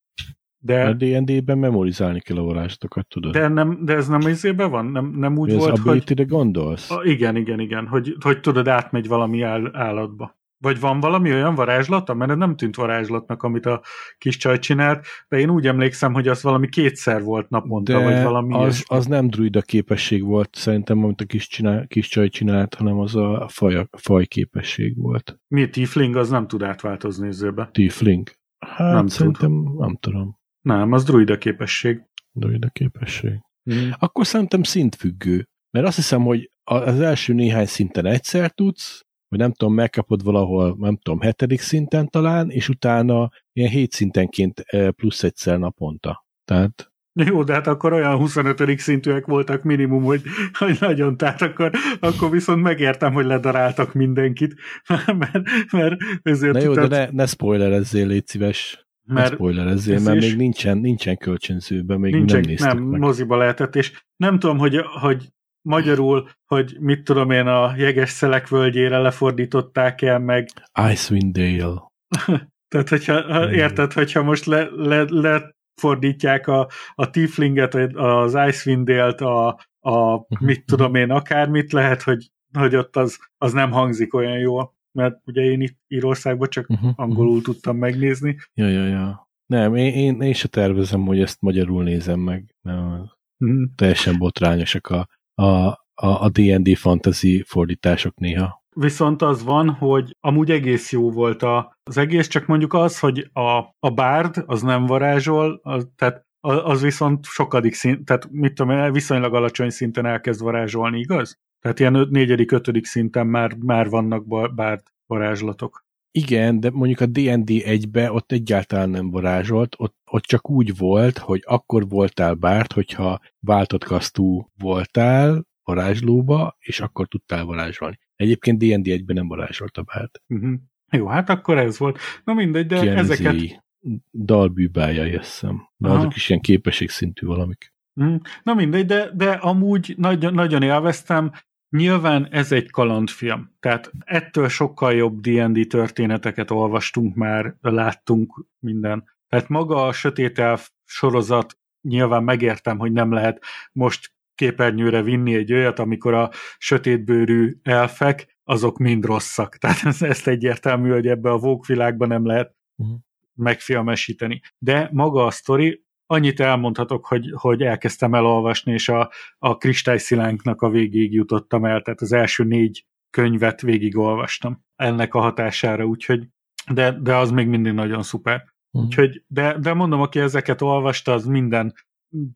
De, 0.63 0.85
Mert 0.85 0.97
D&D-ben 0.97 1.59
memorizálni 1.59 2.21
kell 2.21 2.37
a 2.37 2.43
varázslatokat, 2.43 3.09
tudod? 3.09 3.33
de, 3.33 3.49
nem, 3.49 3.85
de 3.85 3.95
ez 3.95 4.09
nem 4.09 4.21
izében 4.21 4.71
van? 4.71 4.87
Nem, 4.87 5.11
nem 5.17 5.39
úgy 5.39 5.49
Mi 5.49 5.55
az 5.55 5.61
volt, 5.61 5.79
hogy... 5.79 5.89
ability-re 5.89 6.25
gondolsz? 6.25 6.91
A, 6.91 7.05
igen, 7.05 7.37
igen, 7.37 7.61
igen, 7.61 7.87
hogy, 7.87 8.17
hogy 8.21 8.41
tudod, 8.41 8.69
átmegy 8.69 9.09
valami 9.09 9.43
áll, 9.43 9.77
állatba. 9.77 10.40
Vagy 10.63 10.81
van 10.81 11.01
valami 11.01 11.33
olyan 11.33 11.55
varázslata? 11.55 12.15
Mert 12.15 12.37
nem 12.37 12.57
tűnt 12.57 12.77
varázslatnak, 12.77 13.43
amit 13.43 13.67
a 13.67 13.83
kis 14.19 14.37
csaj 14.37 14.59
csinált, 14.59 15.07
de 15.29 15.39
én 15.39 15.51
úgy 15.51 15.67
emlékszem, 15.67 16.13
hogy 16.13 16.29
az 16.29 16.43
valami 16.43 16.69
kétszer 16.69 17.23
volt 17.23 17.49
naponta, 17.49 17.93
De 17.93 18.05
vagy 18.05 18.23
valami 18.23 18.55
az, 18.55 18.61
ilyesmi. 18.61 18.97
az 18.97 19.07
nem 19.07 19.27
druida 19.29 19.63
képesség 19.63 20.25
volt 20.25 20.55
szerintem, 20.55 21.05
amit 21.05 21.21
a 21.21 21.25
kis, 21.25 21.49
csinál, 21.49 21.87
kis 21.87 22.09
csaj 22.09 22.29
csinált, 22.29 22.75
hanem 22.75 22.99
az 22.99 23.17
a 23.17 23.49
faj, 23.53 23.87
faj 23.99 24.25
képesség 24.27 24.97
volt. 24.97 25.39
Mi 25.49 25.69
tiefling, 25.69 26.17
az 26.17 26.31
nem 26.31 26.47
tud 26.47 26.63
átváltozni 26.63 27.29
izőbe. 27.29 27.69
Tiefling. 27.73 28.29
Hát 28.59 28.79
Nem 28.79 28.93
nem 28.93 29.01
tud. 29.07 29.11
szerintem, 29.11 29.53
nem 29.79 29.97
tudom, 30.01 30.39
Nem, 30.61 30.93
az 30.93 31.05
druida 31.05 31.39
képesség. 31.39 32.03
druida 32.33 32.69
képesség. 32.69 33.33
Mm. 33.75 33.89
Akkor 33.99 34.27
szerintem 34.27 34.63
szintfüggő. 34.63 35.49
Mert 35.71 35.87
azt 35.87 35.97
hiszem, 35.97 36.23
hogy 36.23 36.51
az 36.65 37.01
első 37.01 37.33
néhány 37.33 37.67
szinten 37.67 38.07
egyszer 38.07 38.51
tudsz, 38.51 39.05
vagy 39.31 39.39
nem 39.39 39.53
tudom, 39.53 39.75
megkapod 39.75 40.23
valahol, 40.23 40.77
nem 40.79 40.97
tudom, 40.97 41.21
hetedik 41.21 41.61
szinten 41.61 42.09
talán, 42.09 42.51
és 42.51 42.69
utána 42.69 43.31
ilyen 43.53 43.71
hét 43.71 43.93
szintenként 43.93 44.65
plusz 44.97 45.23
egyszer 45.23 45.59
naponta. 45.59 46.27
Tehát 46.45 46.93
Jó, 47.13 47.43
de 47.43 47.53
hát 47.53 47.67
akkor 47.67 47.93
olyan 47.93 48.17
25. 48.17 48.79
szintűek 48.79 49.27
voltak 49.27 49.63
minimum, 49.63 50.03
hogy, 50.03 50.23
hogy 50.59 50.77
nagyon, 50.81 51.17
tehát 51.17 51.43
akkor, 51.43 51.71
akkor 52.01 52.31
viszont 52.31 52.63
megértem, 52.63 53.13
hogy 53.13 53.25
ledaráltak 53.25 53.95
mindenkit, 53.95 54.55
mert, 55.19 55.43
mert 55.71 55.97
ezért 56.23 56.53
Na 56.53 56.61
jó, 56.61 56.75
de 56.75 56.81
tudod- 56.81 56.91
ne, 56.99 57.09
ne 57.11 57.27
spoilerezzél, 57.27 58.07
légy 58.07 58.27
szíves. 58.27 58.89
Ne 59.03 59.15
mert 59.15 59.33
spoilerezzél, 59.33 59.95
ez 59.95 60.05
mert 60.05 60.21
még 60.21 60.37
nincsen, 60.37 60.79
nincsen 60.79 61.17
kölcsönzőben, 61.17 62.01
még 62.01 62.15
Nincsen, 62.15 62.41
nem 62.41 62.49
néztük 62.49 62.73
nem, 62.73 62.83
meg. 62.83 63.01
moziba 63.01 63.37
lehetett, 63.37 63.77
és 63.77 64.05
nem 64.17 64.39
tudom, 64.39 64.59
hogy, 64.59 64.77
hogy 65.01 65.29
magyarul, 65.63 66.29
hogy 66.47 66.77
mit 66.81 67.05
tudom 67.05 67.31
én, 67.31 67.47
a 67.47 67.75
jeges 67.77 68.11
szelek 68.11 68.49
völgyére 68.49 68.99
lefordították 68.99 70.03
el, 70.03 70.19
meg 70.19 70.49
Icewind 70.91 71.33
Dale. 71.39 71.81
tehát, 72.71 72.89
hogyha, 72.89 73.23
ha 73.33 73.53
érted, 73.53 73.93
hogyha 73.93 74.23
most 74.23 74.45
le, 74.45 74.69
le, 74.71 75.05
lefordítják 75.09 76.47
a, 76.47 76.69
a 76.95 77.11
Tieflinget, 77.11 77.75
az 77.95 78.39
Icewind 78.49 78.87
Dale-t, 78.87 79.21
a, 79.21 79.49
a 79.81 80.15
Mhm. 80.17 80.45
mit 80.45 80.65
tudom 80.67 80.95
én, 80.95 81.11
akármit, 81.11 81.73
lehet, 81.73 82.03
hogy, 82.03 82.31
hogy 82.59 82.77
ott 82.77 82.97
az, 82.97 83.19
az 83.39 83.53
nem 83.53 83.71
hangzik 83.71 84.15
olyan 84.15 84.39
jól, 84.39 84.75
mert 84.93 85.17
ugye 85.25 85.43
én 85.43 85.61
itt 85.61 85.79
Írországban 85.89 86.49
csak 86.49 86.71
Uh-huh, 86.71 86.91
angolul 86.97 87.43
tudtam 87.43 87.77
megnézni. 87.77 88.37
Ja, 88.55 88.69
ja, 88.69 88.87
ja. 88.87 89.29
Nem, 89.47 89.75
én, 89.75 89.93
én, 89.93 90.21
én 90.21 90.33
se 90.33 90.49
tervezem, 90.49 91.01
hogy 91.01 91.21
ezt 91.21 91.41
magyarul 91.41 91.83
nézem 91.83 92.21
meg. 92.21 92.55
Nem, 92.63 93.11
Mhm. 93.45 93.63
teljesen 93.77 94.19
botrányosak 94.19 94.87
a, 94.87 95.09
a, 95.41 95.67
a, 95.95 96.25
a 96.25 96.29
D&D 96.29 96.77
fantasy 96.77 97.43
fordítások 97.47 98.19
néha. 98.19 98.63
Viszont 98.77 99.23
az 99.23 99.45
van, 99.45 99.71
hogy 99.71 100.17
amúgy 100.21 100.51
egész 100.51 100.93
jó 100.93 101.11
volt 101.11 101.43
a, 101.43 101.77
az 101.83 101.97
egész, 101.97 102.29
csak 102.29 102.47
mondjuk 102.47 102.75
az, 102.75 102.99
hogy 102.99 103.31
a, 103.33 103.59
a 103.79 103.91
bárd 103.95 104.43
az 104.47 104.63
nem 104.63 104.87
varázsol, 104.87 105.61
az, 105.63 105.89
tehát 105.97 106.25
az 106.41 106.83
viszont 106.83 107.25
sokadik 107.25 107.75
szint, 107.75 108.05
tehát 108.05 108.31
mit 108.31 108.55
tudom, 108.55 108.93
viszonylag 108.93 109.35
alacsony 109.35 109.71
szinten 109.71 110.07
elkezd 110.07 110.43
varázsolni, 110.43 110.99
igaz? 110.99 111.39
Tehát 111.61 111.81
ilyen 111.81 112.07
négyedik, 112.11 112.53
ötödik 112.53 112.85
szinten 112.85 113.27
már, 113.27 113.55
már 113.55 113.89
vannak 113.89 114.55
bárd 114.55 114.83
varázslatok. 115.07 115.85
Igen, 116.13 116.61
de 116.61 116.71
mondjuk 116.71 117.01
a 117.01 117.07
D&D 117.07 117.51
1-be 117.51 118.13
ott 118.13 118.33
egyáltalán 118.33 118.91
nem 118.91 119.11
varázsolt, 119.11 119.75
ott, 119.79 119.97
ott 120.11 120.23
csak 120.23 120.51
úgy 120.51 120.77
volt, 120.77 121.19
hogy 121.19 121.43
akkor 121.47 121.89
voltál 121.89 122.35
bárt, 122.35 122.73
hogyha 122.73 123.21
váltott 123.41 123.85
kasztú 123.85 124.51
voltál 124.59 125.47
varázslóba, 125.63 126.57
és 126.59 126.81
akkor 126.81 127.09
tudtál 127.09 127.45
varázsolni. 127.45 127.99
Egyébként 128.17 128.59
D&D 128.59 128.87
1-ben 128.87 129.17
nem 129.17 129.29
varázsolt 129.29 129.77
a 129.77 129.83
bárt. 129.83 130.23
Uh-huh. 130.29 130.53
Jó, 130.91 131.07
hát 131.07 131.29
akkor 131.29 131.59
ez 131.59 131.79
volt. 131.79 131.99
Na 132.25 132.35
mindegy, 132.35 132.67
de 132.67 132.81
Kienzi 132.81 133.13
ezeket... 133.13 133.65
dalbűbája, 134.11 135.05
jösszem. 135.05 135.69
De 135.77 135.89
Aha. 135.89 135.99
azok 135.99 136.17
is 136.17 136.29
ilyen 136.29 136.41
képességszintű 136.41 137.27
valamik. 137.27 137.75
Mhm. 137.93 138.15
Na 138.43 138.55
mindegy, 138.55 138.87
de, 138.87 139.11
de 139.15 139.31
amúgy 139.31 139.95
nagyon, 139.97 140.35
nagyon 140.35 140.63
élveztem. 140.63 141.33
Nyilván 141.69 142.29
ez 142.31 142.53
egy 142.53 142.71
kalandfilm, 142.71 143.57
tehát 143.61 143.93
ettől 143.99 144.49
sokkal 144.49 144.93
jobb 144.93 145.21
D&D 145.21 145.67
történeteket 145.69 146.51
olvastunk 146.51 147.15
már, 147.15 147.57
láttunk 147.61 148.47
minden. 148.59 149.05
Tehát 149.31 149.49
maga 149.49 149.87
a 149.87 149.93
Sötét 149.93 150.39
Elf 150.39 150.71
sorozat, 150.85 151.59
nyilván 151.89 152.25
megértem, 152.25 152.79
hogy 152.79 152.93
nem 152.93 153.13
lehet 153.13 153.43
most 153.73 154.13
képernyőre 154.35 155.03
vinni 155.03 155.35
egy 155.35 155.53
olyat, 155.53 155.79
amikor 155.79 156.15
a 156.15 156.31
sötétbőrű 156.59 157.57
elfek, 157.63 158.39
azok 158.45 158.79
mind 158.79 159.05
rosszak. 159.05 159.57
Tehát 159.59 159.85
ez- 159.85 160.03
ezt 160.03 160.29
egyértelmű, 160.29 160.91
hogy 160.91 161.07
ebbe 161.07 161.31
a 161.31 161.39
Vogue 161.39 161.65
világban 161.67 162.09
nem 162.09 162.27
lehet 162.27 162.55
Mhm. 162.77 162.91
megfilmesíteni. 163.35 164.41
De 164.59 164.89
maga 164.93 165.25
a 165.27 165.31
sztori, 165.31 165.85
annyit 166.07 166.41
elmondhatok, 166.41 167.07
hogy, 167.07 167.33
hogy 167.37 167.63
elkezdtem 167.63 168.15
elolvasni, 168.15 168.73
és 168.73 168.89
a, 168.89 169.11
a 169.39 169.57
kristályszilánknak 169.57 170.63
a 170.63 170.69
végéig 170.71 171.13
jutottam 171.13 171.65
el, 171.65 171.81
tehát 171.83 172.01
az 172.01 172.13
első 172.13 172.45
négy 172.45 172.87
könyvet 173.11 173.61
végigolvastam 173.61 174.65
ennek 174.77 175.15
a 175.15 175.21
hatására, 175.21 175.85
úgyhogy 175.85 176.27
de, 176.73 176.93
de 177.01 177.17
az 177.17 177.31
még 177.31 177.47
mindig 177.47 177.73
nagyon 177.73 178.03
szuper. 178.03 178.45
Mhm. 178.71 178.85
Úgyhogy, 178.85 179.25
de, 179.27 179.59
de 179.59 179.75
mondom, 179.75 180.01
aki 180.01 180.21
ezeket 180.21 180.63
olvasta, 180.63 181.13
az 181.13 181.27
minden, 181.27 181.75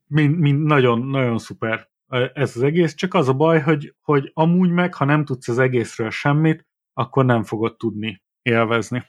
mind, 0.06 0.38
mind 0.38 0.62
nagyon, 0.62 1.06
nagyon 1.06 1.38
szuper 1.38 1.92
ez 2.34 2.56
az 2.56 2.62
egész, 2.62 2.94
csak 2.94 3.14
az 3.14 3.28
a 3.28 3.32
baj, 3.32 3.60
hogy, 3.60 3.94
hogy 4.00 4.30
amúgy 4.34 4.70
meg, 4.70 4.94
ha 4.94 5.04
nem 5.04 5.24
tudsz 5.24 5.48
az 5.48 5.58
egészről 5.58 6.10
semmit, 6.10 6.66
akkor 6.92 7.24
nem 7.24 7.42
fogod 7.42 7.76
tudni 7.76 8.22
élvezni. 8.42 9.04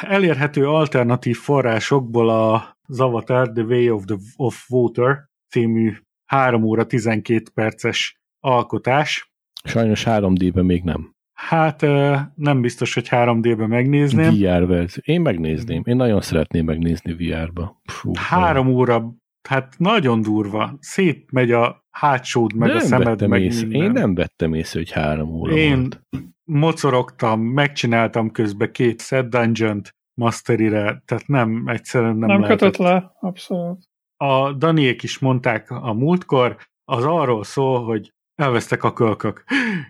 Elérhető 0.00 0.68
alternatív 0.68 1.36
forrásokból 1.36 2.28
az 2.86 3.00
Avatar 3.00 3.52
The 3.52 3.62
Way 3.62 3.90
of, 3.90 4.04
the, 4.04 4.16
of 4.36 4.70
Water 4.70 5.28
című 5.48 5.96
3 6.24 6.62
óra 6.62 6.86
12 6.86 7.42
perces 7.54 8.20
alkotás. 8.40 9.32
Sajnos 9.64 10.02
3D-ben 10.06 10.64
még 10.64 10.82
nem. 10.82 11.13
Hát 11.34 11.80
nem 12.34 12.60
biztos, 12.60 12.94
hogy 12.94 13.08
3D-ben 13.10 13.68
megnézném. 13.68 14.30
VR 14.34 14.66
verzió. 14.66 15.02
Én 15.04 15.20
megnézném. 15.20 15.82
Én 15.84 15.96
nagyon 15.96 16.20
szeretném 16.20 16.64
megnézni 16.64 17.12
VR-ba. 17.12 17.80
Fú, 17.84 18.10
Három 18.14 18.68
óra, 18.68 19.14
hát 19.48 19.74
nagyon 19.78 20.22
durva. 20.22 20.76
Szétmegy 20.80 21.50
a 21.52 21.84
hátsód, 21.90 22.54
meg 22.54 22.68
de 22.68 22.74
a 22.74 22.78
nem 22.78 22.86
szemed, 22.86 23.28
meg 23.28 23.42
észre. 23.42 23.66
minden. 23.66 23.82
Én 23.86 23.90
nem 23.92 24.14
vettem 24.14 24.54
észre, 24.54 24.78
hogy 24.78 24.90
három 24.90 25.28
óra 25.28 25.52
Én 25.56 25.78
volt. 25.78 26.00
mocorogtam, 26.44 27.40
megcsináltam 27.40 28.30
közben 28.30 28.72
két 28.72 29.00
set 29.02 29.28
dungeon 29.28 29.80
masterire, 30.14 31.02
tehát 31.04 31.26
nem, 31.26 31.62
egyszerűen 31.66 32.16
nem, 32.16 32.18
Nem, 32.18 32.28
nem 32.28 32.40
lehetett. 32.40 32.70
kötött 32.70 32.86
le, 32.86 33.12
abszolút. 33.20 33.82
A 34.16 34.52
Daniék 34.52 35.02
is 35.02 35.18
mondták 35.18 35.70
a 35.70 35.92
múltkor, 35.92 36.56
az 36.84 37.04
arról 37.04 37.44
szól, 37.44 37.84
hogy 37.84 38.12
elvesztek 38.34 38.82
a 38.84 38.92
kölkök. 38.92 39.44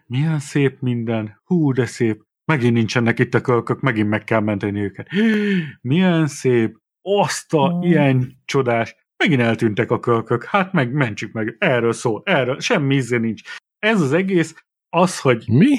Milyen 0.06 0.38
szép 0.38 0.80
minden, 0.80 1.40
hú, 1.44 1.72
de 1.72 1.86
szép. 1.86 2.22
Megint 2.44 2.74
nincsenek 2.74 3.18
itt 3.18 3.34
a 3.34 3.40
kölkök, 3.40 3.80
megint 3.80 4.08
meg 4.08 4.24
kell 4.24 4.40
menteni 4.40 4.80
őket. 4.80 5.08
Milyen 5.80 6.26
szép, 6.26 6.76
azt 7.02 7.54
a 7.54 7.68
Mm. 7.76 7.82
ilyen 7.82 8.42
csodás. 8.44 8.96
Megint 9.16 9.40
eltűntek 9.40 9.90
a 9.90 10.00
kölkök, 10.00 10.44
hát 10.44 10.72
meg 10.72 10.92
mentsük 10.92 11.32
meg, 11.32 11.56
erről 11.58 11.92
szól, 11.92 12.22
erről, 12.24 12.60
semmi 12.60 12.94
íze 12.94 13.18
nincs. 13.18 13.42
Ez 13.78 14.00
az 14.00 14.12
egész, 14.12 14.54
az, 14.88 15.20
hogy 15.20 15.44
Mi? 15.46 15.78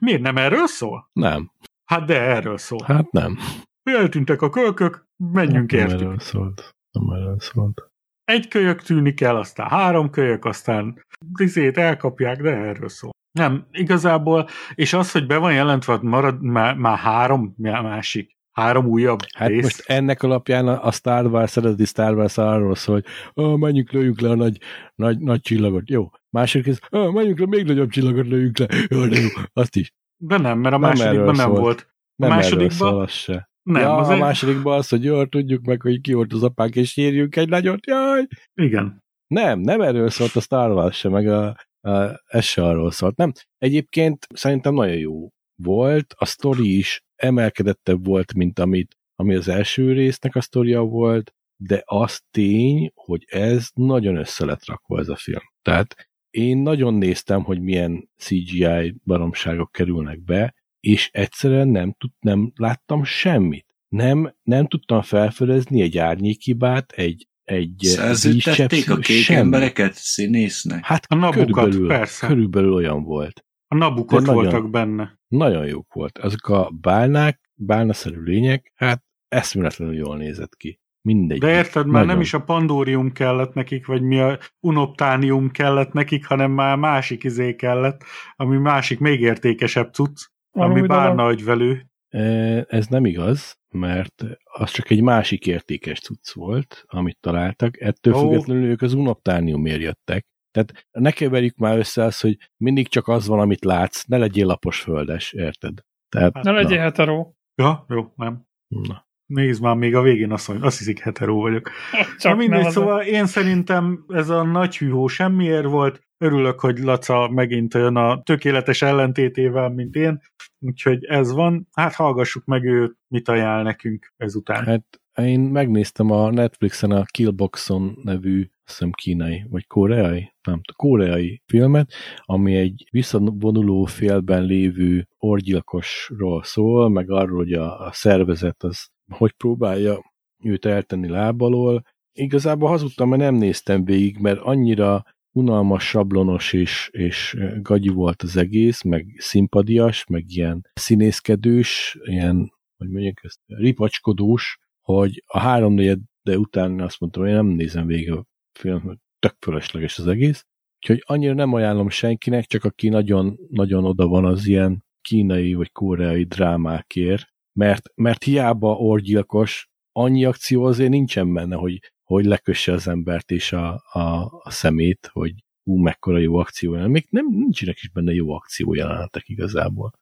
miért 0.00 0.20
nem 0.22 0.36
erről 0.36 0.66
szól? 0.66 1.10
Nem. 1.12 1.50
Hát 1.84 2.04
de 2.06 2.20
erről 2.20 2.58
szól. 2.58 2.84
Hát 2.86 3.10
nem. 3.12 3.38
Eltűntek 3.82 4.42
a 4.42 4.50
kölkök, 4.50 5.06
menjünk 5.32 5.70
nem 5.70 5.80
értük. 5.80 6.00
erről 6.00 6.18
szólt. 6.18 6.74
Nem 6.90 7.08
erről 7.16 7.40
szólt. 7.40 7.90
Egy 8.24 8.48
kölyök 8.48 8.82
tűnik 8.82 9.20
el, 9.20 9.36
aztán 9.36 9.68
három 9.68 10.10
kölyök, 10.10 10.44
aztán 10.44 11.04
tizét 11.36 11.76
elkapják, 11.78 12.40
de 12.42 12.50
erről 12.50 12.88
szól. 12.88 13.10
Nem, 13.38 13.66
igazából, 13.72 14.48
és 14.74 14.92
az, 14.92 15.12
hogy 15.12 15.26
be 15.26 15.36
van 15.36 15.52
jelentve, 15.52 15.92
hogy 15.92 16.02
marad 16.02 16.42
már, 16.42 16.76
már 16.76 16.98
három 16.98 17.54
másik, 17.56 18.36
három 18.52 18.86
újabb 18.86 19.18
Hát 19.36 19.48
rész. 19.48 19.62
most 19.62 19.82
ennek 19.86 20.22
alapján 20.22 20.68
a 20.68 20.90
Star 20.90 21.26
Wars, 21.26 21.56
eredeti 21.56 21.84
Star 21.84 22.14
Wars 22.16 22.38
arról 22.38 22.74
szól, 22.74 22.94
hogy 22.94 23.04
ah, 23.44 23.58
menjünk, 23.58 23.90
lőjük 23.92 24.20
le 24.20 24.30
a 24.30 24.34
nagy, 24.34 24.58
nagy, 24.94 25.18
nagy 25.18 25.40
csillagot. 25.40 25.90
Jó. 25.90 26.10
Második 26.30 26.66
rész, 26.66 26.78
ah, 26.88 27.12
menjünk 27.12 27.38
le, 27.38 27.46
még 27.46 27.64
nagyobb 27.66 27.90
csillagot 27.90 28.26
lőjük 28.26 28.58
le. 28.58 28.66
Jó, 28.88 29.06
de 29.06 29.20
jó. 29.20 29.28
Azt 29.52 29.76
is. 29.76 29.92
De 30.16 30.38
nem, 30.38 30.58
mert 30.58 30.74
a 30.74 30.78
Nem 30.78 30.88
másodikban 30.90 31.20
erről 31.20 31.32
nem 31.34 31.50
volt. 31.50 31.88
Nem 32.16 32.30
A 32.30 32.32
erről 32.32 32.44
másodikban- 32.44 32.90
szól 32.90 33.00
az 33.00 33.10
se. 33.10 33.48
Nem, 33.64 33.82
ja, 33.82 33.96
az 33.96 34.08
a 34.08 34.16
másodikban 34.16 34.78
az, 34.78 34.88
hogy 34.88 35.04
jó, 35.04 35.24
tudjuk 35.24 35.64
meg, 35.64 35.82
hogy 35.82 36.00
ki 36.00 36.12
volt 36.12 36.32
az 36.32 36.42
apánk, 36.42 36.76
és 36.76 36.90
sírjünk 36.90 37.36
egy 37.36 37.48
nagyot, 37.48 37.86
jaj! 37.86 38.26
Igen. 38.54 39.02
Nem, 39.26 39.60
nem 39.60 39.80
erről 39.80 40.10
szólt 40.10 40.36
a 40.36 40.40
Star 40.40 40.70
Wars 40.70 40.98
se, 40.98 41.08
meg 41.08 41.26
a, 41.26 41.56
a, 41.80 42.22
ez 42.26 42.44
se 42.44 42.64
arról 42.64 42.90
szólt. 42.90 43.16
Nem. 43.16 43.32
Egyébként 43.58 44.26
szerintem 44.34 44.74
nagyon 44.74 44.96
jó 44.96 45.28
volt, 45.62 46.14
a 46.16 46.24
sztori 46.24 46.76
is 46.76 47.00
emelkedettebb 47.16 48.06
volt, 48.06 48.34
mint 48.34 48.58
amit, 48.58 48.96
ami 49.14 49.34
az 49.34 49.48
első 49.48 49.92
résznek 49.92 50.34
a 50.34 50.40
sztoria 50.40 50.80
volt, 50.80 51.34
de 51.56 51.82
az 51.84 52.20
tény, 52.30 52.90
hogy 52.94 53.24
ez 53.26 53.68
nagyon 53.74 54.16
össze 54.16 54.44
lett 54.44 54.66
rakva 54.66 54.98
ez 54.98 55.08
a 55.08 55.16
film. 55.16 55.42
Tehát 55.62 56.08
én 56.30 56.58
nagyon 56.58 56.94
néztem, 56.94 57.42
hogy 57.42 57.60
milyen 57.60 58.08
CGI 58.16 58.94
baromságok 59.04 59.72
kerülnek 59.72 60.22
be, 60.22 60.54
és 60.84 61.08
egyszerűen 61.12 61.68
nem, 61.68 61.94
tud, 61.98 62.10
nem 62.20 62.52
láttam 62.54 63.04
semmit. 63.04 63.66
Nem, 63.88 64.34
nem 64.42 64.66
tudtam 64.66 65.02
felfedezni 65.02 65.80
egy 65.82 65.98
árnyékibát, 65.98 66.92
egy, 66.92 67.28
egy 67.44 67.74
Szerződtették 67.78 68.90
a 68.90 68.96
kék 68.96 69.22
semmi. 69.22 69.38
embereket 69.40 69.94
színésznek? 69.94 70.84
Hát 70.84 71.04
A 71.08 71.14
Nabukat, 71.14 71.46
körülbelül, 71.46 71.88
persze. 71.88 72.26
körülbelül 72.26 72.72
olyan 72.72 73.02
volt. 73.02 73.44
A 73.68 73.74
nabukot 73.76 74.20
De 74.20 74.26
nagyon- 74.26 74.42
voltak 74.42 74.70
benne. 74.70 75.18
Nagyon 75.28 75.66
jók 75.66 75.92
volt. 75.92 76.18
Azok 76.18 76.48
a 76.48 76.70
bálnák, 76.80 77.40
bálnaszerű 77.54 78.20
lények, 78.22 78.72
hát 78.74 79.02
eszméletlenül 79.28 79.94
jól 79.94 80.16
nézett 80.16 80.56
ki. 80.56 80.80
Mindegy. 81.02 81.38
De 81.38 81.50
érted, 81.50 81.84
már 81.84 81.92
Nagyon. 81.92 82.06
nem 82.06 82.20
is 82.20 82.34
a 82.34 82.42
pandórium 82.42 83.12
kellett 83.12 83.54
nekik, 83.54 83.86
vagy 83.86 84.02
mi 84.02 84.18
a 84.20 84.38
unoptánium 84.60 85.50
kellett 85.50 85.92
nekik, 85.92 86.26
hanem 86.26 86.50
már 86.50 86.76
másik 86.76 87.24
izé 87.24 87.54
kellett, 87.54 88.02
ami 88.36 88.56
másik 88.56 88.98
még 88.98 89.20
értékesebb 89.20 89.92
cucc, 89.92 90.26
ami 90.54 90.86
bárna 90.86 91.24
agyvelő. 91.24 91.86
E, 92.08 92.20
Ez 92.68 92.86
nem 92.86 93.04
igaz, 93.04 93.58
mert 93.70 94.24
az 94.44 94.70
csak 94.70 94.90
egy 94.90 95.02
másik 95.02 95.46
értékes 95.46 96.00
cucc 96.00 96.32
volt, 96.32 96.84
amit 96.86 97.18
találtak. 97.20 97.80
Ettől 97.80 98.14
Ó. 98.14 98.18
függetlenül 98.18 98.64
ők 98.68 98.82
az 98.82 98.94
unoptániumért 98.94 99.80
jöttek. 99.80 100.26
Tehát 100.50 100.86
ne 100.90 101.10
keverjük 101.10 101.56
már 101.56 101.78
össze 101.78 102.02
azt, 102.02 102.20
hogy 102.22 102.36
mindig 102.56 102.88
csak 102.88 103.08
az 103.08 103.26
van, 103.26 103.40
amit 103.40 103.64
látsz, 103.64 104.04
ne 104.04 104.16
legyél 104.16 104.46
lapos 104.46 104.80
földes, 104.80 105.32
érted? 105.32 105.78
Tehát, 106.08 106.42
Ne 106.42 106.50
legyél 106.50 106.78
hetero. 106.78 107.32
Ja, 107.54 107.84
jó, 107.88 108.12
nem. 108.16 108.46
na, 108.68 108.80
na. 108.88 109.06
Nézd 109.26 109.62
már, 109.62 109.76
még 109.76 109.94
a 109.94 110.02
végén 110.02 110.32
azt 110.32 110.48
mondja, 110.48 110.66
azt 110.66 110.78
hiszik 110.78 110.98
hetero 111.00 111.34
vagyok. 111.34 111.70
Csak 111.92 112.18
Csak 112.18 112.36
mindegy, 112.36 112.70
szóval 112.70 113.00
én 113.02 113.26
szerintem 113.26 114.04
ez 114.08 114.28
a 114.28 114.42
nagy 114.42 114.78
hűhó 114.78 115.06
semmiért 115.06 115.64
volt. 115.66 116.00
Örülök, 116.24 116.60
hogy 116.60 116.78
Laca 116.78 117.28
megint 117.28 117.74
olyan 117.74 117.96
a 117.96 118.22
tökéletes 118.22 118.82
ellentétével, 118.82 119.68
mint 119.68 119.94
én. 119.94 120.20
Úgyhogy 120.58 121.04
ez 121.04 121.32
van. 121.32 121.68
Hát 121.72 121.94
hallgassuk 121.94 122.44
meg 122.44 122.64
őt, 122.64 122.96
mit 123.08 123.28
ajánl 123.28 123.62
nekünk 123.62 124.12
ezután. 124.16 124.64
Hát 124.64 125.00
én 125.14 125.40
megnéztem 125.40 126.10
a 126.10 126.30
Netflixen 126.30 126.90
a 126.90 127.04
Killboxon 127.04 127.98
nevű, 128.02 128.40
azt 128.40 128.76
hiszem 128.78 128.90
kínai, 128.90 129.44
vagy 129.50 129.66
koreai, 129.66 130.34
nem 130.42 130.60
koreai 130.76 131.42
filmet, 131.46 131.92
ami 132.20 132.56
egy 132.56 132.86
visszavonuló 132.90 133.84
félben 133.84 134.42
lévő 134.42 135.08
orgyilkosról 135.18 136.42
szól, 136.42 136.88
meg 136.88 137.10
arról, 137.10 137.36
hogy 137.36 137.52
a, 137.52 137.86
a 137.86 137.92
szervezet 137.92 138.62
az 138.62 138.88
hogy 139.10 139.32
próbálja 139.32 140.12
őt 140.44 140.64
eltenni 140.64 141.08
lábalól. 141.08 141.82
Igazából 142.12 142.68
hazudtam, 142.68 143.08
mert 143.08 143.22
nem 143.22 143.34
néztem 143.34 143.84
végig, 143.84 144.18
mert 144.18 144.40
annyira 144.40 145.04
unalmas, 145.36 145.88
sablonos 145.88 146.52
és, 146.52 146.88
és 146.92 147.36
gagyi 147.62 147.88
volt 147.88 148.22
az 148.22 148.36
egész, 148.36 148.82
meg 148.82 149.06
szimpadias, 149.18 150.06
meg 150.06 150.24
ilyen 150.26 150.70
színészkedős, 150.74 151.98
ilyen, 152.02 152.52
hogy 152.76 152.88
mondjuk 152.88 153.24
ezt, 153.24 153.40
ripacskodós, 153.46 154.58
hogy 154.80 155.22
a 155.26 155.38
háromnegyed 155.38 155.98
de 156.24 156.38
után 156.38 156.80
azt 156.80 157.00
mondtam, 157.00 157.22
hogy 157.22 157.30
én 157.30 157.36
nem 157.36 157.46
nézem 157.46 157.86
végig 157.86 158.10
a 158.10 158.26
film, 158.58 158.80
hogy 158.80 158.96
tök 159.18 159.36
fölösleges 159.40 159.98
az 159.98 160.06
egész. 160.06 160.46
Úgyhogy 160.76 161.02
annyira 161.06 161.34
nem 161.34 161.52
ajánlom 161.52 161.88
senkinek, 161.88 162.44
csak 162.44 162.64
aki 162.64 162.88
nagyon, 162.88 163.38
nagyon 163.48 163.84
oda 163.84 164.06
van 164.06 164.24
az 164.24 164.46
ilyen 164.46 164.84
kínai 165.00 165.54
vagy 165.54 165.72
koreai 165.72 166.24
drámákért, 166.24 167.26
mert, 167.58 167.88
mert 167.94 168.22
hiába 168.22 168.76
orgyilkos, 168.76 169.68
annyi 169.92 170.24
akció 170.24 170.64
azért 170.64 170.90
nincsen 170.90 171.32
benne, 171.32 171.56
hogy, 171.56 171.78
hogy 172.04 172.24
lekösse 172.24 172.72
az 172.72 172.88
embert 172.88 173.30
és 173.30 173.52
a, 173.52 173.82
a, 173.92 174.40
a 174.42 174.50
szemét, 174.50 175.08
hogy 175.12 175.34
ú, 175.62 175.76
mekkora 175.76 176.18
jó 176.18 176.36
akció. 176.36 176.88
Még 176.88 177.06
nem, 177.10 177.26
nincsenek 177.30 177.76
is 177.76 177.88
benne 177.88 178.12
jó 178.12 178.30
akció 178.30 178.74
jelenetek 178.74 179.28
igazából. 179.28 179.92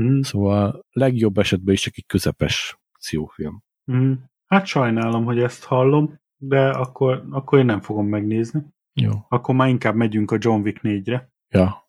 Mm. 0.00 0.20
Szóval 0.20 0.84
legjobb 0.92 1.38
esetben 1.38 1.74
is 1.74 1.80
csak 1.80 1.96
egy 1.96 2.06
közepes 2.06 2.78
akciófilm. 2.92 3.62
Mm. 3.92 4.12
Hát 4.46 4.66
sajnálom, 4.66 5.24
hogy 5.24 5.38
ezt 5.38 5.64
hallom, 5.64 6.20
de 6.36 6.68
akkor, 6.68 7.24
akkor 7.30 7.58
én 7.58 7.64
nem 7.64 7.80
fogom 7.80 8.06
megnézni. 8.06 8.62
Jó. 8.92 9.10
Akkor 9.28 9.54
már 9.54 9.68
inkább 9.68 9.94
megyünk 9.94 10.30
a 10.30 10.36
John 10.40 10.62
Wick 10.62 10.80
4-re. 10.82 11.32
Ja, 11.48 11.86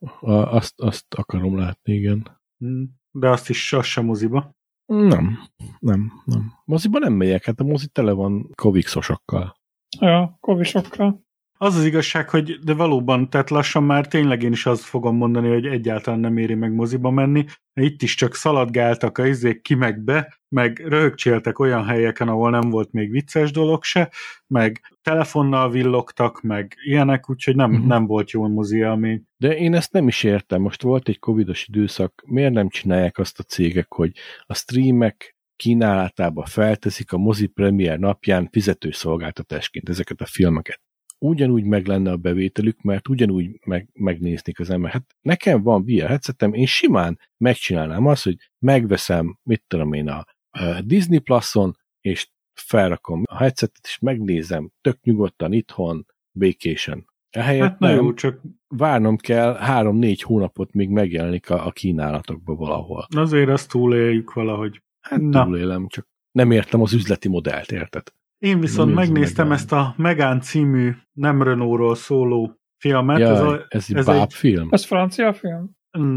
azt, 0.49 0.82
azt 0.82 1.14
akarom 1.14 1.57
látni, 1.57 1.94
igen. 1.94 2.41
Mm. 2.65 2.84
De 3.11 3.30
azt 3.30 3.49
is, 3.49 3.73
azt 3.73 3.88
sem 3.88 4.06
moziba. 4.06 4.55
Nem, 4.86 5.40
nem, 5.80 6.12
nem. 6.26 6.53
Moziba 6.66 6.99
nem 6.99 7.14
megyek, 7.14 7.45
hát 7.45 7.60
a 7.60 7.64
mozi 7.64 7.88
tele 7.88 8.12
van 8.12 8.49
kovikszosokkal. 8.56 9.56
Ja, 9.99 10.38
kovisokkal. 10.40 11.24
Az 11.57 11.76
az 11.76 11.86
igazság, 11.86 12.30
hogy 12.30 12.60
de 12.64 12.73
valóban, 12.73 13.30
tehát 13.30 13.49
lassan 13.49 13.84
már 13.84 14.07
tényleg 14.07 14.44
én 14.44 14.52
is 14.52 14.65
azt 14.65 14.84
fogom 14.84 15.15
mondani, 15.15 15.49
hogy 15.49 15.65
egyáltalán 15.65 16.19
nem 16.19 16.38
éri 16.38 16.53
meg 16.53 16.73
moziba 16.73 17.10
menni. 17.10 17.45
Itt 17.73 18.02
is 18.02 18.15
csak 18.15 18.36
szaladgáltak 18.36 19.18
a 19.18 19.27
izék 19.27 19.61
ki 19.61 19.73
meg 19.73 20.03
be, 20.03 20.40
meg 20.49 20.84
röhögcséltek 20.88 21.60
olyan 21.60 21.86
helyeken, 21.86 22.27
ahol 22.27 22.49
nem 22.49 22.69
volt 22.69 22.91
még 22.91 23.11
vicces 23.11 23.52
dolog 23.52 23.84
se, 23.84 24.11
meg 24.48 24.95
telefonnal 25.02 25.69
villogtak, 25.69 26.41
meg 26.41 26.76
ilyenek, 26.84 27.30
úgyhogy 27.30 27.56
nem, 27.56 27.72
uh-huh. 27.72 27.88
nem 27.88 28.06
volt 28.06 28.32
jó 28.32 28.48
mozi 28.48 28.77
élmény. 28.77 29.23
De 29.38 29.57
én 29.57 29.73
ezt 29.73 29.91
nem 29.91 30.07
is 30.07 30.23
értem. 30.23 30.61
Most 30.61 30.82
volt 30.82 31.07
egy 31.07 31.19
covidos 31.19 31.68
időszak, 31.68 32.23
miért 32.26 32.53
nem 32.53 32.69
csinálják 32.69 33.18
azt 33.18 33.40
a 33.40 33.44
cégek, 33.44 33.94
hogy 33.94 34.11
a 34.45 34.53
streamek 34.53 35.36
kínálatába 35.56 36.45
felteszik 36.45 37.11
a 37.11 37.18
mozi 37.18 37.48
premier 37.48 37.99
napján 37.99 38.49
fizető 38.52 38.91
szolgáltatásként 38.91 39.90
ezeket 39.90 40.22
a 40.22 40.26
filmeket. 40.26 40.85
Ugyanúgy 41.27 41.64
meg 41.64 41.85
lenne 41.85 42.11
a 42.11 42.18
bevételük, 42.18 42.81
mert 42.81 43.07
ugyanúgy 43.07 43.60
meg, 43.65 43.89
megnéznék 43.93 44.60
az 44.60 44.69
ember. 44.69 44.91
Hát 44.91 45.15
nekem 45.22 45.61
van 45.61 45.84
VR 45.85 46.07
headsetem, 46.07 46.53
én 46.53 46.65
simán 46.65 47.19
megcsinálnám 47.38 48.06
azt, 48.06 48.23
hogy 48.23 48.35
megveszem, 48.60 49.39
mit 49.43 49.64
tudom 49.68 49.93
én, 49.93 50.10
a, 50.10 50.26
a 50.49 50.81
Disney 50.81 51.19
Plus-on, 51.19 51.77
és 52.02 52.30
felrakom 52.53 53.23
a 53.26 53.38
headsetet, 53.38 53.84
és 53.84 53.99
megnézem 53.99 54.69
tök 54.81 55.02
nyugodtan 55.02 55.53
itthon, 55.53 56.06
vacation. 56.31 57.06
Ehelyett 57.30 57.69
Hát 57.69 57.80
na 57.80 57.89
jó, 57.89 58.14
csak 58.14 58.41
várnom 58.68 59.18
kell 59.18 59.56
három-négy 59.56 60.22
hónapot, 60.22 60.73
míg 60.73 60.89
megjelenik 60.89 61.49
a, 61.49 61.65
a 61.65 61.72
kínálatokba 61.72 62.56
valahol. 62.56 63.07
azért 63.15 63.49
azt 63.49 63.69
túléljük 63.69 64.34
valahogy. 64.34 64.81
Hát 64.99 65.22
Na. 65.22 65.43
túlélem, 65.43 65.88
csak 65.88 66.07
nem 66.31 66.52
értem 66.52 66.81
az 66.81 66.93
üzleti 66.93 67.27
modellt, 67.27 67.72
érted? 67.72 68.14
Én 68.45 68.59
viszont 68.59 68.89
nézem 68.95 69.03
megnéztem 69.03 69.47
meg, 69.47 69.57
ezt 69.57 69.72
a 69.72 69.93
Megán 69.97 70.41
című 70.41 70.91
nem 71.13 71.41
Renault-ról 71.41 71.95
szóló 71.95 72.59
filmet. 72.77 73.19
Ja, 73.19 73.30
ez, 73.31 73.39
a, 73.41 73.65
ez 73.67 73.85
egy 73.89 73.95
ez 73.95 74.05
báb 74.05 74.22
egy- 74.22 74.34
film? 74.34 74.67
Ez 74.72 74.85
francia 74.85 75.34
film? 75.34 75.69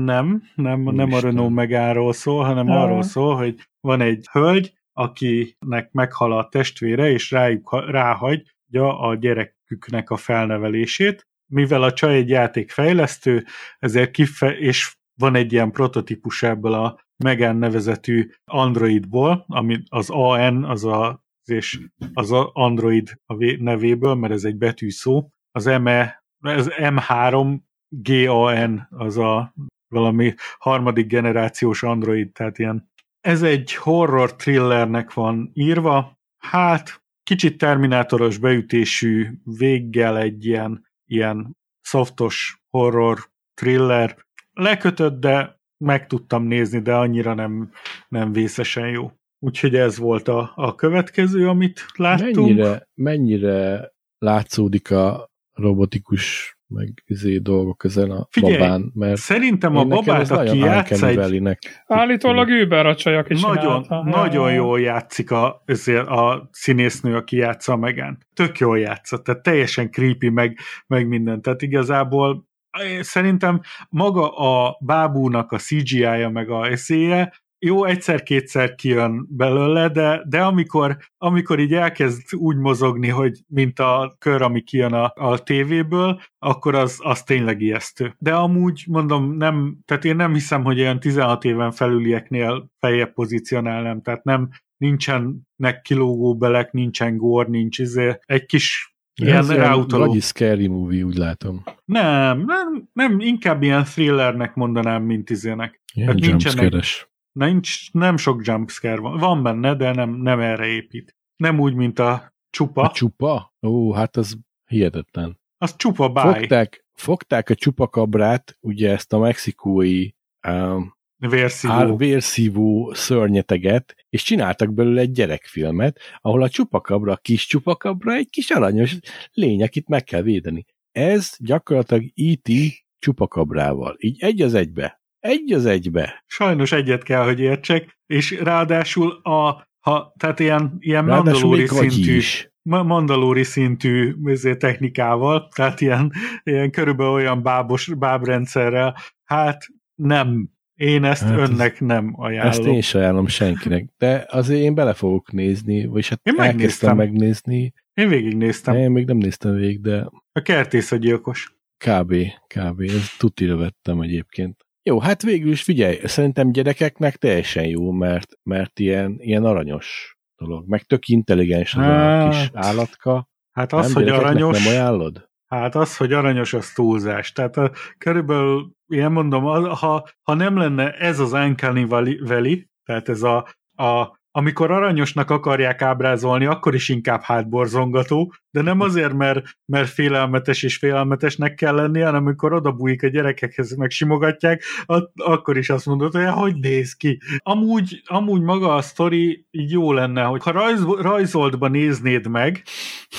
Nem, 0.04 0.42
nem, 0.54 0.80
nem 0.80 1.12
a. 1.12 1.20
Renault 1.20 1.54
Megáról 1.54 2.12
szól, 2.12 2.44
hanem 2.44 2.68
Ah. 2.70 2.82
arról 2.82 3.02
szól, 3.02 3.36
hogy 3.36 3.54
van 3.80 4.00
egy 4.00 4.28
hölgy, 4.32 4.72
akinek 4.92 5.92
meghal 5.92 6.32
a 6.32 6.48
testvére, 6.48 7.10
és 7.10 7.30
rájuk, 7.30 7.84
ráhagyja 7.90 8.98
a 9.00 9.14
gyereküknek 9.14 10.10
a 10.10 10.16
felnevelését. 10.16 11.26
Mivel 11.52 11.82
a 11.82 11.92
csaj 11.92 12.14
egy 12.16 12.28
játékfejlesztő, 12.28 13.44
ezért 13.78 14.10
kife- 14.10 14.58
és 14.58 14.96
van 15.20 15.34
egy 15.34 15.52
ilyen 15.52 15.70
prototípus 15.70 16.42
ebből 16.42 16.72
a 16.72 16.98
Megan 17.24 17.56
nevezetű 17.56 18.30
Androidból, 18.44 19.44
ami 19.48 19.78
az 19.88 20.10
AN, 20.10 20.64
az 20.64 20.84
a 20.84 21.26
és 21.50 21.80
az 22.12 22.32
Android 22.52 23.20
a 23.26 23.36
vé- 23.36 23.60
nevéből, 23.60 24.14
mert 24.14 24.32
ez 24.32 24.44
egy 24.44 24.56
betűszó. 24.56 25.28
Az 25.50 25.64
ME, 25.64 26.24
az 26.40 26.70
M3 26.76 27.58
GAN, 27.88 28.86
az 28.90 29.16
a 29.16 29.54
valami 29.88 30.34
harmadik 30.58 31.06
generációs 31.06 31.82
Android, 31.82 32.32
tehát 32.32 32.58
ilyen. 32.58 32.90
Ez 33.20 33.42
egy 33.42 33.74
horror 33.74 34.36
thrillernek 34.36 35.12
van 35.12 35.50
írva, 35.54 36.18
hát 36.38 37.02
kicsit 37.22 37.58
terminátoros 37.58 38.38
beütésű 38.38 39.26
véggel 39.44 40.18
egy 40.18 40.44
ilyen, 40.46 40.86
ilyen 41.04 41.56
softos 41.80 42.62
horror 42.70 43.30
thriller. 43.54 44.26
Lekötött, 44.52 45.20
de 45.20 45.60
meg 45.84 46.06
tudtam 46.06 46.44
nézni, 46.44 46.80
de 46.80 46.94
annyira 46.94 47.34
nem, 47.34 47.70
nem 48.08 48.32
vészesen 48.32 48.88
jó. 48.88 49.12
Úgyhogy 49.38 49.74
ez 49.74 49.98
volt 49.98 50.28
a, 50.28 50.52
a 50.54 50.74
következő, 50.74 51.48
amit 51.48 51.86
láttunk. 51.96 52.36
Mennyire, 52.36 52.88
mennyire 52.94 53.90
látszódik 54.18 54.90
a 54.90 55.30
robotikus 55.52 56.56
meg 56.68 57.02
izé 57.06 57.38
dolgok 57.38 57.84
ezen 57.84 58.10
a 58.10 58.26
Figyelj, 58.30 58.58
babán, 58.58 58.92
mert 58.94 59.16
Szerintem 59.16 59.76
a 59.76 59.84
babát, 59.84 60.30
aki 60.30 60.44
nagyon 60.46 60.56
játsz 60.56 61.02
Uncanny 61.02 61.46
egy 61.46 61.58
Állítólag 61.86 62.48
Uber 62.48 62.86
a 62.86 62.94
csaj, 62.94 63.16
aki 63.16 63.34
nagyon, 63.34 63.82
csinálta. 63.82 64.02
nagyon 64.02 64.52
jól 64.52 64.80
játszik 64.80 65.30
a, 65.30 65.62
ezért 65.64 66.06
a 66.06 66.48
színésznő, 66.52 67.16
aki 67.16 67.36
játsza 67.36 67.76
Megán. 67.76 68.18
Tök 68.34 68.58
jól 68.58 68.78
játszott, 68.78 69.24
tehát 69.24 69.42
teljesen 69.42 69.90
creepy, 69.90 70.28
meg, 70.28 70.58
meg 70.86 71.08
minden. 71.08 71.42
Tehát 71.42 71.62
igazából 71.62 72.48
eh, 72.70 73.02
szerintem 73.02 73.60
maga 73.88 74.28
a 74.28 74.78
bábúnak 74.80 75.52
a 75.52 75.58
CGI-ja, 75.58 76.28
meg 76.28 76.50
a 76.50 76.66
eszéje, 76.66 77.32
jó, 77.58 77.84
egyszer-kétszer 77.84 78.74
kijön 78.74 79.26
belőle, 79.30 79.88
de, 79.88 80.22
de 80.28 80.42
amikor, 80.42 80.96
amikor 81.18 81.58
így 81.58 81.74
elkezd 81.74 82.34
úgy 82.34 82.56
mozogni, 82.56 83.08
hogy 83.08 83.38
mint 83.46 83.78
a 83.78 84.16
kör, 84.18 84.42
ami 84.42 84.60
kijön 84.60 84.92
a, 84.92 85.12
a 85.14 85.42
tévéből, 85.42 86.20
akkor 86.38 86.74
az, 86.74 86.98
az 87.02 87.22
tényleg 87.22 87.60
ijesztő. 87.60 88.14
De 88.18 88.34
amúgy 88.34 88.84
mondom, 88.86 89.36
nem, 89.36 89.78
tehát 89.84 90.04
én 90.04 90.16
nem 90.16 90.32
hiszem, 90.32 90.64
hogy 90.64 90.80
olyan 90.80 91.00
16 91.00 91.44
éven 91.44 91.70
felülieknél 91.70 92.70
feljebb 92.78 93.12
pozícionálnám, 93.12 94.02
tehát 94.02 94.24
nem, 94.24 94.48
nincsenek 94.76 95.80
kilógó 95.82 96.36
belek, 96.36 96.72
nincsen 96.72 97.16
gór, 97.16 97.48
nincs 97.48 97.78
izé, 97.78 98.18
egy 98.26 98.46
kis 98.46 98.96
ilyen 99.14 99.46
ráutaló. 99.46 100.06
Vagy 100.06 100.20
scary 100.22 100.66
movie, 100.66 101.04
úgy 101.04 101.16
látom. 101.16 101.62
Nem, 101.84 102.44
nem, 102.46 102.88
nem, 102.92 103.20
inkább 103.20 103.62
ilyen 103.62 103.84
thrillernek 103.84 104.54
mondanám, 104.54 105.02
mint 105.02 105.30
izének. 105.30 105.80
Ilyen 105.94 106.08
Hát 106.08 106.18
nincsenek-. 106.18 107.08
Nincs, 107.38 107.92
nem 107.92 108.16
sok 108.16 108.46
jumpscare 108.46 109.00
van. 109.00 109.18
Van 109.18 109.42
benne, 109.42 109.74
de 109.74 109.92
nem, 109.92 110.10
nem 110.10 110.40
erre 110.40 110.66
épít. 110.66 111.16
Nem 111.36 111.60
úgy, 111.60 111.74
mint 111.74 111.98
a 111.98 112.34
csupa. 112.50 112.82
A 112.82 112.90
csupa? 112.90 113.54
Ó, 113.62 113.92
hát 113.92 114.16
az 114.16 114.38
hihetetlen. 114.66 115.40
az 115.58 115.76
csupa 115.76 116.08
báj. 116.08 116.38
Fogták, 116.38 116.84
fogták 116.94 117.50
a 117.50 117.54
csupakabrát, 117.54 118.56
ugye 118.60 118.90
ezt 118.90 119.12
a 119.12 119.18
mexikói 119.18 120.08
um, 120.48 120.96
Vérszívó. 121.16 121.72
ár, 121.72 121.96
vérszívó 121.96 122.92
szörnyeteget, 122.94 123.94
és 124.08 124.22
csináltak 124.22 124.74
belőle 124.74 125.00
egy 125.00 125.12
gyerekfilmet, 125.12 125.98
ahol 126.20 126.42
a 126.42 126.48
csupakabra, 126.48 127.12
a 127.12 127.16
kis 127.16 127.46
csupakabra 127.46 128.14
egy 128.14 128.30
kis 128.30 128.50
aranyos 128.50 128.98
lény, 129.32 129.62
akit 129.62 129.88
meg 129.88 130.04
kell 130.04 130.22
védeni. 130.22 130.64
Ez 130.92 131.36
gyakorlatilag 131.38 132.04
E.T. 132.14 132.50
csupakabrával. 132.98 133.96
Így 133.98 134.22
egy 134.22 134.42
az 134.42 134.54
egybe. 134.54 134.97
Egy 135.20 135.52
az 135.52 135.66
egybe. 135.66 136.24
Sajnos 136.26 136.72
egyet 136.72 137.02
kell, 137.02 137.24
hogy 137.24 137.40
értsek, 137.40 137.98
és 138.06 138.30
ráadásul 138.40 139.10
a 139.22 139.66
ha, 139.78 140.14
tehát 140.18 140.40
ilyen, 140.40 140.76
ilyen 140.78 141.04
mandalóri 141.04 141.66
szintű, 141.66 142.16
is. 142.16 142.50
ma- 142.62 142.82
mandalóri 142.82 143.42
szintű 143.42 144.14
technikával, 144.58 145.48
tehát 145.54 145.80
ilyen, 145.80 146.12
ilyen 146.42 146.70
körülbelül 146.70 147.12
olyan 147.12 147.42
bábos, 147.42 147.86
bábrendszerrel, 147.98 148.96
hát 149.24 149.66
nem. 149.94 150.48
Én 150.74 151.04
ezt 151.04 151.22
Hát 151.22 151.30
hát 151.30 151.40
ez- 151.40 151.48
önnek 151.50 151.80
nem 151.80 152.12
ajánlom. 152.16 152.50
Ezt 152.50 152.64
én 152.64 152.80
sem 152.80 153.00
ajánlom 153.00 153.26
senkinek, 153.26 153.88
de 153.98 154.26
azért 154.28 154.60
én 154.60 154.74
bele 154.74 154.94
fogok 154.94 155.32
nézni, 155.32 155.86
vagyis 155.86 156.08
hát 156.08 156.20
Én 156.22 156.34
elkezdtem 156.40 156.96
megnéztem. 156.96 156.96
megnézni. 156.96 157.72
Én 157.94 158.08
végignéztem. 158.08 158.74
Én 158.76 158.90
még 158.90 159.06
nem 159.06 159.16
néztem 159.16 159.54
végig, 159.54 159.80
de 159.80 160.10
A 160.32 160.40
kertész 160.40 160.92
a 160.92 160.96
gyilkos. 160.96 161.56
kb. 161.84 162.14
kb. 162.46 162.80
Ez 162.80 163.08
tutira 163.18 163.56
vettem 163.56 164.00
egyébként. 164.00 164.66
Jó, 164.88 165.00
hát 165.00 165.22
végül 165.22 165.50
is 165.50 165.62
figyelj, 165.62 165.98
szerintem 166.04 166.52
gyerekeknek 166.52 167.16
teljesen 167.16 167.64
jó, 167.64 167.90
mert, 167.90 168.32
mert 168.42 168.78
ilyen, 168.78 169.16
ilyen 169.18 169.44
aranyos 169.44 170.18
dolog. 170.36 170.68
Meg 170.68 170.82
tök 170.82 171.06
intelligens 171.06 171.74
az 171.74 171.80
a 171.80 171.84
Hát, 171.84 172.30
kis 172.30 172.50
állatka. 172.52 173.28
Hát 173.52 173.72
az, 173.72 173.84
nem, 173.84 173.94
hogy 173.94 174.08
aranyos, 174.08 174.64
Nem 174.64 174.72
ajánlod? 174.72 175.28
hát 175.46 175.74
az, 175.74 175.96
hogy 175.96 176.12
aranyos, 176.12 176.52
az 176.52 176.72
túlzás. 176.72 177.32
Tehát 177.32 177.56
a, 177.56 177.70
körülbelül, 177.98 178.70
ilyen 178.86 179.12
mondom, 179.12 179.42
ha, 179.64 180.08
ha 180.22 180.34
nem 180.34 180.56
lenne 180.56 180.92
ez 180.92 181.18
az 181.18 181.32
Uncanny 181.32 181.86
Valley, 181.86 182.66
tehát 182.84 183.08
ez 183.08 183.22
a, 183.22 183.48
a 183.76 184.17
amikor 184.38 184.70
aranyosnak 184.70 185.30
akarják 185.30 185.82
ábrázolni, 185.82 186.46
akkor 186.46 186.74
is 186.74 186.88
inkább 186.88 187.20
hátborzongató, 187.20 188.32
de 188.50 188.62
nem 188.62 188.80
azért, 188.80 189.12
mert, 189.12 189.42
mert 189.64 189.88
félelmetes 189.88 190.62
és 190.62 190.76
félelmetesnek 190.76 191.54
kell 191.54 191.74
lennie, 191.74 192.04
hanem 192.04 192.22
amikor 192.22 192.52
odabújik 192.52 193.02
a 193.02 193.08
gyerekekhez, 193.08 193.76
meg 193.76 193.90
simogatják, 193.90 194.62
at- 194.86 195.10
akkor 195.14 195.56
is 195.56 195.70
azt 195.70 195.86
mondod, 195.86 196.12
hogy 196.12 196.26
hogy 196.26 196.56
néz 196.56 196.92
ki. 196.92 197.20
Amúgy, 197.38 198.02
amúgy 198.04 198.42
maga 198.42 198.74
a 198.74 198.82
sztori 198.82 199.46
jó 199.50 199.92
lenne, 199.92 200.22
hogy 200.22 200.42
ha 200.42 200.50
rajz, 200.50 200.84
rajzoltba 200.84 201.68
néznéd 201.68 202.26
meg, 202.26 202.62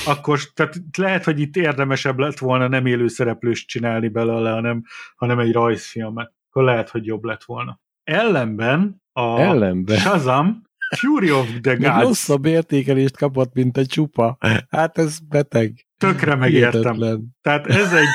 akkor 0.05 0.39
tehát 0.53 0.75
lehet, 0.97 1.23
hogy 1.23 1.39
itt 1.39 1.55
érdemesebb 1.55 2.19
lett 2.19 2.37
volna 2.37 2.67
nem 2.67 2.85
élő 2.85 3.07
szereplőst 3.07 3.67
csinálni 3.67 4.07
belőle, 4.07 4.51
hanem, 4.51 4.83
hanem 5.15 5.39
egy 5.39 5.51
rajzfilmet. 5.51 6.33
Akkor 6.49 6.63
lehet, 6.63 6.89
hogy 6.89 7.05
jobb 7.05 7.23
lett 7.23 7.43
volna. 7.43 7.79
Ellenben 8.03 9.01
a 9.13 9.39
Ellenben. 9.39 9.97
Shazam 9.97 10.67
Fury 10.97 11.31
of 11.31 11.47
the 11.61 11.75
Gods 11.75 12.01
rosszabb 12.01 12.45
értékelést 12.45 13.17
kapott, 13.17 13.53
mint 13.53 13.77
egy 13.77 13.87
csupa. 13.87 14.37
Hát 14.69 14.97
ez 14.97 15.19
beteg. 15.19 15.87
tökre 15.97 16.35
megértem. 16.35 16.81
Hihetetlen. 16.81 17.37
Tehát 17.41 17.67
ez 17.67 17.93
egy, 17.93 18.07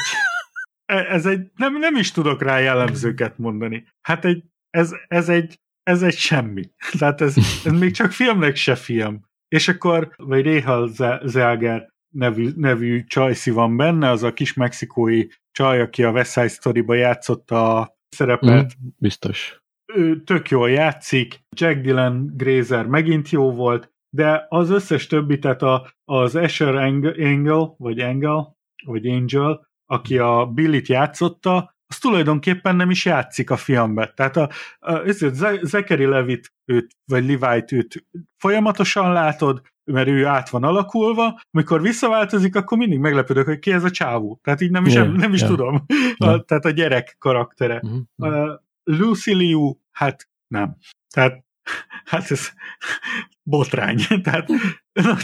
ez 0.84 1.26
egy 1.26 1.51
nem, 1.56 1.78
nem 1.78 1.96
is 1.96 2.10
tudok 2.12 2.42
rá 2.42 2.59
jellemzőket 2.59 3.38
mondani. 3.38 3.86
Hát 4.01 4.24
egy, 4.24 4.44
ez, 4.70 4.90
ez 5.09 5.28
egy, 5.28 5.60
ez 5.82 6.02
egy 6.02 6.16
semmi. 6.16 6.70
Tehát 6.98 7.20
ez, 7.20 7.36
ez 7.64 7.72
még 7.72 7.92
csak 7.92 8.12
filmnek 8.12 8.56
se 8.56 8.74
film. 8.74 9.20
És 9.48 9.68
akkor, 9.68 10.10
vagy 10.16 10.42
Réhal 10.42 10.90
Zelger 11.24 11.92
nevű, 12.09 12.51
nevű 12.56 13.05
csajszi 13.05 13.51
van 13.51 13.76
benne, 13.76 14.10
az 14.10 14.22
a 14.22 14.32
kis 14.32 14.55
mexikói 14.55 15.26
csaj, 15.52 15.80
aki 15.80 16.02
a 16.02 16.10
West 16.10 16.32
Side 16.32 16.48
Story-ba 16.48 16.94
játszotta 16.94 17.78
a 17.78 17.98
szerepet, 18.09 18.76
Mm, 18.82 18.88
biztos. 18.98 19.62
Ő 19.94 20.22
tök 20.22 20.48
jól 20.48 20.70
játszik, 20.70 21.40
Jack 21.56 21.80
Dylan 21.80 22.32
Grazer 22.36 22.86
megint 22.86 23.30
jó 23.30 23.52
volt, 23.52 23.92
de 24.10 24.46
az 24.48 24.70
összes 24.70 25.06
többi, 25.06 25.38
tehát 25.38 25.62
a, 25.62 25.92
az 26.04 26.36
Asher 26.36 26.74
Angel, 26.74 27.74
vagy 27.78 28.00
Angel, 28.00 28.56
vagy 28.86 29.06
Angel, 29.06 29.66
aki 29.86 30.18
a 30.18 30.46
Billit 30.46 30.88
játszotta, 30.88 31.74
az 31.86 31.98
tulajdonképpen 31.98 32.76
nem 32.76 32.90
is 32.90 33.04
játszik 33.04 33.50
a 33.50 33.56
filmben. 33.56 34.12
Tehát 34.14 34.36
a, 34.36 34.50
a, 34.78 34.92
ezért 34.92 35.34
Ze- 35.34 35.64
Zachary 35.64 36.04
Levit 36.04 36.52
őt, 36.64 36.90
vagy 37.04 37.26
Levi-t 37.26 37.72
őt 37.72 38.06
folyamatosan 38.36 39.12
látod, 39.12 39.62
mert 39.84 40.08
ő 40.08 40.26
át 40.26 40.48
van 40.48 40.64
alakulva, 40.64 41.40
amikor 41.50 41.82
visszaváltozik, 41.82 42.56
akkor 42.56 42.78
mindig 42.78 42.98
meglepődök, 42.98 43.46
hogy 43.46 43.58
ki 43.58 43.72
ez 43.72 43.84
a 43.84 43.90
csávó. 43.90 44.40
Tehát 44.42 44.60
így 44.60 44.70
nem 44.70 44.86
is, 44.86 44.94
Yeah, 44.94 45.16
nem 45.16 45.32
is 45.32 45.40
yeah. 45.40 45.54
tudom. 45.54 45.84
Yeah. 46.16 46.34
A, 46.34 46.42
tehát 46.42 46.64
a 46.64 46.70
gyerek 46.70 47.16
karaktere. 47.18 47.80
Mhm. 47.82 47.96
Uh, 48.16 48.50
Lucy 48.85 49.35
Liu, 49.35 49.74
hát 49.90 50.28
nem. 50.47 50.77
Tehát, 51.15 51.44
hát 52.11 52.31
ez 52.31 52.52
botrány. 53.43 53.98
Tehát 54.24 54.51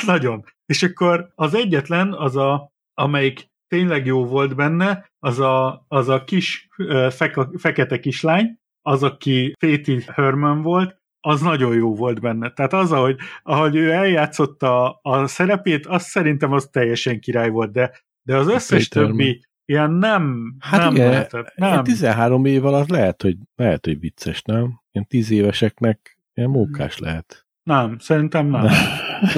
nagyon. 0.06 0.44
És 0.66 0.82
akkor 0.82 1.32
az 1.34 1.54
egyetlen, 1.54 2.12
az 2.12 2.36
a, 2.36 2.72
amelyik 2.94 3.48
tényleg 3.68 4.06
jó 4.06 4.26
volt 4.26 4.56
benne, 4.56 5.10
az 5.18 5.38
a, 5.38 5.84
az 5.88 6.08
a 6.08 6.24
kis 6.24 6.68
feke, 7.10 7.48
fekete 7.58 8.00
kislány, 8.00 8.58
az, 8.82 9.02
aki 9.02 9.52
Féti 9.58 10.04
Herman 10.06 10.62
volt, 10.62 10.98
az 11.20 11.40
nagyon 11.40 11.74
jó 11.74 11.94
volt 11.94 12.20
benne. 12.20 12.50
Tehát 12.50 12.72
az, 12.72 12.92
ahogy, 12.92 13.18
ahogy 13.42 13.76
ő 13.76 13.90
eljátszotta 13.90 14.98
a 15.02 15.26
szerepét, 15.26 15.86
az 15.86 16.02
szerintem 16.02 16.52
az 16.52 16.68
teljesen 16.72 17.20
király 17.20 17.48
volt, 17.48 17.72
de, 17.72 18.00
de 18.22 18.36
az 18.36 18.48
összes 18.48 18.88
többi 18.88 19.44
ilyen 19.70 19.90
nem, 19.90 20.54
Hát 20.58 20.80
nem 20.80 20.94
igen, 20.94 21.10
lehetett. 21.10 21.52
Nem. 21.56 21.70
Nem. 21.70 21.84
13 21.84 22.44
év 22.44 22.64
alatt 22.64 22.88
lehet, 22.88 23.22
hogy, 23.22 23.36
lehet, 23.56 23.84
hogy 23.84 24.00
vicces, 24.00 24.42
nem? 24.42 24.80
Ilyen 24.92 25.06
10 25.06 25.30
éveseknek 25.30 26.18
ilyen 26.34 26.50
mókás 26.50 26.98
lehet. 26.98 27.46
Nem, 27.62 27.98
szerintem 27.98 28.46
nem. 28.46 28.62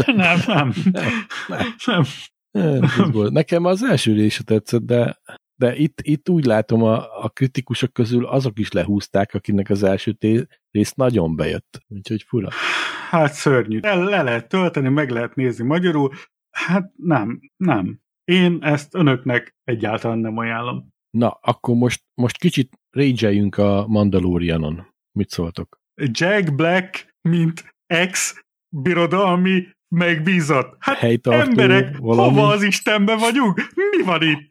Nem. 0.07 0.37
Nem. 0.47 0.73
nem. 1.85 2.05
Nem, 2.51 3.11
volt. 3.11 3.33
Nekem 3.33 3.65
az 3.65 3.83
első 3.83 4.13
része 4.13 4.43
tetszett, 4.43 4.83
de, 4.83 5.19
de 5.55 5.77
itt, 5.77 6.01
itt 6.03 6.29
úgy 6.29 6.45
látom, 6.45 6.83
a, 6.83 7.25
a 7.25 7.29
kritikusok 7.29 7.93
közül 7.93 8.27
azok 8.27 8.59
is 8.59 8.71
lehúzták, 8.71 9.35
akinek 9.35 9.71
az 9.71 9.83
első 9.83 10.17
rész 10.71 10.93
nagyon 10.93 11.37
bejött. 11.37 11.81
Úgyhogy 11.89 12.23
fura. 12.23 12.49
Hát 13.11 13.33
szörnyű. 13.33 13.79
Le, 13.81 13.95
le 13.95 14.23
lehet 14.23 14.49
tölteni, 14.49 14.89
meg 14.89 15.11
lehet 15.11 15.35
nézni 15.35 15.65
magyarul. 15.65 16.11
Hát 16.51 16.91
nem, 16.97 17.41
nem. 17.57 18.01
Én 18.33 18.59
ezt 18.61 18.95
önöknek 18.95 19.55
egyáltalán 19.65 20.19
nem 20.19 20.37
ajánlom. 20.37 20.89
Na, 21.11 21.39
akkor 21.43 21.75
most, 21.75 22.03
most 22.15 22.39
kicsit 22.39 22.79
rage 22.91 23.63
a 23.63 23.87
Mandalorianon. 23.87 24.87
Mit 25.19 25.31
szóltok? 25.31 25.81
Jack 26.11 26.55
Black, 26.55 27.15
mint 27.29 27.75
ex-birodalmi 27.87 29.69
megbízott. 29.95 30.77
Hát 30.79 30.97
Helytartó 30.97 31.41
emberek, 31.41 31.97
valami? 31.97 32.35
hova 32.35 32.49
az 32.49 32.63
Istenbe 32.63 33.17
vagyunk? 33.17 33.61
Mi 33.75 34.03
van 34.05 34.23
itt? 34.23 34.51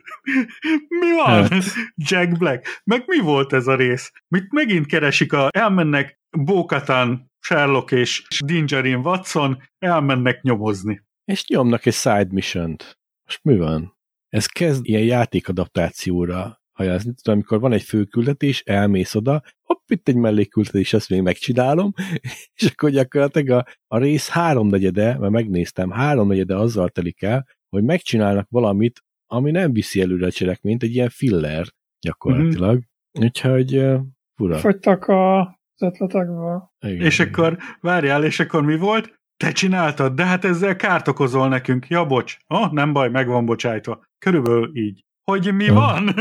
Mi 0.88 1.12
van? 1.16 1.28
Hát. 1.28 1.64
Jack 1.96 2.38
Black. 2.38 2.82
Meg 2.84 3.04
mi 3.08 3.20
volt 3.20 3.54
ez 3.54 3.68
a 3.68 3.76
rész? 3.76 4.12
Mit 4.28 4.52
megint 4.52 4.86
keresik 4.86 5.34
a... 5.34 5.50
Elmennek 5.52 6.20
Bókatán, 6.38 7.32
Sherlock 7.40 7.92
és 7.92 8.24
Dingerin 8.46 9.00
Watson, 9.00 9.64
elmennek 9.78 10.42
nyomozni. 10.42 11.02
És 11.26 11.48
nyomnak 11.48 11.86
egy 11.86 11.94
side 11.94 12.28
mission 12.32 12.76
-t. 12.78 13.00
Most 13.32 13.44
mi 13.44 13.58
van? 13.58 13.98
Ez 14.30 14.46
kezd 14.46 14.86
ilyen 14.86 15.04
játékadaptációra 15.04 16.62
hajázni. 16.72 17.14
Tudom, 17.14 17.36
amikor 17.36 17.60
van 17.60 17.72
egy 17.72 17.82
főküldetés, 17.82 18.62
elmész 18.66 19.16
oda, 19.16 19.42
hopp, 19.62 19.90
itt 19.90 20.08
egy 20.08 20.16
mellékküldetés, 20.16 20.94
ezt 20.94 21.10
még 21.10 21.22
megcsinálom, 21.22 21.94
és 22.56 22.66
akkor 22.72 22.90
gyakorlatilag 22.90 23.50
a, 23.50 23.66
a 23.88 23.98
rész 23.98 24.30
háromnegyede, 24.30 25.18
mert 25.18 25.32
megnéztem, 25.32 25.90
háromnegyede 25.90 26.56
azzal 26.56 26.90
telik 26.90 27.22
el, 27.22 27.48
hogy 27.70 27.84
megcsinálnak 27.84 28.48
valamit, 28.50 29.04
ami 29.28 29.52
nem 29.52 29.74
viszi 29.74 30.02
előre 30.02 30.26
a 30.26 30.32
cselekményt, 30.32 30.84
egy 30.84 30.96
ilyen 30.96 31.10
filler 31.10 31.66
gyakorlatilag. 32.00 32.76
Mm-hmm. 32.76 33.26
Úgyhogy 33.26 33.78
uh, 33.78 34.02
fura. 34.36 34.58
Fogytak 34.58 35.08
a, 35.08 35.60
ötletekből. 35.82 36.72
Igen, 36.80 37.06
És 37.06 37.20
akkor, 37.20 37.58
várjál, 37.82 38.24
és 38.24 38.40
akkor 38.40 38.64
mi 38.64 38.78
volt? 38.78 39.21
Te 39.42 39.52
csináltad, 39.52 40.14
de 40.14 40.26
hát 40.26 40.46
ezzel 40.46 40.76
kárt 40.76 41.08
okozol 41.08 41.48
nekünk. 41.48 41.88
Ja, 41.88 42.06
bocs. 42.06 42.38
Ah, 42.48 42.72
nem 42.72 42.94
baj, 42.94 43.10
meg 43.10 43.28
van 43.28 43.46
bocsájtva. 43.46 44.04
Körülbelül 44.20 44.72
így. 44.74 45.06
Hogy 45.24 45.54
mi 45.54 45.70
van? 45.70 46.14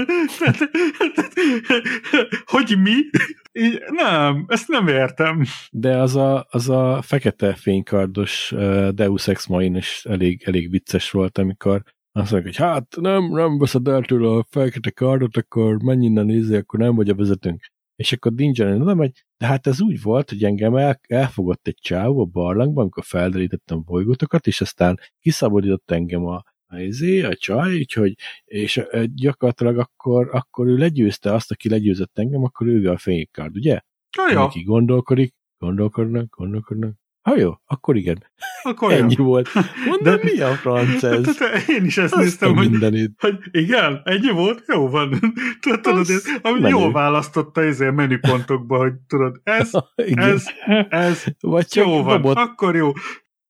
hogy 2.55 2.77
mi? 2.83 2.95
Így, 3.53 3.83
nem, 3.91 4.45
ezt 4.49 4.69
nem 4.69 4.89
értem. 4.89 5.43
De 5.71 5.97
az 5.97 6.17
a, 6.17 6.47
az 6.51 6.69
a 6.69 7.03
fekete 7.03 7.55
fénykardos 7.55 8.53
uh, 8.53 8.89
Deus 8.89 9.29
Ex 9.29 9.47
Machina 9.47 9.79
is 9.79 10.05
elég, 10.05 10.43
elég 10.47 10.71
vicces 10.71 11.11
volt, 11.11 11.39
amikor 11.39 11.83
azt 12.13 12.31
mondják, 12.33 12.57
hogy 12.57 12.67
hát 12.67 12.97
nem, 13.01 13.25
nem 13.33 13.59
veszed 13.59 13.89
el 13.89 14.03
tőle 14.03 14.29
a 14.29 14.47
fekete 14.51 14.91
kardot, 14.91 15.37
akkor 15.37 15.83
menj 15.83 16.05
innen 16.05 16.27
nézni, 16.27 16.57
akkor 16.57 16.79
nem 16.79 16.95
vagy 16.95 17.09
a 17.09 17.15
vezetőnk. 17.15 17.71
És 18.01 18.13
akkor 18.13 18.33
Dinger 18.33 18.81
oda 18.81 18.95
megy, 18.95 19.25
de 19.37 19.47
hát 19.47 19.67
ez 19.67 19.81
úgy 19.81 20.03
volt, 20.03 20.29
hogy 20.29 20.45
engem 20.45 20.77
el, 20.77 21.01
elfogott 21.09 21.67
egy 21.67 21.79
csávó 21.81 22.21
a 22.21 22.25
barlangban, 22.25 22.83
amikor 22.83 23.05
felderítettem 23.05 23.83
bolygótokat, 23.85 24.47
és 24.47 24.61
aztán 24.61 24.99
kiszabadított 25.19 25.91
engem 25.91 26.25
a, 26.25 26.43
izé, 26.77 27.23
a 27.23 27.35
csaj, 27.35 27.77
úgyhogy, 27.77 28.15
és 28.45 28.83
gyakorlatilag 29.15 29.79
akkor, 29.79 30.29
akkor 30.33 30.67
ő 30.67 30.77
legyőzte 30.77 31.33
azt, 31.33 31.51
aki 31.51 31.69
legyőzött 31.69 32.19
engem, 32.19 32.43
akkor 32.43 32.67
ő 32.67 32.91
a 32.91 32.99
fénykard, 32.99 33.57
ugye? 33.57 33.81
Ja, 34.17 34.31
ja, 34.31 34.43
Aki 34.43 34.63
gondolkodik, 34.63 35.35
gondolkodnak, 35.59 36.37
gondolkodnak. 36.37 37.00
Ha 37.23 37.37
jó, 37.37 37.53
akkor 37.67 37.97
igen. 37.97 38.25
akkor 38.63 38.93
Ennyi 38.93 39.15
jó. 39.19 39.25
volt. 39.25 39.49
Mondom, 39.87 40.15
De- 40.17 40.21
mi 40.23 40.41
a 40.41 40.55
franc 40.55 41.03
ez? 41.03 41.37
Tehát 41.37 41.69
Én 41.69 41.85
is 41.85 41.97
ezt 41.99 42.13
Azt 42.13 42.23
néztem, 42.23 42.55
hogy 42.57 42.71
mindenit. 42.71 43.13
hogy 43.19 43.39
igen, 43.51 44.01
ennyi 44.05 44.31
volt, 44.31 44.65
jó 44.67 44.89
van. 44.89 45.11
Tudod, 45.61 45.81
tudod 45.81 46.09
ez, 46.11 46.25
ami 46.43 46.61
menő. 46.61 46.75
jól 46.75 46.93
választotta 46.93 47.63
ezért 47.63 47.91
a 47.91 47.95
menüpontokba, 47.95 48.77
hogy 48.79 48.93
tudod, 49.07 49.41
ez, 49.43 49.71
ez, 49.95 50.45
ez, 50.89 51.25
Vagy 51.41 51.67
csak 51.67 51.87
jó 51.87 52.03
van, 52.03 52.17
dobott, 52.21 52.37
akkor 52.37 52.77
jó. 52.77 52.93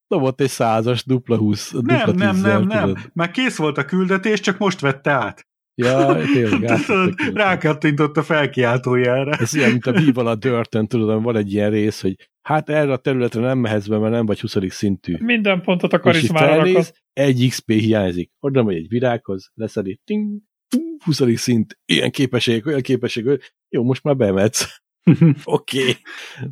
dobott 0.08 0.40
egy 0.40 0.48
százas, 0.50 1.04
dupla 1.04 1.36
húsz, 1.36 1.72
dupla 1.72 1.96
Nem, 2.06 2.16
nem, 2.16 2.36
nem, 2.36 2.62
nem. 2.62 2.94
Már 3.12 3.30
kész 3.30 3.56
volt 3.56 3.78
a 3.78 3.84
küldetés, 3.84 4.40
csak 4.40 4.58
most 4.58 4.80
vette 4.80 5.10
át. 5.10 5.48
Ja, 5.80 6.16
tényleg. 6.32 6.78
Rákattintott 7.34 8.16
a 8.16 8.22
felkiáltójára. 8.22 9.30
Ez 9.30 9.56
olyan, 9.56 9.70
mint 9.70 9.86
a 9.86 9.92
Viva 9.92 10.24
a 10.24 10.34
Dörtön, 10.34 10.86
tudod, 10.86 11.22
van 11.22 11.36
egy 11.36 11.52
ilyen 11.52 11.70
rész, 11.70 12.00
hogy 12.00 12.30
hát 12.42 12.68
erre 12.68 12.92
a 12.92 12.96
területre 12.96 13.40
nem 13.40 13.58
mehetsz 13.58 13.86
be, 13.86 13.98
mert 13.98 14.12
nem 14.12 14.26
vagy 14.26 14.40
20. 14.40 14.56
szintű. 14.68 15.16
Minden 15.18 15.60
pontot 15.62 15.92
a 15.92 16.00
karizmára 16.00 16.46
felnéz, 16.46 16.94
egy 17.12 17.46
XP 17.48 17.70
hiányzik. 17.70 18.30
Oda 18.40 18.62
megy 18.62 18.76
egy 18.76 18.88
virághoz, 18.88 19.50
leszedi, 19.54 20.00
ting, 20.04 20.40
fú, 20.68 20.96
20. 21.04 21.22
szint, 21.34 21.78
ilyen 21.84 22.10
képesség, 22.10 22.66
olyan 22.66 22.80
képesség, 22.80 23.26
hogy 23.26 23.40
jó, 23.68 23.84
most 23.84 24.02
már 24.02 24.16
bemetsz. 24.16 24.80
Oké. 25.44 25.96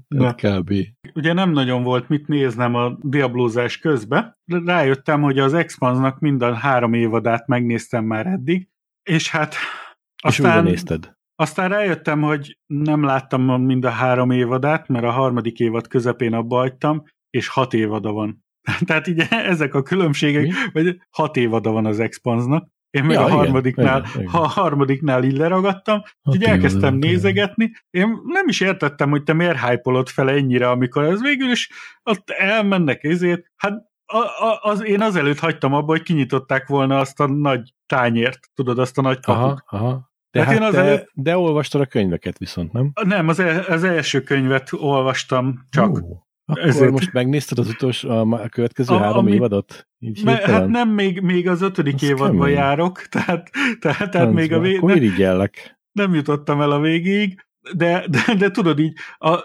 Na. 0.08 0.24
Hát 0.24 0.40
kb. 0.40 0.74
Ugye 1.14 1.32
nem 1.32 1.50
nagyon 1.50 1.82
volt 1.82 2.08
mit 2.08 2.28
néznem 2.28 2.74
a 2.74 2.98
diablózás 3.02 3.78
közben, 3.78 4.38
de 4.44 4.60
rájöttem, 4.64 5.22
hogy 5.22 5.38
az 5.38 5.54
Expansnak 5.54 6.20
minden 6.20 6.54
három 6.54 6.92
évadát 6.92 7.46
megnéztem 7.46 8.04
már 8.04 8.26
eddig, 8.26 8.68
és 9.08 9.30
hát 9.30 9.54
És 9.54 10.38
aztán, 10.38 10.64
nézted. 10.64 11.12
aztán 11.34 11.68
rájöttem, 11.68 12.22
hogy 12.22 12.58
nem 12.66 13.02
láttam 13.02 13.62
mind 13.62 13.84
a 13.84 13.90
három 13.90 14.30
évadát, 14.30 14.88
mert 14.88 15.04
a 15.04 15.10
harmadik 15.10 15.58
évad 15.58 15.86
közepén 15.86 16.34
abba 16.34 16.56
hagytam, 16.56 17.02
és 17.30 17.48
hat 17.48 17.74
évada 17.74 18.12
van. 18.12 18.44
Tehát 18.86 19.06
így 19.06 19.20
ezek 19.54 19.74
a 19.74 19.82
különbségek, 19.82 20.42
Mi? 20.42 20.52
vagy 20.72 21.00
hat 21.10 21.36
évada 21.36 21.70
van 21.70 21.86
az 21.86 22.00
Expansnak. 22.00 22.68
Én 22.90 23.04
meg 23.04 23.16
Ja, 23.16 23.22
a 23.22 23.26
igen, 23.26 23.36
harmadiknál, 23.38 23.98
igen, 23.98 24.20
igen. 24.22 24.34
a 24.34 24.46
harmadiknál 24.46 25.24
így 25.24 25.36
leragadtam, 25.36 26.02
évada 26.22 26.42
elkezdtem 26.42 26.90
tényleg. 26.90 27.10
nézegetni. 27.10 27.72
Én 27.90 28.20
nem 28.24 28.48
is 28.48 28.60
értettem, 28.60 29.10
hogy 29.10 29.22
te 29.22 29.32
miért 29.32 29.60
hype 29.60 29.90
fel 30.10 30.30
ennyire, 30.30 30.70
amikor 30.70 31.04
ez 31.04 31.22
végül 31.22 31.50
is 31.50 31.70
ott 32.02 32.30
elmennek 32.30 33.04
ezért. 33.04 33.42
Hát 33.56 33.72
a, 34.06 34.16
a, 34.16 34.58
az, 34.62 34.84
én 34.84 35.00
azelőtt 35.00 35.38
hagytam 35.38 35.74
abba, 35.74 35.86
hogy 35.86 36.02
kinyitották 36.02 36.66
volna 36.66 36.98
azt 36.98 37.20
a 37.20 37.26
nagy 37.26 37.72
tányért, 37.88 38.38
tudod, 38.54 38.78
azt 38.78 38.98
a 38.98 39.02
nagy 39.02 39.20
kaput. 39.20 39.42
Aha, 39.42 39.62
aha. 39.66 40.10
De, 40.30 40.44
Hát 40.44 40.48
hát 40.48 40.54
én 40.54 40.60
te, 40.60 40.66
azelőtt- 40.80 41.10
de 41.14 41.36
olvastad 41.38 41.80
a 41.80 41.86
könyveket 41.86 42.38
viszont, 42.38 42.72
nem? 42.72 42.92
Nem, 43.04 43.28
az, 43.28 43.38
el, 43.38 43.60
az 43.68 43.84
első 43.84 44.20
könyvet 44.22 44.68
olvastam 44.72 45.66
csak. 45.70 46.02
Ó, 46.02 46.26
akkor 46.44 46.62
Ezért- 46.68 46.90
most 46.90 47.12
megnézted 47.12 47.58
az 47.58 47.68
utolsó, 47.68 48.10
a, 48.10 48.48
következő 48.48 48.94
A- 48.94 48.98
három 48.98 49.16
ami- 49.18 49.32
évadot? 49.32 49.88
Így 49.98 50.24
Me, 50.24 50.32
hát 50.44 50.66
nem, 50.68 50.88
még, 50.90 51.20
még 51.20 51.48
az 51.48 51.62
ötödik 51.62 51.94
Az 51.94 52.02
évadban 52.02 52.38
kemény. 52.38 52.54
járok, 52.54 52.98
tehát, 53.02 53.50
tehát, 53.80 54.10
tehát 54.10 54.32
még 54.32 54.44
a 54.44 54.46
Francba, 54.48 54.60
vég, 54.60 54.76
Akkor 54.76 54.88
nem, 54.88 54.96
irigyellek. 55.02 55.78
nem 55.92 56.14
jutottam 56.14 56.60
el 56.60 56.70
a 56.70 56.80
végéig, 56.80 57.46
de, 57.76 58.06
de, 58.10 58.34
de 58.38 58.50
tudod 58.50 58.78
így, 58.78 58.92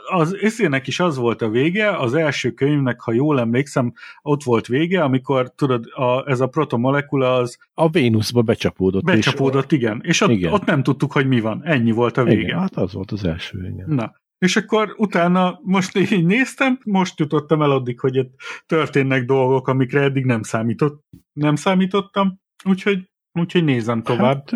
az 0.10 0.38
eszének 0.42 0.88
is 0.88 1.00
az 1.00 1.18
volt 1.18 1.42
a 1.42 1.50
vége, 1.50 1.98
az 1.98 2.14
első 2.14 2.52
könyvnek, 2.52 3.02
ha 3.02 3.12
jól 3.12 3.40
emlékszem, 3.40 3.94
ott 4.22 4.44
volt 4.44 4.68
vége, 4.68 5.04
amikor 5.04 5.52
tudod, 5.56 5.86
a, 5.94 6.30
ez 6.30 6.40
a 6.40 6.48
protomolekula 6.48 7.34
az 7.34 7.58
A 7.74 7.90
Vénuszba 7.90 8.42
becsapódott. 8.42 9.08
és- 9.10 9.16
becsapódott, 9.16 9.72
igen, 9.72 10.02
és 10.04 10.22
ott, 10.22 10.30
Igen. 10.30 10.54
ott 10.54 10.66
nem 10.66 10.84
tudtuk, 10.84 11.12
hogy 11.12 11.28
mi 11.28 11.40
van, 11.40 11.62
ennyi 11.66 11.92
volt 11.92 12.18
a 12.18 12.24
vége. 12.24 12.42
Igen, 12.42 12.60
hát 12.60 12.76
az 12.76 12.94
volt 12.94 13.12
az 13.12 13.24
első, 13.26 13.68
igen. 13.74 13.86
Na, 13.88 14.22
és 14.38 14.56
akkor 14.56 14.94
utána 14.98 15.60
most 15.64 15.98
így 15.98 16.26
néztem, 16.26 16.80
most 16.86 17.20
jutottam 17.20 17.62
el 17.62 17.72
addig, 17.72 18.00
hogy 18.00 18.16
itt 18.16 18.34
történnek 18.66 19.26
dolgok, 19.26 19.68
amikre 19.68 20.02
eddig 20.02 20.26
nem 20.26 20.42
számított, 20.42 21.02
nem 21.34 21.56
számítottam, 21.56 22.40
úgyhogy, 22.64 23.10
úgyhogy 23.40 23.64
nézem 23.64 24.02
tovább. 24.04 24.50
Hát, 24.50 24.52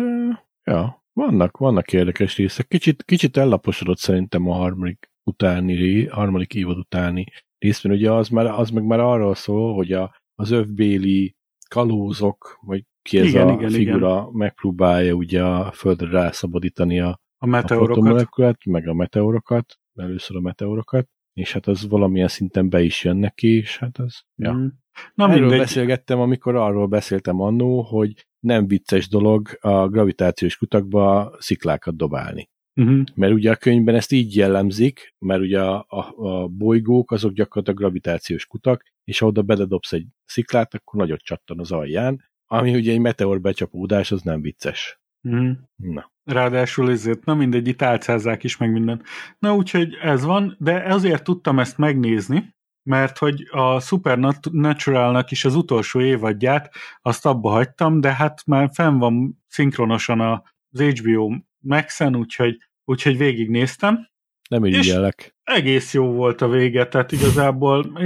ja, 0.64 0.97
vannak, 1.18 1.56
vannak 1.56 1.92
érdekes 1.92 2.36
részek. 2.36 2.68
Kicsit, 2.68 3.04
kicsit 3.04 3.36
ellaposodott 3.36 3.98
szerintem 3.98 4.48
a 4.50 4.54
harmadik 4.54 5.10
utáni, 5.24 6.06
harmadik 6.06 6.54
évad 6.54 6.78
utáni 6.78 7.24
részben. 7.58 7.92
Ugye 7.92 8.12
az, 8.12 8.28
már, 8.28 8.46
az 8.46 8.70
meg 8.70 8.84
már 8.84 9.00
arról 9.00 9.34
szól, 9.34 9.74
hogy 9.74 9.92
a, 9.92 10.22
az 10.34 10.50
övbéli 10.50 11.36
kalózok, 11.68 12.58
vagy 12.60 12.84
ki 13.02 13.18
ez 13.18 13.26
Igen, 13.26 13.48
a 13.48 13.52
igen, 13.52 13.70
figura 13.70 14.30
megpróbálja 14.30 15.12
ugye 15.12 15.42
a 15.44 15.72
földre 15.72 16.10
rászabadítani 16.10 17.00
a, 17.00 17.08
a 17.08 17.20
a 17.38 17.46
meteorokat. 17.46 17.92
protomolekulát, 17.94 18.64
meg 18.64 18.88
a 18.88 18.94
meteorokat, 18.94 19.78
először 19.94 20.36
a 20.36 20.40
meteorokat, 20.40 21.08
és 21.32 21.52
hát 21.52 21.66
az 21.66 21.88
valamilyen 21.88 22.28
szinten 22.28 22.68
be 22.68 22.82
is 22.82 23.04
jön 23.04 23.16
neki, 23.16 23.56
és 23.56 23.78
hát 23.78 23.98
az, 23.98 24.22
ja. 24.36 24.52
Mm. 24.52 24.66
Na 25.14 25.24
Erről 25.24 25.40
mindegy. 25.40 25.58
beszélgettem, 25.58 26.20
amikor 26.20 26.56
arról 26.56 26.86
beszéltem 26.86 27.40
annó, 27.40 27.82
hogy 27.82 28.26
nem 28.40 28.66
vicces 28.66 29.08
dolog 29.08 29.48
a 29.60 29.88
gravitációs 29.88 30.56
kutakba 30.56 31.34
sziklákat 31.38 31.96
dobálni. 31.96 32.48
Uh-huh. 32.80 33.04
Mert 33.14 33.32
ugye 33.32 33.50
a 33.50 33.56
könyvben 33.56 33.94
ezt 33.94 34.12
így 34.12 34.36
jellemzik, 34.36 35.14
mert 35.18 35.40
ugye 35.40 35.60
a, 35.60 35.86
a, 35.88 36.26
a 36.26 36.48
bolygók 36.48 37.10
azok 37.10 37.32
gyakorlatilag 37.32 37.78
gravitációs 37.78 38.46
kutak, 38.46 38.82
és 39.04 39.18
ha 39.18 39.26
oda 39.26 39.42
beledobsz 39.42 39.92
egy 39.92 40.06
sziklát, 40.24 40.74
akkor 40.74 41.00
nagyot 41.00 41.20
csattan 41.20 41.60
az 41.60 41.72
alján, 41.72 42.24
ami 42.46 42.74
ugye 42.74 42.92
egy 42.92 43.00
meteor 43.00 43.40
becsapódás, 43.40 44.12
az 44.12 44.22
nem 44.22 44.40
vicces. 44.40 45.00
Uh-huh. 45.22 45.56
Na. 45.76 46.12
Ráadásul 46.24 46.90
ezért, 46.90 47.24
na 47.24 47.34
mindegy, 47.34 47.68
itt 47.68 47.82
álcázzák 47.82 48.44
is 48.44 48.56
meg 48.56 48.72
minden. 48.72 49.02
Na 49.38 49.54
úgyhogy 49.54 49.94
ez 50.02 50.24
van, 50.24 50.56
de 50.58 50.94
azért 50.94 51.24
tudtam 51.24 51.58
ezt 51.58 51.78
megnézni, 51.78 52.54
mert 52.88 53.18
hogy 53.18 53.48
a 53.50 53.80
Supernatural-nak 53.80 55.30
is 55.30 55.44
az 55.44 55.54
utolsó 55.54 56.00
évadját 56.00 56.74
azt 57.02 57.26
abba 57.26 57.50
hagytam, 57.50 58.00
de 58.00 58.12
hát 58.12 58.42
már 58.46 58.70
fenn 58.72 58.98
van 58.98 59.42
szinkronosan 59.48 60.20
az 60.20 60.80
HBO 60.80 61.30
Max-en, 61.58 62.16
úgyhogy, 62.16 62.56
úgyhogy 62.84 63.16
végignéztem. 63.16 64.08
Nem 64.48 64.64
irigyellek. 64.64 65.36
Egész 65.42 65.94
jó 65.94 66.12
volt 66.12 66.40
a 66.40 66.48
vége, 66.48 66.86
tehát 66.86 67.12
igazából 67.12 67.98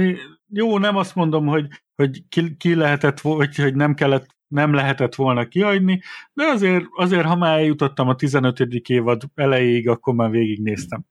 jó, 0.47 0.77
nem 0.77 0.95
azt 0.95 1.15
mondom, 1.15 1.45
hogy, 1.45 1.67
hogy 1.95 2.23
ki, 2.29 2.55
ki 2.57 2.75
lehetett, 2.75 3.19
vagy 3.19 3.55
hogy 3.55 3.75
nem 3.75 3.93
kellett 3.93 4.35
nem 4.53 4.73
lehetett 4.73 5.15
volna 5.15 5.47
kihagyni, 5.47 6.01
de 6.33 6.43
azért, 6.43 6.85
azért 6.95 7.25
ha 7.25 7.35
már 7.35 7.57
eljutottam 7.57 8.07
a 8.07 8.15
15. 8.15 8.59
évad 8.89 9.21
elejéig, 9.35 9.87
akkor 9.89 10.13
már 10.13 10.29
végignéztem. 10.29 11.03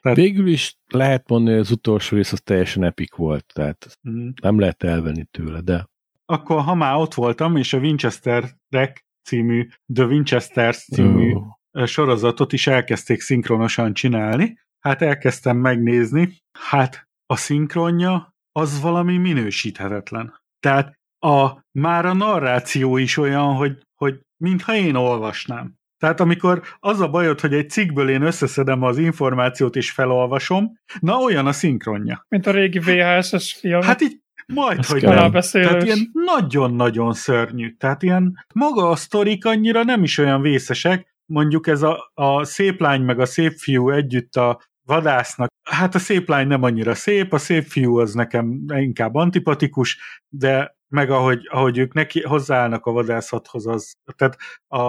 Tehát- 0.00 0.18
Végül 0.18 0.46
is 0.46 0.76
lehet 0.86 1.28
mondani, 1.28 1.52
hogy 1.56 1.64
az 1.64 1.70
utolsó 1.70 2.16
rész 2.16 2.32
az 2.32 2.40
teljesen 2.44 2.84
epik 2.84 3.14
volt, 3.14 3.46
tehát 3.54 3.98
Mm. 4.08 4.28
nem 4.42 4.58
lehet 4.58 4.82
elvenni 4.82 5.24
tőle, 5.24 5.60
de 5.60 5.88
Akkor, 6.30 6.60
ha 6.62 6.74
már 6.74 6.94
ott 6.94 7.14
voltam, 7.14 7.56
és 7.56 7.72
a 7.72 7.78
Winchesterek 7.78 9.06
című, 9.22 9.68
The 9.94 10.04
Winchesters 10.04 10.84
című 10.84 11.34
ö, 11.72 11.86
sorozatot 11.86 12.52
is 12.52 12.66
elkezdték 12.66 13.20
szinkronosan 13.20 13.92
csinálni, 13.94 14.58
hát 14.78 15.02
elkezdtem 15.02 15.56
megnézni, 15.56 16.42
hát 16.58 17.08
a 17.26 17.36
szinkronja 17.36 18.34
az 18.52 18.80
valami 18.80 19.16
minősíthetetlen. 19.16 20.34
Tehát 20.60 20.97
a, 21.18 21.66
már 21.72 22.06
a 22.06 22.14
narráció 22.14 22.96
is 22.96 23.16
olyan, 23.16 23.54
hogy, 23.54 23.78
hogy 23.94 24.20
mintha 24.36 24.74
én 24.74 24.94
olvasnám. 24.94 25.76
Tehát 25.98 26.20
amikor 26.20 26.62
az 26.80 27.00
a 27.00 27.08
bajod, 27.08 27.40
hogy 27.40 27.54
egy 27.54 27.70
cikkből 27.70 28.10
én 28.10 28.22
összeszedem 28.22 28.82
az 28.82 28.98
információt 28.98 29.76
és 29.76 29.90
felolvasom, 29.90 30.78
na 31.00 31.16
olyan 31.16 31.46
a 31.46 31.52
szinkronja. 31.52 32.26
Mint 32.28 32.46
a 32.46 32.50
régi 32.50 32.78
VHS-es 32.78 33.56
film. 33.60 33.82
Hát 33.82 34.00
így 34.00 34.20
majd, 34.46 34.78
Az 34.78 34.88
hogy 34.88 35.02
nem. 35.02 35.30
Tehát 35.30 35.84
ilyen 35.84 36.10
nagyon-nagyon 36.12 37.14
szörnyű. 37.14 37.74
Tehát 37.74 38.02
ilyen 38.02 38.46
maga 38.54 38.88
a 38.88 38.96
sztorik 38.96 39.44
annyira 39.44 39.82
nem 39.84 40.02
is 40.02 40.18
olyan 40.18 40.40
vészesek, 40.40 41.14
mondjuk 41.26 41.66
ez 41.66 41.82
a, 41.82 42.10
a 42.14 42.44
szép 42.44 42.80
lány 42.80 43.02
meg 43.02 43.20
a 43.20 43.26
szép 43.26 43.52
fiú 43.56 43.90
együtt 43.90 44.36
a 44.36 44.60
vadásznak. 44.86 45.48
Hát 45.62 45.94
a 45.94 45.98
szép 45.98 46.28
lány 46.28 46.46
nem 46.46 46.62
annyira 46.62 46.94
szép, 46.94 47.32
a 47.32 47.38
szép 47.38 47.64
fiú 47.64 47.98
az 47.98 48.14
nekem 48.14 48.64
inkább 48.66 49.14
antipatikus, 49.14 49.98
de 50.28 50.76
meg 50.88 51.10
ahogy, 51.10 51.48
ahogy 51.50 51.78
ők 51.78 51.92
neki 51.92 52.22
hozzáállnak 52.22 52.86
a 52.86 52.92
vadászathoz, 52.92 53.66
az, 53.66 53.92
tehát 54.16 54.36
a, 54.66 54.82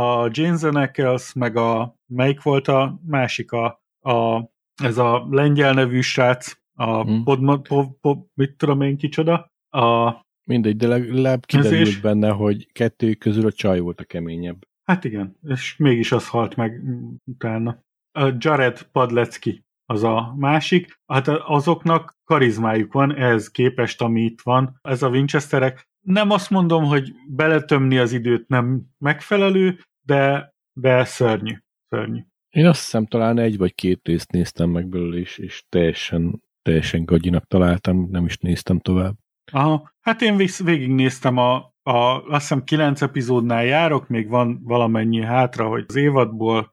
a 0.00 0.28
James 0.30 0.62
Ackles, 0.62 1.32
meg 1.32 1.56
a, 1.56 1.96
melyik 2.06 2.42
volt 2.42 2.68
a 2.68 3.00
másik, 3.06 3.52
a, 3.52 3.82
a, 4.00 4.44
ez 4.82 4.98
a 4.98 5.26
lengyel 5.30 5.72
nevű 5.72 6.00
srác, 6.00 6.60
a 6.74 7.02
Hmm. 7.02 7.24
pod, 7.24 7.62
pod, 7.68 7.86
pod, 8.00 8.18
mit 8.34 8.56
tudom 8.56 8.80
én 8.80 8.96
kicsoda, 8.96 9.52
a, 9.70 10.12
Mindegy, 10.44 10.76
de 10.76 10.86
legalább 10.86 11.44
kiderült 11.46 11.86
és- 11.86 12.00
benne, 12.00 12.30
hogy 12.30 12.72
kettő 12.72 13.14
közül 13.14 13.46
a 13.46 13.52
csaj 13.52 13.80
volt 13.80 14.00
a 14.00 14.04
keményebb. 14.04 14.66
hát 14.84 15.04
igen, 15.04 15.36
és 15.48 15.76
mégis 15.76 16.12
az 16.12 16.28
halt 16.28 16.56
meg 16.56 16.82
utána. 17.24 17.82
A 18.18 18.30
Jared 18.38 18.82
Padlecki 18.82 19.64
az 19.92 20.02
a 20.04 20.34
másik, 20.36 21.00
hát 21.06 21.28
azoknak 21.28 22.16
karizmájuk 22.24 22.92
van, 22.92 23.16
ehhez 23.16 23.50
képest, 23.50 24.02
ami 24.02 24.20
itt 24.20 24.40
van. 24.42 24.78
Ez 24.82 25.02
a 25.02 25.08
Winchesterek, 25.08 25.88
nem 26.00 26.30
azt 26.30 26.50
mondom, 26.50 26.84
hogy 26.84 27.12
beletömni 27.28 27.98
az 27.98 28.12
időt 28.12 28.48
nem 28.48 28.82
megfelelő, 28.98 29.78
de, 30.06 30.54
de 30.72 31.04
szörnyű. 31.04 31.56
Szörnyű. 31.88 32.20
Én 32.50 32.66
azt 32.66 32.80
hiszem 32.80 33.06
talán 33.06 33.38
egy 33.38 33.58
vagy 33.58 33.74
két 33.74 34.00
részt 34.02 34.30
néztem 34.30 34.70
meg 34.70 34.88
belőle, 34.88 35.16
és, 35.16 35.38
és 35.38 35.64
teljesen, 35.68 36.42
teljesen 36.62 37.04
gagyinak 37.04 37.46
találtam, 37.46 38.08
nem 38.10 38.24
is 38.24 38.38
néztem 38.38 38.78
tovább. 38.78 39.14
Aha. 39.52 39.92
Hát 40.00 40.22
én 40.22 40.36
vég- 40.36 40.64
végignéztem 40.64 41.36
a, 41.36 41.54
a, 41.82 42.22
azt 42.28 42.40
hiszem 42.40 42.64
kilenc 42.64 43.02
epizódnál 43.02 43.64
járok, 43.64 44.08
még 44.08 44.28
van 44.28 44.60
valamennyi 44.62 45.20
hátra, 45.20 45.68
hogy 45.68 45.84
az 45.88 45.96
évadból, 45.96 46.71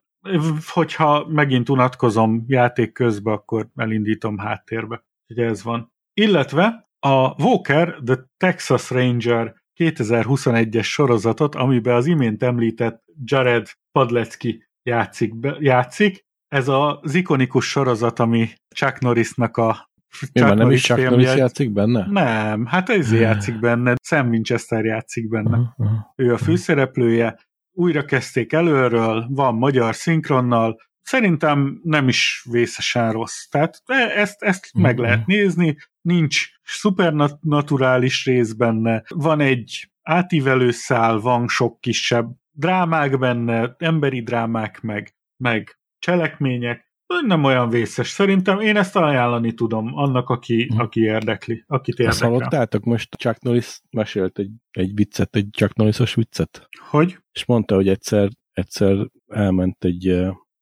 hogyha 0.66 1.28
megint 1.28 1.70
unatkozom 1.70 2.44
játék 2.48 2.92
közben, 2.92 3.34
akkor 3.34 3.68
elindítom 3.76 4.38
háttérbe. 4.38 5.04
Ugye 5.28 5.46
ez 5.46 5.64
van. 5.64 5.94
Illetve 6.14 6.90
a 7.00 7.44
Walker, 7.44 8.00
The 8.06 8.30
Texas 8.38 8.90
Ranger 8.90 9.56
2021-es 9.76 10.84
sorozatot, 10.84 11.56
amiben 11.56 11.96
az 11.96 12.06
imént 12.06 12.44
említett 12.44 13.04
Jared 13.24 13.68
Padlecki 13.92 14.68
játszik, 14.84 15.36
be, 15.36 15.56
játszik. 15.60 16.28
Ez 16.48 16.68
az 16.68 17.14
ikonikus 17.14 17.70
sorozat, 17.70 18.20
ami 18.20 18.50
Chuck 18.76 19.00
Norrisnak 19.00 19.58
a 19.58 19.90
Mi 20.34 20.42
van, 20.42 20.58
nem 20.58 20.72
is 20.72 20.82
csak 20.82 20.98
filmje. 20.98 21.16
Norris 21.16 21.36
játszik 21.36 21.72
benne? 21.72 22.06
Nem, 22.10 22.66
hát 22.66 22.90
ez 22.90 23.14
játszik 23.14 23.60
benne, 23.60 23.94
Sam 24.04 24.30
Winchester 24.30 24.86
játszik 24.86 25.30
benne. 25.30 25.56
Aha, 25.58 25.74
aha. 25.78 26.14
Ő 26.16 26.34
a 26.34 26.38
főszereplője, 26.38 27.40
újra 27.80 28.06
kezdték 28.06 28.54
előről, 28.54 29.28
van 29.30 29.56
magyar 29.56 29.96
szinkronnal, 29.96 30.82
szerintem 31.02 31.80
nem 31.84 32.08
is 32.08 32.46
vészesen 32.52 33.12
rossz. 33.12 33.46
Tehát 33.50 33.82
e- 33.86 34.20
ezt, 34.20 34.42
ezt 34.42 34.70
meg 34.74 34.94
Mhm. 34.94 35.02
lehet 35.04 35.26
nézni, 35.26 35.78
nincs 36.02 36.46
szupernaturális 36.64 38.26
rész 38.26 38.54
benne, 38.54 39.04
van 39.08 39.40
egy 39.40 39.92
átívelő 40.02 40.72
szál, 40.72 41.20
van 41.20 41.48
sok 41.48 41.80
kisebb 41.80 42.30
drámák 42.52 43.20
benne, 43.20 43.76
emberi 43.78 44.22
drámák, 44.22 44.82
meg, 44.82 45.16
meg 45.38 45.80
cselekmények, 46.00 46.89
nem 47.26 47.44
olyan 47.44 47.70
vészes. 47.70 48.10
Szerintem 48.10 48.60
én 48.60 48.78
ezt 48.78 48.96
ajánlani 48.96 49.54
tudom 49.54 49.96
annak, 49.98 50.30
aki, 50.30 50.68
Mhm. 50.70 50.80
aki 50.80 51.02
érdekli, 51.02 51.64
akit 51.68 52.00
Azt 52.00 52.02
érdekel. 52.08 52.28
hallottátok? 52.30 52.84
Most 52.84 53.16
Chuck 53.16 53.42
Norris 53.42 53.80
mesélt 53.90 54.40
egy, 54.40 54.52
egy 54.72 54.94
viccet, 54.94 55.36
egy 55.36 55.48
Chuck 55.52 55.76
Norrisos 55.76 56.14
viccet, 56.14 56.68
Hogy? 56.90 57.18
és 57.32 57.46
mondta, 57.46 57.76
hogy 57.76 57.88
egyszer, 57.88 58.30
egyszer 58.54 59.08
elment 59.28 59.84
egy 59.84 60.08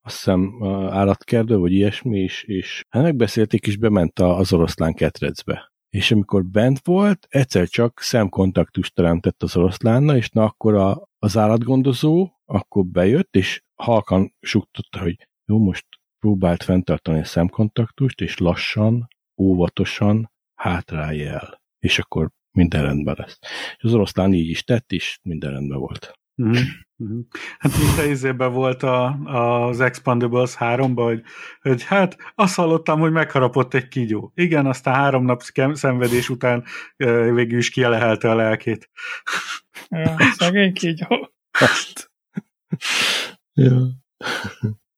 azt 0.01 0.15
hiszem 0.15 0.63
állatkertbe, 0.89 1.55
vagy 1.55 1.71
ilyesmi, 1.71 2.19
és, 2.19 2.43
és 2.43 2.83
hát 2.89 3.03
megbeszélték, 3.03 3.67
és 3.67 3.77
bement 3.77 4.19
az 4.19 4.53
oroszlán 4.53 4.93
ketrecbe. 4.93 5.71
És 5.89 6.11
amikor 6.11 6.45
bent 6.45 6.79
volt, 6.83 7.25
egyszer 7.29 7.67
csak 7.67 7.99
szemkontaktust 8.01 8.93
teremtett 8.95 9.43
az 9.43 9.57
oroszlánnal, 9.57 10.15
és 10.15 10.29
na 10.29 10.43
akkor 10.43 10.75
a, 10.75 11.09
az 11.19 11.37
állatgondozó 11.37 12.29
akkor 12.45 12.85
bejött, 12.85 13.35
és 13.35 13.61
halkan 13.75 14.33
suktotta, 14.39 14.99
hogy 14.99 15.27
jó, 15.45 15.57
most 15.59 15.85
próbált 16.19 16.64
fenntartani 16.64 17.19
a 17.19 17.26
szemkontaktust, 17.26 18.22
és 18.22 18.38
lassan, 18.38 19.07
óvatosan 19.41 20.31
hátrálj 20.56 21.26
el. 21.26 21.61
És 21.80 21.99
akkor 21.99 22.30
minden 22.52 22.81
rendben 22.81 23.15
lesz. 23.18 23.39
És 23.77 23.84
az 23.84 23.94
oroszlán 23.94 24.34
így 24.34 24.49
is 24.49 24.64
tett, 24.64 24.91
és 24.91 25.19
minden 25.22 25.52
rendben 25.52 25.80
volt. 25.80 26.14
Mhm. 26.35 26.57
Mhm. 26.95 27.19
Hát 27.60 27.77
mint 27.77 27.98
a 27.98 28.03
izében 28.03 28.53
volt 28.53 28.84
a, 28.84 29.07
az 29.26 29.80
Expandables 29.80 30.56
3 30.56 30.95
hogy, 30.95 31.22
hogy 31.61 31.84
hát 31.84 32.18
azt 32.35 32.56
hallottam, 32.56 32.99
hogy 32.99 33.11
megharapott 33.11 33.73
egy 33.73 33.88
kígyó. 33.88 34.31
Igen, 34.35 34.65
aztán 34.65 34.94
három 34.94 35.26
nap 35.26 35.41
szenvedés 35.73 36.30
után 36.30 36.64
végül 37.34 37.57
is 37.57 37.69
kielehelte 37.69 38.30
a 38.30 38.35
lelkét. 38.35 38.89
Ja, 39.89 40.15
szegény 40.38 40.73
kígyó. 40.73 41.34
Hát. 41.52 42.11
ja. 43.53 43.88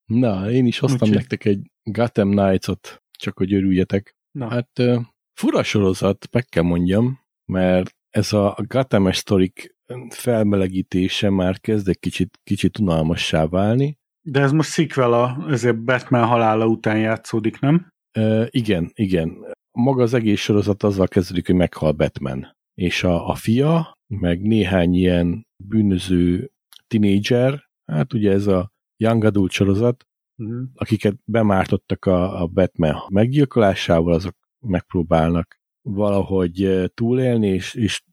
Na, 0.10 0.52
én 0.52 0.66
is 0.66 0.80
hoztam 0.80 1.10
nektek 1.10 1.46
egy 1.46 1.72
Gotham 1.84 2.30
Knights-ot, 2.32 3.02
csak 3.20 3.38
hogy 3.38 3.54
örüljetek. 3.54 4.16
Na, 4.32 4.50
Hát 4.50 4.80
ö, 4.80 5.00
fura 5.40 5.64
sorozat, 5.64 6.28
meg 6.32 6.46
kell 6.46 6.64
mondjam, 6.64 7.20
mert 7.52 7.96
ez 8.10 8.34
a 8.34 8.58
Gotham-es 8.68 9.18
sztorik 9.18 9.76
felmelegítése 10.10 11.30
már 11.30 11.60
kezd 11.60 11.88
egy 11.88 12.00
kicsit, 12.00 12.40
kicsit 12.44 12.80
unalmassá 12.80 13.46
válni. 13.48 13.98
de 14.28 14.40
ez 14.42 14.52
most 14.52 14.72
sequel 14.72 15.14
a, 15.14 15.46
ezért 15.50 15.84
Batman 15.84 16.26
halála 16.28 16.66
után 16.66 17.00
játszódik, 17.00 17.60
nem? 17.60 17.88
Ö, 18.18 18.46
igen, 18.50 18.92
igen. 18.94 19.38
Maga 19.72 20.02
az 20.04 20.14
egész 20.14 20.40
sorozat 20.40 20.84
azzal 20.84 21.08
kezdődik, 21.08 21.46
hogy 21.46 21.56
meghal 21.56 21.92
Batman. 21.92 22.58
És 22.74 23.04
a, 23.04 23.30
a 23.30 23.36
fia, 23.36 23.94
meg 24.08 24.42
néhány 24.42 24.94
ilyen 24.94 25.48
bűnöző 25.64 26.52
tinédzser, 26.88 27.64
hát 27.92 28.14
ugye 28.14 28.32
ez 28.32 28.48
a 28.48 28.70
Young 29.02 29.24
Adult 29.24 29.52
sorozat, 29.52 30.04
Mhm. 30.36 30.64
akiket 30.76 31.16
bemártottak 31.26 32.06
a, 32.06 32.42
a 32.42 32.48
Batman 32.48 32.96
meggyilkolásával, 33.10 34.14
azok 34.14 34.36
megpróbálnak 34.60 35.60
valahogy 35.82 36.84
túlélni, 36.94 37.48
és, 37.48 37.74
és 37.74 38.04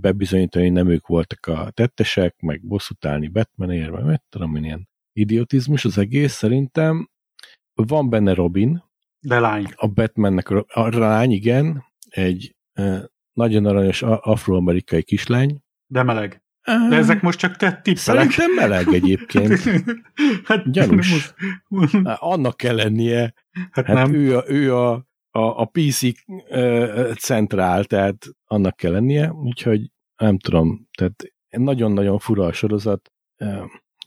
bebizonyítani, 0.00 0.64
hogy 0.64 0.72
nem 0.74 0.88
ők 0.88 1.06
voltak 1.06 1.46
a 1.46 1.70
tettesek, 1.70 2.40
meg 2.40 2.62
bosszút 2.66 3.04
állni 3.04 3.28
Batmanért, 3.28 3.90
meg 3.90 4.04
mit 4.04 4.22
tudom 4.28 4.56
én, 4.56 4.64
ilyen 4.64 4.88
idiotizmus 5.12 5.84
az 5.84 5.98
egész, 5.98 6.32
szerintem. 6.32 7.08
Van 7.74 8.10
benne 8.10 8.34
Robin, 8.34 8.82
De 9.20 9.40
lány. 9.40 9.66
a 9.74 9.86
Batmannek 9.88 10.50
a, 10.50 10.64
a 10.68 10.98
lány, 10.98 11.30
igen, 11.30 11.84
egy 12.08 12.56
eh, 12.72 13.02
nagyon 13.32 13.66
aranyos 13.66 14.02
afroamerikai 14.02 15.02
kislány. 15.02 15.60
De 15.86 16.02
meleg. 16.02 16.42
De 16.64 16.96
ezek 16.96 17.22
most 17.22 17.38
csak 17.38 17.56
te 17.56 17.72
tippelek. 17.72 17.98
Szerintem 18.30 18.50
meleg 18.54 18.88
egyébként. 18.88 19.58
hát, 20.44 20.70
Gyanús. 20.70 21.10
most- 21.68 21.94
Annak 22.04 22.56
kell 22.56 22.74
lennie, 22.74 23.34
Hát, 23.70 23.86
Hát 23.86 23.96
nem. 23.96 24.14
ő 24.14 24.36
a, 24.36 24.44
ő 24.46 24.74
a, 24.76 24.92
a, 25.30 25.40
a 25.60 25.64
PC 25.72 26.00
centrál, 27.18 27.84
tehát 27.84 28.26
annak 28.44 28.76
kell 28.76 28.92
lennie, 28.92 29.32
úgyhogy 29.32 29.90
nem 30.16 30.38
tudom, 30.38 30.88
tehát 30.98 31.22
nagyon-nagyon 31.48 32.18
fura 32.18 32.44
a 32.44 32.52
sorozat. 32.52 33.12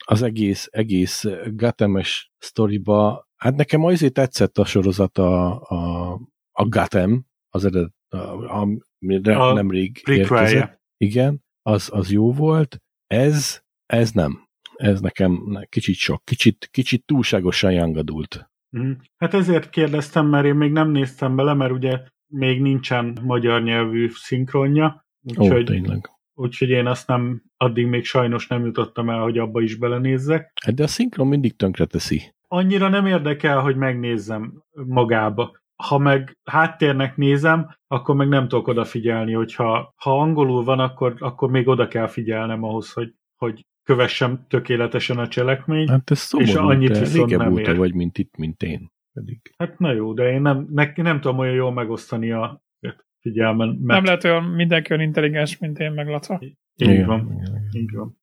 Az 0.06 0.22
egész, 0.22 0.68
egész 0.72 1.26
Gotham-es 1.52 2.32
sztoriba, 2.38 3.28
hát 3.36 3.56
nekem 3.56 3.84
azért 3.84 4.14
tetszett 4.14 4.58
a 4.58 4.66
sorozat 4.66 5.18
a, 5.18 5.62
a, 5.62 6.12
a 6.52 6.66
Gotham, 6.68 7.26
az 7.50 7.66
eredet, 7.66 7.94
a, 8.10 8.18
amire 9.00 9.38
A 9.38 9.54
nemrég 9.54 10.02
érkezett. 10.06 10.28
Prequelje. 10.28 10.82
Igen, 10.98 11.44
az, 11.68 11.90
az 11.94 12.12
jó 12.12 12.34
volt. 12.34 12.82
Ez, 13.08 13.62
ez 13.86 14.12
nem. 14.12 14.46
Ez 14.76 15.02
nekem 15.02 15.60
kicsit 15.70 15.96
sok, 15.96 16.26
kicsit, 16.26 16.68
kicsit 16.72 17.06
túlságosan 17.06 17.72
young 17.72 17.98
adult. 17.98 18.50
Mhm. 18.70 18.92
Hát 19.18 19.34
ezért 19.34 19.70
kérdeztem, 19.70 20.28
mert 20.28 20.46
én 20.46 20.56
még 20.56 20.72
nem 20.72 20.90
néztem 20.92 21.36
bele, 21.36 21.54
mert 21.54 21.72
ugye 21.72 22.00
még 22.28 22.62
nincsen 22.62 23.18
magyar 23.22 23.64
nyelvű 23.64 24.10
szinkronja, 24.14 25.06
Ó, 25.38 25.44
úgyhogy, 25.44 25.66
tényleg. 25.66 26.10
úgyhogy 26.34 26.70
én 26.70 26.86
azt 26.88 27.08
nem, 27.08 27.44
addig 27.58 27.86
még 27.88 28.06
sajnos 28.06 28.48
nem 28.48 28.66
jutottam 28.66 29.10
el, 29.10 29.20
hogy 29.20 29.38
abba 29.38 29.62
is 29.62 29.76
belenézzek. 29.76 30.52
Hát 30.66 30.76
de 30.76 30.84
a 30.84 30.88
szinkron 30.88 31.28
mindig 31.28 31.56
tönkre 31.56 31.86
teszi. 31.86 32.34
Annyira 32.48 32.90
nem 32.90 33.06
érdekel, 33.06 33.60
hogy 33.60 33.76
megnézzem 33.76 34.64
magába. 34.86 35.58
Ha 35.84 35.98
meg 35.98 36.38
háttérnek 36.44 37.18
nézem, 37.18 37.76
akkor 37.88 38.16
meg 38.16 38.28
nem 38.28 38.48
tudok 38.48 38.68
odafigyelni, 38.68 39.34
hogyha 39.34 39.94
ha 39.96 40.20
angolul 40.20 40.64
van, 40.64 40.80
akkor, 40.80 41.16
akkor 41.20 41.50
még 41.50 41.68
oda 41.68 41.88
kell 41.88 42.08
figyelnem 42.08 42.64
ahhoz, 42.64 42.94
hogy, 42.94 43.14
hogy 43.36 43.66
kövessem 43.84 44.46
tökéletesen 44.48 45.18
a 45.18 45.28
cselekményt. 45.28 45.90
Hát 45.90 46.12
ez 46.12 46.20
szomorú, 46.20 46.50
És 46.50 46.56
annyit 46.56 46.92
te 46.92 47.00
viszont 47.00 47.30
régebb 47.30 47.40
nem 47.40 47.52
óta 47.52 47.72
ér. 47.72 47.78
vagy, 47.78 47.94
mint 47.94 48.18
itt, 48.18 48.38
mint 48.38 48.64
én. 48.64 48.92
Pedig. 49.14 49.40
Hát 49.58 49.80
na 49.80 49.92
jó, 49.92 50.14
de 50.14 50.32
én 50.32 50.42
nem, 50.42 50.68
ne, 50.72 50.92
nem 50.96 51.22
tudom 51.22 51.38
olyan 51.38 51.54
jól 51.54 51.74
megosztani 51.74 52.32
a 52.32 52.62
figyelmen. 53.20 53.68
Mert 53.68 53.86
Nem 53.86 54.04
lehet 54.04 54.24
olyan 54.24 54.44
mindenki 54.44 54.92
olyan 54.92 55.04
intelligens, 55.04 55.58
mint 55.58 55.80
én 55.80 55.92
meg 55.92 56.08
Laca. 56.08 56.40
Így 56.76 57.06
van. 57.06 57.20
igen, 57.20 57.38
igen. 57.38 57.70
Így 57.72 57.92
van. 57.92 58.18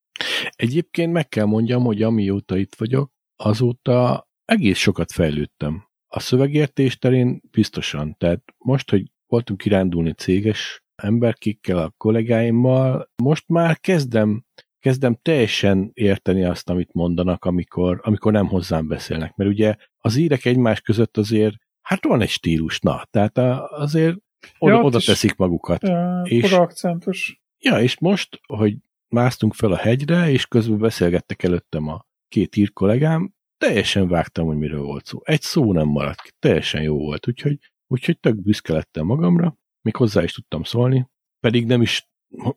Egyébként 0.50 1.12
meg 1.12 1.28
kell 1.28 1.44
mondjam, 1.44 1.82
hogy 1.84 2.02
amióta 2.02 2.56
itt 2.56 2.74
vagyok, 2.74 3.10
azóta 3.36 4.28
egész 4.44 4.78
sokat 4.78 5.12
fejlődtem. 5.12 5.84
A 6.16 6.20
szövegértés 6.20 6.98
terén 6.98 7.40
biztosan. 7.50 8.16
Tehát 8.18 8.42
most, 8.58 8.90
hogy 8.90 9.10
voltunk 9.26 9.60
kirándulni 9.60 10.12
céges 10.12 10.84
emberkikkel, 11.02 11.78
a 11.78 11.94
kollégáimmal, 11.96 13.10
most 13.22 13.48
már 13.48 13.80
kezdem, 13.80 14.44
kezdem 14.78 15.18
teljesen 15.22 15.90
érteni 15.94 16.44
azt, 16.44 16.70
amit 16.70 16.92
mondanak, 16.92 17.44
amikor, 17.44 18.00
amikor 18.02 18.32
nem 18.32 18.46
hozzám 18.46 18.88
beszélnek. 18.88 19.36
Mert 19.36 19.50
ugye 19.50 19.74
az 19.98 20.16
írek 20.16 20.44
egymás 20.44 20.80
között 20.80 21.16
azért, 21.16 21.54
hát 21.82 22.04
van 22.04 22.20
egy 22.20 22.28
stílus, 22.28 22.80
na, 22.80 23.04
tehát 23.10 23.38
azért 23.70 24.16
oda, 24.58 24.72
Ja, 24.74 24.82
oda 24.82 24.98
teszik 24.98 25.36
magukat. 25.36 25.82
Ja, 25.82 26.22
És- 26.24 26.52
akcentus. 26.52 27.42
Ja, 27.58 27.80
és 27.80 27.98
most, 27.98 28.40
hogy 28.46 28.76
másztunk 29.08 29.54
fel 29.54 29.72
a 29.72 29.76
hegyre, 29.76 30.30
és 30.30 30.46
közben 30.46 30.78
beszélgettek 30.78 31.42
előttem 31.42 31.88
a 31.88 32.06
két 32.28 32.56
ír 32.56 32.72
kollégám, 32.72 33.34
teljesen 33.66 34.08
vágtam, 34.08 34.46
hogy 34.46 34.56
miről 34.56 34.82
volt 34.82 35.04
szó. 35.04 35.18
Egy 35.22 35.40
szó 35.40 35.72
nem 35.72 35.88
maradt 35.88 36.20
ki, 36.20 36.30
teljesen 36.38 36.82
jó 36.82 36.98
volt, 36.98 37.28
úgyhogy, 37.28 37.58
úgyhogy 37.86 38.20
tök 38.20 38.42
büszke 38.42 38.72
lettem 38.72 39.06
magamra, 39.06 39.56
még 39.82 39.96
hozzá 39.96 40.22
is 40.22 40.32
tudtam 40.32 40.62
szólni, 40.62 41.08
pedig 41.40 41.66
nem 41.66 41.82
is 41.82 42.08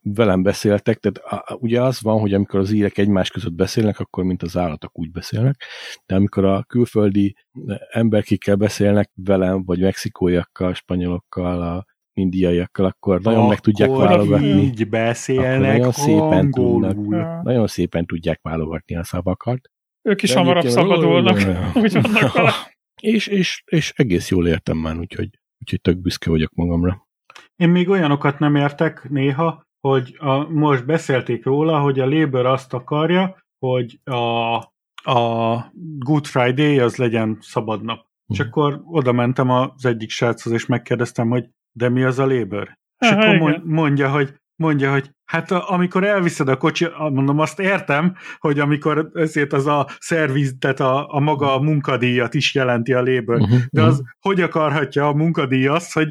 velem 0.01 0.43
beszéltek, 0.43 0.97
tehát 0.97 1.43
ugye 1.61 1.81
az 1.81 2.01
van, 2.01 2.19
hogy 2.19 2.33
amikor 2.33 2.59
az 2.59 2.71
írek 2.71 2.97
egymás 2.97 3.29
között 3.29 3.53
beszélnek, 3.53 3.99
akkor 3.99 4.23
mint 4.23 4.43
az 4.43 4.57
állatok 4.57 4.99
úgy 4.99 5.11
beszélnek, 5.11 5.55
de 6.05 6.15
amikor 6.15 6.45
a 6.45 6.63
külföldi 6.63 7.35
emberkikkel 7.91 8.55
beszélnek 8.55 9.11
velem, 9.15 9.63
vagy 9.65 9.79
mexikóiakkal, 9.79 10.73
spanyolokkal, 10.73 11.61
a 11.61 11.85
indiaiakkal, 12.13 12.85
akkor 12.85 13.21
nagyon 13.21 13.47
meg 13.47 13.59
tudják 13.59 13.89
Akkor 13.89 14.07
válogatni. 14.07 14.47
így 14.47 14.81
Akkor 14.81 14.87
beszélnek 14.89 15.77
nagyon 15.77 15.91
szépen 15.91 16.51
tudnak. 16.51 16.97
angolul. 16.97 17.41
Nagyon 17.43 17.67
szépen 17.67 18.05
tudják 18.05 18.39
válogatni 18.41 18.95
a 18.95 19.03
szavakat. 19.03 19.69
Ők 20.07 20.23
is 20.23 20.33
hamarabb 20.33 20.65
szabadulnak. 20.65 21.37
Úgy 21.83 21.93
vannak 21.93 22.33
vele. 22.33 22.51
És, 23.01 23.27
és, 23.27 23.63
és 23.65 23.93
egész 23.95 24.29
jól 24.29 24.47
értem 24.47 24.77
már, 24.77 24.97
úgyhogy, 24.97 25.29
úgyhogy 25.59 25.81
tök 25.81 25.97
büszke 25.97 26.29
vagyok 26.29 26.51
magamra. 26.53 27.07
Én 27.55 27.69
még 27.69 27.89
olyanokat 27.89 28.39
nem 28.39 28.55
értek 28.55 29.09
néha, 29.09 29.63
hogy 29.87 30.15
a, 30.19 30.49
most 30.49 30.85
beszélték 30.85 31.45
róla, 31.45 31.79
hogy 31.79 31.99
a 31.99 32.09
Labour 32.09 32.45
azt 32.45 32.73
akarja, 32.73 33.37
hogy 33.65 33.99
a, 34.03 34.55
a 35.11 35.55
Good 35.97 36.25
Friday 36.25 36.79
az 36.79 36.95
legyen 36.95 37.37
szabad 37.41 37.83
nap. 37.83 38.05
És 38.33 38.39
Mhm. 38.39 38.47
akkor 38.47 38.81
oda 38.85 39.11
mentem 39.11 39.49
az 39.49 39.85
egyik 39.85 40.09
sráchoz, 40.09 40.53
és 40.53 40.65
megkérdeztem, 40.65 41.29
hogy 41.29 41.49
de 41.71 41.89
mi 41.89 42.03
az 42.03 42.19
a 42.19 42.25
Labour? 42.25 42.77
És 42.97 43.09
Aha, 43.09 43.21
akkor 43.21 43.49
igen. 43.49 43.61
mondja, 43.65 44.11
hogy 44.11 44.33
mondja, 44.57 44.91
hogy 44.91 45.11
hát 45.25 45.51
a, 45.51 45.69
amikor 45.71 46.03
elviszed 46.03 46.47
a 46.47 46.57
kocsi, 46.57 46.87
mondom, 46.97 47.39
azt 47.39 47.59
értem, 47.59 48.15
hogy 48.37 48.59
amikor 48.59 49.09
ezért 49.13 49.53
az 49.53 49.67
a 49.67 49.87
szerviz, 49.99 50.55
tehát 50.59 50.79
a, 50.79 51.13
a 51.13 51.19
maga 51.19 51.53
a 51.55 51.59
munkadíjat 51.61 52.33
is 52.33 52.55
jelenti 52.55 52.93
a 52.93 53.03
Labour, 53.03 53.39
Uh-huh, 53.41 53.59
de 53.69 53.81
az 53.81 54.03
hogy 54.19 54.41
akarhatja 54.41 55.07
a 55.07 55.13
munkadíj 55.13 55.67
azt, 55.67 55.93
hogy 55.93 56.09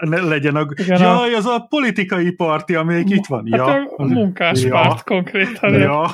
ne 0.00 0.20
legyen 0.20 0.56
a... 0.56 0.66
Igen, 0.74 1.00
Jaj, 1.00 1.34
az 1.34 1.46
a 1.46 1.66
politikai 1.68 2.30
parti, 2.32 2.74
amelyik 2.74 3.10
itt 3.10 3.26
van. 3.26 3.46
Hát 3.50 3.58
Ja, 3.66 3.92
a 3.96 4.04
munkáspárt 4.04 5.02
konkrétan. 5.04 5.72
ja. 5.74 6.10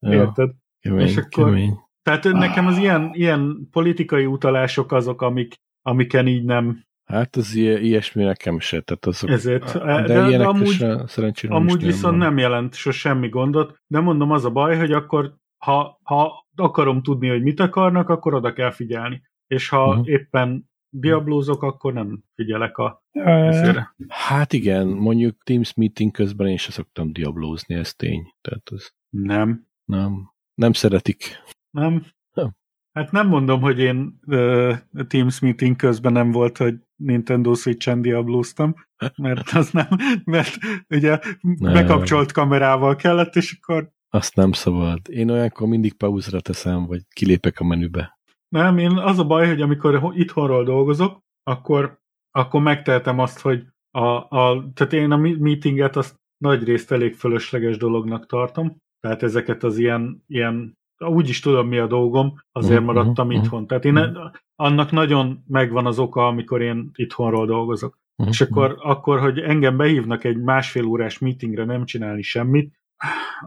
ja, 0.00 0.12
Érted? 0.12 0.50
kemény, 0.80 1.06
és 1.06 1.16
akkor- 1.16 1.44
kemény. 1.44 1.74
Tehát 2.02 2.24
nekem 2.24 2.66
az 2.66 2.78
ilyen, 2.78 3.10
ilyen 3.12 3.68
politikai 3.70 4.26
utalások 4.26 4.92
azok, 4.92 5.22
amik, 5.22 5.54
amiken 5.82 6.26
így 6.26 6.44
nem 6.44 6.84
Hát 7.08 7.36
az 7.36 7.54
ilyesmi 7.54 8.24
nekem 8.24 8.58
se, 8.58 8.80
tehát 8.80 9.06
azok, 9.06 9.30
ezért. 9.30 9.72
de, 9.78 10.02
De, 10.02 10.36
de 10.36 10.44
amúgy, 10.44 10.66
se, 10.66 11.06
szerencsére 11.06 11.52
nem 11.52 11.62
amúgy 11.62 11.80
is 11.80 11.86
viszont 11.86 12.16
van. 12.16 12.26
nem 12.26 12.38
jelent 12.38 12.74
so 12.74 12.90
semmi 12.90 13.28
gondot, 13.28 13.78
de 13.86 14.00
mondom, 14.00 14.30
az 14.30 14.44
a 14.44 14.50
baj, 14.50 14.76
hogy 14.76 14.92
akkor 14.92 15.36
ha, 15.58 16.00
ha 16.02 16.46
akarom 16.56 17.02
tudni, 17.02 17.28
hogy 17.28 17.42
mit 17.42 17.60
akarnak, 17.60 18.08
akkor 18.08 18.34
oda 18.34 18.52
kell 18.52 18.70
figyelni. 18.70 19.22
És 19.46 19.68
ha 19.68 19.88
uh-huh. 19.88 20.08
éppen 20.08 20.70
diablózok, 20.90 21.62
akkor 21.62 21.92
nem 21.92 22.22
figyelek 22.34 22.78
a 22.78 23.02
ezére. 23.24 23.94
Hát 24.08 24.52
igen, 24.52 24.86
mondjuk 24.86 25.42
Teams 25.42 25.74
meeting 25.74 26.10
közben 26.10 26.46
én 26.46 26.56
se 26.56 26.70
szoktam 26.70 27.12
diablózni, 27.12 27.74
ez 27.74 27.94
tény. 27.94 28.34
Tehát 28.40 28.68
az 28.68 28.92
Nem. 29.08 29.66
nem, 29.84 30.32
nem 30.54 30.72
szeretik. 30.72 31.42
Nem? 31.70 32.04
Hát 32.98 33.12
nem 33.12 33.28
mondom, 33.28 33.60
hogy 33.60 33.78
én 33.78 34.18
uh, 34.26 34.76
Teams 35.08 35.40
meeting 35.40 35.76
közben 35.76 36.12
nem 36.12 36.30
volt, 36.30 36.56
hogy 36.56 36.74
Nintendo 36.96 37.54
Switch-en 37.54 38.02
diablóztam, 38.02 38.74
mert 39.16 39.50
az 39.50 39.70
nem, 39.70 39.86
mert 40.24 40.56
ugye 40.88 41.18
Nem. 41.40 41.72
bekapcsolt 41.72 42.32
kamerával 42.32 42.96
kellett, 42.96 43.36
és 43.36 43.58
akkor 43.60 43.90
Azt 44.08 44.36
nem 44.36 44.52
szabad. 44.52 45.00
Én 45.08 45.30
olyankor 45.30 45.68
mindig 45.68 45.96
pauzra 45.96 46.40
teszem, 46.40 46.86
vagy 46.86 47.02
kilépek 47.14 47.60
a 47.60 47.64
menübe. 47.64 48.18
nem, 48.48 48.78
én 48.78 48.90
az 48.90 49.18
a 49.18 49.24
baj, 49.26 49.46
hogy 49.46 49.60
amikor 49.60 49.98
ho- 49.98 50.16
itthonról 50.16 50.64
dolgozok, 50.64 51.20
akkor, 51.42 52.00
akkor 52.30 52.62
megtehetem 52.62 53.18
azt, 53.18 53.40
hogy 53.40 53.66
a, 53.90 54.06
a, 54.28 54.70
tehát 54.74 54.92
én 54.92 55.10
a 55.10 55.16
meetinget 55.16 55.96
azt 55.96 56.14
nagy 56.44 56.64
részt 56.64 56.92
elég 56.92 57.14
fölösleges 57.14 57.76
dolognak 57.76 58.26
tartom, 58.26 58.76
tehát 59.00 59.22
ezeket 59.22 59.62
az 59.62 59.78
ilyen, 59.78 60.24
ilyen 60.26 60.78
úgy 60.98 61.28
is 61.28 61.40
tudom, 61.40 61.68
mi 61.68 61.78
a 61.78 61.86
dolgom, 61.86 62.34
azért 62.52 62.78
Mhm, 62.82 62.84
maradtam 62.86 63.26
mhm, 63.26 63.36
itthon. 63.36 63.66
Tehát 63.66 63.84
én 63.84 64.18
annak 64.56 64.90
nagyon 64.90 65.44
megvan 65.46 65.86
az 65.86 65.98
oka, 65.98 66.26
amikor 66.26 66.62
én 66.62 66.90
itthonról 66.94 67.46
dolgozok. 67.46 67.98
Mhm. 68.16 68.28
És 68.28 68.40
akkor, 68.40 68.76
akkor, 68.82 69.20
hogy 69.20 69.38
engem 69.38 69.76
behívnak 69.76 70.24
egy 70.24 70.38
másfél 70.40 70.84
órás 70.84 71.18
meetingre 71.18 71.64
nem 71.64 71.84
csinálni 71.84 72.22
semmit, 72.22 72.76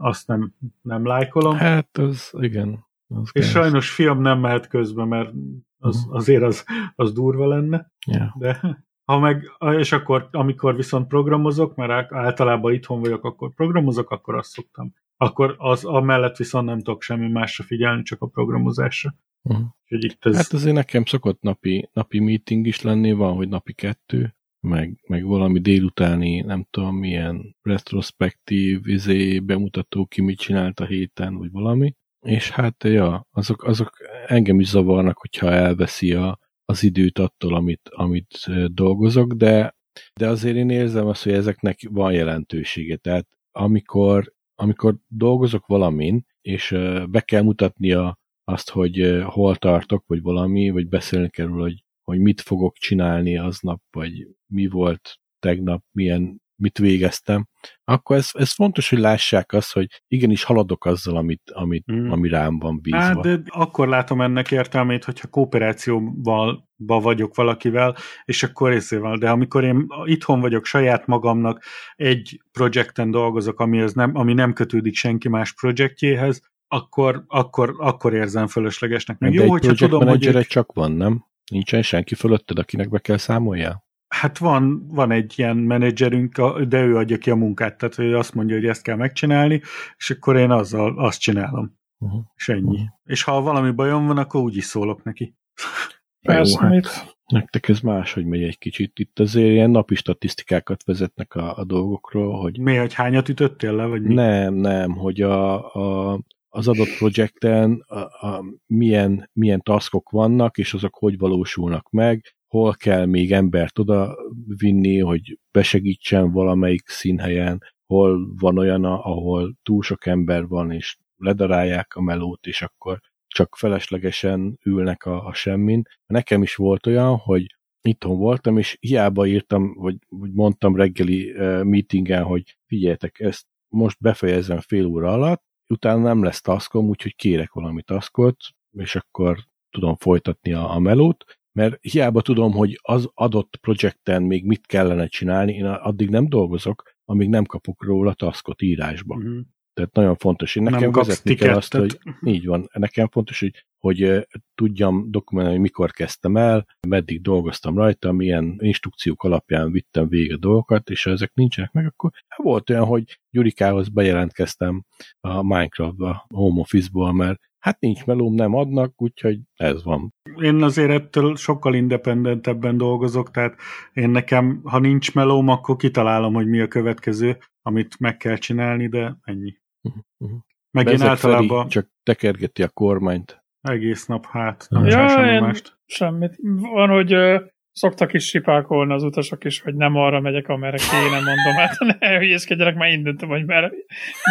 azt 0.00 0.26
nem, 0.26 0.52
nem 0.82 1.06
lájkolom. 1.06 1.54
Hát 1.56 1.98
az, 1.98 2.32
igen. 2.40 2.86
Az 3.08 3.30
És 3.32 3.40
gáz. 3.42 3.50
sajnos 3.50 3.90
film 3.90 4.20
nem 4.20 4.38
mehet 4.38 4.68
közbe, 4.68 5.04
mert 5.04 5.30
az, 5.78 6.06
azért 6.10 6.42
az, 6.42 6.64
az 6.94 7.12
durva 7.12 7.46
lenne, 7.46 7.90
Ja. 8.06 8.34
de 8.38 8.60
ha 9.04 9.18
meg, 9.18 9.50
és 9.78 9.92
akkor, 9.92 10.28
amikor 10.30 10.76
viszont 10.76 11.06
programozok, 11.06 11.74
mert 11.74 11.90
ál- 11.90 12.14
általában 12.14 12.72
itthon 12.72 13.00
vagyok, 13.00 13.24
akkor 13.24 13.54
programozok, 13.54 14.10
akkor 14.10 14.34
azt 14.34 14.50
szoktam. 14.50 14.92
Akkor 15.22 15.54
az 15.58 15.84
amellett 15.84 16.36
viszont 16.36 16.66
nem 16.66 16.78
tudok 16.78 17.02
semmi 17.02 17.28
másra 17.28 17.64
figyelni, 17.64 18.02
csak 18.02 18.22
a 18.22 18.26
programozásra. 18.26 19.14
Úgyhogy 19.42 20.04
itt 20.04 20.24
ez... 20.24 20.36
Hát 20.36 20.52
azért 20.52 20.74
nekem 20.74 21.04
szokott 21.04 21.40
napi, 21.40 21.88
napi 21.92 22.20
meeting 22.20 22.66
is 22.66 22.80
lenni, 22.80 23.12
van, 23.12 23.34
hogy 23.34 23.48
napi 23.48 23.72
kettő, 23.72 24.34
meg, 24.60 25.00
meg 25.06 25.24
valami 25.24 25.58
délutáni, 25.60 26.40
nem 26.40 26.66
tudom, 26.70 26.96
milyen 26.96 27.56
retrospektív, 27.62 28.86
izé, 28.86 29.38
bemutató, 29.38 30.06
ki 30.06 30.20
mit 30.20 30.38
csinált 30.38 30.80
a 30.80 30.84
héten, 30.84 31.34
vagy 31.36 31.50
valami. 31.50 31.94
És 32.20 32.50
hát, 32.50 32.84
ja, 32.84 33.26
azok, 33.30 33.64
azok 33.64 33.96
engem 34.26 34.60
is 34.60 34.68
zavarnak, 34.68 35.18
hogyha 35.18 35.50
elveszi 35.50 36.12
a, 36.12 36.38
az 36.64 36.82
időt 36.82 37.18
attól, 37.18 37.54
amit, 37.54 37.88
amit 37.88 38.46
dolgozok, 38.66 39.32
de, 39.32 39.76
de 40.14 40.28
azért 40.28 40.56
én 40.56 40.70
érzem 40.70 41.06
azt, 41.06 41.22
hogy 41.22 41.32
ezeknek 41.32 41.78
van 41.90 42.12
jelentősége. 42.12 42.96
Tehát 42.96 43.26
amikor, 43.52 44.32
amikor 44.54 44.96
dolgozok 45.08 45.66
valamin, 45.66 46.26
és 46.40 46.70
be 47.10 47.20
kell 47.20 47.42
mutatnia 47.42 48.18
azt, 48.44 48.70
hogy 48.70 49.22
hol 49.24 49.56
tartok, 49.56 50.04
vagy 50.06 50.22
valami, 50.22 50.70
vagy 50.70 50.88
beszélni 50.88 51.30
kell 51.30 51.46
róla, 51.46 51.62
hogy, 51.62 51.84
hogy 52.02 52.20
mit 52.20 52.40
fogok 52.40 52.76
csinálni 52.76 53.38
aznap, 53.38 53.82
vagy 53.90 54.28
mi 54.46 54.66
volt 54.66 55.20
tegnap, 55.38 55.84
milyen, 55.92 56.41
mit 56.62 56.78
végeztem, 56.78 57.46
akkor 57.84 58.16
ez, 58.16 58.30
ez 58.32 58.52
fontos, 58.52 58.88
hogy 58.88 58.98
lássák 58.98 59.52
azt, 59.52 59.72
hogy 59.72 59.86
igenis 60.08 60.44
haladok 60.44 60.84
azzal, 60.84 61.16
amit, 61.16 61.50
amit, 61.54 61.92
Mm. 61.92 62.10
ami 62.10 62.28
rám 62.28 62.58
van 62.58 62.80
bízva. 62.80 62.98
Hát, 62.98 63.20
de 63.20 63.40
akkor 63.46 63.88
látom 63.88 64.20
ennek 64.20 64.50
értelmét, 64.50 65.04
hogyha 65.04 65.28
kooperációval 65.28 66.68
ba 66.76 67.00
vagyok 67.00 67.34
valakivel, 67.34 67.96
és 68.24 68.42
akkor 68.42 68.70
részével. 68.70 69.16
De 69.16 69.30
amikor 69.30 69.64
én 69.64 69.86
itthon 70.04 70.40
vagyok 70.40 70.64
saját 70.64 71.06
magamnak, 71.06 71.64
egy 71.96 72.40
projekten 72.52 73.10
dolgozok, 73.10 73.60
ami, 73.60 73.80
az 73.80 73.92
nem, 73.92 74.10
ami 74.14 74.32
nem 74.32 74.52
kötődik 74.52 74.94
senki 74.94 75.28
más 75.28 75.52
projektjéhez, 75.52 76.40
akkor, 76.68 77.24
akkor, 77.26 77.74
akkor 77.78 78.14
érzem 78.14 78.46
fölöslegesnek. 78.46 79.18
Meg 79.18 79.30
de 79.30 79.36
jó, 79.36 79.42
egy 79.42 79.50
hogyha 79.50 79.74
tudom, 79.74 80.08
hogy 80.08 80.26
ők, 80.26 80.46
csak 80.46 80.72
van, 80.72 80.92
nem? 80.92 81.24
Nincsen 81.50 81.82
senki 81.82 82.14
fölötted, 82.14 82.58
akinek 82.58 82.88
be 82.88 82.98
kell 82.98 83.16
számoljál? 83.16 83.84
Hát 84.22 84.38
van, 84.38 84.86
van 84.88 85.10
egy 85.10 85.34
ilyen 85.36 85.56
menedzserünk, 85.56 86.40
de 86.68 86.82
ő 86.82 86.96
adja 86.96 87.18
ki 87.18 87.30
a 87.30 87.34
munkát, 87.34 87.78
tehát 87.78 87.98
ő 87.98 88.16
azt 88.16 88.34
mondja, 88.34 88.56
hogy 88.56 88.66
ezt 88.66 88.82
kell 88.82 88.96
megcsinálni, 88.96 89.60
és 89.96 90.10
akkor 90.10 90.36
én 90.36 90.50
azzal 90.50 90.98
azt 90.98 91.20
csinálom. 91.20 91.78
Uh-huh. 91.98 92.20
És 92.34 92.48
ennyi. 92.48 92.76
Mhm. 92.78 92.86
És 93.04 93.22
ha 93.22 93.40
valami 93.40 93.70
bajom 93.70 94.06
van, 94.06 94.18
akkor 94.18 94.40
úgy 94.40 94.56
is 94.56 94.64
szólok 94.64 95.02
neki. 95.02 95.34
Persze, 96.26 96.60
hát. 96.60 96.70
mit? 96.70 97.16
Nektek 97.26 97.68
ez 97.68 97.80
máshogy 97.80 98.26
megy 98.26 98.42
egy 98.42 98.58
kicsit. 98.58 98.98
Itt 98.98 99.18
azért 99.18 99.50
ilyen 99.50 99.70
napi 99.70 99.94
statisztikákat 99.94 100.84
vezetnek 100.84 101.34
a, 101.34 101.56
a 101.56 101.64
dolgokról, 101.64 102.40
hogy 102.40 102.58
Mi, 102.58 102.76
hogy 102.76 102.94
hányat 102.94 103.28
ütöttél 103.28 103.74
le, 103.74 103.86
vagy 103.86 104.02
mi? 104.02 104.14
nem, 104.14 104.54
nem, 104.54 104.92
hogy 104.92 105.20
a, 105.20 105.74
a, 105.74 106.20
az 106.48 106.68
adott 106.68 106.96
projekten 106.98 107.84
a, 107.86 107.98
a, 107.98 108.44
milyen, 108.66 109.30
milyen 109.32 109.60
taskok 109.60 110.10
vannak, 110.10 110.58
és 110.58 110.74
azok 110.74 110.94
hogy 110.94 111.18
valósulnak 111.18 111.90
meg, 111.90 112.34
hol 112.52 112.74
kell 112.74 113.06
még 113.06 113.32
embert 113.32 113.78
oda 113.78 114.16
vinni, 114.56 114.98
hogy 114.98 115.38
besegítsen 115.50 116.32
valamelyik 116.32 116.88
színhelyen, 116.88 117.62
hol 117.86 118.34
van 118.38 118.58
olyan, 118.58 118.84
ahol 118.84 119.54
túl 119.62 119.82
sok 119.82 120.06
ember 120.06 120.46
van, 120.46 120.70
és 120.70 120.96
ledarálják 121.16 121.94
a 121.94 122.00
melót, 122.00 122.46
és 122.46 122.62
akkor 122.62 123.00
csak 123.26 123.56
feleslegesen 123.56 124.58
ülnek 124.64 125.04
a, 125.04 125.26
a 125.26 125.32
semmin. 125.32 125.82
Nekem 126.06 126.42
is 126.42 126.54
volt 126.54 126.86
olyan, 126.86 127.16
hogy 127.16 127.46
itthon 127.82 128.18
voltam, 128.18 128.58
és 128.58 128.76
hiába 128.80 129.26
írtam, 129.26 129.74
vagy, 129.74 129.96
vagy 130.08 130.32
mondtam 130.32 130.76
reggeli 130.76 131.30
uh, 131.30 131.62
meetingen, 131.64 132.22
hogy 132.22 132.56
figyeljetek, 132.66 133.20
ezt 133.20 133.46
most 133.68 134.00
befejezem 134.00 134.60
fél 134.60 134.86
óra 134.86 135.12
alatt, 135.12 135.42
utána 135.68 136.02
nem 136.02 136.22
lesz 136.22 136.40
taszkom, 136.40 136.88
úgyhogy 136.88 137.16
kérek 137.16 137.52
valami 137.52 137.82
taszkot, 137.82 138.36
és 138.72 138.96
akkor 138.96 139.38
tudom 139.70 139.96
folytatni 139.96 140.52
a, 140.52 140.74
a 140.74 140.78
melót, 140.78 141.24
mert 141.52 141.78
hiába 141.80 142.22
tudom, 142.22 142.52
hogy 142.52 142.78
az 142.82 143.10
adott 143.14 143.56
projekten 143.60 144.22
még 144.22 144.44
mit 144.44 144.66
kellene 144.66 145.06
csinálni, 145.06 145.52
én 145.52 145.64
addig 145.64 146.08
nem 146.08 146.28
dolgozok, 146.28 146.82
amíg 147.04 147.28
nem 147.28 147.44
kapok 147.44 147.84
róla 147.84 148.14
taszkot 148.14 148.62
írásba. 148.62 149.14
Uh-huh. 149.14 149.40
Tehát 149.74 149.94
nagyon 149.94 150.16
fontos. 150.16 150.56
Én 150.56 150.62
nekem 150.62 150.80
nem 150.80 150.90
vezetni 150.90 151.34
kell 151.34 151.56
azt, 151.56 151.74
hogy 151.74 151.98
így 152.24 152.46
van. 152.46 152.68
Nekem 152.72 153.08
fontos, 153.08 153.40
hogy, 153.40 153.64
hogy 153.78 154.26
tudjam 154.54 155.10
dokumentálni, 155.10 155.58
hogy 155.58 155.68
mikor 155.68 155.90
kezdtem 155.90 156.36
el, 156.36 156.66
meddig 156.88 157.22
dolgoztam 157.22 157.76
rajta, 157.76 158.12
milyen 158.12 158.56
instrukciók 158.58 159.22
alapján 159.22 159.70
vittem 159.70 160.08
végig 160.08 160.32
a 160.32 160.36
dolgokat, 160.36 160.90
és 160.90 161.02
ha 161.02 161.10
ezek 161.10 161.34
nincsenek 161.34 161.72
meg, 161.72 161.86
akkor 161.86 162.10
volt 162.36 162.70
olyan, 162.70 162.84
hogy 162.84 163.20
Gyurikához 163.30 163.88
bejelentkeztem 163.88 164.84
a 165.20 165.42
Minecraft-ba, 165.42 166.08
a 166.28 166.36
home 166.36 166.60
office-ból, 166.60 167.12
mert 167.12 167.40
hát 167.58 167.80
nincs 167.80 168.04
melóm, 168.04 168.34
nem 168.34 168.54
adnak, 168.54 169.02
úgyhogy 169.02 169.40
ez 169.54 169.82
van. 169.82 170.14
Én 170.36 170.62
azért 170.62 170.90
ettől 170.90 171.36
sokkal 171.36 171.74
independentebben 171.74 172.76
dolgozok, 172.76 173.30
tehát 173.30 173.56
én 173.92 174.10
nekem, 174.10 174.60
ha 174.64 174.78
nincs 174.78 175.14
melóm, 175.14 175.48
akkor 175.48 175.76
kitalálom, 175.76 176.34
hogy 176.34 176.46
mi 176.46 176.60
a 176.60 176.68
következő, 176.68 177.38
amit 177.62 177.98
meg 177.98 178.16
kell 178.16 178.36
csinálni, 178.36 178.88
de 178.88 179.16
ennyi. 179.22 179.54
Uh-huh. 179.82 180.38
Meg 180.70 180.84
Bezek 180.84 181.00
én 181.00 181.06
általában... 181.06 181.58
Feri 181.58 181.68
csak 181.68 181.88
tekergeti 182.02 182.62
a 182.62 182.68
kormányt. 182.68 183.44
Egész 183.60 184.06
nap, 184.06 184.26
hát 184.26 184.66
nem 184.70 184.84
ja, 184.84 185.08
semmi 185.08 185.38
mást. 185.38 185.78
Semmit. 185.86 186.36
Van, 186.60 186.88
hogy 186.88 187.12
ö, 187.12 187.40
szoktak 187.72 188.12
is 188.12 188.24
sipákolni 188.24 188.92
az 188.92 189.02
utasok 189.02 189.44
is, 189.44 189.60
hogy 189.60 189.74
nem 189.74 189.96
arra 189.96 190.20
megyek, 190.20 190.48
amerre 190.48 190.76
kéne, 190.76 191.14
mondom. 191.14 191.54
Hát 191.56 191.78
ne 192.00 192.18
hülyéskedjenek, 192.18 192.74
már 192.74 192.90
indítom, 192.90 193.28
hogy 193.28 193.44
merre, 193.44 193.72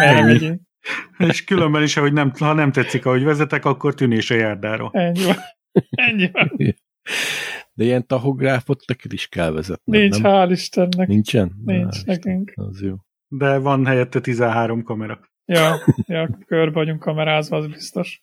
merre 0.00 0.24
megyünk. 0.24 0.60
És 1.18 1.44
különben 1.44 1.82
is, 1.82 1.94
hogy 1.94 2.12
nem, 2.12 2.32
ha 2.38 2.52
nem 2.52 2.72
tetszik, 2.72 3.06
ahogy 3.06 3.24
vezetek, 3.24 3.64
akkor 3.64 3.94
tűnés 3.94 4.30
a 4.30 4.34
járdáról. 4.34 4.90
Ennyi 4.92 5.24
van. 5.24 5.36
Ennyi 5.90 6.30
van. 6.32 6.50
De 7.74 7.84
ilyen 7.84 8.06
tahográfot 8.06 8.86
neked 8.86 9.12
is 9.12 9.28
kell 9.28 9.50
vezetni. 9.50 9.98
Nincs, 9.98 10.20
nem? 10.20 10.32
hál' 10.32 10.50
Istennek. 10.50 11.08
Nincsen? 11.08 11.52
Nincs 11.64 11.94
Hál 11.94 12.02
nekünk. 12.06 12.52
Az 12.54 12.82
jó. 12.82 12.94
De 13.28 13.58
van 13.58 13.86
helyette 13.86 14.20
13 14.20 14.82
kamera. 14.82 15.20
Ja, 15.44 15.74
ja 16.06 16.38
körbe 16.46 16.72
vagyunk 16.72 17.00
kamerázva, 17.00 17.56
az 17.56 17.66
biztos. 17.66 18.22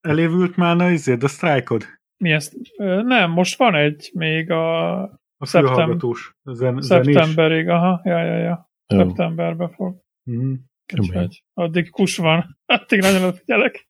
Elévült 0.00 0.56
már 0.56 0.76
na 0.76 0.90
izéd, 0.90 1.22
a 1.22 1.28
sztrájkod? 1.28 1.84
Mi 2.16 2.32
ezt? 2.32 2.56
Nem, 3.02 3.30
most 3.30 3.58
van 3.58 3.74
egy 3.74 4.10
még 4.14 4.50
a... 4.50 5.02
A 5.38 5.46
fülhallgatós. 5.46 6.36
Zen, 6.42 6.80
szeptemberig, 6.80 7.68
aha, 7.68 8.00
ja, 8.04 8.22
ja, 8.24 8.36
ja. 8.38 8.70
Oh. 8.86 8.98
Szeptemberbe 8.98 9.68
fog. 9.68 10.02
Mm. 10.30 10.54
Úgyhogy 10.98 11.44
addig 11.54 11.90
kus 11.90 12.16
van. 12.16 12.58
Addig 12.66 13.00
nagyon 13.00 13.22
odafigyelek. 13.22 13.88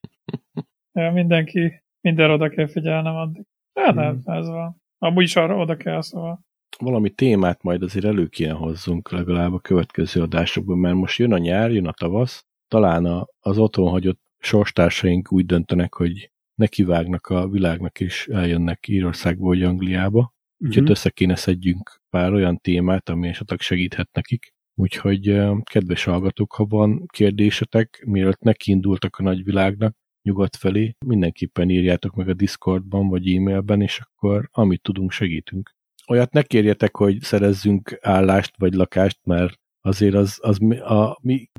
Ja, 0.91 1.11
mindenki, 1.11 1.83
minden 2.01 2.31
oda 2.31 2.49
kell 2.49 2.67
figyelnem 2.67 3.15
addig. 3.15 3.45
Hát 3.73 3.95
mm. 3.95 4.31
ez 4.31 4.47
van. 4.47 4.81
Amúgy 4.97 5.23
is 5.23 5.35
arra 5.35 5.57
oda 5.57 5.75
kell, 5.75 6.01
szóval. 6.01 6.45
Valami 6.79 7.09
témát 7.09 7.63
majd 7.63 7.81
azért 7.81 8.05
elő 8.05 8.27
kéne 8.27 8.53
hozzunk 8.53 9.11
legalább 9.11 9.53
a 9.53 9.59
következő 9.59 10.21
adásokban, 10.21 10.77
mert 10.77 10.95
most 10.95 11.17
jön 11.17 11.33
a 11.33 11.37
nyár, 11.37 11.71
jön 11.71 11.87
a 11.87 11.91
tavasz, 11.91 12.45
talán 12.67 13.05
a, 13.05 13.27
az 13.39 13.57
otthon 13.57 13.89
hagyott 13.89 14.21
sorstársaink 14.37 15.31
úgy 15.31 15.45
döntenek, 15.45 15.93
hogy 15.93 16.31
nekivágnak 16.55 17.27
a 17.27 17.47
világnak 17.47 17.99
és 17.99 18.27
eljönnek 18.27 18.87
Írországból 18.87 19.47
vagy 19.47 19.63
Angliába. 19.63 20.35
Úgyhogy 20.57 20.81
mm-hmm. 20.81 20.91
össze 20.91 21.09
kéne 21.09 21.35
szedjünk 21.35 22.01
pár 22.09 22.33
olyan 22.33 22.57
témát, 22.57 23.09
ami 23.09 23.27
esetleg 23.27 23.59
segíthet 23.59 24.09
nekik. 24.13 24.53
Úgyhogy 24.75 25.41
kedves 25.63 26.03
hallgatók, 26.03 26.53
ha 26.53 26.65
van 26.65 27.05
kérdésetek, 27.07 28.03
mielőtt 28.05 28.39
nekiindultak 28.39 29.15
a 29.15 29.23
nagyvilágnak, 29.23 29.95
nyugodt 30.27 30.55
felé, 30.55 30.95
mindenképpen 31.05 31.69
írjátok 31.69 32.15
meg 32.15 32.29
a 32.29 32.33
Discordban 32.33 33.07
vagy 33.07 33.35
e-mailben, 33.35 33.81
és 33.81 33.99
akkor 33.99 34.49
amit 34.51 34.81
tudunk, 34.81 35.11
segítünk. 35.11 35.75
Olyat 36.07 36.31
ne 36.31 36.41
kérjetek, 36.41 36.95
hogy 36.95 37.21
szerezzünk 37.21 37.97
állást 38.01 38.53
vagy 38.57 38.73
lakást, 38.73 39.19
mert 39.23 39.59
azért 39.81 40.15
az, 40.15 40.39
az 40.41 40.61
a 40.81 41.17
mi 41.21 41.49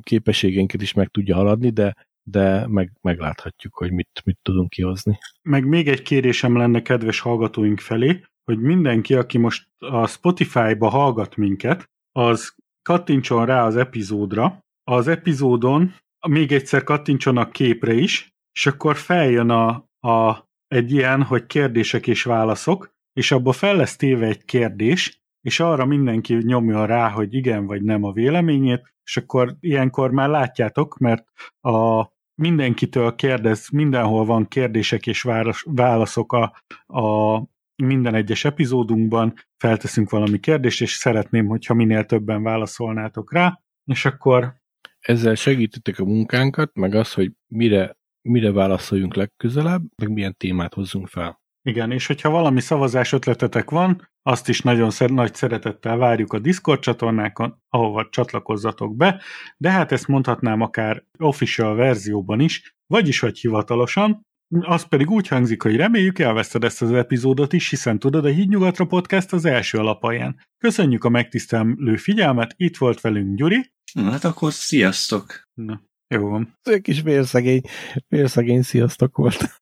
képességeinket 0.00 0.82
is 0.82 0.92
meg 0.92 1.08
tudja 1.08 1.34
haladni, 1.34 1.70
de 1.70 1.94
de 2.24 2.66
meg, 2.66 2.92
megláthatjuk, 3.00 3.74
hogy 3.74 3.92
mit, 3.92 4.22
mit 4.24 4.38
tudunk 4.42 4.68
kihozni. 4.68 5.18
Meg 5.42 5.66
még 5.66 5.88
egy 5.88 6.02
kérésem 6.02 6.56
lenne 6.56 6.82
kedves 6.82 7.20
hallgatóink 7.20 7.80
felé, 7.80 8.24
hogy 8.44 8.58
mindenki, 8.58 9.14
aki 9.14 9.38
most 9.38 9.68
a 9.78 10.06
Spotify-ba 10.06 10.88
hallgat 10.88 11.36
minket, 11.36 11.90
az 12.12 12.54
kattintson 12.82 13.46
rá 13.46 13.66
az 13.66 13.76
epizódra, 13.76 14.58
az 14.84 15.08
epizódon 15.08 15.94
még 16.28 16.52
egyszer 16.52 16.82
kattintson 16.82 17.36
a 17.36 17.48
képre 17.48 17.92
is, 17.92 18.34
és 18.52 18.66
akkor 18.66 18.96
feljön 18.96 19.50
a, 19.50 19.88
a, 20.00 20.48
egy 20.68 20.92
ilyen, 20.92 21.22
hogy 21.22 21.46
kérdések 21.46 22.06
és 22.06 22.22
válaszok, 22.22 22.94
és 23.12 23.32
abba 23.32 23.52
fel 23.52 23.76
lesz 23.76 23.96
téve 23.96 24.26
egy 24.26 24.44
kérdés, 24.44 25.22
és 25.40 25.60
arra 25.60 25.84
mindenki 25.84 26.34
nyomja 26.34 26.84
rá, 26.84 27.08
hogy 27.08 27.34
igen 27.34 27.66
vagy 27.66 27.82
nem 27.82 28.04
a 28.04 28.12
véleményét, 28.12 28.94
és 29.04 29.16
akkor 29.16 29.56
ilyenkor 29.60 30.10
már 30.10 30.28
látjátok, 30.28 30.98
mert 30.98 31.24
a 31.60 32.06
mindenkitől 32.34 33.14
kérdez, 33.14 33.68
mindenhol 33.68 34.24
van 34.24 34.48
kérdések 34.48 35.06
és 35.06 35.26
válaszok 35.64 36.32
a, 36.32 36.62
a 36.98 37.38
minden 37.82 38.14
egyes 38.14 38.44
epizódunkban 38.44 39.34
felteszünk 39.56 40.10
valami 40.10 40.38
kérdést, 40.38 40.80
és 40.80 40.92
szeretném, 40.92 41.46
hogyha 41.46 41.74
minél 41.74 42.04
többen 42.04 42.42
válaszolnátok 42.42 43.32
rá, 43.32 43.60
és 43.84 44.04
akkor... 44.04 44.60
Ezzel 45.02 45.34
segítitek 45.34 45.98
a 45.98 46.04
munkánkat, 46.04 46.74
meg 46.74 46.94
az, 46.94 47.12
hogy 47.12 47.32
mire, 47.46 47.96
mire 48.28 48.52
válaszoljunk 48.52 49.14
legközelebb, 49.14 49.82
meg 49.96 50.12
milyen 50.12 50.36
témát 50.36 50.74
hozzunk 50.74 51.08
fel. 51.08 51.40
Igen, 51.62 51.90
és 51.90 52.06
hogyha 52.06 52.30
valami 52.30 52.60
szavazás 52.60 53.12
ötletetek 53.12 53.70
van, 53.70 54.10
azt 54.22 54.48
is 54.48 54.60
nagyon 54.60 54.90
szer- 54.90 55.12
nagy 55.12 55.34
szeretettel 55.34 55.96
várjuk 55.96 56.32
a 56.32 56.38
Discord 56.38 56.80
csatornákon, 56.80 57.62
ahova 57.68 58.08
csatlakozzatok 58.10 58.96
be, 58.96 59.22
de 59.56 59.70
hát 59.70 59.92
ezt 59.92 60.08
mondhatnám 60.08 60.60
akár 60.60 61.04
official 61.18 61.74
verzióban 61.74 62.40
is, 62.40 62.76
vagyis 62.86 63.20
hogy 63.20 63.38
hivatalosan, 63.38 64.26
az 64.60 64.88
pedig 64.88 65.10
úgy 65.10 65.28
hangzik, 65.28 65.62
hogy 65.62 65.76
reméljük 65.76 66.18
elveszted 66.18 66.64
ezt 66.64 66.82
az 66.82 66.92
epizódot 66.92 67.52
is, 67.52 67.70
hiszen 67.70 67.98
tudod, 67.98 68.24
a 68.24 68.28
Hídnyugatra 68.28 68.86
podcast 68.86 69.32
az 69.32 69.44
első 69.44 69.78
alapaján. 69.78 70.46
Köszönjük 70.58 71.04
a 71.04 71.08
megtisztelő 71.08 71.96
figyelmet, 71.96 72.54
itt 72.56 72.76
volt 72.76 73.00
velünk 73.00 73.36
Gyuri. 73.36 73.72
Na, 73.92 74.10
hát 74.10 74.24
akkor 74.24 74.52
sziasztok! 74.52 75.48
Na, 75.54 75.82
jó 76.08 76.28
van. 76.28 76.58
Egy 76.62 76.80
kis 76.80 77.02
vérszegény, 77.02 77.60
vérszegény 78.08 78.62
sziasztok 78.62 79.16
volt. 79.16 79.60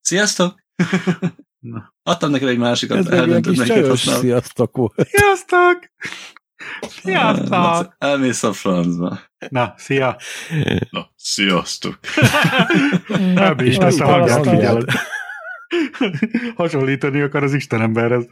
Sziasztok! 0.00 0.62
Na. 1.58 1.94
Adtam 2.02 2.30
neked 2.30 2.48
egy 2.48 2.58
másikat, 2.58 2.98
Ez 2.98 3.06
eldöntöd 3.06 3.56
neked 3.56 3.96
Sziasztok 3.96 4.76
volt. 4.76 5.08
Sziasztok! 5.08 5.92
Sziasztok! 6.80 7.94
Elmész 7.98 8.42
a 8.42 8.52
francba. 8.52 9.20
Na, 9.48 9.74
szia! 9.76 10.16
Na, 10.90 11.10
sziasztok! 11.16 11.98
Ebbé 13.36 13.66
is 13.66 13.76
lesz 13.76 14.00
a 14.00 14.04
hangját, 14.04 14.84
Hasonlítani 16.56 17.20
akar 17.20 17.42
az 17.42 17.54
Istenemberhez. 17.54 18.26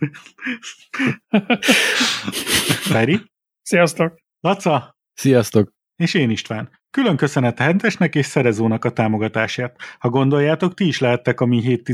Feri? 2.80 3.22
Sziasztok! 3.62 4.20
Laca? 4.40 4.96
Sziasztok! 5.14 5.72
És 5.96 6.14
én 6.14 6.30
István. 6.30 6.81
Külön 6.92 7.16
köszönet 7.16 7.60
a 7.60 7.62
Hentesnek 7.62 8.14
és 8.14 8.26
Szerezónak 8.26 8.84
a 8.84 8.90
támogatásért. 8.90 9.76
Ha 9.98 10.08
gondoljátok, 10.08 10.74
ti 10.74 10.86
is 10.86 10.98
lehettek 10.98 11.40
a 11.40 11.46
mi 11.46 11.60
7 11.60 11.88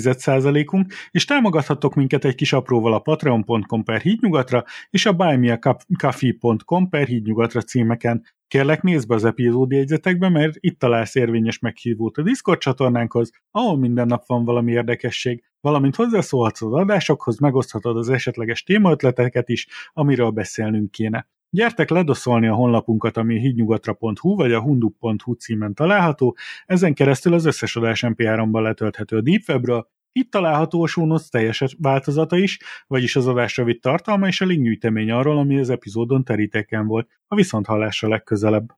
unk 0.72 0.92
és 1.10 1.24
támogathatok 1.24 1.94
minket 1.94 2.24
egy 2.24 2.34
kis 2.34 2.52
apróval 2.52 2.94
a 2.94 2.98
patreon.com 2.98 3.84
per 3.84 4.00
hídnyugatra 4.00 4.64
és 4.90 5.06
a 5.06 5.12
buymeacoffee.com 5.12 6.88
per 6.88 7.06
hídnyugatra 7.06 7.62
címeken. 7.62 8.24
Kérlek 8.48 8.82
nézd 8.82 9.08
be 9.08 9.14
az 9.14 9.24
epizódi 9.24 9.76
jegyzetekbe, 9.76 10.28
mert 10.28 10.56
itt 10.60 10.78
találsz 10.78 11.14
érvényes 11.14 11.58
meghívót 11.58 12.16
a 12.16 12.22
Discord 12.22 12.58
csatornánkhoz, 12.58 13.30
ahol 13.50 13.78
minden 13.78 14.06
nap 14.06 14.26
van 14.26 14.44
valami 14.44 14.72
érdekesség, 14.72 15.44
valamint 15.60 15.96
hozzászólhatsz 15.96 16.62
az 16.62 16.72
adásokhoz, 16.72 17.38
megoszthatod 17.38 17.96
az 17.96 18.08
esetleges 18.08 18.62
témaötleteket 18.62 19.48
is, 19.48 19.66
amiről 19.92 20.30
beszélnünk 20.30 20.90
kéne. 20.90 21.28
Gyertek 21.50 21.90
ledoszolni 21.90 22.46
a 22.46 22.54
honlapunkat, 22.54 23.16
ami 23.16 23.38
hídnyugatra.hu 23.38 24.34
vagy 24.34 24.52
a 24.52 24.60
hundup.hu 24.60 25.32
címen 25.32 25.74
található, 25.74 26.36
ezen 26.66 26.94
keresztül 26.94 27.32
az 27.32 27.44
összes 27.44 27.76
adás 27.76 28.04
MP3-ban 28.06 28.62
letölthető 28.62 29.16
a 29.16 29.20
Deepwebről, 29.20 29.88
itt 30.12 30.30
található 30.30 30.82
a 30.82 30.86
Sónoc 30.86 31.28
teljes 31.28 31.76
változata 31.78 32.36
is, 32.36 32.58
vagyis 32.86 33.16
az 33.16 33.26
adásra 33.26 33.64
vitt 33.64 33.82
tartalma 33.82 34.26
és 34.26 34.40
a 34.40 34.44
linkgyűjtemény 34.44 35.10
arról, 35.10 35.38
ami 35.38 35.58
az 35.58 35.70
epizódon 35.70 36.24
terítéken 36.24 36.86
volt. 36.86 37.08
A 37.26 37.34
viszonthallásra 37.34 38.08
legközelebb. 38.08 38.76